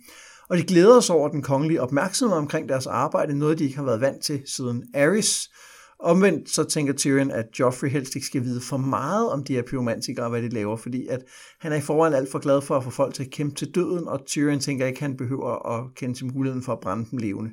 Og 0.48 0.56
de 0.56 0.62
glæder 0.62 1.00
sig 1.00 1.14
over 1.14 1.28
den 1.28 1.42
kongelige 1.42 1.82
opmærksomhed 1.82 2.38
omkring 2.38 2.68
deres 2.68 2.86
arbejde, 2.86 3.38
noget 3.38 3.58
de 3.58 3.64
ikke 3.64 3.76
har 3.76 3.84
været 3.84 4.00
vant 4.00 4.22
til 4.22 4.42
siden 4.46 4.84
Aerys. 4.94 5.50
Omvendt 5.98 6.50
så 6.50 6.64
tænker 6.64 6.92
Tyrion, 6.92 7.30
at 7.30 7.46
Joffrey 7.60 7.88
helst 7.88 8.14
ikke 8.14 8.26
skal 8.26 8.44
vide 8.44 8.60
for 8.60 8.76
meget 8.76 9.30
om 9.30 9.44
de 9.44 9.54
her 9.54 9.62
pyromantikere 9.62 10.24
og 10.24 10.30
hvad 10.30 10.42
de 10.42 10.48
laver, 10.48 10.76
fordi 10.76 11.06
at 11.06 11.24
han 11.60 11.72
er 11.72 11.76
i 11.76 11.80
forvejen 11.80 12.14
alt 12.14 12.30
for 12.30 12.38
glad 12.38 12.60
for 12.62 12.76
at 12.76 12.84
få 12.84 12.90
folk 12.90 13.14
til 13.14 13.24
at 13.24 13.30
kæmpe 13.30 13.54
til 13.54 13.74
døden, 13.74 14.08
og 14.08 14.26
Tyrion 14.26 14.60
tænker 14.60 14.86
ikke, 14.86 14.96
at 14.96 15.02
han 15.02 15.16
behøver 15.16 15.66
at 15.66 15.94
kende 15.94 16.14
til 16.14 16.26
muligheden 16.34 16.62
for 16.62 16.72
at 16.72 16.80
brænde 16.80 17.06
dem 17.10 17.18
levende. 17.18 17.50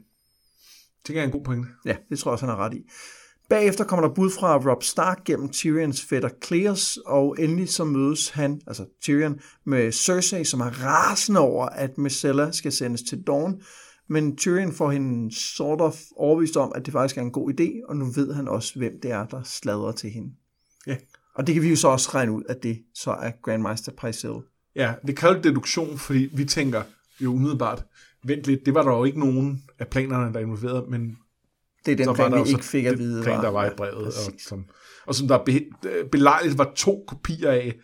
Det 1.07 1.17
er 1.17 1.23
en 1.23 1.31
god 1.31 1.43
pointe. 1.43 1.67
Ja, 1.85 1.95
det 2.09 2.19
tror 2.19 2.31
jeg 2.31 2.33
også, 2.33 2.45
han 2.45 2.55
har 2.55 2.65
ret 2.65 2.73
i. 2.73 2.89
Bagefter 3.49 3.83
kommer 3.83 4.07
der 4.07 4.13
bud 4.13 4.31
fra 4.31 4.57
Rob 4.57 4.83
Stark 4.83 5.23
gennem 5.25 5.49
Tyrions 5.49 6.05
fætter 6.05 6.29
Clears, 6.45 6.97
og 6.97 7.35
endelig 7.39 7.69
så 7.69 7.83
mødes 7.83 8.29
han, 8.29 8.61
altså 8.67 8.85
Tyrion, 9.01 9.39
med 9.65 9.91
Cersei, 9.91 10.43
som 10.43 10.59
er 10.59 10.83
rasende 10.83 11.39
over, 11.39 11.65
at 11.65 11.97
Myrcella 11.97 12.51
skal 12.51 12.71
sendes 12.71 13.01
til 13.01 13.23
Dawn, 13.27 13.61
men 14.09 14.37
Tyrion 14.37 14.73
får 14.73 14.91
hende 14.91 15.35
sort 15.35 15.81
of 15.81 15.99
overbevist 16.15 16.57
om, 16.57 16.71
at 16.75 16.85
det 16.85 16.91
faktisk 16.91 17.17
er 17.17 17.21
en 17.21 17.31
god 17.31 17.53
idé, 17.59 17.89
og 17.89 17.95
nu 17.97 18.05
ved 18.15 18.33
han 18.33 18.47
også, 18.47 18.79
hvem 18.79 18.93
det 19.03 19.11
er, 19.11 19.25
der 19.27 19.43
sladrer 19.43 19.91
til 19.91 20.09
hende. 20.09 20.31
Ja. 20.87 20.97
Og 21.35 21.47
det 21.47 21.55
kan 21.55 21.63
vi 21.63 21.69
jo 21.69 21.75
så 21.75 21.87
også 21.87 22.09
regne 22.13 22.31
ud, 22.31 22.43
at 22.49 22.63
det 22.63 22.81
så 22.95 23.11
er 23.11 23.31
Grandmaster 23.43 23.91
Pycelle. 23.91 24.41
Ja, 24.75 24.93
det 25.07 25.17
kalder 25.17 25.41
deduktion, 25.41 25.97
fordi 25.97 26.29
vi 26.33 26.45
tænker 26.45 26.83
jo 27.19 27.33
umiddelbart, 27.33 27.85
vent 28.25 28.43
lidt, 28.47 28.65
det 28.65 28.73
var 28.73 28.83
der 28.83 28.91
jo 28.97 29.03
ikke 29.03 29.19
nogen 29.19 29.63
af 29.79 29.87
planerne, 29.87 30.33
der 30.33 30.39
er 30.39 30.43
involveret, 30.43 30.89
men 30.89 31.17
Det 31.85 31.91
er 31.91 32.05
den 32.05 32.15
plan, 32.15 32.31
var 32.31 32.43
vi 32.43 32.49
ikke 32.49 32.65
fik 32.65 32.85
at 32.85 32.97
vide. 32.97 33.23
plan, 33.23 33.35
var- 33.35 33.41
der 33.43 33.49
var 33.49 33.63
i 33.63 33.67
ja, 33.67 33.75
brevet, 33.75 33.95
og 33.95 34.03
præcis. 34.27 34.41
som, 34.47 34.65
og 35.05 35.15
som 35.15 35.27
der 35.27 35.43
be, 35.45 35.51
øh, 35.89 36.05
belejligt 36.11 36.57
var 36.57 36.71
to 36.75 37.03
kopier 37.07 37.51
af, 37.51 37.75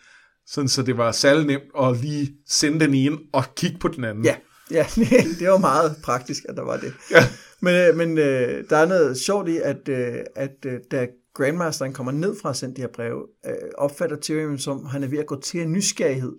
sådan 0.48 0.68
så 0.68 0.84
det 0.84 0.98
var 0.98 1.12
særlig 1.12 1.46
nemt 1.48 1.64
at 1.80 1.98
lige 2.02 2.36
sende 2.48 2.80
den 2.80 2.94
ene 2.94 3.18
og 3.34 3.44
kigge 3.56 3.78
på 3.80 3.88
den 3.88 4.04
anden. 4.04 4.24
Ja, 4.26 4.36
ja 4.72 4.86
det 5.40 5.50
var 5.50 5.58
meget 5.58 5.96
praktisk, 6.04 6.44
at 6.50 6.56
der 6.58 6.64
var 6.64 6.78
det. 6.78 6.94
Ja. 7.12 7.24
Men, 7.62 7.76
øh, 7.76 7.96
men 7.98 8.18
øh, 8.18 8.64
der 8.70 8.78
er 8.78 8.86
noget 8.86 9.18
sjovt 9.18 9.50
i, 9.50 9.58
at, 9.58 9.90
øh, 9.90 10.14
at 10.36 10.56
øh, 10.66 10.80
da 10.92 11.08
Grandmasteren 11.34 11.94
kommer 11.94 12.12
ned 12.12 12.36
fra 12.42 12.50
at 12.50 12.56
sende 12.56 12.76
de 12.76 12.82
her 12.82 12.88
breve, 12.96 13.22
øh, 13.46 13.52
opfatter 13.78 14.18
Tyrion 14.18 14.58
som, 14.60 14.86
han 14.86 15.04
er 15.04 15.08
ved 15.08 15.18
at 15.18 15.26
gå 15.26 15.42
til 15.42 15.62
en 15.62 15.72
nysgerrighed, 15.72 16.32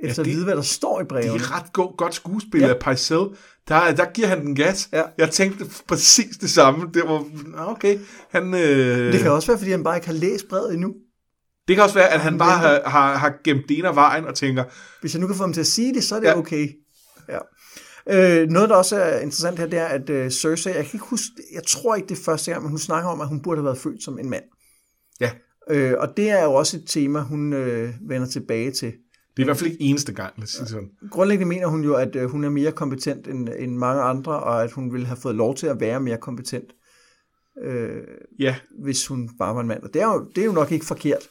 efter 0.00 0.22
det- 0.22 0.30
at 0.30 0.34
vide, 0.36 0.44
hvad 0.44 0.56
der 0.56 0.62
står 0.62 0.98
i 0.98 1.02
Det 1.02 1.08
brevene. 1.08 1.34
er 1.34 1.56
ret 1.56 1.72
go- 1.72 1.94
godt 1.98 2.14
skuespil 2.14 2.60
Ja. 2.60 2.68
af 2.68 2.78
Pycelle. 2.78 3.26
Der, 3.68 3.94
der 3.94 4.12
giver 4.12 4.28
han 4.28 4.40
den 4.46 4.54
gas. 4.54 4.88
Ja. 4.92 5.02
Jeg 5.18 5.30
tænkte 5.30 5.64
præcis 5.88 6.36
det 6.36 6.50
samme. 6.50 6.90
Det 6.94 7.02
var, 7.06 7.24
okay. 7.70 7.98
Han, 8.30 8.54
øh, 8.54 9.12
Det 9.12 9.20
kan 9.20 9.30
også 9.30 9.46
være, 9.46 9.58
fordi 9.58 9.70
han 9.70 9.84
bare 9.84 9.96
ikke 9.96 10.06
har 10.06 10.14
læst 10.14 10.48
brevet 10.48 10.74
endnu. 10.74 10.94
det 11.68 11.76
kan 11.76 11.82
også 11.84 11.94
være, 11.94 12.08
at 12.08 12.20
han 12.20 12.30
Han 12.30 12.38
bare 12.38 12.58
har, 12.58 12.80
har, 12.90 13.16
har 13.16 13.34
gemt 13.44 13.62
det 13.68 13.78
ene 13.78 13.88
af 13.88 13.94
vejen 13.94 14.24
og 14.24 14.34
tænker, 14.34 14.64
Hvis 15.00 15.14
jeg 15.14 15.20
nu 15.20 15.26
kan 15.26 15.36
få 15.36 15.42
ham 15.42 15.52
til 15.52 15.60
at 15.60 15.66
sige 15.66 15.94
det, 15.94 16.04
så 16.04 16.14
er 16.14 16.20
det 16.20 16.26
Ja. 16.26 16.32
ja. 16.32 16.38
okay. 16.38 16.68
Ja. 17.28 17.38
Øh, 18.10 18.48
noget, 18.48 18.68
der 18.68 18.76
også 18.76 18.96
er 18.96 19.18
interessant 19.18 19.58
her, 19.58 19.66
det 19.66 19.78
er, 19.78 19.84
at 19.86 20.10
øh, 20.10 20.30
Cersei, 20.30 20.72
jeg 20.72 20.84
kan 20.84 20.94
ikke 20.94 21.06
huske, 21.06 21.32
jeg 21.54 21.62
tror 21.62 21.94
ikke 21.94 22.08
det 22.08 22.18
første 22.18 22.50
gang, 22.50 22.62
men 22.62 22.70
hun 22.70 22.78
snakker 22.78 23.10
om, 23.10 23.20
at 23.20 23.28
hun 23.28 23.42
burde 23.42 23.58
have 23.58 23.64
været 23.64 23.78
født 23.78 24.02
som 24.02 24.18
en 24.18 24.30
mand. 24.30 24.44
Ja. 25.20 25.30
Øh, 25.70 25.94
og 25.98 26.16
det 26.16 26.30
er 26.30 26.44
jo 26.44 26.52
også 26.52 26.76
et 26.76 26.84
tema, 26.86 27.20
hun 27.20 27.52
øh, 27.52 27.94
vender 28.08 28.26
tilbage 28.26 28.70
til. 28.70 28.92
Det 29.36 29.42
er 29.42 29.46
i 29.46 29.48
hvert 29.48 29.56
fald 29.56 29.70
ikke 29.70 29.84
eneste 29.84 30.12
gang, 30.12 30.32
lad 30.36 30.44
os 30.44 30.50
sige 30.50 30.66
sådan. 30.66 30.88
Grundlæggende 31.10 31.48
mener 31.48 31.66
hun 31.66 31.84
jo, 31.84 31.94
at 31.94 32.16
øh, 32.16 32.30
hun 32.30 32.44
er 32.44 32.48
mere 32.48 32.72
kompetent 32.72 33.28
end, 33.28 33.48
end 33.58 33.76
mange 33.76 34.02
andre, 34.02 34.40
og 34.40 34.62
at 34.62 34.72
hun 34.72 34.92
ville 34.92 35.06
have 35.06 35.16
fået 35.16 35.34
lov 35.34 35.54
til 35.54 35.66
at 35.66 35.80
være 35.80 36.00
mere 36.00 36.18
kompetent, 36.18 36.72
øh, 37.62 38.02
Ja, 38.38 38.56
hvis 38.82 39.06
hun 39.06 39.30
bare 39.38 39.54
var 39.54 39.60
en 39.60 39.68
mand. 39.68 39.82
Og 39.82 39.94
det 39.94 40.02
er 40.02 40.06
jo, 40.06 40.30
det 40.34 40.40
er 40.40 40.44
jo 40.46 40.52
nok 40.52 40.72
ikke 40.72 40.86
forkert. 40.86 41.28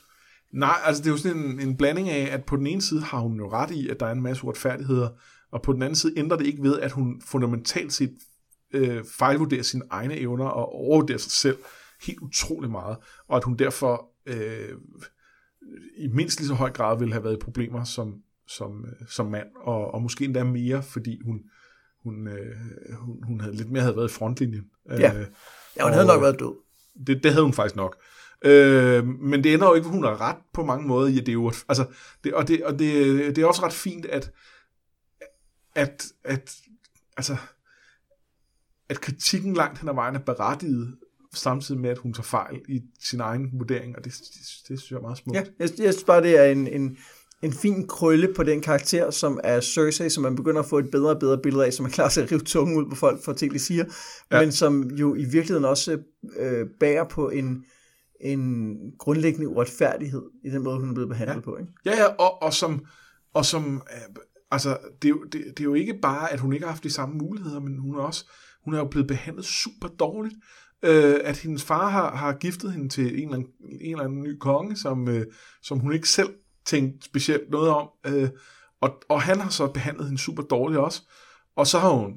Nej, 0.55 0.75
altså 0.85 1.03
det 1.03 1.07
er 1.07 1.11
jo 1.11 1.17
sådan 1.17 1.37
en, 1.37 1.59
en 1.59 1.77
blanding 1.77 2.09
af, 2.09 2.33
at 2.33 2.45
på 2.45 2.55
den 2.55 2.67
ene 2.67 2.81
side 2.81 3.01
har 3.01 3.19
hun 3.19 3.37
jo 3.37 3.51
ret 3.51 3.71
i, 3.71 3.89
at 3.89 3.99
der 3.99 4.05
er 4.05 4.11
en 4.11 4.21
masse 4.21 4.43
uretfærdigheder, 4.43 5.09
og 5.51 5.61
på 5.61 5.73
den 5.73 5.81
anden 5.81 5.95
side 5.95 6.13
ændrer 6.17 6.37
det 6.37 6.45
ikke 6.47 6.63
ved, 6.63 6.79
at 6.79 6.91
hun 6.91 7.21
fundamentalt 7.25 7.93
set 7.93 8.13
øh, 8.73 9.03
fejlvurderer 9.19 9.63
sine 9.63 9.83
egne 9.89 10.17
evner 10.17 10.45
og 10.45 10.69
overvurderer 10.75 11.17
sig 11.17 11.31
selv 11.31 11.57
helt 12.05 12.19
utrolig 12.19 12.71
meget, 12.71 12.97
og 13.27 13.37
at 13.37 13.43
hun 13.43 13.55
derfor 13.55 14.09
øh, 14.25 14.69
i 15.97 16.07
mindst 16.07 16.39
lige 16.39 16.47
så 16.47 16.53
høj 16.53 16.71
grad 16.71 16.99
ville 16.99 17.13
have 17.13 17.23
været 17.23 17.35
i 17.35 17.39
problemer 17.41 17.83
som, 17.83 18.13
som, 18.47 18.85
øh, 18.85 19.07
som 19.09 19.25
mand, 19.25 19.47
og, 19.61 19.93
og 19.93 20.01
måske 20.01 20.25
endda 20.25 20.43
mere, 20.43 20.83
fordi 20.83 21.19
hun, 21.25 21.39
hun, 22.03 22.27
øh, 22.27 22.55
hun, 22.99 23.23
hun 23.23 23.41
havde 23.41 23.55
lidt 23.55 23.71
mere 23.71 23.81
havde 23.83 23.95
været 23.95 24.09
i 24.09 24.13
frontlinjen. 24.13 24.63
Ja. 24.89 25.13
Øh, 25.19 25.25
Ja, 25.77 25.83
hun 25.83 25.91
havde 25.93 26.05
Og- 26.05 26.13
nok 26.13 26.21
været 26.21 26.39
død. 26.39 26.53
det, 27.07 27.23
det 27.23 27.31
havde 27.31 27.43
hun 27.43 27.53
faktisk 27.53 27.75
nok. 27.75 27.95
Øh, 28.41 29.07
men 29.07 29.43
det 29.43 29.53
ender 29.53 29.67
jo 29.67 29.73
ikke, 29.73 29.87
at 29.87 29.93
hun 29.93 30.03
har 30.03 30.21
ret 30.21 30.37
på 30.53 30.65
mange 30.65 30.87
måder 30.87 31.07
i, 31.07 31.19
at 31.19 31.25
det 31.25 31.29
er 31.29 31.33
jo, 31.33 31.53
altså, 31.69 31.85
det, 32.23 32.33
og, 32.33 32.47
det, 32.47 32.63
og 32.63 32.79
det, 32.79 33.35
det 33.35 33.41
er 33.41 33.45
også 33.45 33.65
ret 33.65 33.73
fint, 33.73 34.05
at, 34.05 34.31
at, 35.75 36.05
at, 36.23 36.55
altså, 37.17 37.37
at 38.89 39.01
kritikken 39.01 39.53
langt 39.53 39.79
hen 39.79 39.89
ad 39.89 39.93
vejen 39.93 40.15
er 40.15 40.19
berettiget, 40.19 40.97
samtidig 41.33 41.81
med, 41.81 41.89
at 41.89 41.97
hun 41.97 42.13
tager 42.13 42.23
fejl 42.23 42.61
i 42.67 42.81
sin 42.99 43.19
egen 43.19 43.49
vurdering, 43.53 43.95
og 43.97 44.05
det, 44.05 44.13
det, 44.13 44.67
det 44.67 44.79
synes 44.79 44.91
jeg 44.91 44.97
er 44.97 45.01
meget 45.01 45.17
smukt. 45.17 45.35
Ja, 45.35 45.43
jeg, 45.59 45.69
jeg 45.79 45.93
synes 45.93 46.03
bare, 46.03 46.21
det 46.21 46.39
er 46.39 46.45
en, 46.45 46.67
en, 46.67 46.97
en 47.41 47.53
fin 47.53 47.87
krølle 47.87 48.33
på 48.35 48.43
den 48.43 48.61
karakter, 48.61 49.11
som 49.11 49.39
er 49.43 49.61
Cersei, 49.61 50.09
som 50.09 50.23
man 50.23 50.35
begynder 50.35 50.61
at 50.61 50.69
få 50.69 50.79
et 50.79 50.91
bedre 50.91 51.09
og 51.09 51.19
bedre 51.19 51.37
billede 51.43 51.65
af, 51.65 51.73
som 51.73 51.85
er 51.85 51.89
klar 51.89 52.09
til 52.09 52.21
at 52.21 52.31
rive 52.31 52.39
tungen 52.39 52.77
ud 52.77 52.89
på 52.89 52.95
folk, 52.95 53.23
for 53.23 53.33
ting 53.33 53.53
de 53.53 53.59
siger, 53.59 53.85
ja. 54.31 54.37
Ja. 54.37 54.43
men 54.43 54.51
som 54.51 54.83
jo 54.83 55.15
i 55.15 55.23
virkeligheden 55.23 55.65
også 55.65 55.97
øh, 56.37 56.67
bærer 56.79 57.03
på 57.03 57.29
en, 57.29 57.65
en 58.21 58.77
grundlæggende 58.99 59.47
uretfærdighed 59.47 60.23
i 60.43 60.49
den 60.49 60.63
måde, 60.63 60.79
hun 60.79 60.89
er 60.89 60.93
blevet 60.93 61.09
behandlet 61.09 61.35
ja. 61.35 61.41
på. 61.41 61.57
Ikke? 61.57 61.71
Ja, 61.85 61.91
ja, 61.91 62.05
og, 62.05 62.41
og 62.41 62.53
som, 62.53 62.85
og 63.33 63.45
som 63.45 63.75
øh, 63.75 64.15
altså, 64.51 64.77
det 65.01 65.07
er, 65.07 65.09
jo, 65.09 65.23
det, 65.23 65.43
det 65.47 65.59
er 65.59 65.63
jo 65.63 65.73
ikke 65.73 65.99
bare, 66.01 66.33
at 66.33 66.39
hun 66.39 66.53
ikke 66.53 66.65
har 66.65 66.71
haft 66.71 66.83
de 66.83 66.89
samme 66.89 67.15
muligheder, 67.15 67.59
men 67.59 67.77
hun 67.77 67.95
er 67.95 67.99
også, 67.99 68.25
hun 68.63 68.73
er 68.73 68.77
jo 68.77 68.85
blevet 68.85 69.07
behandlet 69.07 69.45
super 69.45 69.87
dårligt. 69.87 70.35
Øh, 70.83 71.15
at 71.23 71.37
hendes 71.37 71.63
far 71.63 71.89
har, 71.89 72.15
har 72.15 72.33
giftet 72.33 72.73
hende 72.73 72.89
til 72.89 73.05
en 73.05 73.23
eller 73.23 73.33
anden, 73.33 73.49
en 73.81 73.91
eller 73.91 74.03
anden 74.03 74.23
ny 74.23 74.37
konge, 74.37 74.75
som, 74.75 75.07
øh, 75.07 75.25
som 75.63 75.79
hun 75.79 75.93
ikke 75.93 76.09
selv 76.09 76.29
tænkte 76.65 77.05
specielt 77.05 77.49
noget 77.49 77.69
om. 77.69 77.89
Øh, 78.05 78.29
og, 78.81 79.01
og 79.09 79.21
han 79.21 79.39
har 79.39 79.49
så 79.49 79.67
behandlet 79.67 80.05
hende 80.05 80.21
super 80.21 80.43
dårligt 80.43 80.79
også. 80.79 81.01
Og 81.55 81.67
så 81.67 81.79
har 81.79 81.89
hun 81.89 82.15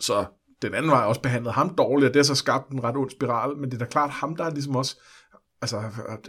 så 0.00 0.24
den 0.62 0.74
anden 0.74 0.90
vej 0.90 1.00
også 1.00 1.20
behandlet 1.20 1.52
ham 1.52 1.74
dårligt, 1.74 2.08
og 2.08 2.14
det 2.14 2.20
har 2.20 2.24
så 2.24 2.34
skabt 2.34 2.70
en 2.70 2.84
ret 2.84 2.96
ond 2.96 3.10
spiral, 3.10 3.56
men 3.56 3.70
det 3.70 3.74
er 3.74 3.78
da 3.78 3.84
klart 3.84 4.10
ham, 4.10 4.36
der 4.36 4.44
er 4.44 4.50
ligesom 4.50 4.76
også 4.76 5.00
altså, 5.64 5.80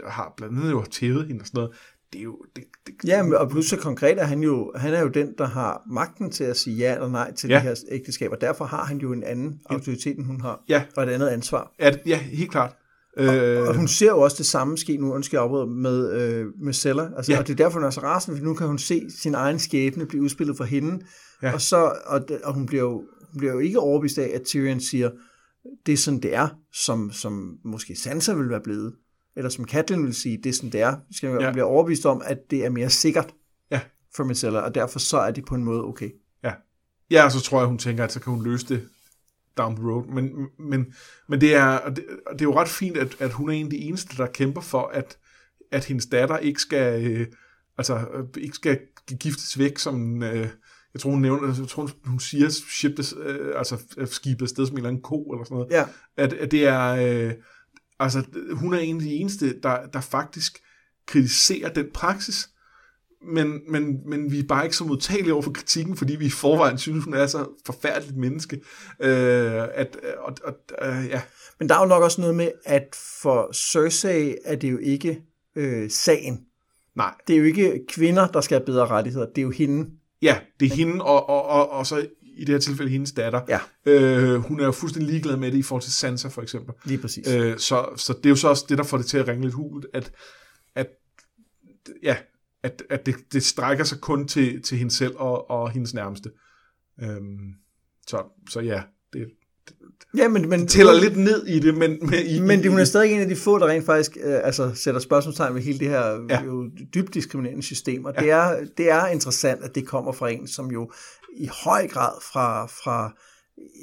har 0.06 0.34
blandt 0.36 0.58
andet 0.58 0.70
jo 0.70 0.84
tævet 0.84 1.26
hende 1.26 1.40
og 1.42 1.46
sådan 1.46 1.58
noget. 1.58 1.74
Det 2.12 2.18
er 2.18 2.22
jo, 2.22 2.38
det, 2.56 2.64
det, 2.86 2.94
Ja, 3.06 3.22
men- 3.22 3.34
og 3.34 3.50
så 3.64 3.76
konkret 3.76 4.18
er 4.20 4.24
han 4.24 4.40
jo, 4.40 4.72
han 4.76 4.94
er 4.94 5.00
jo 5.00 5.08
den, 5.08 5.34
der 5.38 5.46
har 5.46 5.82
magten 5.92 6.30
til 6.30 6.44
at 6.44 6.56
sige 6.56 6.76
ja 6.76 6.94
eller 6.94 7.08
nej 7.08 7.34
til 7.34 7.48
ja. 7.48 7.54
Ja. 7.54 7.70
det 7.70 7.78
her 7.88 7.94
ægteskab, 7.96 8.30
og 8.32 8.40
derfor 8.40 8.64
har 8.64 8.84
han 8.84 8.98
jo 8.98 9.12
en 9.12 9.22
anden 9.24 9.60
autoritet, 9.70 10.16
end 10.18 10.26
hun 10.26 10.40
har, 10.40 10.64
Ja. 10.68 10.84
og 10.96 11.02
et 11.02 11.08
andet 11.08 11.28
ansvar. 11.28 11.72
At, 11.78 12.00
ja, 12.06 12.18
helt 12.18 12.50
klart. 12.50 12.72
Øh, 13.18 13.68
Og 13.68 13.76
hun 13.76 13.88
ser 13.88 14.06
jo 14.06 14.20
også 14.20 14.36
det 14.38 14.46
samme 14.46 14.78
ske 14.78 14.96
nu, 14.96 15.12
undskyld 15.14 15.40
afbryder, 15.40 15.66
med, 15.66 16.12
øh, 16.22 16.46
med 16.62 16.72
Sella. 16.72 17.08
Altså, 17.16 17.32
ja. 17.32 17.36
Ja. 17.36 17.40
Og 17.40 17.46
det 17.46 17.52
er 17.52 17.56
derfor, 17.64 17.78
hun 17.78 17.86
er 17.86 17.90
så 17.90 18.00
rasende, 18.02 18.36
fordi 18.36 18.46
nu 18.46 18.54
kan 18.54 18.66
hun 18.66 18.78
se 18.78 19.02
sin 19.22 19.34
egen 19.34 19.58
skæbne 19.58 20.06
blive 20.06 20.22
udspillet 20.22 20.56
for 20.56 20.64
hende. 20.64 21.04
Ja. 21.42 21.52
Og, 21.52 21.60
så, 21.60 21.92
og, 22.06 22.20
og 22.44 22.54
hun, 22.54 22.66
bliver 22.66 22.82
jo, 22.82 22.92
hun 23.32 23.38
bliver 23.38 23.52
jo 23.52 23.58
ikke 23.58 23.78
overbevist 23.80 24.18
af, 24.18 24.30
at 24.34 24.42
Tyrion 24.42 24.80
siger, 24.80 25.10
det 25.86 25.92
er 25.92 25.96
sådan, 25.96 26.20
det 26.20 26.34
er, 26.34 26.48
som, 26.84 27.10
som 27.12 27.52
måske 27.64 27.96
Sansa 27.96 28.34
ville 28.34 28.50
være 28.50 28.60
blevet. 28.64 28.92
Eller 29.36 29.48
som 29.48 29.68
Catelyn 29.68 30.04
vil 30.04 30.14
sige, 30.14 30.36
det 30.36 30.46
er 30.46 30.52
sådan, 30.52 30.72
det 30.72 30.80
er. 30.80 30.96
Skal 31.10 31.38
ja. 31.40 31.52
Bliver 31.52 31.64
overbevist 31.64 32.06
om, 32.06 32.22
at 32.24 32.50
det 32.50 32.64
er 32.64 32.70
mere 32.70 32.90
sikkert 32.90 33.34
Ja. 33.70 33.80
for 34.16 34.24
Myrcella, 34.24 34.60
og 34.60 34.74
derfor 34.74 34.98
så 34.98 35.18
er 35.18 35.30
det 35.30 35.44
på 35.44 35.54
en 35.54 35.64
måde 35.64 35.84
okay. 35.84 36.10
ja. 36.44 36.52
ja, 37.10 37.24
og 37.24 37.32
så 37.32 37.40
tror 37.40 37.60
jeg, 37.60 37.68
hun 37.68 37.78
tænker, 37.78 38.04
at 38.04 38.12
så 38.12 38.20
kan 38.20 38.32
hun 38.32 38.44
løse 38.44 38.68
det 38.68 38.88
down 39.56 39.76
the 39.76 39.84
road. 39.84 40.06
Men, 40.06 40.48
men, 40.58 40.94
men 41.28 41.40
det, 41.40 41.54
er, 41.54 41.66
og 41.66 41.96
det, 41.96 42.04
og 42.26 42.32
det 42.32 42.40
er 42.40 42.44
jo 42.44 42.60
ret 42.60 42.68
fint, 42.68 42.96
at, 42.96 43.16
at 43.18 43.32
hun 43.32 43.48
er 43.48 43.52
en 43.52 43.66
af 43.66 43.70
de 43.70 43.76
eneste, 43.76 44.16
der 44.16 44.26
kæmper 44.26 44.60
for, 44.60 44.90
at, 44.94 45.18
at 45.72 45.84
hendes 45.84 46.06
datter 46.06 46.38
ikke 46.38 46.60
skal, 46.60 47.06
øh, 47.06 47.26
altså, 47.78 47.96
øh, 47.96 48.42
ikke 48.42 48.54
skal 48.56 48.78
giftes 49.20 49.58
væk 49.58 49.78
som... 49.78 50.22
Øh, 50.22 50.48
jeg 50.94 51.00
tror, 51.00 51.10
hun 51.10 51.22
nævner, 51.22 51.54
jeg 51.60 51.68
tror, 51.68 51.90
hun 52.04 52.20
siger, 52.20 52.48
ship 52.48 52.92
øh, 53.18 53.52
altså 53.56 53.76
skibet 54.04 54.42
afsted 54.42 54.66
som 54.66 54.74
en 54.74 54.78
eller 54.78 54.88
anden 54.88 55.02
ko, 55.02 55.22
eller 55.22 55.44
sådan 55.44 55.54
noget. 55.54 55.70
Ja, 55.70 55.84
at, 56.16 56.32
at 56.32 56.50
det 56.50 56.66
er, 56.66 56.86
øh, 56.88 57.34
altså 57.98 58.22
hun 58.52 58.74
er 58.74 58.78
en 58.78 58.96
af 58.96 59.02
de 59.02 59.14
eneste, 59.14 59.60
der, 59.60 59.86
der 59.86 60.00
faktisk 60.00 60.58
kritiserer 61.06 61.68
den 61.72 61.86
praksis, 61.94 62.48
men, 63.22 63.60
men, 63.68 64.10
men 64.10 64.32
vi 64.32 64.38
er 64.38 64.46
bare 64.48 64.64
ikke 64.64 64.76
så 64.76 64.84
modtagelige 64.84 65.32
over 65.32 65.42
for 65.42 65.52
kritikken, 65.52 65.96
fordi 65.96 66.16
vi 66.16 66.26
i 66.26 66.30
forvejen 66.30 66.78
synes, 66.78 67.04
hun 67.04 67.14
er 67.14 67.26
så 67.26 67.46
forfærdeligt 67.66 68.16
menneske. 68.16 68.56
Øh, 69.00 69.62
at, 69.74 69.96
og, 70.18 70.34
og, 70.44 70.54
øh, 70.82 71.06
ja. 71.06 71.22
men 71.58 71.68
der 71.68 71.74
er 71.74 71.80
jo 71.80 71.86
nok 71.86 72.02
også 72.02 72.20
noget 72.20 72.36
med, 72.36 72.50
at 72.64 72.96
for 73.22 73.52
Cersei 73.52 74.36
er 74.44 74.56
det 74.56 74.72
jo 74.72 74.78
ikke 74.78 75.22
øh, 75.56 75.90
sagen. 75.90 76.40
Nej, 76.94 77.14
Det 77.26 77.34
er 77.34 77.38
jo 77.38 77.44
ikke 77.44 77.80
kvinder, 77.88 78.26
der 78.26 78.40
skal 78.40 78.58
have 78.58 78.66
bedre 78.66 78.86
rettigheder. 78.86 79.26
Det 79.26 79.38
er 79.38 79.42
jo 79.42 79.50
hende. 79.50 79.90
ja, 80.22 80.38
det 80.60 80.72
er 80.72 80.76
hende, 80.76 81.04
og, 81.04 81.28
og, 81.28 81.44
og, 81.46 81.70
og 81.70 81.86
så 81.86 82.06
i 82.36 82.44
det 82.44 82.48
her 82.48 82.58
tilfælde 82.58 82.90
hendes 82.90 83.12
datter. 83.12 83.40
Ja. 83.48 83.60
Øh, 83.86 84.34
hun 84.34 84.60
er 84.60 84.64
jo 84.64 84.72
fuldstændig 84.72 85.10
ligeglad 85.10 85.36
med 85.36 85.52
det 85.52 85.58
i 85.58 85.62
forhold 85.62 85.82
til 85.82 85.92
Sansa, 85.92 86.28
for 86.28 86.42
eksempel. 86.42 86.74
Lige 86.84 86.98
præcis. 86.98 87.28
Øh, 87.28 87.58
så, 87.58 87.88
så 87.96 88.12
det 88.12 88.26
er 88.26 88.30
jo 88.30 88.36
så 88.36 88.48
også 88.48 88.66
det, 88.68 88.78
der 88.78 88.84
får 88.84 88.96
det 88.96 89.06
til 89.06 89.18
at 89.18 89.28
ringe 89.28 89.42
lidt 89.42 89.54
hult, 89.54 89.86
at, 89.94 90.12
at, 90.74 90.86
ja, 92.02 92.16
at, 92.62 92.82
at 92.90 93.06
det, 93.06 93.14
det 93.32 93.42
strækker 93.42 93.84
sig 93.84 94.00
kun 94.00 94.28
til, 94.28 94.62
til 94.62 94.78
hende 94.78 94.94
selv 94.94 95.16
og, 95.16 95.50
og 95.50 95.70
hendes 95.70 95.94
nærmeste. 95.94 96.30
Øhm, 97.02 97.52
så, 98.06 98.22
så 98.50 98.60
ja, 98.60 98.82
det, 99.12 99.26
ja, 100.16 100.28
men, 100.28 100.48
men, 100.48 100.60
det 100.60 100.68
tæller 100.68 101.00
lidt 101.00 101.16
ned 101.16 101.46
i 101.46 101.58
det, 101.58 101.74
men... 101.74 101.98
men, 102.02 102.26
i, 102.26 102.40
Men 102.40 102.62
det, 102.62 102.70
hun 102.70 102.80
er 102.80 102.84
stadig 102.84 103.12
en 103.12 103.20
af 103.20 103.28
de 103.28 103.36
få, 103.36 103.58
der 103.58 103.66
rent 103.66 103.86
faktisk 103.86 104.16
øh, 104.24 104.40
altså, 104.44 104.74
sætter 104.74 105.00
spørgsmålstegn 105.00 105.54
ved 105.54 105.62
hele 105.62 105.78
det 105.78 105.88
her. 105.88 106.26
Ja. 106.30 106.42
jo, 106.44 106.70
dybt 106.94 107.14
diskriminerende 107.14 107.62
system. 107.62 108.04
Og 108.04 108.14
ja. 108.16 108.22
det, 108.22 108.30
er, 108.30 108.66
det 108.76 108.90
er 108.90 109.06
interessant, 109.06 109.64
at 109.64 109.74
det 109.74 109.86
kommer 109.86 110.12
fra 110.12 110.30
en, 110.30 110.48
som 110.48 110.70
jo 110.70 110.90
i 111.36 111.48
høj 111.64 111.88
grad 111.88 112.12
fra, 112.32 112.66
fra 112.66 113.16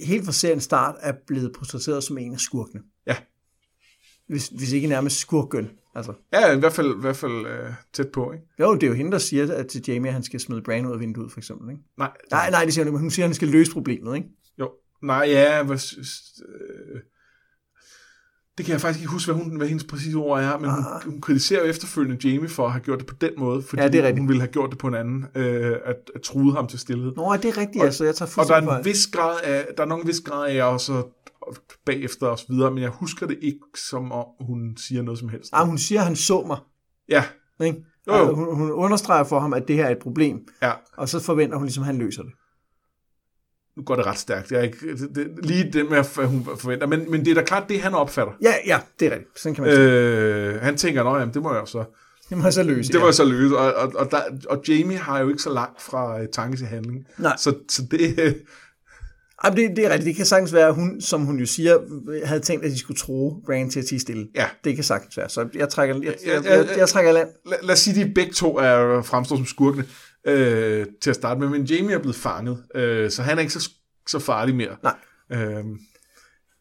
helt 0.06 0.26
fra 0.26 0.32
seriens 0.32 0.64
start 0.64 0.96
er 1.00 1.14
blevet 1.28 1.54
portrætteret 1.58 2.04
som 2.04 2.18
en 2.18 2.34
af 2.34 2.40
skurkene. 2.40 2.84
Ja. 3.08 3.16
Hvis, 4.28 4.48
hvis 4.48 4.72
ikke 4.72 4.88
nærmest 4.88 5.18
skurken. 5.18 5.70
Altså, 5.96 6.14
Ja, 6.34 6.56
i 6.56 6.60
hvert 6.60 6.74
fald, 6.74 6.98
i 6.98 7.02
hvert 7.02 7.16
fald 7.16 7.46
øh, 7.46 7.74
tæt 7.94 8.12
på, 8.12 8.32
ikke? 8.32 8.46
jo, 8.60 8.74
det 8.74 8.84
er 8.84 8.88
jo 8.88 8.94
hende, 8.94 9.12
der 9.12 9.18
siger 9.18 9.56
at 9.56 9.68
til 9.68 9.84
Jamie, 9.88 10.10
at 10.10 10.14
han 10.14 10.24
skal 10.24 10.40
smide 10.40 10.62
Bran 10.62 10.86
ud 10.86 10.94
af 10.94 11.00
vinduet, 11.00 11.32
for 11.32 11.40
eksempel. 11.40 11.70
Ikke? 11.70 11.84
Nej, 11.98 12.12
Nej, 12.32 12.50
nej, 12.52 12.66
det 12.66 12.74
siger 12.74 12.84
hun 12.84 12.88
ikke, 12.88 12.94
men 12.96 13.02
hun 13.02 13.12
siger, 13.12 13.26
at 13.26 13.30
han 13.30 13.36
skal 13.36 13.48
løse 13.48 13.72
problemet. 13.72 14.16
Ikke? 14.16 14.28
jo. 14.60 14.72
Nej, 15.02 15.26
ja, 15.28 15.64
hvad, 15.64 15.80
øh, 16.50 17.02
det 18.58 18.66
kan 18.66 18.72
jeg 18.74 18.82
faktisk 18.82 19.00
ikke 19.02 19.12
huske, 19.12 19.34
hvad, 19.34 19.44
hun, 19.44 19.58
hvad 19.58 19.68
hendes 19.68 19.84
præcise 19.84 20.18
ord 20.18 20.42
er, 20.42 20.58
men 20.58 20.70
hun, 20.70 20.84
hun 21.06 21.22
kritiserer 21.22 21.64
jo 21.64 21.70
efterfølgende 21.70 22.28
Jamie 22.30 22.50
for 22.50 22.66
at 22.66 22.72
have 22.72 22.82
gjort 22.84 23.00
det 23.00 23.08
på 23.08 23.16
den 23.22 23.32
måde, 23.38 23.62
fordi 23.62 23.82
Ja, 23.82 23.88
det 23.88 24.06
er 24.06 24.16
hun 24.18 24.28
ville 24.28 24.42
have 24.42 24.52
gjort 24.52 24.70
det 24.70 24.78
på 24.80 24.88
en 24.88 24.94
anden, 24.96 25.26
øh, 25.36 25.72
at, 25.86 25.96
at 26.16 26.22
trude 26.22 26.54
ham 26.56 26.68
til 26.68 26.80
stillhed. 26.80 27.12
Nå, 27.16 27.36
det 27.36 27.46
er 27.46 27.58
rigtigt, 27.58 27.80
Og- 27.80 27.86
altså. 27.86 28.06
Jeg 28.06 28.16
tager 28.16 28.32
Og 28.42 28.48
der 28.48 28.56
er 28.56 28.78
en 28.80 28.86
vis 28.86 29.08
grad 29.08 29.36
af, 29.44 29.68
der 29.78 29.84
er 29.84 29.88
nok 29.88 30.02
en 30.02 30.08
vis 30.08 30.22
grad 30.22 30.50
af 30.50 30.64
også 30.74 31.04
bagefter 31.86 32.28
og 32.28 32.40
så 32.40 32.46
videre, 32.50 32.72
men 32.72 32.84
jeg 32.84 32.90
husker 32.90 33.28
det 33.28 33.38
ikke, 33.42 33.60
som 33.90 34.12
om 34.12 34.26
hun 34.40 34.78
siger 34.78 35.02
noget 35.02 35.20
som 35.20 35.30
helst. 35.30 35.50
Ah, 35.54 35.68
hun 35.68 35.78
siger, 35.78 36.00
at 36.02 36.06
han 36.08 36.16
så 36.16 36.44
mig. 36.48 36.58
Ja, 37.10 37.24
Ikke? 37.66 37.78
Jo, 38.08 38.14
jo. 38.16 38.30
Og 38.30 38.36
Hun, 38.36 38.56
hun 38.56 38.72
understreger 38.72 39.24
for 39.24 39.40
ham, 39.40 39.54
at 39.54 39.68
det 39.68 39.76
her 39.76 39.86
er 39.86 39.90
et 39.92 40.00
problem. 40.02 40.38
ja. 40.62 40.72
Og 40.98 41.10
så 41.10 41.20
forventer 41.20 41.58
hun 41.58 41.66
ligesom, 41.66 41.82
at 41.82 41.86
han 41.88 41.98
løser 41.98 42.24
det. 42.24 42.32
Nu 43.78 43.84
går 43.84 43.96
det 43.96 44.06
ret 44.06 44.18
stærkt. 44.18 44.52
Jeg 44.52 44.60
er 44.60 44.64
ikke, 44.64 44.78
det, 44.98 45.10
det, 45.16 45.46
lige 45.46 45.72
det 45.74 45.90
med, 45.90 46.04
hvad 46.16 46.26
hun 46.26 46.46
forventer. 46.58 46.88
Men, 46.88 47.12
men 47.12 47.26
det 47.26 47.32
er 47.32 47.36
da 47.36 47.42
klart, 47.44 47.70
det 47.70 47.82
han 47.82 47.94
opfatter. 47.94 48.34
Ja, 48.42 48.54
ja, 48.66 48.80
det 49.00 49.08
er 49.08 49.12
rigtigt. 49.12 49.40
Sådan 49.40 49.56
kan 49.56 49.64
man 49.64 49.74
sige. 49.76 49.90
Øh, 49.90 50.62
han 50.62 50.78
tænker, 50.78 51.20
jamen, 51.20 51.34
det 51.34 51.42
må 51.42 51.54
jeg 51.54 51.64
så, 51.66 51.84
Det 52.30 52.38
må 52.38 52.44
jeg 52.44 52.54
så 52.54 52.64
løse. 52.64 52.92
det 52.94 53.00
må 53.00 53.08
jeg 53.08 53.14
så 53.14 53.26
løse. 53.26 53.58
Og, 53.58 53.74
og, 53.74 53.92
og, 53.96 54.12
der, 54.12 54.22
og 54.50 54.62
Jamie 54.68 54.98
har 54.98 55.20
jo 55.20 55.30
ikke 55.30 55.42
så 55.42 55.54
langt 55.54 55.82
fra 55.82 56.22
øh, 56.22 56.28
tanke 56.34 56.58
til 56.58 56.68
handling. 56.68 57.08
Nej. 57.18 57.38
Så, 57.38 57.56
så 57.70 57.82
det, 57.92 58.20
øh, 58.20 58.34
Jamen, 59.46 59.58
det, 59.58 59.76
det 59.78 59.86
er 59.86 59.90
rigtigt. 59.90 60.06
Det 60.06 60.16
kan 60.16 60.26
sagtens 60.26 60.54
være, 60.54 60.68
at 60.68 60.76
hun, 60.76 61.02
som 61.02 61.22
hun 61.26 61.40
jo 61.40 61.46
siger, 61.46 61.78
havde 62.26 62.40
tænkt, 62.40 62.66
at 62.66 62.72
de 62.72 62.80
skulle 62.80 62.98
tro 62.98 63.36
Bran 63.46 63.70
til 63.70 63.80
at 63.80 63.86
tige 63.86 64.00
stille. 64.00 64.28
ja. 64.36 64.46
Det 64.64 64.76
kan 64.76 64.84
sagtens 64.84 65.18
være. 65.18 65.30
Så 65.30 65.48
jeg 65.56 65.70
trækker, 65.70 65.96
jeg, 65.96 66.16
jeg, 66.26 66.46
jeg, 66.46 66.66
ja. 66.66 66.78
jeg 66.78 66.90
trækker 66.90 67.12
land. 67.12 67.30
Lad, 67.46 67.58
lad 67.64 67.74
os 67.74 67.80
sige, 67.80 68.02
at 68.02 68.08
de 68.08 68.14
begge 68.14 68.34
to 68.34 68.58
er 68.58 69.02
fremstår 69.02 69.36
som 69.36 69.46
skurkene. 69.46 69.86
Øh, 70.26 70.86
til 71.02 71.10
at 71.10 71.16
starte 71.16 71.40
med, 71.40 71.50
men 71.50 71.64
Jamie 71.64 71.96
er 71.96 72.00
blevet 72.00 72.16
fanget, 72.16 72.64
øh, 72.76 73.12
så 73.12 73.22
han 73.24 73.38
er 73.38 73.42
ikke 73.42 73.54
så, 73.54 73.72
så 74.08 74.20
farlig 74.20 74.56
mere. 74.56 74.76
Nej. 74.84 74.96
Øh, 75.30 75.66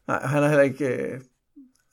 Nej, 0.07 0.25
han 0.25 0.43
er 0.43 0.47
heller 0.47 0.63
ikke... 0.63 0.87
Øh, 0.87 1.21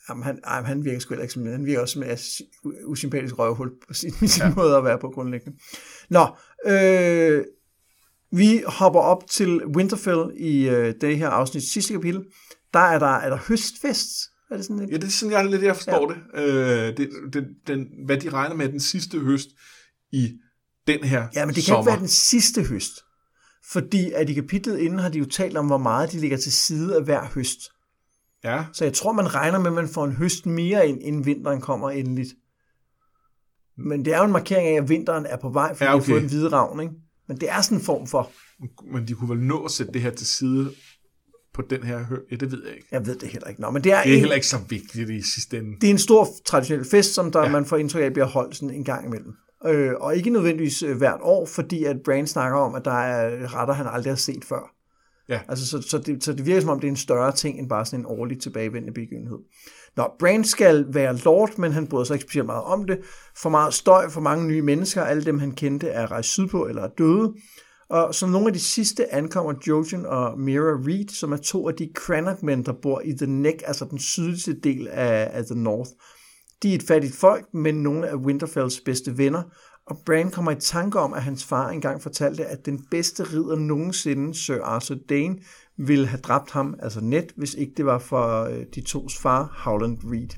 jamen, 0.09 0.25
han, 0.25 0.41
ej, 0.45 0.63
han 0.63 0.85
virker 0.85 0.99
sgu 0.99 1.15
heller 1.15 1.23
ikke 1.23 1.35
som... 1.35 1.47
Han 1.47 1.67
virker 1.67 1.81
også 1.81 1.93
som 1.93 2.03
et 2.03 2.43
usympatisk 2.85 3.39
røvhul 3.39 3.71
på 3.89 3.95
sin, 3.95 4.13
sin 4.29 4.43
ja. 4.43 4.55
måde 4.55 4.77
at 4.77 4.85
være 4.85 4.99
på 4.99 5.11
grundlæggende. 5.11 5.59
Nå, 6.11 6.27
øh, 6.67 7.45
vi 8.33 8.63
hopper 8.67 9.01
op 9.01 9.27
til 9.31 9.67
Winterfell 9.67 10.31
i 10.37 10.69
øh, 10.69 10.95
det 11.01 11.19
her 11.19 11.29
afsnit 11.29 11.63
sidste 11.63 11.93
kapitel. 11.93 12.25
Der 12.75 12.81
er 12.81 12.99
der, 12.99 13.07
er 13.07 13.31
der 13.31 13.39
høstfest. 13.49 14.11
Er 14.51 14.57
det 14.57 14.65
sådan 14.65 14.79
lidt? 14.79 14.91
Ja, 14.91 14.97
det 14.97 15.05
er 15.05 15.11
sådan, 15.11 15.33
jeg 15.33 15.45
lidt 15.45 15.63
jeg 15.63 15.77
forstår 15.77 16.15
ja. 16.37 16.43
det. 16.43 16.49
Øh, 16.49 16.97
det, 16.97 17.11
det 17.33 17.49
den, 17.67 17.87
hvad 18.07 18.17
de 18.17 18.31
regner 18.31 18.57
med 18.57 18.69
den 18.69 18.81
sidste 18.81 19.19
høst 19.19 19.49
i 20.13 20.39
den 20.93 21.05
her 21.05 21.27
Ja, 21.35 21.47
men 21.47 21.55
det 21.55 21.65
kan 21.65 21.75
sommer. 21.75 21.81
ikke 21.81 21.87
være 21.91 22.01
den 22.01 22.09
sidste 22.09 22.63
høst. 22.63 22.93
Fordi 23.73 24.11
at 24.13 24.31
i 24.31 24.35
kapitlet 24.35 24.79
inden 24.79 24.99
har 24.99 25.09
de 25.09 25.19
jo 25.19 25.25
talt 25.25 25.57
om, 25.57 25.67
hvor 25.67 25.79
meget 25.79 26.13
de 26.13 26.21
ligger 26.21 26.37
til 26.37 26.53
side 26.53 26.97
af 26.97 27.05
hver 27.05 27.25
høst. 27.35 27.59
Ja, 28.45 28.65
Så 28.73 28.85
jeg 28.85 28.93
tror, 28.95 29.13
man 29.13 29.35
regner 29.35 29.59
med, 29.59 29.67
at 29.67 29.73
man 29.73 29.89
får 29.89 30.05
en 30.05 30.13
høst 30.13 30.47
mere 30.47 30.89
ind, 30.89 31.03
inden 31.03 31.27
vinteren 31.27 31.61
kommer 31.61 31.91
endeligt. 31.91 32.29
Men 33.79 34.05
det 34.05 34.13
er 34.15 34.19
jo 34.19 34.25
en 34.25 34.33
markering 34.33 34.69
af, 34.69 34.83
at 34.83 34.89
vinteren 34.89 35.27
er 35.27 35.37
på 35.37 35.49
vej, 35.49 35.75
fordi 35.75 35.85
Ja, 35.85 35.95
okay. 35.95 36.03
okay. 36.03 36.13
har 36.13 36.15
fået 36.15 36.23
en 36.23 36.29
hvide 36.29 36.49
ravn, 36.49 36.81
ikke? 36.81 36.95
Men 37.29 37.41
det 37.41 37.51
er 37.51 37.61
sådan 37.61 37.79
en 37.79 37.85
form 37.85 38.07
for, 38.07 38.31
men 38.93 39.09
de 39.09 39.15
kunne 39.15 39.29
vel 39.31 39.39
nå 39.39 39.65
at 39.65 39.71
sætte 39.71 39.93
det 39.93 40.03
her 40.03 40.11
til 40.11 40.27
side 40.27 40.73
på 41.55 41.63
den 41.71 41.83
her 41.83 42.05
hø. 42.05 42.17
Ja, 42.31 42.37
det 42.37 42.53
ved 42.53 42.63
jeg 42.67 42.75
ikke. 42.75 42.89
jeg 42.93 43.07
ved 43.07 43.17
det 43.19 43.29
heller 43.29 43.49
ikke. 43.49 43.61
Nå, 43.61 43.71
men 43.71 43.85
det 43.85 43.93
er, 43.93 44.03
Det 44.03 44.11
er 44.11 44.15
en, 44.15 44.21
heller 44.21 44.35
ikke 44.35 44.47
så 44.47 44.59
vigtigt 44.69 45.11
i 45.11 45.23
sidste 45.35 45.59
ende. 45.59 45.77
det 45.81 45.87
er 45.87 45.91
en 45.91 45.99
stor 45.99 46.29
traditionel 46.47 46.85
fest, 46.91 47.15
som 47.15 47.33
der, 47.33 47.43
ja. 47.43 47.49
man 47.49 47.65
får 47.67 47.77
indtryk 47.77 48.03
af 48.03 48.13
bliver 48.13 48.27
holdt 48.27 48.57
sådan 48.57 48.71
en 48.75 48.85
gang 48.85 49.07
imellem. 49.07 49.33
Øh, 49.67 49.93
og 50.01 50.17
ikke 50.17 50.31
nødvendigvis 50.31 50.83
øh, 50.83 50.97
hvert 50.97 51.21
år, 51.23 51.47
fordi 51.47 51.85
at 51.85 51.97
Bran 52.05 52.27
snakker 52.27 52.59
om, 52.59 52.75
at 52.75 52.85
der 52.85 53.01
er 53.01 53.55
retter, 53.55 53.75
han 53.75 53.87
aldrig 53.87 54.11
har 54.11 54.17
set 54.17 54.45
før. 54.45 54.75
Ja. 55.29 55.41
Altså, 55.49 55.67
så, 55.67 55.83
så, 55.83 55.99
det, 55.99 56.25
så 56.25 56.33
det 56.33 56.47
virker 56.47 56.61
som 56.61 56.71
om, 56.71 56.81
det 56.81 56.87
er 56.87 56.93
en 56.93 56.97
større 56.97 57.33
ting, 57.33 57.59
end 57.59 57.69
bare 57.69 57.87
sådan 57.87 58.01
en 58.01 58.07
årligt 58.07 58.43
tilbagevendende 58.43 58.95
begivenhed. 58.95 59.39
Nå, 59.97 60.11
Bran 60.19 60.45
skal 60.45 60.87
være 60.89 61.17
lord, 61.17 61.59
men 61.59 61.73
han 61.73 61.87
bryder 61.87 62.05
sig 62.05 62.15
ikke 62.15 62.23
specielt 62.23 62.47
meget 62.47 62.63
om 62.63 62.85
det. 62.85 62.99
For 63.37 63.51
meget 63.51 63.75
støj, 63.75 64.09
for 64.09 64.21
mange 64.21 64.47
nye 64.47 64.63
mennesker, 64.63 65.03
alle 65.03 65.25
dem 65.25 65.39
han 65.39 65.53
kendte 65.53 65.89
er 65.89 66.11
rejst 66.11 66.29
sydpå 66.29 66.67
eller 66.67 66.83
er 66.83 66.89
døde. 66.99 67.35
Og 67.91 68.15
som 68.15 68.31
nogle 68.31 68.47
af 68.47 68.53
de 68.53 68.61
sidste 68.61 69.15
ankommer 69.15 69.55
Jojen 69.69 70.07
og 70.07 70.41
Mira 70.41 70.79
Reed, 70.87 71.09
som 71.09 71.33
er 71.33 71.37
to 71.37 71.69
af 71.69 71.75
de 71.75 71.91
Crannock-mænd, 71.99 72.65
der 72.65 72.73
bor 72.83 73.01
i 73.05 73.13
The 73.13 73.27
Neck, 73.27 73.63
altså 73.67 73.85
den 73.85 73.99
sydligste 73.99 74.61
del 74.61 74.89
af, 74.89 75.31
af 75.33 75.45
The 75.45 75.55
North. 75.55 75.91
De 76.63 76.71
er 76.71 76.75
et 76.75 76.83
fattigt 76.83 77.15
folk, 77.15 77.45
men 77.55 77.75
nogle 77.75 78.09
af 78.09 78.15
Winterfells 78.15 78.81
bedste 78.81 79.19
venner, 79.19 79.43
og 79.87 79.99
Bran 80.07 80.31
kommer 80.31 80.51
i 80.51 80.61
tanke 80.61 80.99
om, 80.99 81.15
at 81.15 81.23
hans 81.23 81.45
far 81.45 81.71
engang 81.71 82.03
fortalte, 82.03 82.47
at 82.47 82.67
den 82.67 82.85
bedste 82.91 83.23
ridder 83.23 83.57
nogensinde, 83.57 84.35
Sir 84.35 84.63
Arthur 84.63 84.97
Dane, 85.09 85.39
ville 85.79 86.07
have 86.07 86.21
dræbt 86.21 86.51
ham, 86.51 86.75
altså 86.79 87.01
Ned, 87.01 87.27
hvis 87.37 87.55
ikke 87.55 87.73
det 87.77 87.87
var 87.87 87.99
for 87.99 88.45
øh, 88.45 88.65
de 88.75 88.81
tos 88.81 89.19
far, 89.19 89.63
Howland 89.65 89.99
Reed. 90.05 90.29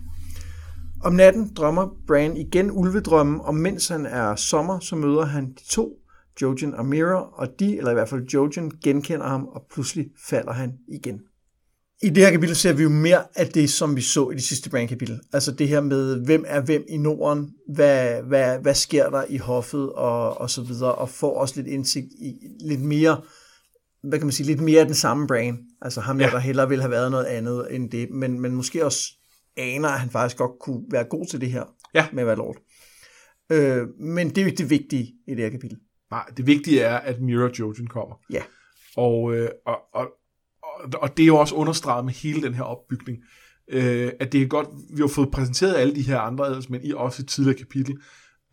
Om 1.04 1.12
natten 1.12 1.54
drømmer 1.54 1.96
Bran 2.06 2.36
igen 2.36 2.70
ulvedrømmen, 2.70 3.40
og 3.40 3.54
mens 3.54 3.88
han 3.88 4.06
er 4.06 4.36
sommer, 4.36 4.78
så 4.78 4.96
møder 4.96 5.24
han 5.24 5.52
de 5.52 5.64
to, 5.68 5.98
Jojen 6.42 6.74
og 6.74 6.86
Mira, 6.86 7.28
og 7.32 7.48
de, 7.58 7.78
eller 7.78 7.90
i 7.90 7.94
hvert 7.94 8.08
fald 8.08 8.26
Jojen, 8.34 8.72
genkender 8.84 9.26
ham, 9.26 9.44
og 9.44 9.66
pludselig 9.70 10.10
falder 10.28 10.52
han 10.52 10.72
igen. 10.88 11.20
I 12.02 12.08
det 12.08 12.24
her 12.24 12.30
kapitel 12.30 12.56
ser 12.56 12.72
vi 12.72 12.82
jo 12.82 12.88
mere 12.88 13.24
af 13.34 13.46
det, 13.48 13.70
som 13.70 13.96
vi 13.96 14.00
så 14.00 14.30
i 14.30 14.34
det 14.34 14.42
sidste 14.42 14.70
Bran-kapitel. 14.70 15.20
Altså 15.32 15.52
det 15.52 15.68
her 15.68 15.80
med, 15.80 16.24
hvem 16.24 16.44
er 16.46 16.60
hvem 16.60 16.84
i 16.88 16.96
Norden, 16.96 17.54
hvad, 17.74 18.22
hvad, 18.22 18.58
hvad 18.58 18.74
sker 18.74 19.10
der 19.10 19.24
i 19.28 19.36
hoffet, 19.36 19.92
og, 19.92 20.40
og 20.40 20.50
så 20.50 20.62
videre, 20.62 20.94
og 20.94 21.08
får 21.08 21.38
også 21.40 21.54
lidt 21.56 21.66
indsigt 21.66 22.06
i 22.06 22.34
lidt 22.60 22.80
mere, 22.80 23.20
hvad 24.02 24.18
kan 24.18 24.26
man 24.26 24.32
sige, 24.32 24.46
lidt 24.46 24.60
mere 24.60 24.80
af 24.80 24.86
den 24.86 24.94
samme 24.94 25.26
Bran. 25.26 25.58
Altså 25.82 26.00
ham 26.00 26.18
der, 26.18 26.26
Ja. 26.26 26.30
der 26.32 26.38
hellere 26.38 26.68
ville 26.68 26.82
have 26.82 26.90
været 26.90 27.10
noget 27.10 27.24
andet 27.24 27.66
end 27.74 27.90
det, 27.90 28.10
men, 28.10 28.40
men 28.40 28.54
måske 28.54 28.84
også 28.84 29.12
aner, 29.56 29.88
at 29.88 30.00
han 30.00 30.10
faktisk 30.10 30.36
godt 30.36 30.52
kunne 30.60 30.82
være 30.90 31.04
god 31.04 31.26
til 31.26 31.40
det 31.40 31.50
her, 31.50 31.64
Ja. 31.94 32.06
med 32.12 32.22
at 32.22 32.26
være 32.26 32.36
lord. 32.36 32.56
Øh, 33.52 33.88
men 34.00 34.28
det 34.28 34.38
er 34.38 34.42
jo 34.42 34.46
ikke 34.46 34.58
det 34.62 34.70
vigtige 34.70 35.14
i 35.28 35.30
det 35.30 35.38
her 35.38 35.50
kapitel. 35.50 35.78
Nej, 36.10 36.24
det 36.36 36.46
vigtige 36.46 36.80
er, 36.80 36.96
at 36.96 37.20
Mira 37.20 37.50
Jojen 37.58 37.86
kommer. 37.86 38.14
Ja. 38.32 38.42
Og, 38.96 39.34
øh, 39.34 39.48
og, 39.66 39.76
og, 39.94 40.06
og, 41.00 41.16
det 41.16 41.22
er 41.22 41.26
jo 41.26 41.36
også 41.36 41.54
understreget 41.54 42.04
med 42.04 42.12
hele 42.12 42.42
den 42.42 42.54
her 42.54 42.62
opbygning, 42.62 43.18
øh, 43.68 44.12
at 44.20 44.32
det 44.32 44.42
er 44.42 44.46
godt, 44.46 44.68
vi 44.96 45.00
har 45.00 45.08
fået 45.08 45.30
præsenteret 45.30 45.74
alle 45.74 45.94
de 45.94 46.02
her 46.02 46.18
andre 46.18 46.46
adelsmænd 46.46 46.84
i 46.84 46.92
også 46.96 47.22
et 47.22 47.28
tidligere 47.28 47.58
kapitel, 47.58 47.96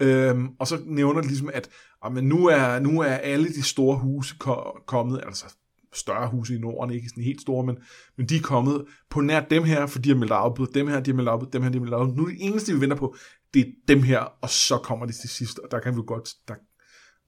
Øhm, 0.01 0.47
og 0.59 0.67
så 0.67 0.81
nævner 0.85 1.21
det 1.21 1.29
ligesom, 1.29 1.49
at 1.53 1.69
ah, 2.01 2.09
jamen, 2.09 2.27
nu, 2.27 2.47
er, 2.47 2.79
nu 2.79 2.99
er 2.99 3.13
alle 3.13 3.47
de 3.47 3.63
store 3.63 3.97
huse 3.97 4.35
ko- 4.39 4.79
kommet, 4.87 5.21
altså 5.25 5.55
større 5.93 6.29
huse 6.29 6.55
i 6.55 6.59
Norden, 6.59 6.93
ikke 6.93 7.09
sådan 7.09 7.23
helt 7.23 7.41
store, 7.41 7.65
men, 7.65 7.77
men 8.17 8.29
de 8.29 8.35
er 8.35 8.41
kommet 8.41 8.85
på 9.09 9.21
nær 9.21 9.39
dem 9.39 9.63
her, 9.63 9.87
for 9.87 9.99
de 9.99 10.09
har 10.09 10.15
meldt 10.15 10.31
afbud, 10.31 10.67
dem 10.67 10.87
her, 10.87 10.99
de 10.99 11.11
har 11.11 11.15
meldt 11.15 11.29
afbud, 11.29 11.47
dem 11.47 11.61
her, 11.61 11.69
de 11.69 11.77
har 11.77 11.81
meldt 11.81 11.95
afbud. 11.95 12.15
Nu 12.15 12.23
er 12.23 12.27
det 12.27 12.37
eneste, 12.39 12.73
vi 12.73 12.81
venter 12.81 12.97
på, 12.97 13.15
det 13.53 13.59
er 13.59 13.71
dem 13.87 14.03
her, 14.03 14.19
og 14.19 14.49
så 14.49 14.77
kommer 14.77 15.05
det 15.05 15.15
til 15.15 15.29
sidst, 15.29 15.59
og 15.59 15.71
der 15.71 15.79
kan 15.79 15.93
vi 15.93 15.95
jo 15.95 16.03
godt, 16.07 16.29
der, 16.47 16.55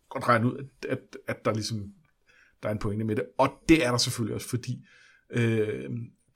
godt 0.10 0.28
regne 0.28 0.48
ud, 0.48 0.58
at, 0.58 0.90
at, 0.90 1.00
at 1.28 1.46
der 1.46 1.54
ligesom, 1.54 1.80
der 2.64 2.70
er 2.70 2.74
en 2.74 2.80
pointe 2.80 3.06
med 3.06 3.16
det, 3.16 3.26
og 3.38 3.50
det 3.70 3.86
er 3.86 3.92
der 3.92 3.98
selvfølgelig 3.98 4.36
også, 4.36 4.50
fordi 4.50 4.86
øh, 5.30 5.90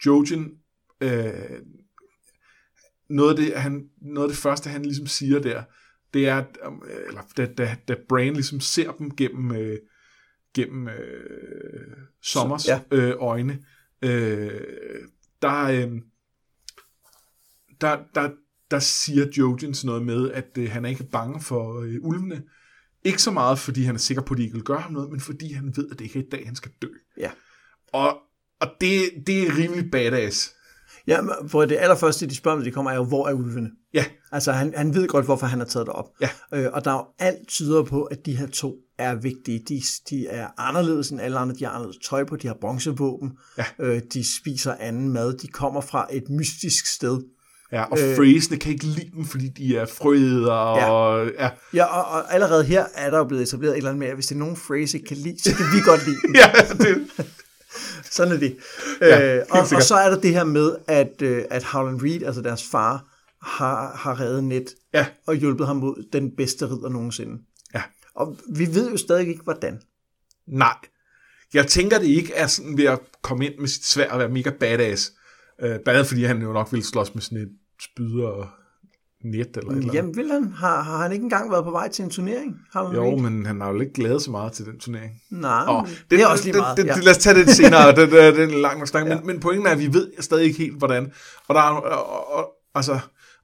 Jojen, 0.06 0.52
øh, 1.02 1.60
noget, 3.10 3.30
af 3.30 3.36
det, 3.36 3.56
han, 3.56 3.90
noget 4.02 4.28
af 4.28 4.34
det 4.34 4.38
første, 4.38 4.70
han 4.70 4.82
ligesom 4.86 5.08
siger 5.08 5.40
der, 5.40 5.64
det 6.14 6.28
er, 6.28 6.36
at, 6.38 6.58
øh, 6.66 7.08
eller 7.08 7.22
da, 7.38 7.46
da, 7.46 7.78
da 7.88 7.96
Bran 8.10 8.34
ligesom 8.34 8.60
ser 8.60 8.92
dem 8.92 9.16
gennem, 9.16 9.52
øh, 9.52 9.78
gennem 10.54 10.88
øh, 10.88 11.98
Sommers 12.22 12.62
Så- 12.62 12.72
ja. 12.72 12.98
øh, 12.98 13.16
øjne, 13.20 13.60
øh, 14.02 14.62
der, 15.42 15.64
øh, 15.64 16.02
der, 17.82 18.04
der, 18.16 18.32
der 18.72 18.80
siger 18.80 19.26
Jojen 19.38 19.74
sådan 19.74 19.88
noget 19.88 20.06
med, 20.06 20.32
at 20.32 20.58
øh, 20.58 20.72
han 20.72 20.86
er 20.86 20.90
ikke 20.90 21.04
bange 21.12 21.42
for 21.42 21.82
øh, 21.82 21.96
ulvene. 22.02 22.44
Ikke 23.06 23.22
så 23.22 23.32
meget, 23.32 23.60
fordi 23.60 23.84
han 23.84 23.96
er 23.96 24.00
sikker 24.00 24.24
på, 24.24 24.34
at 24.34 24.38
de 24.38 24.44
ikke 24.44 24.56
vil 24.56 24.64
gøre 24.64 24.80
ham 24.82 24.94
noget, 24.94 25.12
men 25.12 25.20
fordi 25.20 25.54
han 25.54 25.74
ved, 25.76 25.88
at 25.92 26.00
det 26.00 26.06
ikke 26.06 26.20
er 26.20 26.24
i 26.24 26.30
dag, 26.32 26.46
han 26.46 26.56
skal 26.56 26.72
dø. 26.82 26.88
Ja. 27.18 27.32
Og, 27.94 28.18
og 28.62 28.68
det, 28.82 29.02
det 29.28 29.48
er 29.48 29.58
rimelig 29.58 29.92
badass. 29.92 30.52
Ja, 31.08 31.20
for 31.48 31.66
det 31.66 31.78
allerførste, 31.78 32.28
de 32.28 32.36
spørger, 32.36 32.64
de 32.64 32.72
kommer, 32.72 32.92
er 32.92 32.96
jo, 32.96 33.04
hvor 33.04 33.28
er 33.28 33.34
ulvene? 33.34 33.70
Ja, 33.94 34.06
Altså, 34.36 34.52
han, 34.52 34.74
han 34.78 34.94
ved 34.96 35.08
godt, 35.08 35.26
hvorfor 35.26 35.48
han 35.48 35.60
har 35.60 35.66
taget 35.66 35.88
det 35.88 35.94
op. 35.94 36.10
Ja. 36.22 36.30
Øh, 36.54 36.70
og 36.74 36.86
der 36.86 36.92
er 36.92 36.96
jo 36.96 37.06
alt 37.20 37.48
tyder 37.48 37.84
på, 37.84 38.04
at 38.04 38.26
de 38.26 38.38
her 38.38 38.48
to 38.48 38.76
er 38.98 39.16
vigtige. 39.16 39.60
De, 39.60 39.82
de 40.10 40.28
er 40.28 40.48
anderledes 40.58 41.10
end 41.10 41.22
alle 41.22 41.38
andre. 41.40 41.56
De 41.56 41.64
har 41.66 41.72
anderledes 41.72 41.98
tøj 41.98 42.24
på. 42.24 42.36
De 42.36 42.48
har 42.48 42.58
bronzevåben. 42.62 43.32
Ja. 43.58 43.66
Øh, 43.80 44.02
de 44.14 44.36
spiser 44.38 44.76
anden 44.80 45.10
mad. 45.10 45.38
De 45.38 45.48
kommer 45.48 45.82
fra 45.82 46.08
et 46.12 46.30
mystisk 46.30 46.86
sted. 46.86 47.22
Ja 47.72 47.84
og 47.84 47.98
øh, 48.02 48.16
Phrasene 48.16 48.58
kan 48.58 48.72
ikke 48.72 48.84
lide 48.86 49.12
dem, 49.16 49.26
fordi 49.26 49.48
de 49.48 49.78
er 49.78 49.86
frøder, 49.86 50.52
og 50.54 51.28
ja, 51.40 51.50
Ja, 51.74 51.84
og, 51.86 52.06
og 52.06 52.34
allerede 52.34 52.64
her 52.64 52.86
er 52.96 53.10
der 53.10 53.18
jo 53.18 53.24
blevet 53.24 53.44
etableret 53.44 53.72
et 53.74 53.78
eller 53.78 53.90
andet 53.90 54.00
med, 54.00 54.08
at 54.08 54.14
hvis 54.14 54.26
det 54.26 54.36
er 54.36 54.40
nogen 54.40 54.56
phrase 54.58 54.98
ikke 54.98 55.08
kan 55.08 55.18
lide, 55.18 55.40
så 55.44 55.56
kan 55.56 55.66
vi 55.74 55.82
godt 55.86 56.06
lide 56.06 56.18
den. 56.28 56.36
ja 56.36 56.52
det, 56.78 57.08
Sådan 58.12 58.34
er 58.34 58.38
det. 58.38 58.58
Ja, 59.02 59.36
øh, 59.38 59.46
og, 59.50 59.60
og 59.76 59.84
så 59.84 59.96
er 59.96 60.10
der 60.10 60.20
det 60.22 60.32
her 60.34 60.44
med, 60.44 60.76
at, 60.88 61.22
øh, 61.22 61.44
at 61.50 61.64
Howland 61.64 62.02
Reed, 62.04 62.24
altså 62.24 62.42
deres 62.42 62.64
far, 62.72 63.06
har, 63.42 63.96
har 63.96 64.20
reddet 64.20 64.44
Ned 64.44 64.66
ja, 64.94 65.06
og 65.28 65.36
hjulpet 65.36 65.68
ham 65.68 65.76
mod 65.76 66.06
den 66.14 66.32
bedste 66.38 66.66
ridder 66.66 66.90
nogensinde. 66.90 67.42
ja. 67.74 67.82
Og 68.16 68.38
vi 68.56 68.68
ved 68.76 68.92
jo 68.92 68.98
stadig 68.98 69.28
ikke, 69.28 69.44
hvordan. 69.44 69.80
Nej. 70.48 70.76
Jeg 71.54 71.68
tænker, 71.68 72.00
det 72.00 72.08
ikke 72.08 72.34
er 72.34 72.48
sådan 72.48 72.78
ved 72.78 72.86
at 72.86 73.00
komme 73.22 73.46
ind 73.46 73.54
med 73.60 73.68
sit 73.68 73.86
svær 73.86 74.10
og 74.12 74.20
være 74.20 74.30
mega 74.30 74.50
badass. 74.50 75.12
Øh, 75.62 75.80
andet 75.88 76.08
fordi 76.08 76.24
han 76.24 76.42
jo 76.42 76.54
nok 76.54 76.72
ville 76.72 76.86
slås 76.86 77.14
med 77.14 77.22
sådan 77.22 77.38
et 77.38 77.50
spyd 77.82 78.20
og 78.20 78.48
net 79.24 79.58
eller 79.58 79.72
et 79.72 79.78
eller. 79.78 79.94
Jamen, 79.94 80.18
vil 80.18 80.32
han? 80.32 80.54
Har, 80.58 80.82
har 80.82 80.98
han 80.98 81.12
ikke 81.12 81.24
engang 81.24 81.52
været 81.52 81.64
på 81.64 81.72
vej 81.72 81.90
til 81.90 82.04
en 82.04 82.10
turnering? 82.10 82.56
Howland 82.74 82.96
Jo, 82.96 83.12
Reed? 83.12 83.22
men 83.22 83.46
han 83.46 83.62
har 83.62 83.72
jo 83.72 83.80
ikke 83.80 83.94
glædet 83.94 84.22
så 84.22 84.32
meget 84.32 84.54
til 84.54 84.66
den 84.66 84.80
turnering. 84.80 85.12
Nej, 85.32 85.66
oh, 85.68 85.88
det, 85.88 86.06
det 86.10 86.22
er 86.22 86.28
også 86.28 86.44
lige 86.44 86.54
det, 86.54 86.62
meget. 86.62 86.78
Det, 86.78 86.86
ja. 86.86 86.94
det, 86.94 87.04
lad 87.04 87.12
os 87.12 87.18
tage 87.18 87.40
det 87.40 87.50
senere, 87.50 87.88
det, 87.88 87.98
det, 87.98 88.12
det 88.12 88.40
er 88.40 88.48
en 88.48 88.62
lang 88.62 88.80
nok 88.80 88.88
snak, 88.88 89.08
Ja. 89.08 89.16
men, 89.16 89.28
men 89.28 89.40
pointen 89.40 89.68
er, 89.68 89.72
at 89.72 89.80
vi 89.80 89.94
ved 89.94 90.12
stadig 90.20 90.46
ikke 90.46 90.58
helt, 90.58 90.78
hvordan. 90.78 91.12
Og, 91.48 91.56
der 91.56 91.62
er, 91.62 91.70
og, 91.70 92.34
og, 92.38 92.52
altså, 92.76 93.00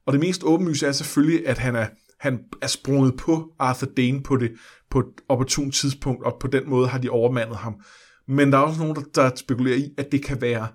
og 0.06 0.12
det 0.12 0.20
mest 0.20 0.44
åbenlyse 0.44 0.86
er 0.86 0.92
selvfølgelig, 0.92 1.48
at 1.48 1.58
han 1.58 1.76
er, 1.76 1.86
han 2.20 2.38
er 2.62 2.66
sprunget 2.66 3.16
på 3.16 3.48
Arthur 3.58 3.88
Dane 3.96 4.22
på, 4.22 4.36
det, 4.36 4.52
på 4.90 4.98
et 4.98 5.06
opportun 5.28 5.70
tidspunkt, 5.70 6.24
og 6.24 6.36
på 6.40 6.46
den 6.46 6.62
måde 6.70 6.88
har 6.88 6.98
de 6.98 7.10
overmandet 7.10 7.56
ham. 7.56 7.74
Men 8.28 8.52
der 8.52 8.58
er 8.58 8.62
også 8.62 8.80
nogen, 8.80 8.96
der, 8.96 9.02
der 9.14 9.30
spekulerer 9.36 9.76
i, 9.76 9.88
at 9.98 10.12
det 10.12 10.24
kan 10.24 10.40
være, 10.40 10.66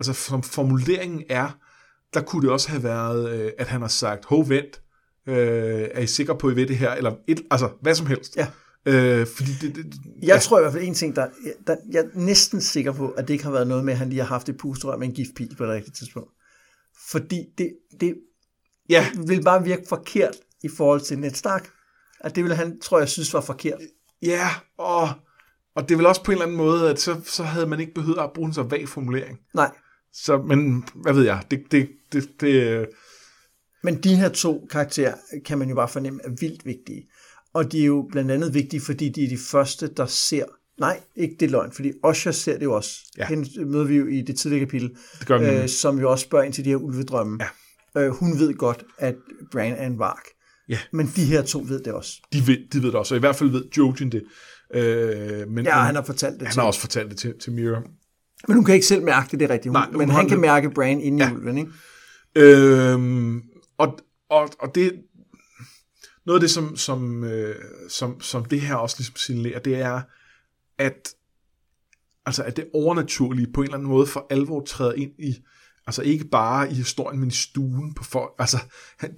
altså 0.00 0.12
som 0.12 0.42
formuleringen 0.42 1.22
er, 1.28 1.58
der 2.14 2.20
kunne 2.20 2.42
det 2.42 2.50
også 2.50 2.68
have 2.68 2.82
været, 2.82 3.32
øh, 3.32 3.52
at 3.58 3.66
han 3.66 3.80
har 3.80 3.88
sagt, 3.88 4.24
hov 4.24 4.48
vent, 4.48 4.82
øh, 5.26 5.88
er 5.94 6.00
I 6.00 6.06
sikre 6.06 6.38
på, 6.38 6.46
at 6.46 6.52
I 6.52 6.56
ved 6.56 6.66
det 6.66 6.76
her? 6.76 6.90
Eller 6.90 7.12
et, 7.26 7.42
altså, 7.50 7.70
hvad 7.80 7.94
som 7.94 8.06
helst. 8.06 8.36
Ja. 8.36 8.46
Øh, 8.86 9.26
fordi 9.26 9.50
det, 9.60 9.74
det, 9.76 9.94
Jeg 10.22 10.28
ja. 10.28 10.38
tror 10.38 10.58
i 10.58 10.62
hvert 10.62 10.72
fald 10.72 10.84
en 10.84 10.94
ting, 10.94 11.16
der, 11.16 11.28
der... 11.66 11.76
Jeg 11.90 12.00
er 12.00 12.08
næsten 12.14 12.60
sikker 12.60 12.92
på, 12.92 13.08
at 13.08 13.28
det 13.28 13.34
ikke 13.34 13.44
har 13.44 13.50
været 13.50 13.66
noget 13.66 13.84
med, 13.84 13.92
at 13.92 13.98
han 13.98 14.08
lige 14.08 14.20
har 14.20 14.28
haft 14.28 14.48
et 14.48 14.56
pusterør 14.56 14.96
med 14.96 15.08
en 15.08 15.14
giftpil 15.14 15.56
på 15.56 15.64
det 15.64 15.72
rigtige 15.72 15.94
tidspunkt. 15.94 16.30
Fordi 17.10 17.44
det, 17.58 17.72
det 18.00 18.14
ja, 18.88 19.06
vil 19.26 19.42
bare 19.42 19.64
virke 19.64 19.82
forkert 19.88 20.36
i 20.62 20.68
forhold 20.76 21.00
til 21.00 21.18
Ned 21.18 21.30
Stark. 21.30 21.70
At 22.20 22.36
det 22.36 22.44
ville 22.44 22.56
han, 22.56 22.80
tror 22.80 22.98
jeg, 22.98 23.08
synes 23.08 23.34
var 23.34 23.40
forkert. 23.40 23.80
Ja, 24.22 24.48
og, 24.78 25.08
og 25.74 25.82
det 25.88 25.90
er 25.90 25.96
vel 25.96 26.06
også 26.06 26.22
på 26.22 26.30
en 26.30 26.34
eller 26.34 26.44
anden 26.44 26.56
måde, 26.58 26.90
at 26.90 27.00
så, 27.00 27.20
så 27.24 27.42
havde 27.42 27.66
man 27.66 27.80
ikke 27.80 27.94
behøvet 27.94 28.18
at 28.18 28.30
bruge 28.34 28.46
en 28.46 28.54
så 28.54 28.62
vag 28.62 28.88
formulering. 28.88 29.38
Nej, 29.54 29.70
Så, 30.14 30.38
men 30.38 30.84
hvad 30.94 31.12
ved 31.12 31.24
jeg, 31.24 31.42
det, 31.50 31.60
det, 31.70 31.88
det, 32.12 32.28
det 32.40 32.86
Men 33.82 34.02
de 34.02 34.16
her 34.16 34.28
to 34.28 34.66
karakterer 34.70 35.14
kan 35.44 35.58
man 35.58 35.68
jo 35.68 35.74
bare 35.74 35.88
fornemme 35.88 36.20
er 36.24 36.30
vildt 36.40 36.66
vigtige. 36.66 37.08
Og 37.54 37.72
de 37.72 37.80
er 37.82 37.86
jo 37.86 38.08
blandt 38.12 38.30
andet 38.30 38.54
vigtige, 38.54 38.80
fordi 38.80 39.08
de 39.08 39.24
er 39.24 39.28
de 39.28 39.38
første, 39.38 39.88
der 39.96 40.06
ser... 40.06 40.44
Nej, 40.80 41.00
ikke 41.16 41.36
det 41.40 41.46
er 41.46 41.50
løgn, 41.50 41.72
fordi 41.72 41.92
Osha 42.02 42.32
ser 42.32 42.58
det 42.58 42.64
jo 42.64 42.72
også. 42.72 42.90
Ja. 43.18 43.26
Hende 43.26 43.64
møder 43.64 43.84
vi 43.84 43.96
jo 43.96 44.06
i 44.06 44.20
det 44.20 44.36
tidligere 44.38 44.66
kapitel, 44.66 44.96
det 45.18 45.26
gør 45.26 45.38
vi 45.38 45.62
øh, 45.62 45.68
som 45.68 45.98
jo 45.98 46.10
også 46.10 46.24
spørger 46.24 46.44
ind 46.44 46.52
til 46.52 46.64
de 46.64 46.68
her 46.68 46.76
ulvedrømme. 46.76 47.38
Ja. 47.94 48.00
Øh, 48.00 48.10
hun 48.10 48.38
ved 48.38 48.54
godt, 48.54 48.84
at 48.98 49.14
Bran 49.52 49.72
er 49.72 49.86
en 49.86 49.98
vark. 49.98 50.22
Ja. 50.68 50.78
Men 50.92 51.12
de 51.16 51.24
her 51.24 51.42
to 51.42 51.64
ved 51.68 51.82
det 51.82 51.92
også. 51.92 52.12
de, 52.32 52.46
ved, 52.46 52.56
de 52.72 52.82
ved 52.82 52.86
det 52.86 52.94
også, 52.94 53.14
og 53.14 53.16
i 53.16 53.20
hvert 53.20 53.36
fald 53.36 53.50
ved 53.50 53.64
Jojen 53.76 54.12
det. 54.12 54.24
Øh, 54.74 55.48
men, 55.48 55.64
Ja, 55.64 55.78
han 55.78 55.94
har 55.94 56.02
fortalt 56.02 56.40
det 56.40 56.46
han 56.46 56.52
til 56.52 56.60
har 56.60 56.66
også 56.66 56.80
fortalt 56.80 57.10
det 57.10 57.18
til, 57.18 57.34
til 57.40 57.52
Mira. 57.52 57.82
Men 58.46 58.56
hun 58.56 58.64
kan 58.64 58.74
ikke 58.74 58.86
selv 58.86 59.02
mærke 59.02 59.30
det, 59.30 59.40
det 59.40 59.50
er 59.50 59.54
rigtigt. 59.54 59.76
Hun, 59.76 59.82
Nej, 59.82 59.90
men 59.90 60.10
han 60.10 60.28
kan 60.28 60.40
mærke 60.40 60.70
Bran 60.70 61.00
inde 61.00 61.24
Ja. 61.24 61.30
i 61.30 61.34
ulven, 61.34 61.58
ikke? 61.58 61.72
Øhm, 62.36 63.42
og, 63.78 63.98
og, 64.30 64.48
og 64.60 64.74
det 64.74 64.92
noget 66.26 66.36
af 66.36 66.40
det, 66.40 66.50
som, 66.50 66.76
som, 66.76 67.24
øh, 67.24 67.56
som, 67.88 68.20
som 68.20 68.44
det 68.44 68.60
her 68.60 68.74
også 68.74 68.96
ligesom 68.98 69.16
signalerer, 69.16 69.58
det 69.58 69.76
er, 69.80 70.00
at, 70.78 71.14
altså, 72.26 72.42
at 72.42 72.56
det 72.56 72.68
overnaturlige 72.74 73.52
på 73.54 73.60
en 73.60 73.64
eller 73.64 73.76
anden 73.76 73.88
måde 73.88 74.06
for 74.06 74.26
alvor 74.30 74.64
træder 74.64 74.92
ind 74.92 75.10
i, 75.18 75.36
altså 75.86 76.02
ikke 76.02 76.24
bare 76.24 76.70
i 76.70 76.74
historien, 76.74 77.20
men 77.20 77.28
i 77.28 77.32
stuen 77.32 77.94
på 77.94 78.04
folk. 78.04 78.30
Altså, 78.38 78.58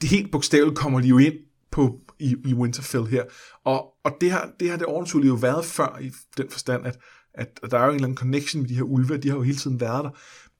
det 0.00 0.08
helt 0.08 0.32
bogstaveligt 0.32 0.78
kommer 0.78 1.00
de 1.00 1.08
jo 1.08 1.18
ind 1.18 1.34
på, 1.70 2.00
i, 2.18 2.36
i 2.44 2.54
Winterfell 2.54 3.06
her. 3.06 3.24
Og, 3.64 3.84
og 4.04 4.12
det, 4.20 4.30
har, 4.30 4.50
det 4.60 4.70
har 4.70 4.76
det 4.76 4.86
overnaturlige 4.86 5.28
jo 5.28 5.34
været 5.34 5.64
før 5.64 5.98
i 6.00 6.12
den 6.36 6.50
forstand, 6.50 6.86
at, 6.86 6.98
at 7.34 7.60
der 7.70 7.78
er 7.78 7.84
jo 7.84 7.90
en 7.90 7.94
eller 7.94 8.06
anden 8.06 8.16
connection 8.16 8.62
med 8.62 8.68
de 8.68 8.74
her 8.74 8.82
ulve, 8.82 9.16
de 9.16 9.28
har 9.28 9.36
jo 9.36 9.42
hele 9.42 9.58
tiden 9.58 9.80
været 9.80 10.04
der. 10.04 10.10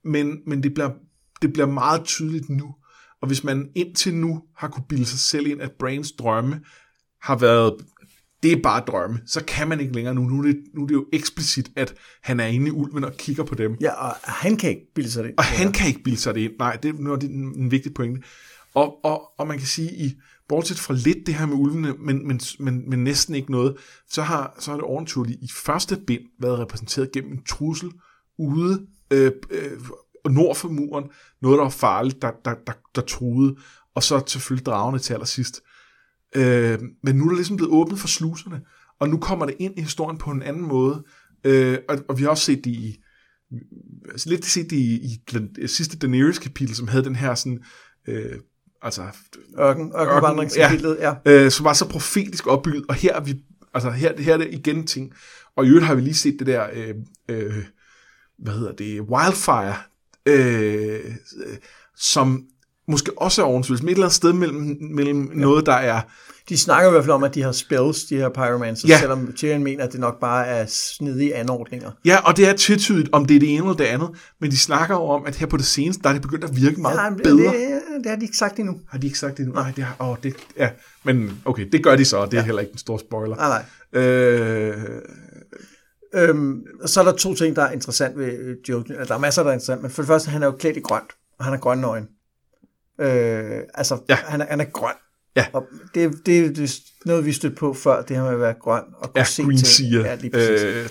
Men, 0.09 0.39
men 0.47 0.63
det, 0.63 0.75
bliver, 0.75 0.91
det 1.43 1.53
bliver 1.53 1.67
meget 1.67 2.05
tydeligt 2.05 2.49
nu. 2.49 2.75
Og 3.23 3.27
hvis 3.27 3.45
man 3.45 3.69
indtil 3.75 4.15
nu 4.15 4.43
har 4.57 4.69
kunne 4.69 4.85
bilde 4.89 5.07
sig 5.07 5.19
selv 5.19 5.47
ind, 5.47 5.63
at 5.63 5.73
Brains 5.79 6.13
drømme 6.13 6.61
har 7.23 7.39
været, 7.39 7.75
det 8.43 8.53
er 8.53 8.63
bare 8.63 8.83
drømme, 8.87 9.21
så 9.27 9.45
kan 9.45 9.69
man 9.69 9.81
ikke 9.81 9.93
længere 9.93 10.15
nu. 10.15 10.23
Nu 10.23 10.39
er 10.39 10.43
det, 10.43 10.57
nu 10.75 10.83
er 10.83 10.87
det 10.87 10.95
jo 10.95 11.07
eksplicit, 11.13 11.71
at 11.77 11.95
han 12.23 12.41
er 12.41 12.47
inde 12.47 12.67
i 12.67 12.71
ulven 12.71 13.05
og 13.05 13.13
kigger 13.13 13.45
på 13.45 13.55
dem. 13.55 13.77
Ja, 13.81 13.93
og 13.93 14.15
han 14.25 14.57
kan 14.57 14.71
ikke 14.71 14.87
bilde 14.95 15.11
sig 15.11 15.25
det. 15.25 15.35
Og 15.39 15.45
han 15.45 15.73
kan 15.73 15.89
ikke 15.89 16.03
bilde 16.03 16.19
sig 16.19 16.35
det 16.35 16.41
ind. 16.41 16.53
Nej, 16.59 16.77
det 16.77 16.89
er 16.89 16.93
nu 16.99 17.13
er 17.13 17.17
det 17.17 17.31
en, 17.31 17.55
en 17.59 17.71
vigtig 17.71 17.95
pointe. 17.95 18.23
Og, 18.75 19.05
og, 19.05 19.23
og 19.39 19.47
man 19.47 19.59
kan 19.59 19.67
sige, 19.67 19.93
i 19.93 20.15
bortset 20.51 20.79
fra 20.79 20.95
lidt 20.95 21.27
det 21.27 21.35
her 21.35 21.47
med 21.47 21.57
ulvene, 21.57 21.95
men, 21.99 22.29
men, 22.29 22.41
men, 22.59 22.91
men 22.91 23.05
næsten 23.05 23.35
ikke 23.35 23.51
noget, 23.51 23.77
så 24.09 24.23
har, 24.23 24.57
så 24.59 24.71
har 24.71 24.79
det 24.79 24.85
overnaturligt 24.85 25.39
i 25.43 25.49
første 25.65 25.97
bind 26.07 26.23
været 26.41 26.59
repræsenteret 26.59 27.13
gennem 27.13 27.33
en 27.33 27.45
trussel 27.45 27.91
ude 28.39 28.87
øh, 29.11 29.33
øh, 29.51 29.81
nord 30.31 30.57
for 30.57 30.69
muren. 30.69 31.05
Noget, 31.43 31.59
der 31.59 31.63
var 31.63 31.71
farligt, 31.71 32.23
der, 32.23 32.31
der, 32.45 32.55
der, 32.67 32.73
der 32.95 33.01
truede. 33.01 33.57
Og 33.95 34.03
så 34.03 34.23
selvfølgelig 34.27 34.67
dragende 34.67 34.99
til 34.99 35.13
allersidst. 35.15 35.61
Øh, 36.37 36.79
men 37.03 37.17
nu 37.17 37.25
er 37.25 37.29
der 37.29 37.37
ligesom 37.37 37.57
blevet 37.57 37.73
åbnet 37.73 37.99
for 37.99 38.09
sluserne, 38.09 38.61
og 39.01 39.09
nu 39.09 39.19
kommer 39.19 39.47
det 39.47 39.57
ind 39.59 39.79
i 39.79 39.83
historien 39.83 40.19
på 40.19 40.31
en 40.31 40.43
anden 40.43 40.63
måde. 40.63 41.05
Øh, 41.45 41.79
og, 41.89 41.99
og 42.09 42.19
vi 42.19 42.23
har 42.23 42.31
også 42.31 42.45
set 42.45 42.65
det 42.65 42.71
i, 42.71 42.97
altså 44.11 44.29
lidt 44.29 44.45
set 44.45 44.71
det 44.71 44.77
i, 44.77 44.95
i 44.95 45.21
den 45.33 45.69
sidste 45.69 45.99
Daenerys-kapitel, 45.99 46.75
som 46.75 46.89
havde 46.89 47.05
den 47.05 47.17
her 47.17 47.35
sådan, 47.35 47.63
øh, 48.09 48.39
altså, 48.83 49.03
Ørken, 49.59 49.93
ørkenvandringskapitlet, 49.97 50.99
ja. 51.01 51.15
øh, 51.25 51.51
som 51.51 51.65
var 51.65 51.73
så 51.73 51.89
profetisk 51.89 52.47
opbygget, 52.47 52.85
og 52.89 52.95
her 52.95 53.15
er 53.15 53.21
vi, 53.21 53.45
altså 53.75 53.91
her, 53.91 54.23
her 54.23 54.33
er 54.33 54.39
det 54.39 54.49
igen 54.53 54.87
ting, 54.87 55.13
og 55.57 55.65
i 55.65 55.69
øvrigt 55.69 55.87
har 55.87 55.95
vi 55.95 56.01
lige 56.01 56.15
set 56.15 56.37
det 56.39 56.47
der, 56.47 56.67
øh, 56.73 56.95
øh, 57.29 57.65
hvad 58.39 58.53
hedder 58.53 58.73
det, 58.73 59.01
Wildfire, 59.01 59.75
øh, 60.27 61.01
øh, 61.47 61.57
som 61.97 62.45
måske 62.91 63.13
også 63.19 63.43
er 63.43 63.47
oventvivl, 63.47 63.79
et 63.79 63.91
eller 63.91 64.03
andet 64.03 64.13
sted 64.13 64.33
mellem, 64.33 64.77
mellem 64.81 65.29
ja. 65.29 65.35
noget, 65.41 65.67
der 65.67 65.73
er, 65.73 66.01
De 66.49 66.57
snakker 66.59 66.89
i 66.89 66.93
hvert 66.93 67.05
fald 67.05 67.13
om, 67.13 67.25
at 67.25 67.35
de 67.35 67.43
har 67.43 67.53
spells, 67.53 68.05
de 68.05 68.17
her 68.17 68.29
pyromancers, 68.29 68.89
Ja. 68.89 68.95
ja. 68.95 69.01
selvom 69.01 69.33
Tyrion 69.37 69.63
mener, 69.63 69.85
at 69.85 69.93
det 69.93 70.01
nok 70.01 70.21
bare 70.21 70.47
er 70.47 70.67
snedige 70.69 71.35
anordninger. 71.35 71.91
ja, 72.05 72.19
og 72.25 72.37
det 72.37 72.49
er 72.49 72.55
tvetydigt, 72.59 73.09
om 73.13 73.25
det 73.25 73.37
er 73.37 73.41
det 73.41 73.49
ene 73.49 73.59
eller 73.59 73.73
det 73.77 73.85
andet, 73.85 74.09
men 74.41 74.51
de 74.51 74.59
snakker 74.59 74.95
jo 74.95 75.03
om, 75.03 75.27
at 75.27 75.37
her 75.37 75.47
på 75.47 75.57
det 75.57 75.65
seneste, 75.67 76.03
der 76.03 76.09
er 76.09 76.13
det 76.13 76.23
begyndt 76.23 76.45
at 76.45 76.57
virke 76.57 76.81
meget 76.81 76.97
Ja, 76.99 77.11
bedre. 77.23 77.37
det, 77.53 77.81
det 78.05 78.07
har 78.11 78.17
de 78.17 78.25
ikke 78.25 78.37
sagt 78.37 78.59
endnu. 78.59 78.77
Har 78.89 78.99
de 78.99 79.07
ikke 79.07 79.19
sagt 79.19 79.37
det 79.37 79.43
endnu? 79.45 79.55
Nej, 79.55 79.73
det 79.77 79.85
har, 79.85 80.11
åh, 80.11 80.17
det, 80.23 80.35
ja, 80.57 80.69
men 81.05 81.41
okay, 81.45 81.69
det 81.73 81.85
gør 81.85 81.97
de 81.97 82.05
så, 82.05 82.17
og 82.17 82.31
det 82.31 82.39
er 82.39 82.43
heller 82.43 82.61
ikke 82.61 82.73
en 82.73 82.79
stor 82.79 82.99
spoiler. 82.99 83.37
Nej, 83.37 83.63
nej. 83.93 84.03
Øh, 84.03 84.77
Øhm, 86.15 86.63
så 86.87 87.01
er 87.01 87.05
der 87.05 87.13
to 87.13 87.35
ting, 87.35 87.57
der 87.57 87.63
er 87.63 87.71
interessant 87.73 88.19
ved 88.19 88.39
øh, 88.39 88.57
Joe. 88.69 88.85
Der 89.09 89.15
er 89.15 89.19
masser, 89.19 89.43
der 89.43 89.51
er 89.51 89.55
interessant, 89.55 89.83
men 89.83 89.91
for 89.91 90.03
det 90.03 90.07
første, 90.07 90.31
han 90.31 90.43
er 90.43 90.47
jo 90.47 90.53
klædt 90.53 90.77
i 90.77 90.81
grønt, 90.81 91.11
og 91.39 91.45
han 91.45 91.55
er 91.55 91.59
grønne 91.59 91.87
øjne. 91.87 92.07
Øh, 93.01 93.61
altså, 93.75 93.95
Ja. 93.95 94.01
ja. 94.09 94.17
han, 94.17 94.41
er, 94.41 94.47
han 94.47 94.61
er 94.61 94.65
grøn. 94.65 94.95
Ja. 95.37 95.47
Og 95.53 95.67
det, 95.95 96.13
det, 96.27 96.57
det 96.57 96.65
er 96.65 96.81
noget, 97.07 97.25
vi 97.25 97.33
stødte 97.33 97.57
på 97.57 97.75
før, 97.75 98.03
det 98.03 98.17
her 98.17 98.23
med 98.25 98.33
at 98.33 98.41
være 98.41 98.55
grøn 98.61 98.83
og 98.95 99.03
kunne 99.09 99.13
ja, 99.21 99.25
se 99.25 99.43
Green 99.43 99.57
ting. 99.57 99.67
siger. 99.67 100.01
Ja, 100.01 100.15
lige 100.15 100.31
præcis. 100.31 100.63
Øh, 100.63 100.89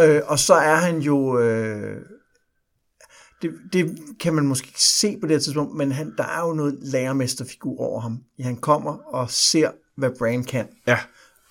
Øh, 0.00 0.20
og 0.26 0.38
så 0.38 0.54
er 0.54 0.74
han 0.76 0.98
jo... 0.98 1.38
Øh, 1.38 1.96
det, 3.42 3.52
det 3.72 3.98
kan 4.20 4.34
man 4.34 4.46
måske 4.46 4.66
ikke 4.68 4.82
se 4.82 5.18
på 5.20 5.26
det 5.26 5.30
her 5.36 5.40
tidspunkt, 5.40 5.76
men 5.76 5.92
han, 5.92 6.14
der 6.18 6.24
er 6.24 6.46
jo 6.48 6.52
noget 6.54 6.78
lærermesterfigur 6.82 7.78
over 7.80 8.00
ham. 8.00 8.18
Han 8.40 8.56
kommer 8.56 8.92
og 9.14 9.30
ser, 9.30 9.70
hvad 9.96 10.10
Bran 10.18 10.44
kan, 10.44 10.68
ja, 10.86 10.98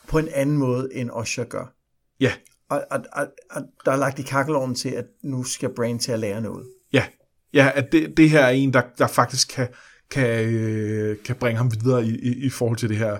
på 0.07 0.17
en 0.19 0.27
anden 0.33 0.57
måde, 0.57 0.89
end 0.93 1.09
Osha 1.11 1.43
gør. 1.43 1.73
ja, 2.19 2.33
Og, 2.69 2.83
og, 2.91 2.99
og, 3.13 3.27
og 3.51 3.61
der 3.85 3.91
er 3.91 3.95
lagt 3.95 4.19
i 4.19 4.23
kakkeloven 4.23 4.75
til, 4.75 4.89
at 4.89 5.05
nu 5.23 5.43
skal 5.43 5.69
Bran 5.75 5.99
til 5.99 6.11
at 6.11 6.19
lære 6.19 6.41
noget. 6.41 6.67
ja, 6.93 7.05
ja, 7.53 7.71
at 7.75 7.91
det, 7.91 8.17
det 8.17 8.29
her 8.29 8.41
er 8.41 8.49
en, 8.49 8.73
der, 8.73 8.81
der 8.97 9.07
faktisk 9.07 9.47
kan, 9.47 9.67
kan, 10.11 10.53
øh, 10.53 11.17
kan 11.25 11.35
bringe 11.35 11.57
ham 11.57 11.71
videre 11.71 12.05
i, 12.05 12.15
i, 12.15 12.45
i 12.45 12.49
forhold 12.49 12.77
til 12.77 12.89
det 12.89 12.97
her, 12.97 13.17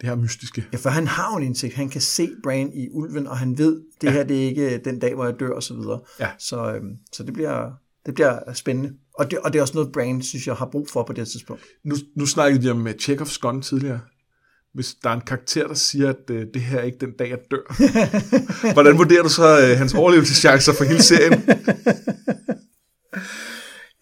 det 0.00 0.08
her 0.08 0.16
mystiske. 0.16 0.64
Ja, 0.72 0.78
for 0.78 0.90
han 0.90 1.06
har 1.06 1.32
jo 1.32 1.36
en 1.36 1.42
indsigt. 1.42 1.74
Han 1.74 1.88
kan 1.88 2.00
se 2.00 2.30
Bran 2.42 2.70
i 2.74 2.88
ulven, 2.90 3.26
og 3.26 3.38
han 3.38 3.58
ved, 3.58 3.80
det 4.00 4.06
ja. 4.06 4.12
her 4.12 4.24
det 4.24 4.42
er 4.42 4.48
ikke 4.48 4.78
den 4.78 4.98
dag, 4.98 5.14
hvor 5.14 5.24
jeg 5.24 5.34
dør, 5.40 5.50
og 5.50 5.62
så 5.62 5.74
videre. 5.74 6.00
Ja. 6.20 6.28
Så, 6.38 6.74
øhm, 6.74 6.96
så 7.12 7.22
det, 7.22 7.34
bliver, 7.34 7.70
det 8.06 8.14
bliver 8.14 8.52
spændende. 8.54 8.92
Og 9.14 9.30
det, 9.30 9.38
og 9.38 9.52
det 9.52 9.58
er 9.58 9.62
også 9.62 9.74
noget, 9.74 9.92
Bran, 9.92 10.22
synes 10.22 10.46
jeg, 10.46 10.54
har 10.54 10.68
brug 10.72 10.88
for 10.92 11.02
på 11.02 11.12
det 11.12 11.28
tidspunkt. 11.28 11.62
Nu, 11.84 11.94
nu 12.16 12.26
snakkede 12.26 12.62
de 12.62 12.70
om 12.70 12.86
uh, 12.86 12.92
Chekhovs 13.00 13.38
gun 13.38 13.62
tidligere. 13.62 14.00
Hvis 14.74 14.94
der 14.94 15.10
er 15.10 15.14
en 15.14 15.20
karakter, 15.20 15.66
der 15.66 15.74
siger, 15.74 16.08
at 16.08 16.30
uh, 16.30 16.36
det 16.54 16.62
her 16.62 16.78
er 16.78 16.82
ikke 16.82 16.98
den 17.00 17.12
dag, 17.18 17.30
jeg 17.30 17.38
dør. 17.50 17.76
Hvordan 18.72 18.98
vurderer 18.98 19.22
du 19.22 19.28
så 19.28 19.72
uh, 19.72 19.78
hans 19.78 19.94
overlevelseschancer 19.94 20.72
for 20.72 20.84
hele 20.84 21.02
serien? 21.02 21.42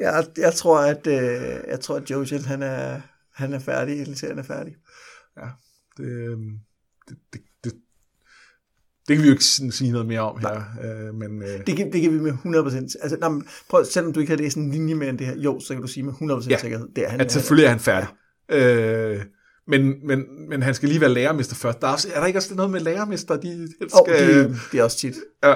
Jeg, 0.01 0.25
jeg 0.37 0.55
tror, 0.55 0.79
at, 0.81 1.07
øh, 1.07 1.59
jeg 1.69 1.81
tror, 1.81 1.97
at 1.97 2.11
Jojen, 2.11 2.45
han 2.45 2.63
er, 2.63 3.01
han 3.35 3.53
er 3.53 3.59
færdig, 3.59 3.97
hele 3.99 4.17
serien 4.17 4.39
er 4.39 4.43
færdig. 4.43 4.75
Ja, 5.37 5.47
det, 5.97 6.05
øhm, 6.05 6.51
det, 7.09 7.17
det, 7.33 7.41
det, 7.65 7.73
det 9.09 9.17
kan 9.17 9.23
vi 9.23 9.29
jo 9.29 9.33
ikke 9.33 9.45
sige 9.45 9.91
noget 9.93 10.07
mere 10.07 10.21
om 10.21 10.39
her. 10.41 10.63
Uh, 11.09 11.15
men, 11.15 11.43
uh, 11.43 11.49
Det 11.67 11.77
kan, 11.77 11.93
det 11.93 12.03
kan 12.03 12.13
vi 12.13 12.19
med 12.19 12.33
100%. 12.33 12.77
Altså, 13.03 13.17
nej, 13.21 13.29
men 13.29 13.47
prøv, 13.71 13.85
selvom 13.85 14.13
du 14.13 14.21
ikke 14.21 14.33
har 14.33 14.39
læst 14.39 14.57
en 14.57 14.71
linje 14.71 14.95
mere 14.95 15.09
end 15.09 15.19
det 15.19 15.27
her, 15.27 15.37
jo, 15.37 15.61
så 15.61 15.75
kan 15.75 15.83
du 15.83 15.89
sige 15.89 16.03
med 16.05 16.13
100% 16.13 16.49
Ja. 16.49 16.51
ja. 16.51 16.59
sikkerhed, 16.59 16.89
det 16.97 17.05
er 17.05 17.09
han. 17.09 17.21
at 17.21 17.33
selvfølgelig 17.33 17.65
er 17.65 17.71
han 17.71 17.81
færdig. 17.81 18.09
Øh, 18.51 19.21
men, 19.67 20.07
men, 20.07 20.25
men 20.49 20.63
han 20.63 20.75
skal 20.75 20.89
lige 20.89 21.01
være 21.01 21.15
lærermester 21.15 21.55
først. 21.55 21.81
Der 21.81 21.87
er, 21.89 21.93
også, 21.93 22.09
er 22.15 22.21
der 22.21 22.27
ikke 22.27 22.39
også 22.39 22.55
noget 22.55 22.71
med 22.71 22.81
lærermester? 22.81 23.37
De, 23.37 23.49
de 23.49 23.69
Oh, 23.93 24.07
skal, 24.07 24.35
det, 24.45 24.57
det 24.73 24.81
er 24.81 24.85
også 24.85 24.99
tit. 24.99 25.15
ja, 25.45 25.55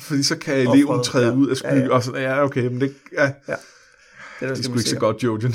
fordi 0.00 0.22
så 0.22 0.36
kan 0.38 0.54
eleven 0.54 1.02
træde 1.04 1.26
ja. 1.26 1.34
ud 1.34 1.48
af 1.48 1.56
skygge. 1.56 1.74
Ja, 1.76 1.82
ja. 1.84 1.90
Og 1.90 2.02
sådan, 2.02 2.22
ja, 2.22 2.44
okay, 2.44 2.66
men 2.66 2.80
det, 2.80 2.94
ja, 3.18 3.32
der 3.46 3.56
det 4.40 4.50
er 4.50 4.62
sgu 4.62 4.72
ikke 4.72 4.90
så 4.90 4.96
godt, 4.98 5.22
Jojen. 5.22 5.54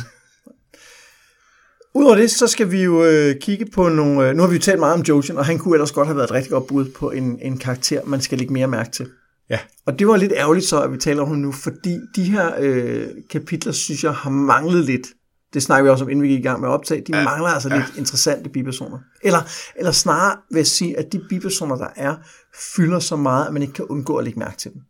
Udover 1.93 2.15
det, 2.15 2.31
så 2.31 2.47
skal 2.47 2.71
vi 2.71 2.83
jo 2.83 3.03
øh, 3.03 3.35
kigge 3.41 3.65
på 3.73 3.89
nogle... 3.89 4.29
Øh, 4.29 4.35
nu 4.35 4.41
har 4.41 4.49
vi 4.49 4.55
jo 4.55 4.61
talt 4.61 4.79
meget 4.79 4.93
om 4.93 5.01
Jojen, 5.01 5.37
og 5.37 5.45
han 5.45 5.59
kunne 5.59 5.75
ellers 5.75 5.91
godt 5.91 6.07
have 6.07 6.17
været 6.17 6.27
et 6.27 6.33
rigtig 6.33 6.51
godt 6.51 6.67
bud 6.67 6.85
på 6.85 7.11
en, 7.11 7.39
en 7.41 7.57
karakter, 7.57 8.01
man 8.05 8.21
skal 8.21 8.37
lægge 8.37 8.53
mere 8.53 8.67
mærke 8.67 8.91
til. 8.91 9.09
Ja. 9.49 9.59
Og 9.85 9.99
det 9.99 10.07
var 10.07 10.17
lidt 10.17 10.33
ærgerligt 10.35 10.65
så, 10.65 10.81
at 10.81 10.91
vi 10.91 10.97
taler 10.97 11.21
om 11.21 11.27
ham 11.27 11.37
nu, 11.37 11.51
fordi 11.51 11.99
de 12.15 12.23
her 12.23 12.51
øh, 12.59 13.07
kapitler, 13.29 13.71
synes 13.71 14.03
jeg, 14.03 14.13
har 14.13 14.29
manglet 14.29 14.85
lidt. 14.85 15.07
Det 15.53 15.63
snakker 15.63 15.83
vi 15.83 15.89
også 15.89 16.03
om, 16.03 16.09
inden 16.09 16.23
vi 16.23 16.27
gik 16.27 16.39
i 16.39 16.43
gang 16.43 16.61
med 16.61 16.69
at 16.69 16.73
optage. 16.73 17.03
De 17.07 17.17
ja. 17.17 17.23
mangler 17.23 17.49
altså 17.49 17.69
ja. 17.69 17.75
lidt 17.75 17.97
interessante 17.97 18.49
bipersoner. 18.49 18.97
Eller, 19.23 19.39
eller 19.75 19.91
snarere 19.91 20.37
vil 20.51 20.59
jeg 20.59 20.67
sige, 20.67 20.99
at 20.99 21.11
de 21.11 21.21
bipersoner, 21.29 21.75
der 21.75 21.87
er, 21.95 22.15
fylder 22.75 22.99
så 22.99 23.15
meget, 23.15 23.47
at 23.47 23.53
man 23.53 23.61
ikke 23.61 23.73
kan 23.73 23.85
undgå 23.85 24.15
at 24.15 24.23
lægge 24.23 24.39
mærke 24.39 24.57
til 24.57 24.73
dem. 24.73 24.81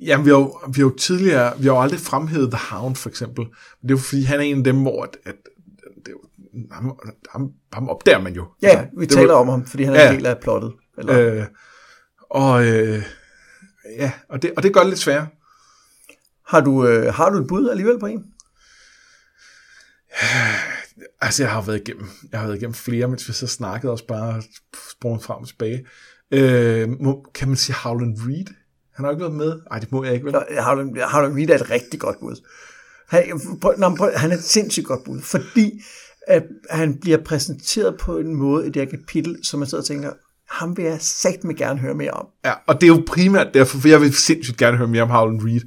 Jamen, 0.00 0.26
vi 0.26 0.30
har, 0.30 0.36
jo, 0.38 0.58
vi 0.68 0.80
har 0.80 0.82
jo 0.82 0.96
tidligere, 0.96 1.58
vi 1.58 1.64
har 1.66 1.72
jo 1.74 1.80
aldrig 1.80 2.00
fremhævet 2.00 2.50
The 2.50 2.60
Hound, 2.70 2.96
for 2.96 3.08
eksempel. 3.08 3.44
Men 3.44 3.82
det 3.82 3.90
er 3.90 3.94
jo 3.94 3.98
fordi, 3.98 4.22
han 4.22 4.38
er 4.38 4.44
en 4.44 4.58
af 4.58 4.64
dem, 4.64 4.82
hvor 4.82 5.02
at, 5.02 5.16
at, 5.24 5.34
det 6.06 6.14
ham, 6.72 6.98
ham, 7.30 7.52
ham 7.72 7.88
opdager 7.88 8.18
man 8.20 8.32
jo. 8.34 8.46
Ja, 8.62 8.86
vi 8.98 9.04
det 9.04 9.12
taler 9.14 9.32
var- 9.32 9.40
om 9.40 9.48
ham, 9.48 9.66
fordi 9.66 9.82
han 9.82 9.94
er 9.94 10.00
Ja. 10.02 10.10
en 10.10 10.16
del 10.16 10.26
af 10.26 10.38
plottet. 10.42 10.72
Eller, 10.98 11.34
Øh, 11.40 11.44
og, 12.30 12.66
øh, 12.66 13.02
ja, 13.98 14.12
og 14.28 14.42
det, 14.42 14.52
og 14.56 14.62
det 14.62 14.74
gør 14.74 14.80
det 14.80 14.88
lidt 14.88 15.00
sværere. 15.00 15.26
har, 16.46 16.60
du, 16.60 16.86
øh, 16.86 17.14
har 17.14 17.30
du 17.30 17.38
et 17.38 17.46
bud 17.48 17.68
alligevel 17.70 17.98
på 18.00 18.06
en? 18.06 18.24
Altså, 21.22 21.42
jeg 21.42 21.52
har 21.52 21.60
været 21.62 21.80
igennem, 21.80 22.08
jeg 22.32 22.40
har 22.40 22.46
været 22.46 22.58
igennem 22.58 22.74
flere, 22.74 23.08
mens 23.08 23.28
vi 23.28 23.32
så 23.32 23.46
snakkede 23.46 23.92
også 23.92 24.06
bare 24.06 24.42
sprunget 24.90 25.22
frem 25.24 25.36
og 25.40 25.48
tilbage. 25.48 25.86
Øh, 26.30 26.88
må, 27.00 27.26
kan 27.34 27.48
man 27.48 27.56
sige 27.56 27.76
Howland 27.76 28.16
Reed? 28.18 28.46
Han 28.94 29.04
har 29.04 29.10
ikke 29.10 29.20
været 29.20 29.34
med. 29.34 29.60
Nej, 29.70 29.78
det 29.78 29.92
må 29.92 30.04
jeg 30.04 30.14
ikke, 30.14 30.26
vel? 30.26 30.34
Howland, 30.60 30.98
Howland 31.12 31.34
Reed 31.36 31.50
er 31.50 31.54
et 31.54 31.70
rigtig 31.70 32.00
godt 32.00 32.20
bud. 32.20 32.36
Han, 33.08 33.40
prøv, 33.60 33.74
nå, 33.78 33.96
prøv, 33.96 34.10
han 34.16 34.30
er 34.30 34.36
et 34.36 34.44
sindssygt 34.44 34.86
godt 34.86 35.04
bud, 35.04 35.20
fordi 35.20 35.82
at 36.26 36.42
han 36.70 36.98
bliver 37.00 37.18
præsenteret 37.18 37.96
på 38.00 38.18
en 38.18 38.34
måde 38.34 38.66
i 38.66 38.70
det 38.70 38.82
her 38.82 38.90
kapitel, 38.90 39.38
som 39.42 39.58
man 39.58 39.68
sidder 39.68 39.82
og 39.82 39.86
tænker, 39.86 40.10
ham 40.50 40.76
vil 40.76 40.84
jeg 40.84 40.96
sagt 41.00 41.44
mig 41.44 41.56
gerne 41.56 41.78
høre 41.80 41.94
mere 41.94 42.10
om. 42.10 42.26
Ja, 42.44 42.52
og 42.66 42.74
det 42.74 42.82
er 42.82 42.88
jo 42.88 43.02
primært 43.06 43.54
derfor, 43.54 43.78
for 43.78 43.88
jeg 43.88 44.00
vil 44.00 44.14
sindssygt 44.14 44.56
gerne 44.56 44.76
høre 44.76 44.88
mere 44.88 45.02
om 45.02 45.10
Howland 45.10 45.40
Reed. 45.44 45.60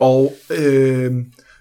Og 0.00 0.34
øh, 0.50 1.12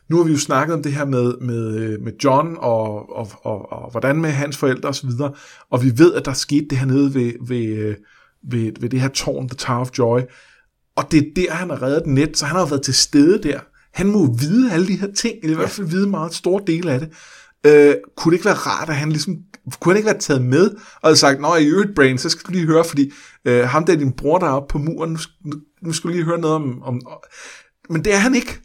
nu 0.09 0.17
har 0.17 0.23
vi 0.23 0.31
jo 0.31 0.37
snakket 0.37 0.73
om 0.73 0.83
det 0.83 0.93
her 0.93 1.05
med, 1.05 1.33
med, 1.41 1.97
med 1.97 2.11
John, 2.23 2.57
og, 2.59 3.15
og, 3.15 3.27
og, 3.43 3.71
og 3.71 3.91
hvordan 3.91 4.21
med 4.21 4.29
hans 4.29 4.57
forældre 4.57 4.89
osv., 4.89 5.09
og, 5.19 5.35
og 5.69 5.83
vi 5.83 5.91
ved, 5.97 6.13
at 6.13 6.25
der 6.25 6.33
skete 6.33 6.65
det 6.69 6.77
her 6.77 6.85
nede 6.85 7.13
ved, 7.13 7.33
ved, 7.47 7.95
ved, 8.43 8.71
ved 8.79 8.89
det 8.89 9.01
her 9.01 9.07
tårn, 9.07 9.49
The 9.49 9.55
Tower 9.55 9.79
of 9.79 9.89
Joy, 9.97 10.19
og 10.95 11.11
det 11.11 11.19
er 11.19 11.31
der, 11.35 11.53
han 11.53 11.69
har 11.69 11.81
reddet 11.81 12.07
net, 12.07 12.37
så 12.37 12.45
han 12.45 12.57
har 12.57 12.65
været 12.65 12.81
til 12.81 12.93
stede 12.93 13.43
der. 13.43 13.59
Han 13.93 14.07
må 14.07 14.33
vide 14.33 14.71
alle 14.71 14.87
de 14.87 14.99
her 14.99 15.11
ting, 15.17 15.35
eller 15.43 15.55
i 15.55 15.59
hvert 15.59 15.69
fald 15.69 15.87
vide 15.87 16.09
meget 16.09 16.33
store 16.33 16.63
dele 16.67 16.91
af 16.91 16.99
det. 16.99 17.09
Øh, 17.65 17.95
kunne 18.17 18.31
det 18.31 18.37
ikke 18.37 18.45
være 18.45 18.53
rart, 18.53 18.89
at 18.89 18.95
han 18.95 19.09
ligesom, 19.09 19.37
kunne 19.79 19.93
han 19.93 19.97
ikke 19.97 20.09
være 20.09 20.19
taget 20.19 20.41
med, 20.41 20.69
og 20.71 21.01
havde 21.03 21.15
sagt, 21.15 21.41
nå, 21.41 21.55
i 21.55 21.67
øvrigt, 21.67 21.95
Brain, 21.95 22.17
så 22.17 22.29
skal 22.29 22.47
du 22.47 22.51
lige 22.51 22.65
høre, 22.65 22.83
fordi 22.83 23.11
øh, 23.45 23.63
ham 23.63 23.85
der 23.85 23.95
din 23.95 24.11
bror, 24.11 24.37
der 24.37 24.47
er 24.47 24.51
oppe 24.51 24.71
på 24.71 24.77
muren, 24.77 25.11
nu, 25.11 25.19
nu, 25.45 25.61
nu 25.81 25.93
skal 25.93 26.07
du 26.07 26.13
lige 26.13 26.25
høre 26.25 26.39
noget 26.39 26.55
om, 26.55 26.83
om, 26.83 27.01
men 27.89 28.05
det 28.05 28.13
er 28.13 28.17
han 28.17 28.35
ikke. 28.35 28.59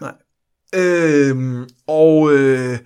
Nej. 0.00 0.14
Øh, 0.74 1.66
og, 1.86 2.32
øh, 2.32 2.78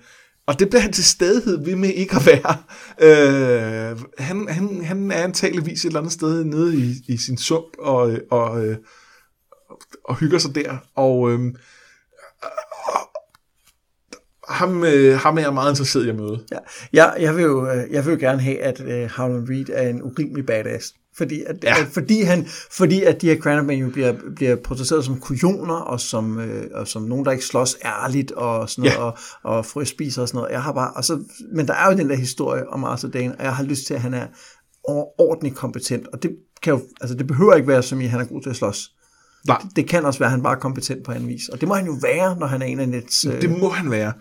og 0.47 0.59
det 0.59 0.69
bliver 0.69 0.81
han 0.81 0.93
til 0.93 1.03
stedighed 1.03 1.63
ved 1.63 1.75
med 1.75 1.89
ikke 1.89 2.15
at 2.15 2.25
være. 2.25 2.57
Øh, 3.01 3.99
han, 4.17 4.47
han, 4.47 4.85
han 4.85 5.11
er 5.11 5.23
antageligvis 5.23 5.85
et 5.85 5.85
eller 5.85 5.99
andet 5.99 6.13
sted 6.13 6.43
nede 6.43 6.77
i, 6.77 6.93
i 7.07 7.17
sin 7.17 7.37
sump 7.37 7.77
og, 7.79 8.17
og, 8.31 8.65
øh, 8.65 8.77
og 10.03 10.15
hygger 10.15 10.37
sig 10.37 10.55
der. 10.55 10.77
Og 10.95 11.31
øh, 11.31 11.39
ham, 14.47 14.83
øh, 14.83 15.19
ham 15.19 15.37
er 15.37 15.41
jeg 15.41 15.53
meget 15.53 15.71
interesseret 15.71 16.05
i 16.05 16.09
at 16.09 16.15
møde. 16.15 16.45
Ja, 16.51 16.57
jeg, 16.93 17.17
jeg, 17.19 17.35
vil 17.35 17.43
jo, 17.43 17.69
øh, 17.69 17.91
jeg 17.91 18.05
vil 18.05 18.11
jo 18.11 18.17
gerne 18.19 18.41
have, 18.41 18.59
at 18.59 18.81
øh, 18.81 19.09
Howland 19.09 19.49
Reed 19.49 19.69
er 19.73 19.89
en 19.89 20.03
urimelig 20.03 20.45
badass. 20.45 20.93
Fordi 21.17 21.43
at, 21.47 21.55
ja. 21.63 21.81
at, 21.81 21.87
fordi, 21.87 22.21
han, 22.21 22.45
fordi 22.71 23.03
at 23.03 23.21
de 23.21 23.27
her 23.27 23.37
Cranberry 23.37 23.77
jo 23.77 23.89
bliver, 23.89 24.13
bliver 24.35 24.55
portrætteret 24.55 25.05
som 25.05 25.19
kujoner, 25.19 25.75
og 25.75 25.99
som, 25.99 26.39
øh, 26.39 26.63
og 26.73 26.87
som 26.87 27.01
nogen, 27.01 27.25
der 27.25 27.31
ikke 27.31 27.45
slås 27.45 27.77
ærligt, 27.85 28.31
og 28.31 28.69
sådan 28.69 28.81
noget, 28.81 28.97
ja. 28.97 29.03
og, 29.03 29.17
og 29.57 29.65
frøspiser 29.65 30.21
og 30.21 30.27
sådan 30.27 30.37
noget. 30.37 30.51
Jeg 30.51 30.63
har 30.63 30.73
bare, 30.73 30.91
og 30.91 31.03
så, 31.03 31.23
men 31.55 31.67
der 31.67 31.73
er 31.73 31.91
jo 31.91 31.97
den 31.97 32.09
der 32.09 32.15
historie 32.15 32.69
om 32.69 32.83
Arthur 32.83 33.09
Dane, 33.09 33.35
og 33.35 33.43
jeg 33.43 33.55
har 33.55 33.63
lyst 33.63 33.85
til, 33.87 33.93
at 33.93 34.01
han 34.01 34.13
er 34.13 34.27
ordentligt 35.17 35.55
kompetent, 35.55 36.07
og 36.07 36.23
det, 36.23 36.31
kan 36.63 36.73
jo, 36.73 36.81
altså 37.01 37.17
det 37.17 37.27
behøver 37.27 37.53
ikke 37.53 37.67
være, 37.67 37.83
som 37.83 38.01
i, 38.01 38.03
at 38.03 38.11
han 38.11 38.21
er 38.21 38.25
god 38.25 38.41
til 38.41 38.49
at 38.49 38.55
slås. 38.55 38.91
Nej. 39.47 39.57
Det, 39.61 39.75
det 39.75 39.89
kan 39.89 40.05
også 40.05 40.19
være, 40.19 40.27
at 40.27 40.31
han 40.31 40.43
bare 40.43 40.55
er 40.55 40.59
kompetent 40.59 41.03
på 41.03 41.11
en 41.11 41.27
vis. 41.27 41.49
Og 41.49 41.61
det 41.61 41.67
må 41.67 41.73
han 41.73 41.85
jo 41.85 41.95
være, 42.01 42.35
når 42.39 42.47
han 42.47 42.61
er 42.61 42.65
en 42.65 42.79
af 42.79 42.89
Nets... 42.89 43.25
Øh... 43.25 43.41
Det 43.41 43.59
må 43.59 43.69
han 43.69 43.91
være. 43.91 44.13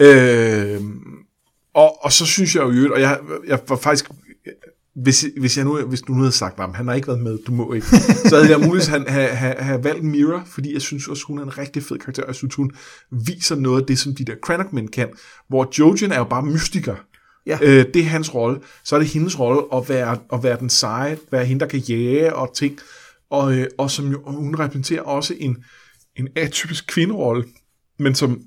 Øh, 0.00 0.80
og, 1.74 2.04
og 2.04 2.12
så 2.12 2.26
synes 2.26 2.54
jeg 2.54 2.62
jo, 2.62 2.94
og 2.94 3.00
jeg, 3.00 3.18
jeg 3.46 3.60
var 3.68 3.76
faktisk 3.76 4.10
hvis, 5.02 5.26
hvis, 5.40 5.56
jeg 5.56 5.64
nu, 5.64 5.86
hvis 5.86 6.00
du 6.00 6.12
nu 6.12 6.18
havde 6.18 6.32
sagt, 6.32 6.60
at 6.60 6.74
han 6.74 6.86
har 6.86 6.94
ikke 6.94 7.08
været 7.08 7.20
med, 7.20 7.38
du 7.46 7.52
må 7.52 7.72
ikke, 7.72 7.86
så 8.28 8.36
havde 8.36 8.50
jeg 8.50 8.60
muligvis 8.60 8.86
have, 8.86 9.08
have, 9.08 9.28
have, 9.28 9.54
have 9.54 9.84
valgt 9.84 10.04
Mira, 10.04 10.42
fordi 10.46 10.72
jeg 10.72 10.82
synes 10.82 11.08
også, 11.08 11.24
hun 11.26 11.38
er 11.38 11.42
en 11.42 11.58
rigtig 11.58 11.82
fed 11.82 11.98
karakter, 11.98 12.22
og 12.22 12.28
jeg 12.28 12.34
synes, 12.34 12.54
hun 12.54 12.70
viser 13.26 13.56
noget 13.56 13.80
af 13.80 13.86
det, 13.86 13.98
som 13.98 14.14
de 14.14 14.24
der 14.24 14.34
Cranachman 14.42 14.88
kan, 14.88 15.08
hvor 15.48 15.68
Jojen 15.78 16.12
er 16.12 16.18
jo 16.18 16.24
bare 16.24 16.42
mystiker. 16.42 16.96
Ja. 17.46 17.58
Øh, 17.62 17.84
det 17.94 18.02
er 18.02 18.04
hans 18.04 18.34
rolle. 18.34 18.60
Så 18.84 18.94
er 18.94 19.00
det 19.00 19.08
hendes 19.08 19.40
rolle 19.40 19.62
at 19.74 19.88
være, 19.88 20.18
at 20.32 20.42
være 20.42 20.58
den 20.60 20.70
seje, 20.70 21.18
være 21.30 21.44
hende, 21.44 21.60
der 21.60 21.66
kan 21.66 21.80
jage 21.80 22.34
og 22.34 22.54
ting, 22.54 22.78
og, 23.30 23.54
øh, 23.54 23.66
og 23.78 23.90
som 23.90 24.10
jo, 24.10 24.22
hun 24.26 24.58
repræsenterer 24.58 25.02
også 25.02 25.34
en, 25.38 25.64
en 26.16 26.28
atypisk 26.36 26.86
kvinderolle, 26.86 27.44
men 27.98 28.14
som 28.14 28.40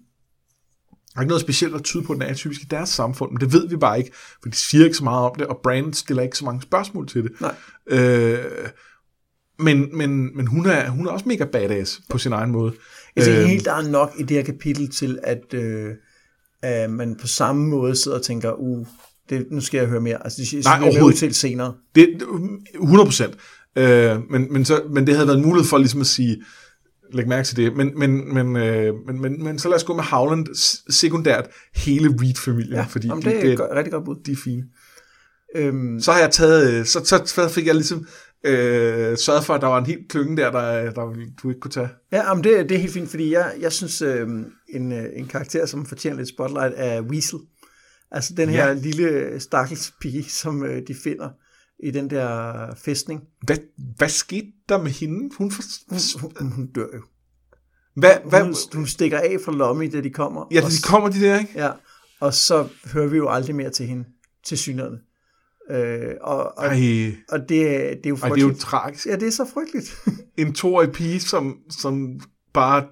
der 1.17 1.21
er 1.21 1.23
ikke 1.23 1.29
noget 1.29 1.41
specielt 1.41 1.75
at 1.75 1.83
tyde 1.83 2.03
på, 2.03 2.13
at 2.13 2.19
den 2.19 2.29
er 2.29 2.33
typisk 2.33 2.61
i 2.61 2.65
deres 2.65 2.89
samfund, 2.89 3.31
men 3.31 3.41
det 3.41 3.53
ved 3.53 3.69
vi 3.69 3.77
bare 3.77 3.97
ikke, 3.97 4.11
for 4.41 4.49
de 4.49 4.55
siger 4.55 4.85
ikke 4.85 4.97
så 4.97 5.03
meget 5.03 5.25
om 5.25 5.35
det, 5.35 5.47
og 5.47 5.59
Brand 5.63 5.93
stiller 5.93 6.23
ikke 6.23 6.37
så 6.37 6.45
mange 6.45 6.61
spørgsmål 6.61 7.07
til 7.07 7.23
det. 7.23 7.31
Nej. 7.41 7.55
Øh, 7.87 8.69
men, 9.59 9.97
men, 9.97 10.37
men 10.37 10.47
hun, 10.47 10.65
er, 10.65 10.89
hun 10.89 11.07
er 11.07 11.11
også 11.11 11.25
mega 11.27 11.45
badass 11.45 12.01
på 12.09 12.17
sin 12.17 12.33
egen 12.33 12.51
måde. 12.51 12.73
Jeg 13.15 13.23
synes 13.23 13.39
øh, 13.39 13.45
helt, 13.45 13.65
der 13.65 13.73
er 13.73 13.89
nok 13.89 14.13
i 14.17 14.23
det 14.23 14.37
her 14.37 14.43
kapitel 14.43 14.89
til, 14.89 15.19
at, 15.23 15.53
øh, 15.53 15.91
at 16.61 16.89
man 16.89 17.15
på 17.21 17.27
samme 17.27 17.67
måde 17.67 17.95
sidder 17.95 18.17
og 18.17 18.23
tænker, 18.23 18.51
uh, 18.51 18.87
det, 19.29 19.47
nu 19.51 19.61
skal 19.61 19.77
jeg 19.77 19.87
høre 19.87 20.01
mere. 20.01 20.23
Altså, 20.23 20.41
det 20.51 20.65
Nej, 20.65 20.79
overhovedet 20.83 21.19
til 21.19 21.33
senere. 21.33 21.73
Det, 21.95 22.23
100 22.73 23.05
procent. 23.05 23.35
Øh, 23.77 24.31
men, 24.31 24.53
men, 24.53 24.65
så, 24.65 24.81
men 24.89 25.07
det 25.07 25.15
havde 25.15 25.27
været 25.27 25.37
en 25.37 25.45
mulighed 25.45 25.69
for 25.69 25.77
ligesom 25.77 26.01
at 26.01 26.07
sige, 26.07 26.37
læg 27.11 27.27
mærke 27.27 27.45
til 27.45 27.57
det. 27.57 27.75
Men, 27.75 27.99
men, 27.99 28.33
men, 28.33 28.55
øh, 28.55 28.93
men, 29.07 29.21
men, 29.21 29.43
men 29.43 29.59
så 29.59 29.69
lad 29.69 29.75
os 29.75 29.83
gå 29.83 29.95
med 29.95 30.03
Howland 30.03 30.47
sekundært 30.89 31.49
hele 31.75 32.09
Reed-familien, 32.21 32.73
ja, 32.73 32.85
fordi 32.89 33.07
jamen, 33.07 33.23
det 33.23 33.45
er 33.45 33.53
et 33.53 33.75
rigtig 33.75 33.93
godt 33.93 34.05
bud. 34.05 34.15
De 34.25 34.31
er 34.31 34.35
fine. 34.43 34.63
Øhm, 35.55 35.99
så 35.99 36.11
har 36.11 36.19
jeg 36.19 36.31
taget, 36.31 36.73
øh, 36.73 36.85
så, 36.85 37.21
så 37.25 37.49
fik 37.49 37.67
jeg 37.67 37.75
ligesom 37.75 38.07
øh, 38.43 39.17
sørget 39.17 39.45
for, 39.45 39.53
at 39.53 39.61
der 39.61 39.67
var 39.67 39.77
en 39.77 39.85
helt 39.85 40.09
klynge 40.09 40.37
der, 40.37 40.51
der, 40.51 40.91
der 40.91 41.13
du 41.43 41.49
ikke 41.49 41.59
kunne 41.59 41.71
tage. 41.71 41.89
Ja, 42.11 42.33
men 42.33 42.43
det, 42.43 42.69
det 42.69 42.75
er 42.75 42.79
helt 42.79 42.93
fint, 42.93 43.09
fordi 43.09 43.33
jeg, 43.33 43.53
jeg 43.59 43.71
synes, 43.71 44.01
øh, 44.01 44.27
en, 44.69 44.91
en 44.91 45.27
karakter, 45.27 45.65
som 45.65 45.85
fortjener 45.85 46.17
lidt 46.17 46.29
spotlight, 46.29 46.73
er 46.77 47.01
Weasel. 47.01 47.39
Altså 48.11 48.33
den 48.37 48.49
her 48.49 48.67
ja. 48.67 48.73
lille 48.73 49.39
stakkelspige, 49.39 50.23
som 50.23 50.63
øh, 50.63 50.81
de 50.87 50.95
finder 51.03 51.29
i 51.83 51.91
den 51.91 52.09
der 52.09 52.75
fæstning. 52.75 53.21
Hvad, 53.41 53.57
hvad 53.97 54.09
skete 54.09 54.47
der 54.69 54.83
med 54.83 54.91
hende? 54.91 55.35
Hun, 55.37 55.51
for... 55.51 55.61
hun, 56.19 56.51
hun, 56.51 56.67
dør 56.67 56.87
jo. 56.95 57.01
Hvad, 57.95 58.15
hvad? 58.29 58.43
Hun, 58.43 58.55
hun 58.73 58.87
stikker 58.87 59.19
af 59.19 59.37
fra 59.45 59.51
lommen, 59.51 59.91
da 59.91 60.01
de 60.01 60.09
kommer. 60.09 60.45
Ja, 60.51 60.61
da 60.61 60.67
de 60.67 60.81
kommer 60.83 61.09
de 61.09 61.19
der, 61.19 61.39
ikke? 61.39 61.51
Ja, 61.55 61.71
og 62.19 62.33
så 62.33 62.67
hører 62.93 63.07
vi 63.07 63.17
jo 63.17 63.29
aldrig 63.29 63.55
mere 63.55 63.69
til 63.69 63.85
hende, 63.85 64.05
til 64.45 64.57
synerne. 64.57 64.97
Øh, 65.71 66.15
og, 66.21 66.57
og, 66.57 66.65
Ej. 66.65 67.15
og 67.29 67.39
det, 67.39 67.49
det 67.49 68.05
er 68.05 68.09
jo 68.09 68.15
frygteligt. 68.15 68.23
Ej, 68.23 68.35
det 68.35 68.43
er 68.43 68.47
jo 68.47 68.53
tragisk. 68.53 69.05
Ja, 69.05 69.15
det 69.15 69.27
er 69.27 69.31
så 69.31 69.45
frygteligt. 69.53 69.97
en 70.47 70.53
toårig 70.53 70.91
pige, 70.91 71.19
som, 71.19 71.57
som 71.69 72.19
bare 72.53 72.85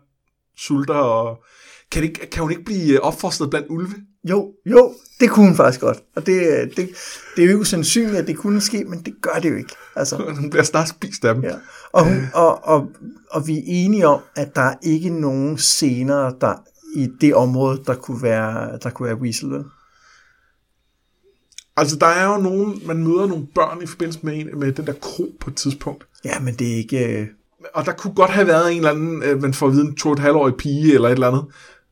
sulter, 0.57 0.93
og 0.93 1.43
kan, 1.91 2.03
det, 2.03 2.29
kan 2.29 2.41
hun 2.41 2.51
ikke 2.51 2.63
blive 2.63 3.01
opfostret 3.01 3.49
blandt 3.49 3.67
ulve? 3.69 3.93
Jo, 4.29 4.53
jo, 4.65 4.93
det 5.19 5.29
kunne 5.29 5.45
hun 5.45 5.55
faktisk 5.55 5.81
godt. 5.81 6.03
Og 6.15 6.25
det, 6.25 6.69
det, 6.77 6.89
det 7.35 7.43
er 7.43 7.47
jo 7.47 7.53
ikke 7.53 7.65
sandsynligt, 7.65 8.17
at 8.17 8.27
det 8.27 8.37
kunne 8.37 8.61
ske, 8.61 8.85
men 8.85 9.01
det 9.01 9.13
gør 9.21 9.39
det 9.41 9.49
jo 9.49 9.55
ikke. 9.55 9.75
Altså, 9.95 10.15
hun 10.39 10.49
bliver 10.49 10.63
snart 10.63 10.89
spist 10.89 11.25
af 11.25 11.33
dem. 11.33 11.43
Ja. 11.43 11.55
Og, 11.91 12.05
hun, 12.05 12.29
og, 12.33 12.67
og, 12.67 12.91
og 13.31 13.47
vi 13.47 13.57
er 13.57 13.63
enige 13.65 14.07
om, 14.07 14.21
at 14.35 14.55
der 14.55 14.61
er 14.61 14.75
ikke 14.81 15.09
nogen 15.09 15.57
scener 15.57 16.29
der, 16.29 16.63
i 16.95 17.07
det 17.21 17.35
område, 17.35 17.81
der 17.87 17.95
kunne 17.95 18.21
være, 18.21 18.77
der 18.83 18.89
kunne 18.89 19.07
være 19.07 19.17
Weasel, 19.17 19.49
vel? 19.49 19.63
Altså, 21.77 21.95
der 21.95 22.07
er 22.07 22.35
jo 22.35 22.41
nogen, 22.41 22.81
man 22.85 23.03
møder 23.03 23.25
nogle 23.27 23.47
børn 23.55 23.81
i 23.83 23.85
forbindelse 23.85 24.19
med, 24.23 24.39
en, 24.39 24.59
med 24.59 24.71
den 24.71 24.87
der 24.87 24.93
kro 24.93 25.35
på 25.39 25.49
et 25.49 25.55
tidspunkt. 25.55 26.07
Ja, 26.25 26.39
men 26.39 26.53
det 26.53 26.71
er 26.71 26.75
ikke... 26.75 27.19
Øh, 27.19 27.27
og 27.73 27.85
der 27.85 27.91
kunne 27.91 28.13
godt 28.13 28.31
have 28.31 28.47
været 28.47 28.71
en 28.71 28.77
eller 28.77 28.89
anden, 28.89 29.23
øh, 29.23 29.41
man 29.41 29.53
får 29.53 29.67
at 29.67 29.73
vide 29.73 29.85
en 29.85 29.95
to 29.95 30.09
og 30.09 30.13
et 30.13 30.19
halvårig 30.19 30.55
pige, 30.55 30.93
eller 30.93 31.09
et 31.09 31.13
eller 31.13 31.27
andet. 31.27 31.45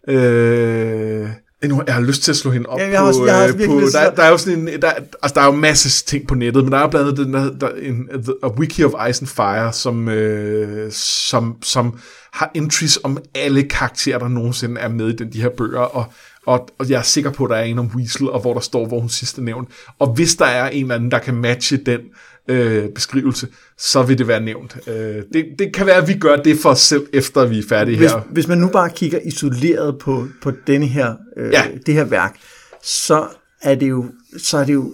Øh, 0.07 1.29
nu, 1.69 1.83
jeg 1.87 1.95
har 1.95 2.01
lyst 2.01 2.23
til 2.23 2.31
at 2.31 2.37
slå 2.37 2.51
hende 2.51 2.69
op 2.69 2.79
ja, 2.79 2.89
jeg 2.89 2.99
har 2.99 3.07
også, 3.07 3.25
jeg 3.25 3.35
har 3.35 3.43
også 3.43 3.57
på, 3.65 3.81
der, 3.93 4.15
der, 4.15 4.23
er 4.23 4.29
jo 4.29 4.37
sådan 4.37 4.67
en, 4.67 4.81
der, 4.81 4.91
altså 4.91 5.33
der 5.35 5.41
er 5.41 5.45
jo 5.45 5.51
masser 5.51 6.05
ting 6.05 6.27
på 6.27 6.35
nettet, 6.35 6.63
men 6.63 6.71
der 6.71 6.77
er 6.77 6.87
blandt 6.87 7.07
andet 7.07 7.25
den 7.25 7.33
der, 7.33 7.51
der 7.51 7.69
en, 7.69 8.09
a 8.43 8.47
Wiki 8.47 8.83
of 8.83 9.09
Ice 9.09 9.21
and 9.21 9.27
Fire, 9.27 9.73
som, 9.73 10.09
øh, 10.09 10.91
som, 10.91 11.55
som 11.61 11.99
har 12.33 12.51
entries 12.53 12.99
om 13.03 13.17
alle 13.35 13.63
karakterer, 13.63 14.19
der 14.19 14.27
nogensinde 14.27 14.81
er 14.81 14.87
med 14.87 15.09
i 15.09 15.15
den, 15.15 15.33
de 15.33 15.41
her 15.41 15.49
bøger, 15.49 15.79
og, 15.79 16.05
og, 16.45 16.69
og 16.79 16.89
jeg 16.89 16.97
er 16.97 17.03
sikker 17.03 17.31
på, 17.31 17.43
at 17.43 17.49
der 17.49 17.55
er 17.55 17.63
en 17.63 17.79
om 17.79 17.91
Weasel, 17.95 18.29
og 18.29 18.41
hvor 18.41 18.53
der 18.53 18.61
står, 18.61 18.87
hvor 18.87 18.99
hun 18.99 19.09
sidste 19.09 19.43
nævnt. 19.43 19.69
Og 19.99 20.07
hvis 20.13 20.35
der 20.35 20.45
er 20.45 20.69
en 20.69 20.81
eller 20.81 20.95
anden, 20.95 21.11
der 21.11 21.19
kan 21.19 21.35
matche 21.35 21.77
den 21.77 21.99
øh, 22.47 22.89
beskrivelse, 22.89 23.47
så 23.77 24.03
vil 24.03 24.17
det 24.17 24.27
være 24.27 24.41
nævnt. 24.41 24.77
Øh, 24.87 25.23
det, 25.33 25.45
det 25.59 25.73
kan 25.73 25.85
være, 25.85 25.95
at 25.95 26.07
vi 26.07 26.13
gør 26.13 26.35
det 26.35 26.59
for 26.59 26.69
os 26.69 26.79
selv, 26.81 27.07
efter 27.13 27.45
vi 27.45 27.59
er 27.59 27.63
færdige 27.69 27.97
hvis, 27.97 28.11
her. 28.11 28.19
Hvis 28.31 28.47
man 28.47 28.57
nu 28.57 28.67
bare 28.67 28.89
kigger 28.89 29.19
isoleret 29.19 29.99
på, 29.99 30.27
på 30.41 30.51
denne 30.67 30.85
her, 30.85 31.15
øh, 31.37 31.51
ja. 31.51 31.63
det 31.85 31.93
her 31.93 32.03
værk, 32.03 32.35
så 32.83 33.27
er 33.61 33.75
det 33.75 33.89
jo, 33.89 34.05
så 34.37 34.57
er 34.57 34.65
det 34.65 34.73
jo 34.73 34.93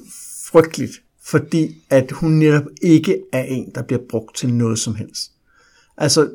frygteligt, 0.51 0.91
fordi 1.25 1.83
at 1.89 2.11
hun 2.11 2.31
netop 2.31 2.63
ikke 2.81 3.17
er 3.33 3.43
en, 3.43 3.71
der 3.75 3.81
bliver 3.81 4.01
brugt 4.09 4.35
til 4.35 4.53
noget 4.53 4.79
som 4.79 4.95
helst. 4.95 5.31
Altså, 5.97 6.29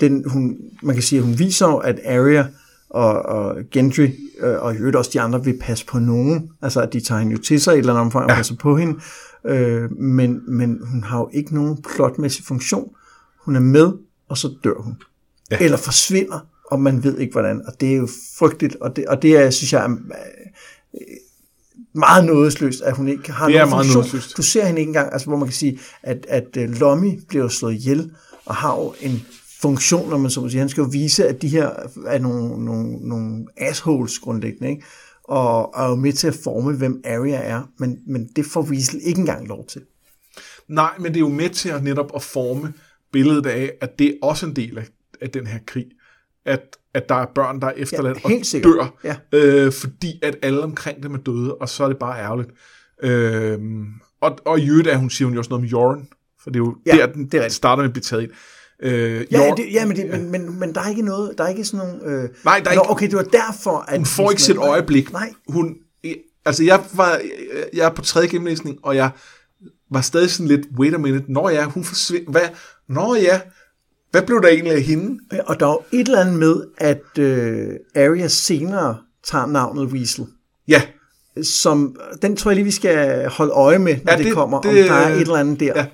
den, 0.00 0.24
hun, 0.26 0.56
man 0.82 0.94
kan 0.94 1.02
sige, 1.02 1.18
at 1.18 1.24
hun 1.24 1.38
viser 1.38 1.66
jo, 1.66 1.76
at 1.76 2.00
Arya 2.06 2.46
og, 2.90 3.22
og 3.22 3.56
Gendry, 3.70 4.08
øh, 4.40 4.62
og 4.62 4.74
i 4.74 4.76
øvrigt 4.76 4.96
også 4.96 5.10
de 5.12 5.20
andre, 5.20 5.44
vil 5.44 5.58
passe 5.60 5.86
på 5.86 5.98
nogen. 5.98 6.50
Altså, 6.62 6.80
at 6.80 6.92
de 6.92 7.00
tager 7.00 7.18
hende 7.18 7.32
jo 7.32 7.38
til 7.38 7.60
sig 7.60 7.74
i 7.74 7.74
et 7.74 7.78
eller 7.78 7.92
andet 7.92 8.04
omfang 8.04 8.24
og 8.24 8.30
ja. 8.30 8.36
passer 8.36 8.54
på 8.54 8.76
hende. 8.76 9.00
Øh, 9.46 9.92
men, 9.92 10.40
men 10.48 10.80
hun 10.90 11.04
har 11.04 11.18
jo 11.18 11.30
ikke 11.32 11.54
nogen 11.54 11.82
plotmæssig 11.94 12.44
funktion. 12.44 12.90
Hun 13.44 13.56
er 13.56 13.60
med, 13.60 13.92
og 14.28 14.38
så 14.38 14.54
dør 14.64 14.82
hun. 14.82 14.96
Ja. 15.50 15.58
Eller 15.60 15.76
forsvinder, 15.76 16.46
og 16.70 16.80
man 16.80 17.04
ved 17.04 17.18
ikke 17.18 17.32
hvordan. 17.32 17.62
Og 17.66 17.80
det 17.80 17.92
er 17.92 17.96
jo 17.96 18.08
frygteligt, 18.38 18.76
og 18.76 18.96
det, 18.96 19.06
og 19.06 19.22
det 19.22 19.36
er, 19.36 19.50
synes 19.50 19.72
jeg, 19.72 19.90
øh, 19.90 21.00
meget 21.94 22.24
nådesløst, 22.24 22.80
at 22.80 22.96
hun 22.96 23.08
ikke 23.08 23.32
har 23.32 23.46
Det 23.46 23.56
er 23.56 23.58
nogen 23.60 23.70
meget 23.70 23.86
funktion. 23.86 24.00
nådesløst. 24.00 24.36
Du 24.36 24.42
ser 24.42 24.64
hende 24.66 24.80
ikke 24.80 24.90
engang, 24.90 25.12
altså 25.12 25.26
hvor 25.26 25.36
man 25.36 25.46
kan 25.48 25.54
sige, 25.54 25.80
at, 26.02 26.26
at 26.28 26.56
uh, 26.56 26.62
Lommy 26.62 27.20
bliver 27.28 27.48
slået 27.48 27.74
ihjel, 27.74 28.10
og 28.44 28.54
har 28.54 28.76
jo 28.76 28.94
en 29.00 29.22
funktion, 29.60 30.10
når 30.10 30.18
man 30.18 30.30
så 30.30 30.40
må 30.40 30.48
sige. 30.48 30.58
Han 30.58 30.68
skal 30.68 30.82
jo 30.82 30.88
vise, 30.92 31.28
at 31.28 31.42
de 31.42 31.48
her 31.48 31.70
er 32.06 32.18
nogle, 32.18 32.64
nogle, 32.64 33.08
nogle 33.08 33.46
assholes 33.56 34.18
grundlæggende, 34.18 34.70
ikke? 34.70 34.82
Og, 35.30 35.74
og 35.74 35.84
er 35.84 35.88
jo 35.88 35.94
med 35.94 36.12
til 36.12 36.26
at 36.28 36.34
forme, 36.44 36.76
hvem 36.76 37.00
Arya 37.04 37.40
er, 37.42 37.62
men, 37.78 37.98
men 38.06 38.28
det 38.36 38.46
får 38.46 38.62
Weasel 38.62 39.00
ikke 39.02 39.18
engang 39.20 39.48
lov 39.48 39.66
til. 39.66 39.82
Nej, 40.68 40.90
men 40.98 41.06
det 41.06 41.16
er 41.16 41.20
jo 41.20 41.28
med 41.28 41.50
til 41.50 41.68
at 41.68 41.84
netop 41.84 42.10
at 42.14 42.22
forme 42.22 42.72
billedet 43.12 43.46
af, 43.46 43.72
at 43.80 43.98
det 43.98 44.06
er 44.08 44.14
også 44.22 44.46
en 44.46 44.56
del 44.56 44.78
af, 44.78 44.86
af 45.20 45.30
den 45.30 45.46
her 45.46 45.58
krig. 45.66 45.86
At, 46.44 46.76
at 46.94 47.08
der 47.08 47.14
er 47.14 47.26
børn, 47.34 47.60
der 47.60 47.66
er 47.66 47.72
efterladt 47.76 48.18
Ja, 48.28 48.38
og 48.38 48.44
sikkert. 48.46 48.72
dør, 48.74 48.98
Ja. 49.04 49.16
øh, 49.38 49.72
fordi 49.72 50.18
at 50.22 50.36
alle 50.42 50.62
omkring 50.62 51.02
dem 51.02 51.14
er 51.14 51.18
døde, 51.18 51.54
og 51.54 51.68
så 51.68 51.84
er 51.84 51.88
det 51.88 51.98
bare 51.98 52.20
ærgerligt. 52.20 52.50
Øh, 53.02 53.58
og, 54.20 54.38
og 54.44 54.60
i 54.60 54.68
øvrigt 54.68 54.88
er 54.88 54.96
hun, 54.96 55.10
siger 55.10 55.26
hun 55.26 55.34
jo 55.34 55.38
også 55.40 55.48
noget 55.50 55.62
om 55.64 55.68
Jordan, 55.68 56.08
for 56.42 56.50
det 56.50 56.56
er 56.60 56.64
jo 56.64 56.76
Ja, 56.86 56.92
der, 56.96 57.06
den 57.06 57.26
det 57.26 57.44
er 57.44 57.48
starter 57.48 57.82
med 57.82 57.88
at 57.88 57.92
blive 57.92 58.02
taget 58.02 58.22
ind. 58.22 58.30
Øh, 58.82 59.26
Ja, 59.30 59.52
det, 59.56 59.66
ja, 59.72 59.86
men, 59.86 59.96
det, 59.96 60.10
men, 60.10 60.30
men, 60.30 60.58
men 60.60 60.74
der 60.74 60.80
er 60.80 60.88
ikke 60.88 61.02
noget, 61.02 61.38
der 61.38 61.44
er 61.44 61.48
ikke 61.48 61.64
sådan 61.64 61.86
nogle... 61.88 62.04
Øh, 62.22 62.28
Nej, 62.44 62.60
der 62.64 62.70
er 62.70 62.74
Nå, 62.74 62.80
ikke- 62.82 62.90
okay, 62.90 63.06
det 63.06 63.16
var 63.16 63.22
derfor, 63.22 63.84
at... 63.88 63.96
hun 63.98 64.06
får 64.06 64.30
ikke 64.30 64.42
sit 64.42 64.56
øjeblik. 64.56 65.12
Nej, 65.12 65.32
Hun, 65.48 65.74
altså 66.44 66.64
jeg 66.64 66.80
var, 66.94 67.20
jeg 67.74 67.86
er 67.86 67.90
på 67.90 68.02
tredje 68.02 68.28
gennemlæsning, 68.28 68.78
og 68.82 68.96
jeg 68.96 69.10
var 69.90 70.00
stadig 70.00 70.30
sådan 70.30 70.46
lidt, 70.48 70.60
wait 70.78 70.94
a 70.94 70.98
minute, 70.98 71.24
når 71.32 71.50
ja, 71.50 71.64
hun 71.64 71.84
forsvinder, 71.84 72.30
hvad, 72.30 72.48
når 72.88 73.14
ja, 73.14 73.40
hvad 74.10 74.22
blev 74.22 74.42
der 74.42 74.48
egentlig 74.48 74.72
af 74.72 74.82
hende? 74.82 75.18
og 75.46 75.60
der 75.60 75.66
er 75.66 75.70
jo 75.70 75.98
et 75.98 76.06
eller 76.08 76.20
andet 76.20 76.38
med, 76.38 76.62
at 76.78 77.18
øh, 77.18 77.68
Arya 77.96 78.28
senere 78.28 78.96
tager 79.26 79.46
navnet 79.46 79.84
Weasel. 79.86 80.26
Ja, 80.68 80.82
Som, 81.42 81.96
den 82.22 82.36
tror 82.36 82.50
jeg 82.50 82.56
lige, 82.56 82.64
vi 82.64 82.70
skal 82.70 83.28
holde 83.28 83.52
øje 83.52 83.78
med, 83.78 83.96
når 84.04 84.12
ja, 84.12 84.18
det 84.18 84.26
det- 84.26 84.34
kommer, 84.34 84.60
det- 84.60 84.70
om 84.82 84.88
der 84.88 84.94
er 84.94 85.14
et 85.14 85.20
eller 85.20 85.34
andet 85.36 85.60
der. 85.60 85.72
ja, 85.76 85.86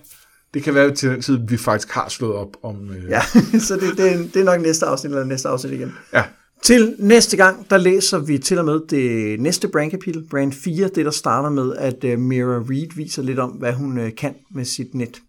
det 0.56 0.64
kan 0.64 0.74
være 0.74 0.94
til 0.94 1.10
den 1.10 1.22
tid, 1.22 1.38
vi 1.48 1.56
faktisk 1.56 1.90
har 1.90 2.08
slået 2.08 2.34
op 2.34 2.56
om... 2.62 2.90
Øh, 2.90 3.10
Ja, 3.10 3.20
så 3.68 3.74
det, 3.74 3.96
det, 3.96 4.12
er, 4.12 4.16
det 4.16 4.36
er 4.36 4.44
nok 4.44 4.60
næste 4.60 4.86
afsnit 4.86 5.12
eller 5.12 5.24
næste 5.24 5.48
afsnit 5.48 5.72
igen. 5.72 5.92
ja. 6.12 6.24
Til 6.62 6.96
næste 6.98 7.36
gang, 7.36 7.70
der 7.70 7.76
læser 7.76 8.18
vi 8.18 8.38
til 8.38 8.58
og 8.58 8.64
med 8.64 8.80
det 8.90 9.40
næste 9.40 9.68
brandkapitel, 9.68 10.26
brand 10.30 10.52
4, 10.52 10.88
det 10.88 11.04
der 11.04 11.10
starter 11.10 11.50
med, 11.50 11.76
at 11.76 12.04
uh, 12.04 12.18
Mira 12.18 12.64
Reed 12.70 12.96
viser 12.96 13.22
lidt 13.22 13.38
om, 13.38 13.50
hvad 13.50 13.72
hun 13.72 13.98
uh, 13.98 14.08
kan 14.16 14.34
med 14.50 14.64
sit 14.64 14.94
net. 14.94 15.20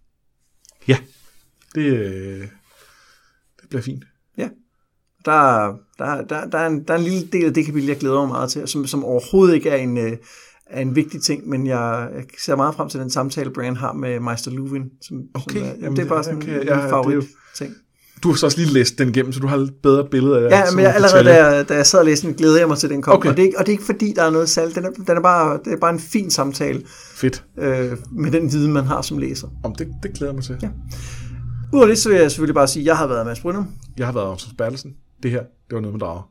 ja. 0.88 0.98
Det, 1.76 1.82
øh, 1.82 2.42
det 3.62 3.70
bliver 3.70 3.82
fint. 3.82 4.04
Ja. 4.38 4.50
Der, 5.26 5.68
der, 5.98 6.22
der, 6.22 6.46
der, 6.46 6.58
er 6.58 6.68
en, 6.68 6.84
der 6.84 6.94
er 6.94 6.98
en 6.98 7.04
lille 7.04 7.28
del 7.28 7.46
af 7.46 7.54
det 7.54 7.66
kapitel, 7.66 7.88
jeg 7.88 7.98
glæder 7.98 8.20
mig 8.20 8.28
meget 8.28 8.52
til, 8.52 8.68
som, 8.68 8.88
som 8.88 9.06
overhovedet 9.06 9.56
ikke 9.56 9.70
er 9.70 9.78
en, 9.78 9.98
øh, 9.98 10.18
er 10.70 10.82
en 10.82 10.96
vigtig 10.96 11.22
ting, 11.22 11.50
men 11.50 11.68
jeg, 11.68 12.10
jeg 12.16 12.24
ser 12.46 12.56
meget 12.56 12.76
frem 12.76 12.90
til 12.90 13.00
den 13.00 13.10
samtale, 13.10 13.50
Brian 13.52 13.76
har 13.76 13.94
med 13.94 14.20
Meister 14.20 14.52
Luvin. 14.52 14.84
Som, 15.02 15.18
Okay, 15.34 15.60
som 15.60 15.68
er, 15.68 15.72
jamen, 15.82 15.98
det 15.98 16.06
er 16.06 16.10
bare 16.10 16.24
sådan 16.24 16.42
kan- 16.42 16.62
en 16.62 16.68
ja, 16.68 16.74
det 16.82 16.90
favorit 16.90 17.16
jo- 17.16 17.24
ting. 17.56 17.74
Du 18.24 18.30
har 18.30 18.36
så 18.36 18.46
også 18.46 18.58
lige 18.58 18.74
læst 18.74 18.98
den 18.98 19.10
igennem, 19.10 19.32
så 19.34 19.40
du 19.40 19.48
har 19.48 19.58
et 19.58 19.74
bedre 19.84 20.08
billede 20.12 20.38
af 20.38 20.50
Ja, 20.52 20.60
sådan 20.66 20.76
men 20.76 20.86
jeg, 20.86 20.96
allerede 20.96 21.24
da 21.24 21.46
jeg, 21.56 21.70
da 21.70 21.76
jeg 21.76 21.86
sad 21.86 22.00
og 22.00 22.06
læste 22.06 22.28
den, 22.28 22.36
glæder 22.36 22.58
jeg 22.60 22.68
mig 22.68 22.78
til, 22.78 22.90
den 22.90 23.02
kom. 23.02 23.14
Okay. 23.18 23.30
Og, 23.30 23.38
det 23.38 23.42
er, 23.44 23.46
ikke- 23.46 23.60
og 23.60 23.66
det 23.66 23.72
er 23.72 23.74
ikke 23.74 23.84
fordi, 23.86 24.14
der 24.16 24.24
er 24.24 24.30
noget 24.30 24.50
salg. 24.50 24.76
Den 24.76 24.86
er, 24.86 24.90
den 24.90 25.18
er 25.18 25.22
bare, 25.22 25.60
det 25.66 25.74
er 25.74 25.78
bare 25.78 25.94
en 25.94 26.00
fin 26.00 26.32
samtale 26.32 26.82
Fedt. 27.16 27.44
øh, 27.60 27.98
med 28.12 28.32
den 28.32 28.52
viden, 28.52 28.74
man 28.74 28.84
har 28.86 29.02
som 29.02 29.18
læser. 29.18 29.48
Om 29.64 29.76
det, 29.76 29.88
det 30.04 30.14
glæder 30.14 30.32
jeg 30.32 30.36
mig 30.36 30.44
til. 30.44 30.58
Ja. 30.62 30.70
Udover 31.74 31.88
det, 31.88 31.98
så 31.98 32.10
vil 32.10 32.18
jeg 32.20 32.32
selvfølgelig 32.32 32.56
bare 32.56 32.68
sige, 32.68 32.84
at 32.84 32.88
jeg 32.88 32.98
har 32.98 33.08
været 33.08 33.26
Mads 33.26 33.40
Brynum. 33.40 33.68
Jeg 33.98 34.06
har 34.06 34.14
været 34.14 34.26
Anders 34.26 34.50
Bertelsen. 34.58 34.92
Det 35.24 35.32
her, 35.32 35.40
det 35.40 35.76
var 35.76 35.80
noget 35.80 35.94
med 35.94 36.00
drager. 36.00 36.30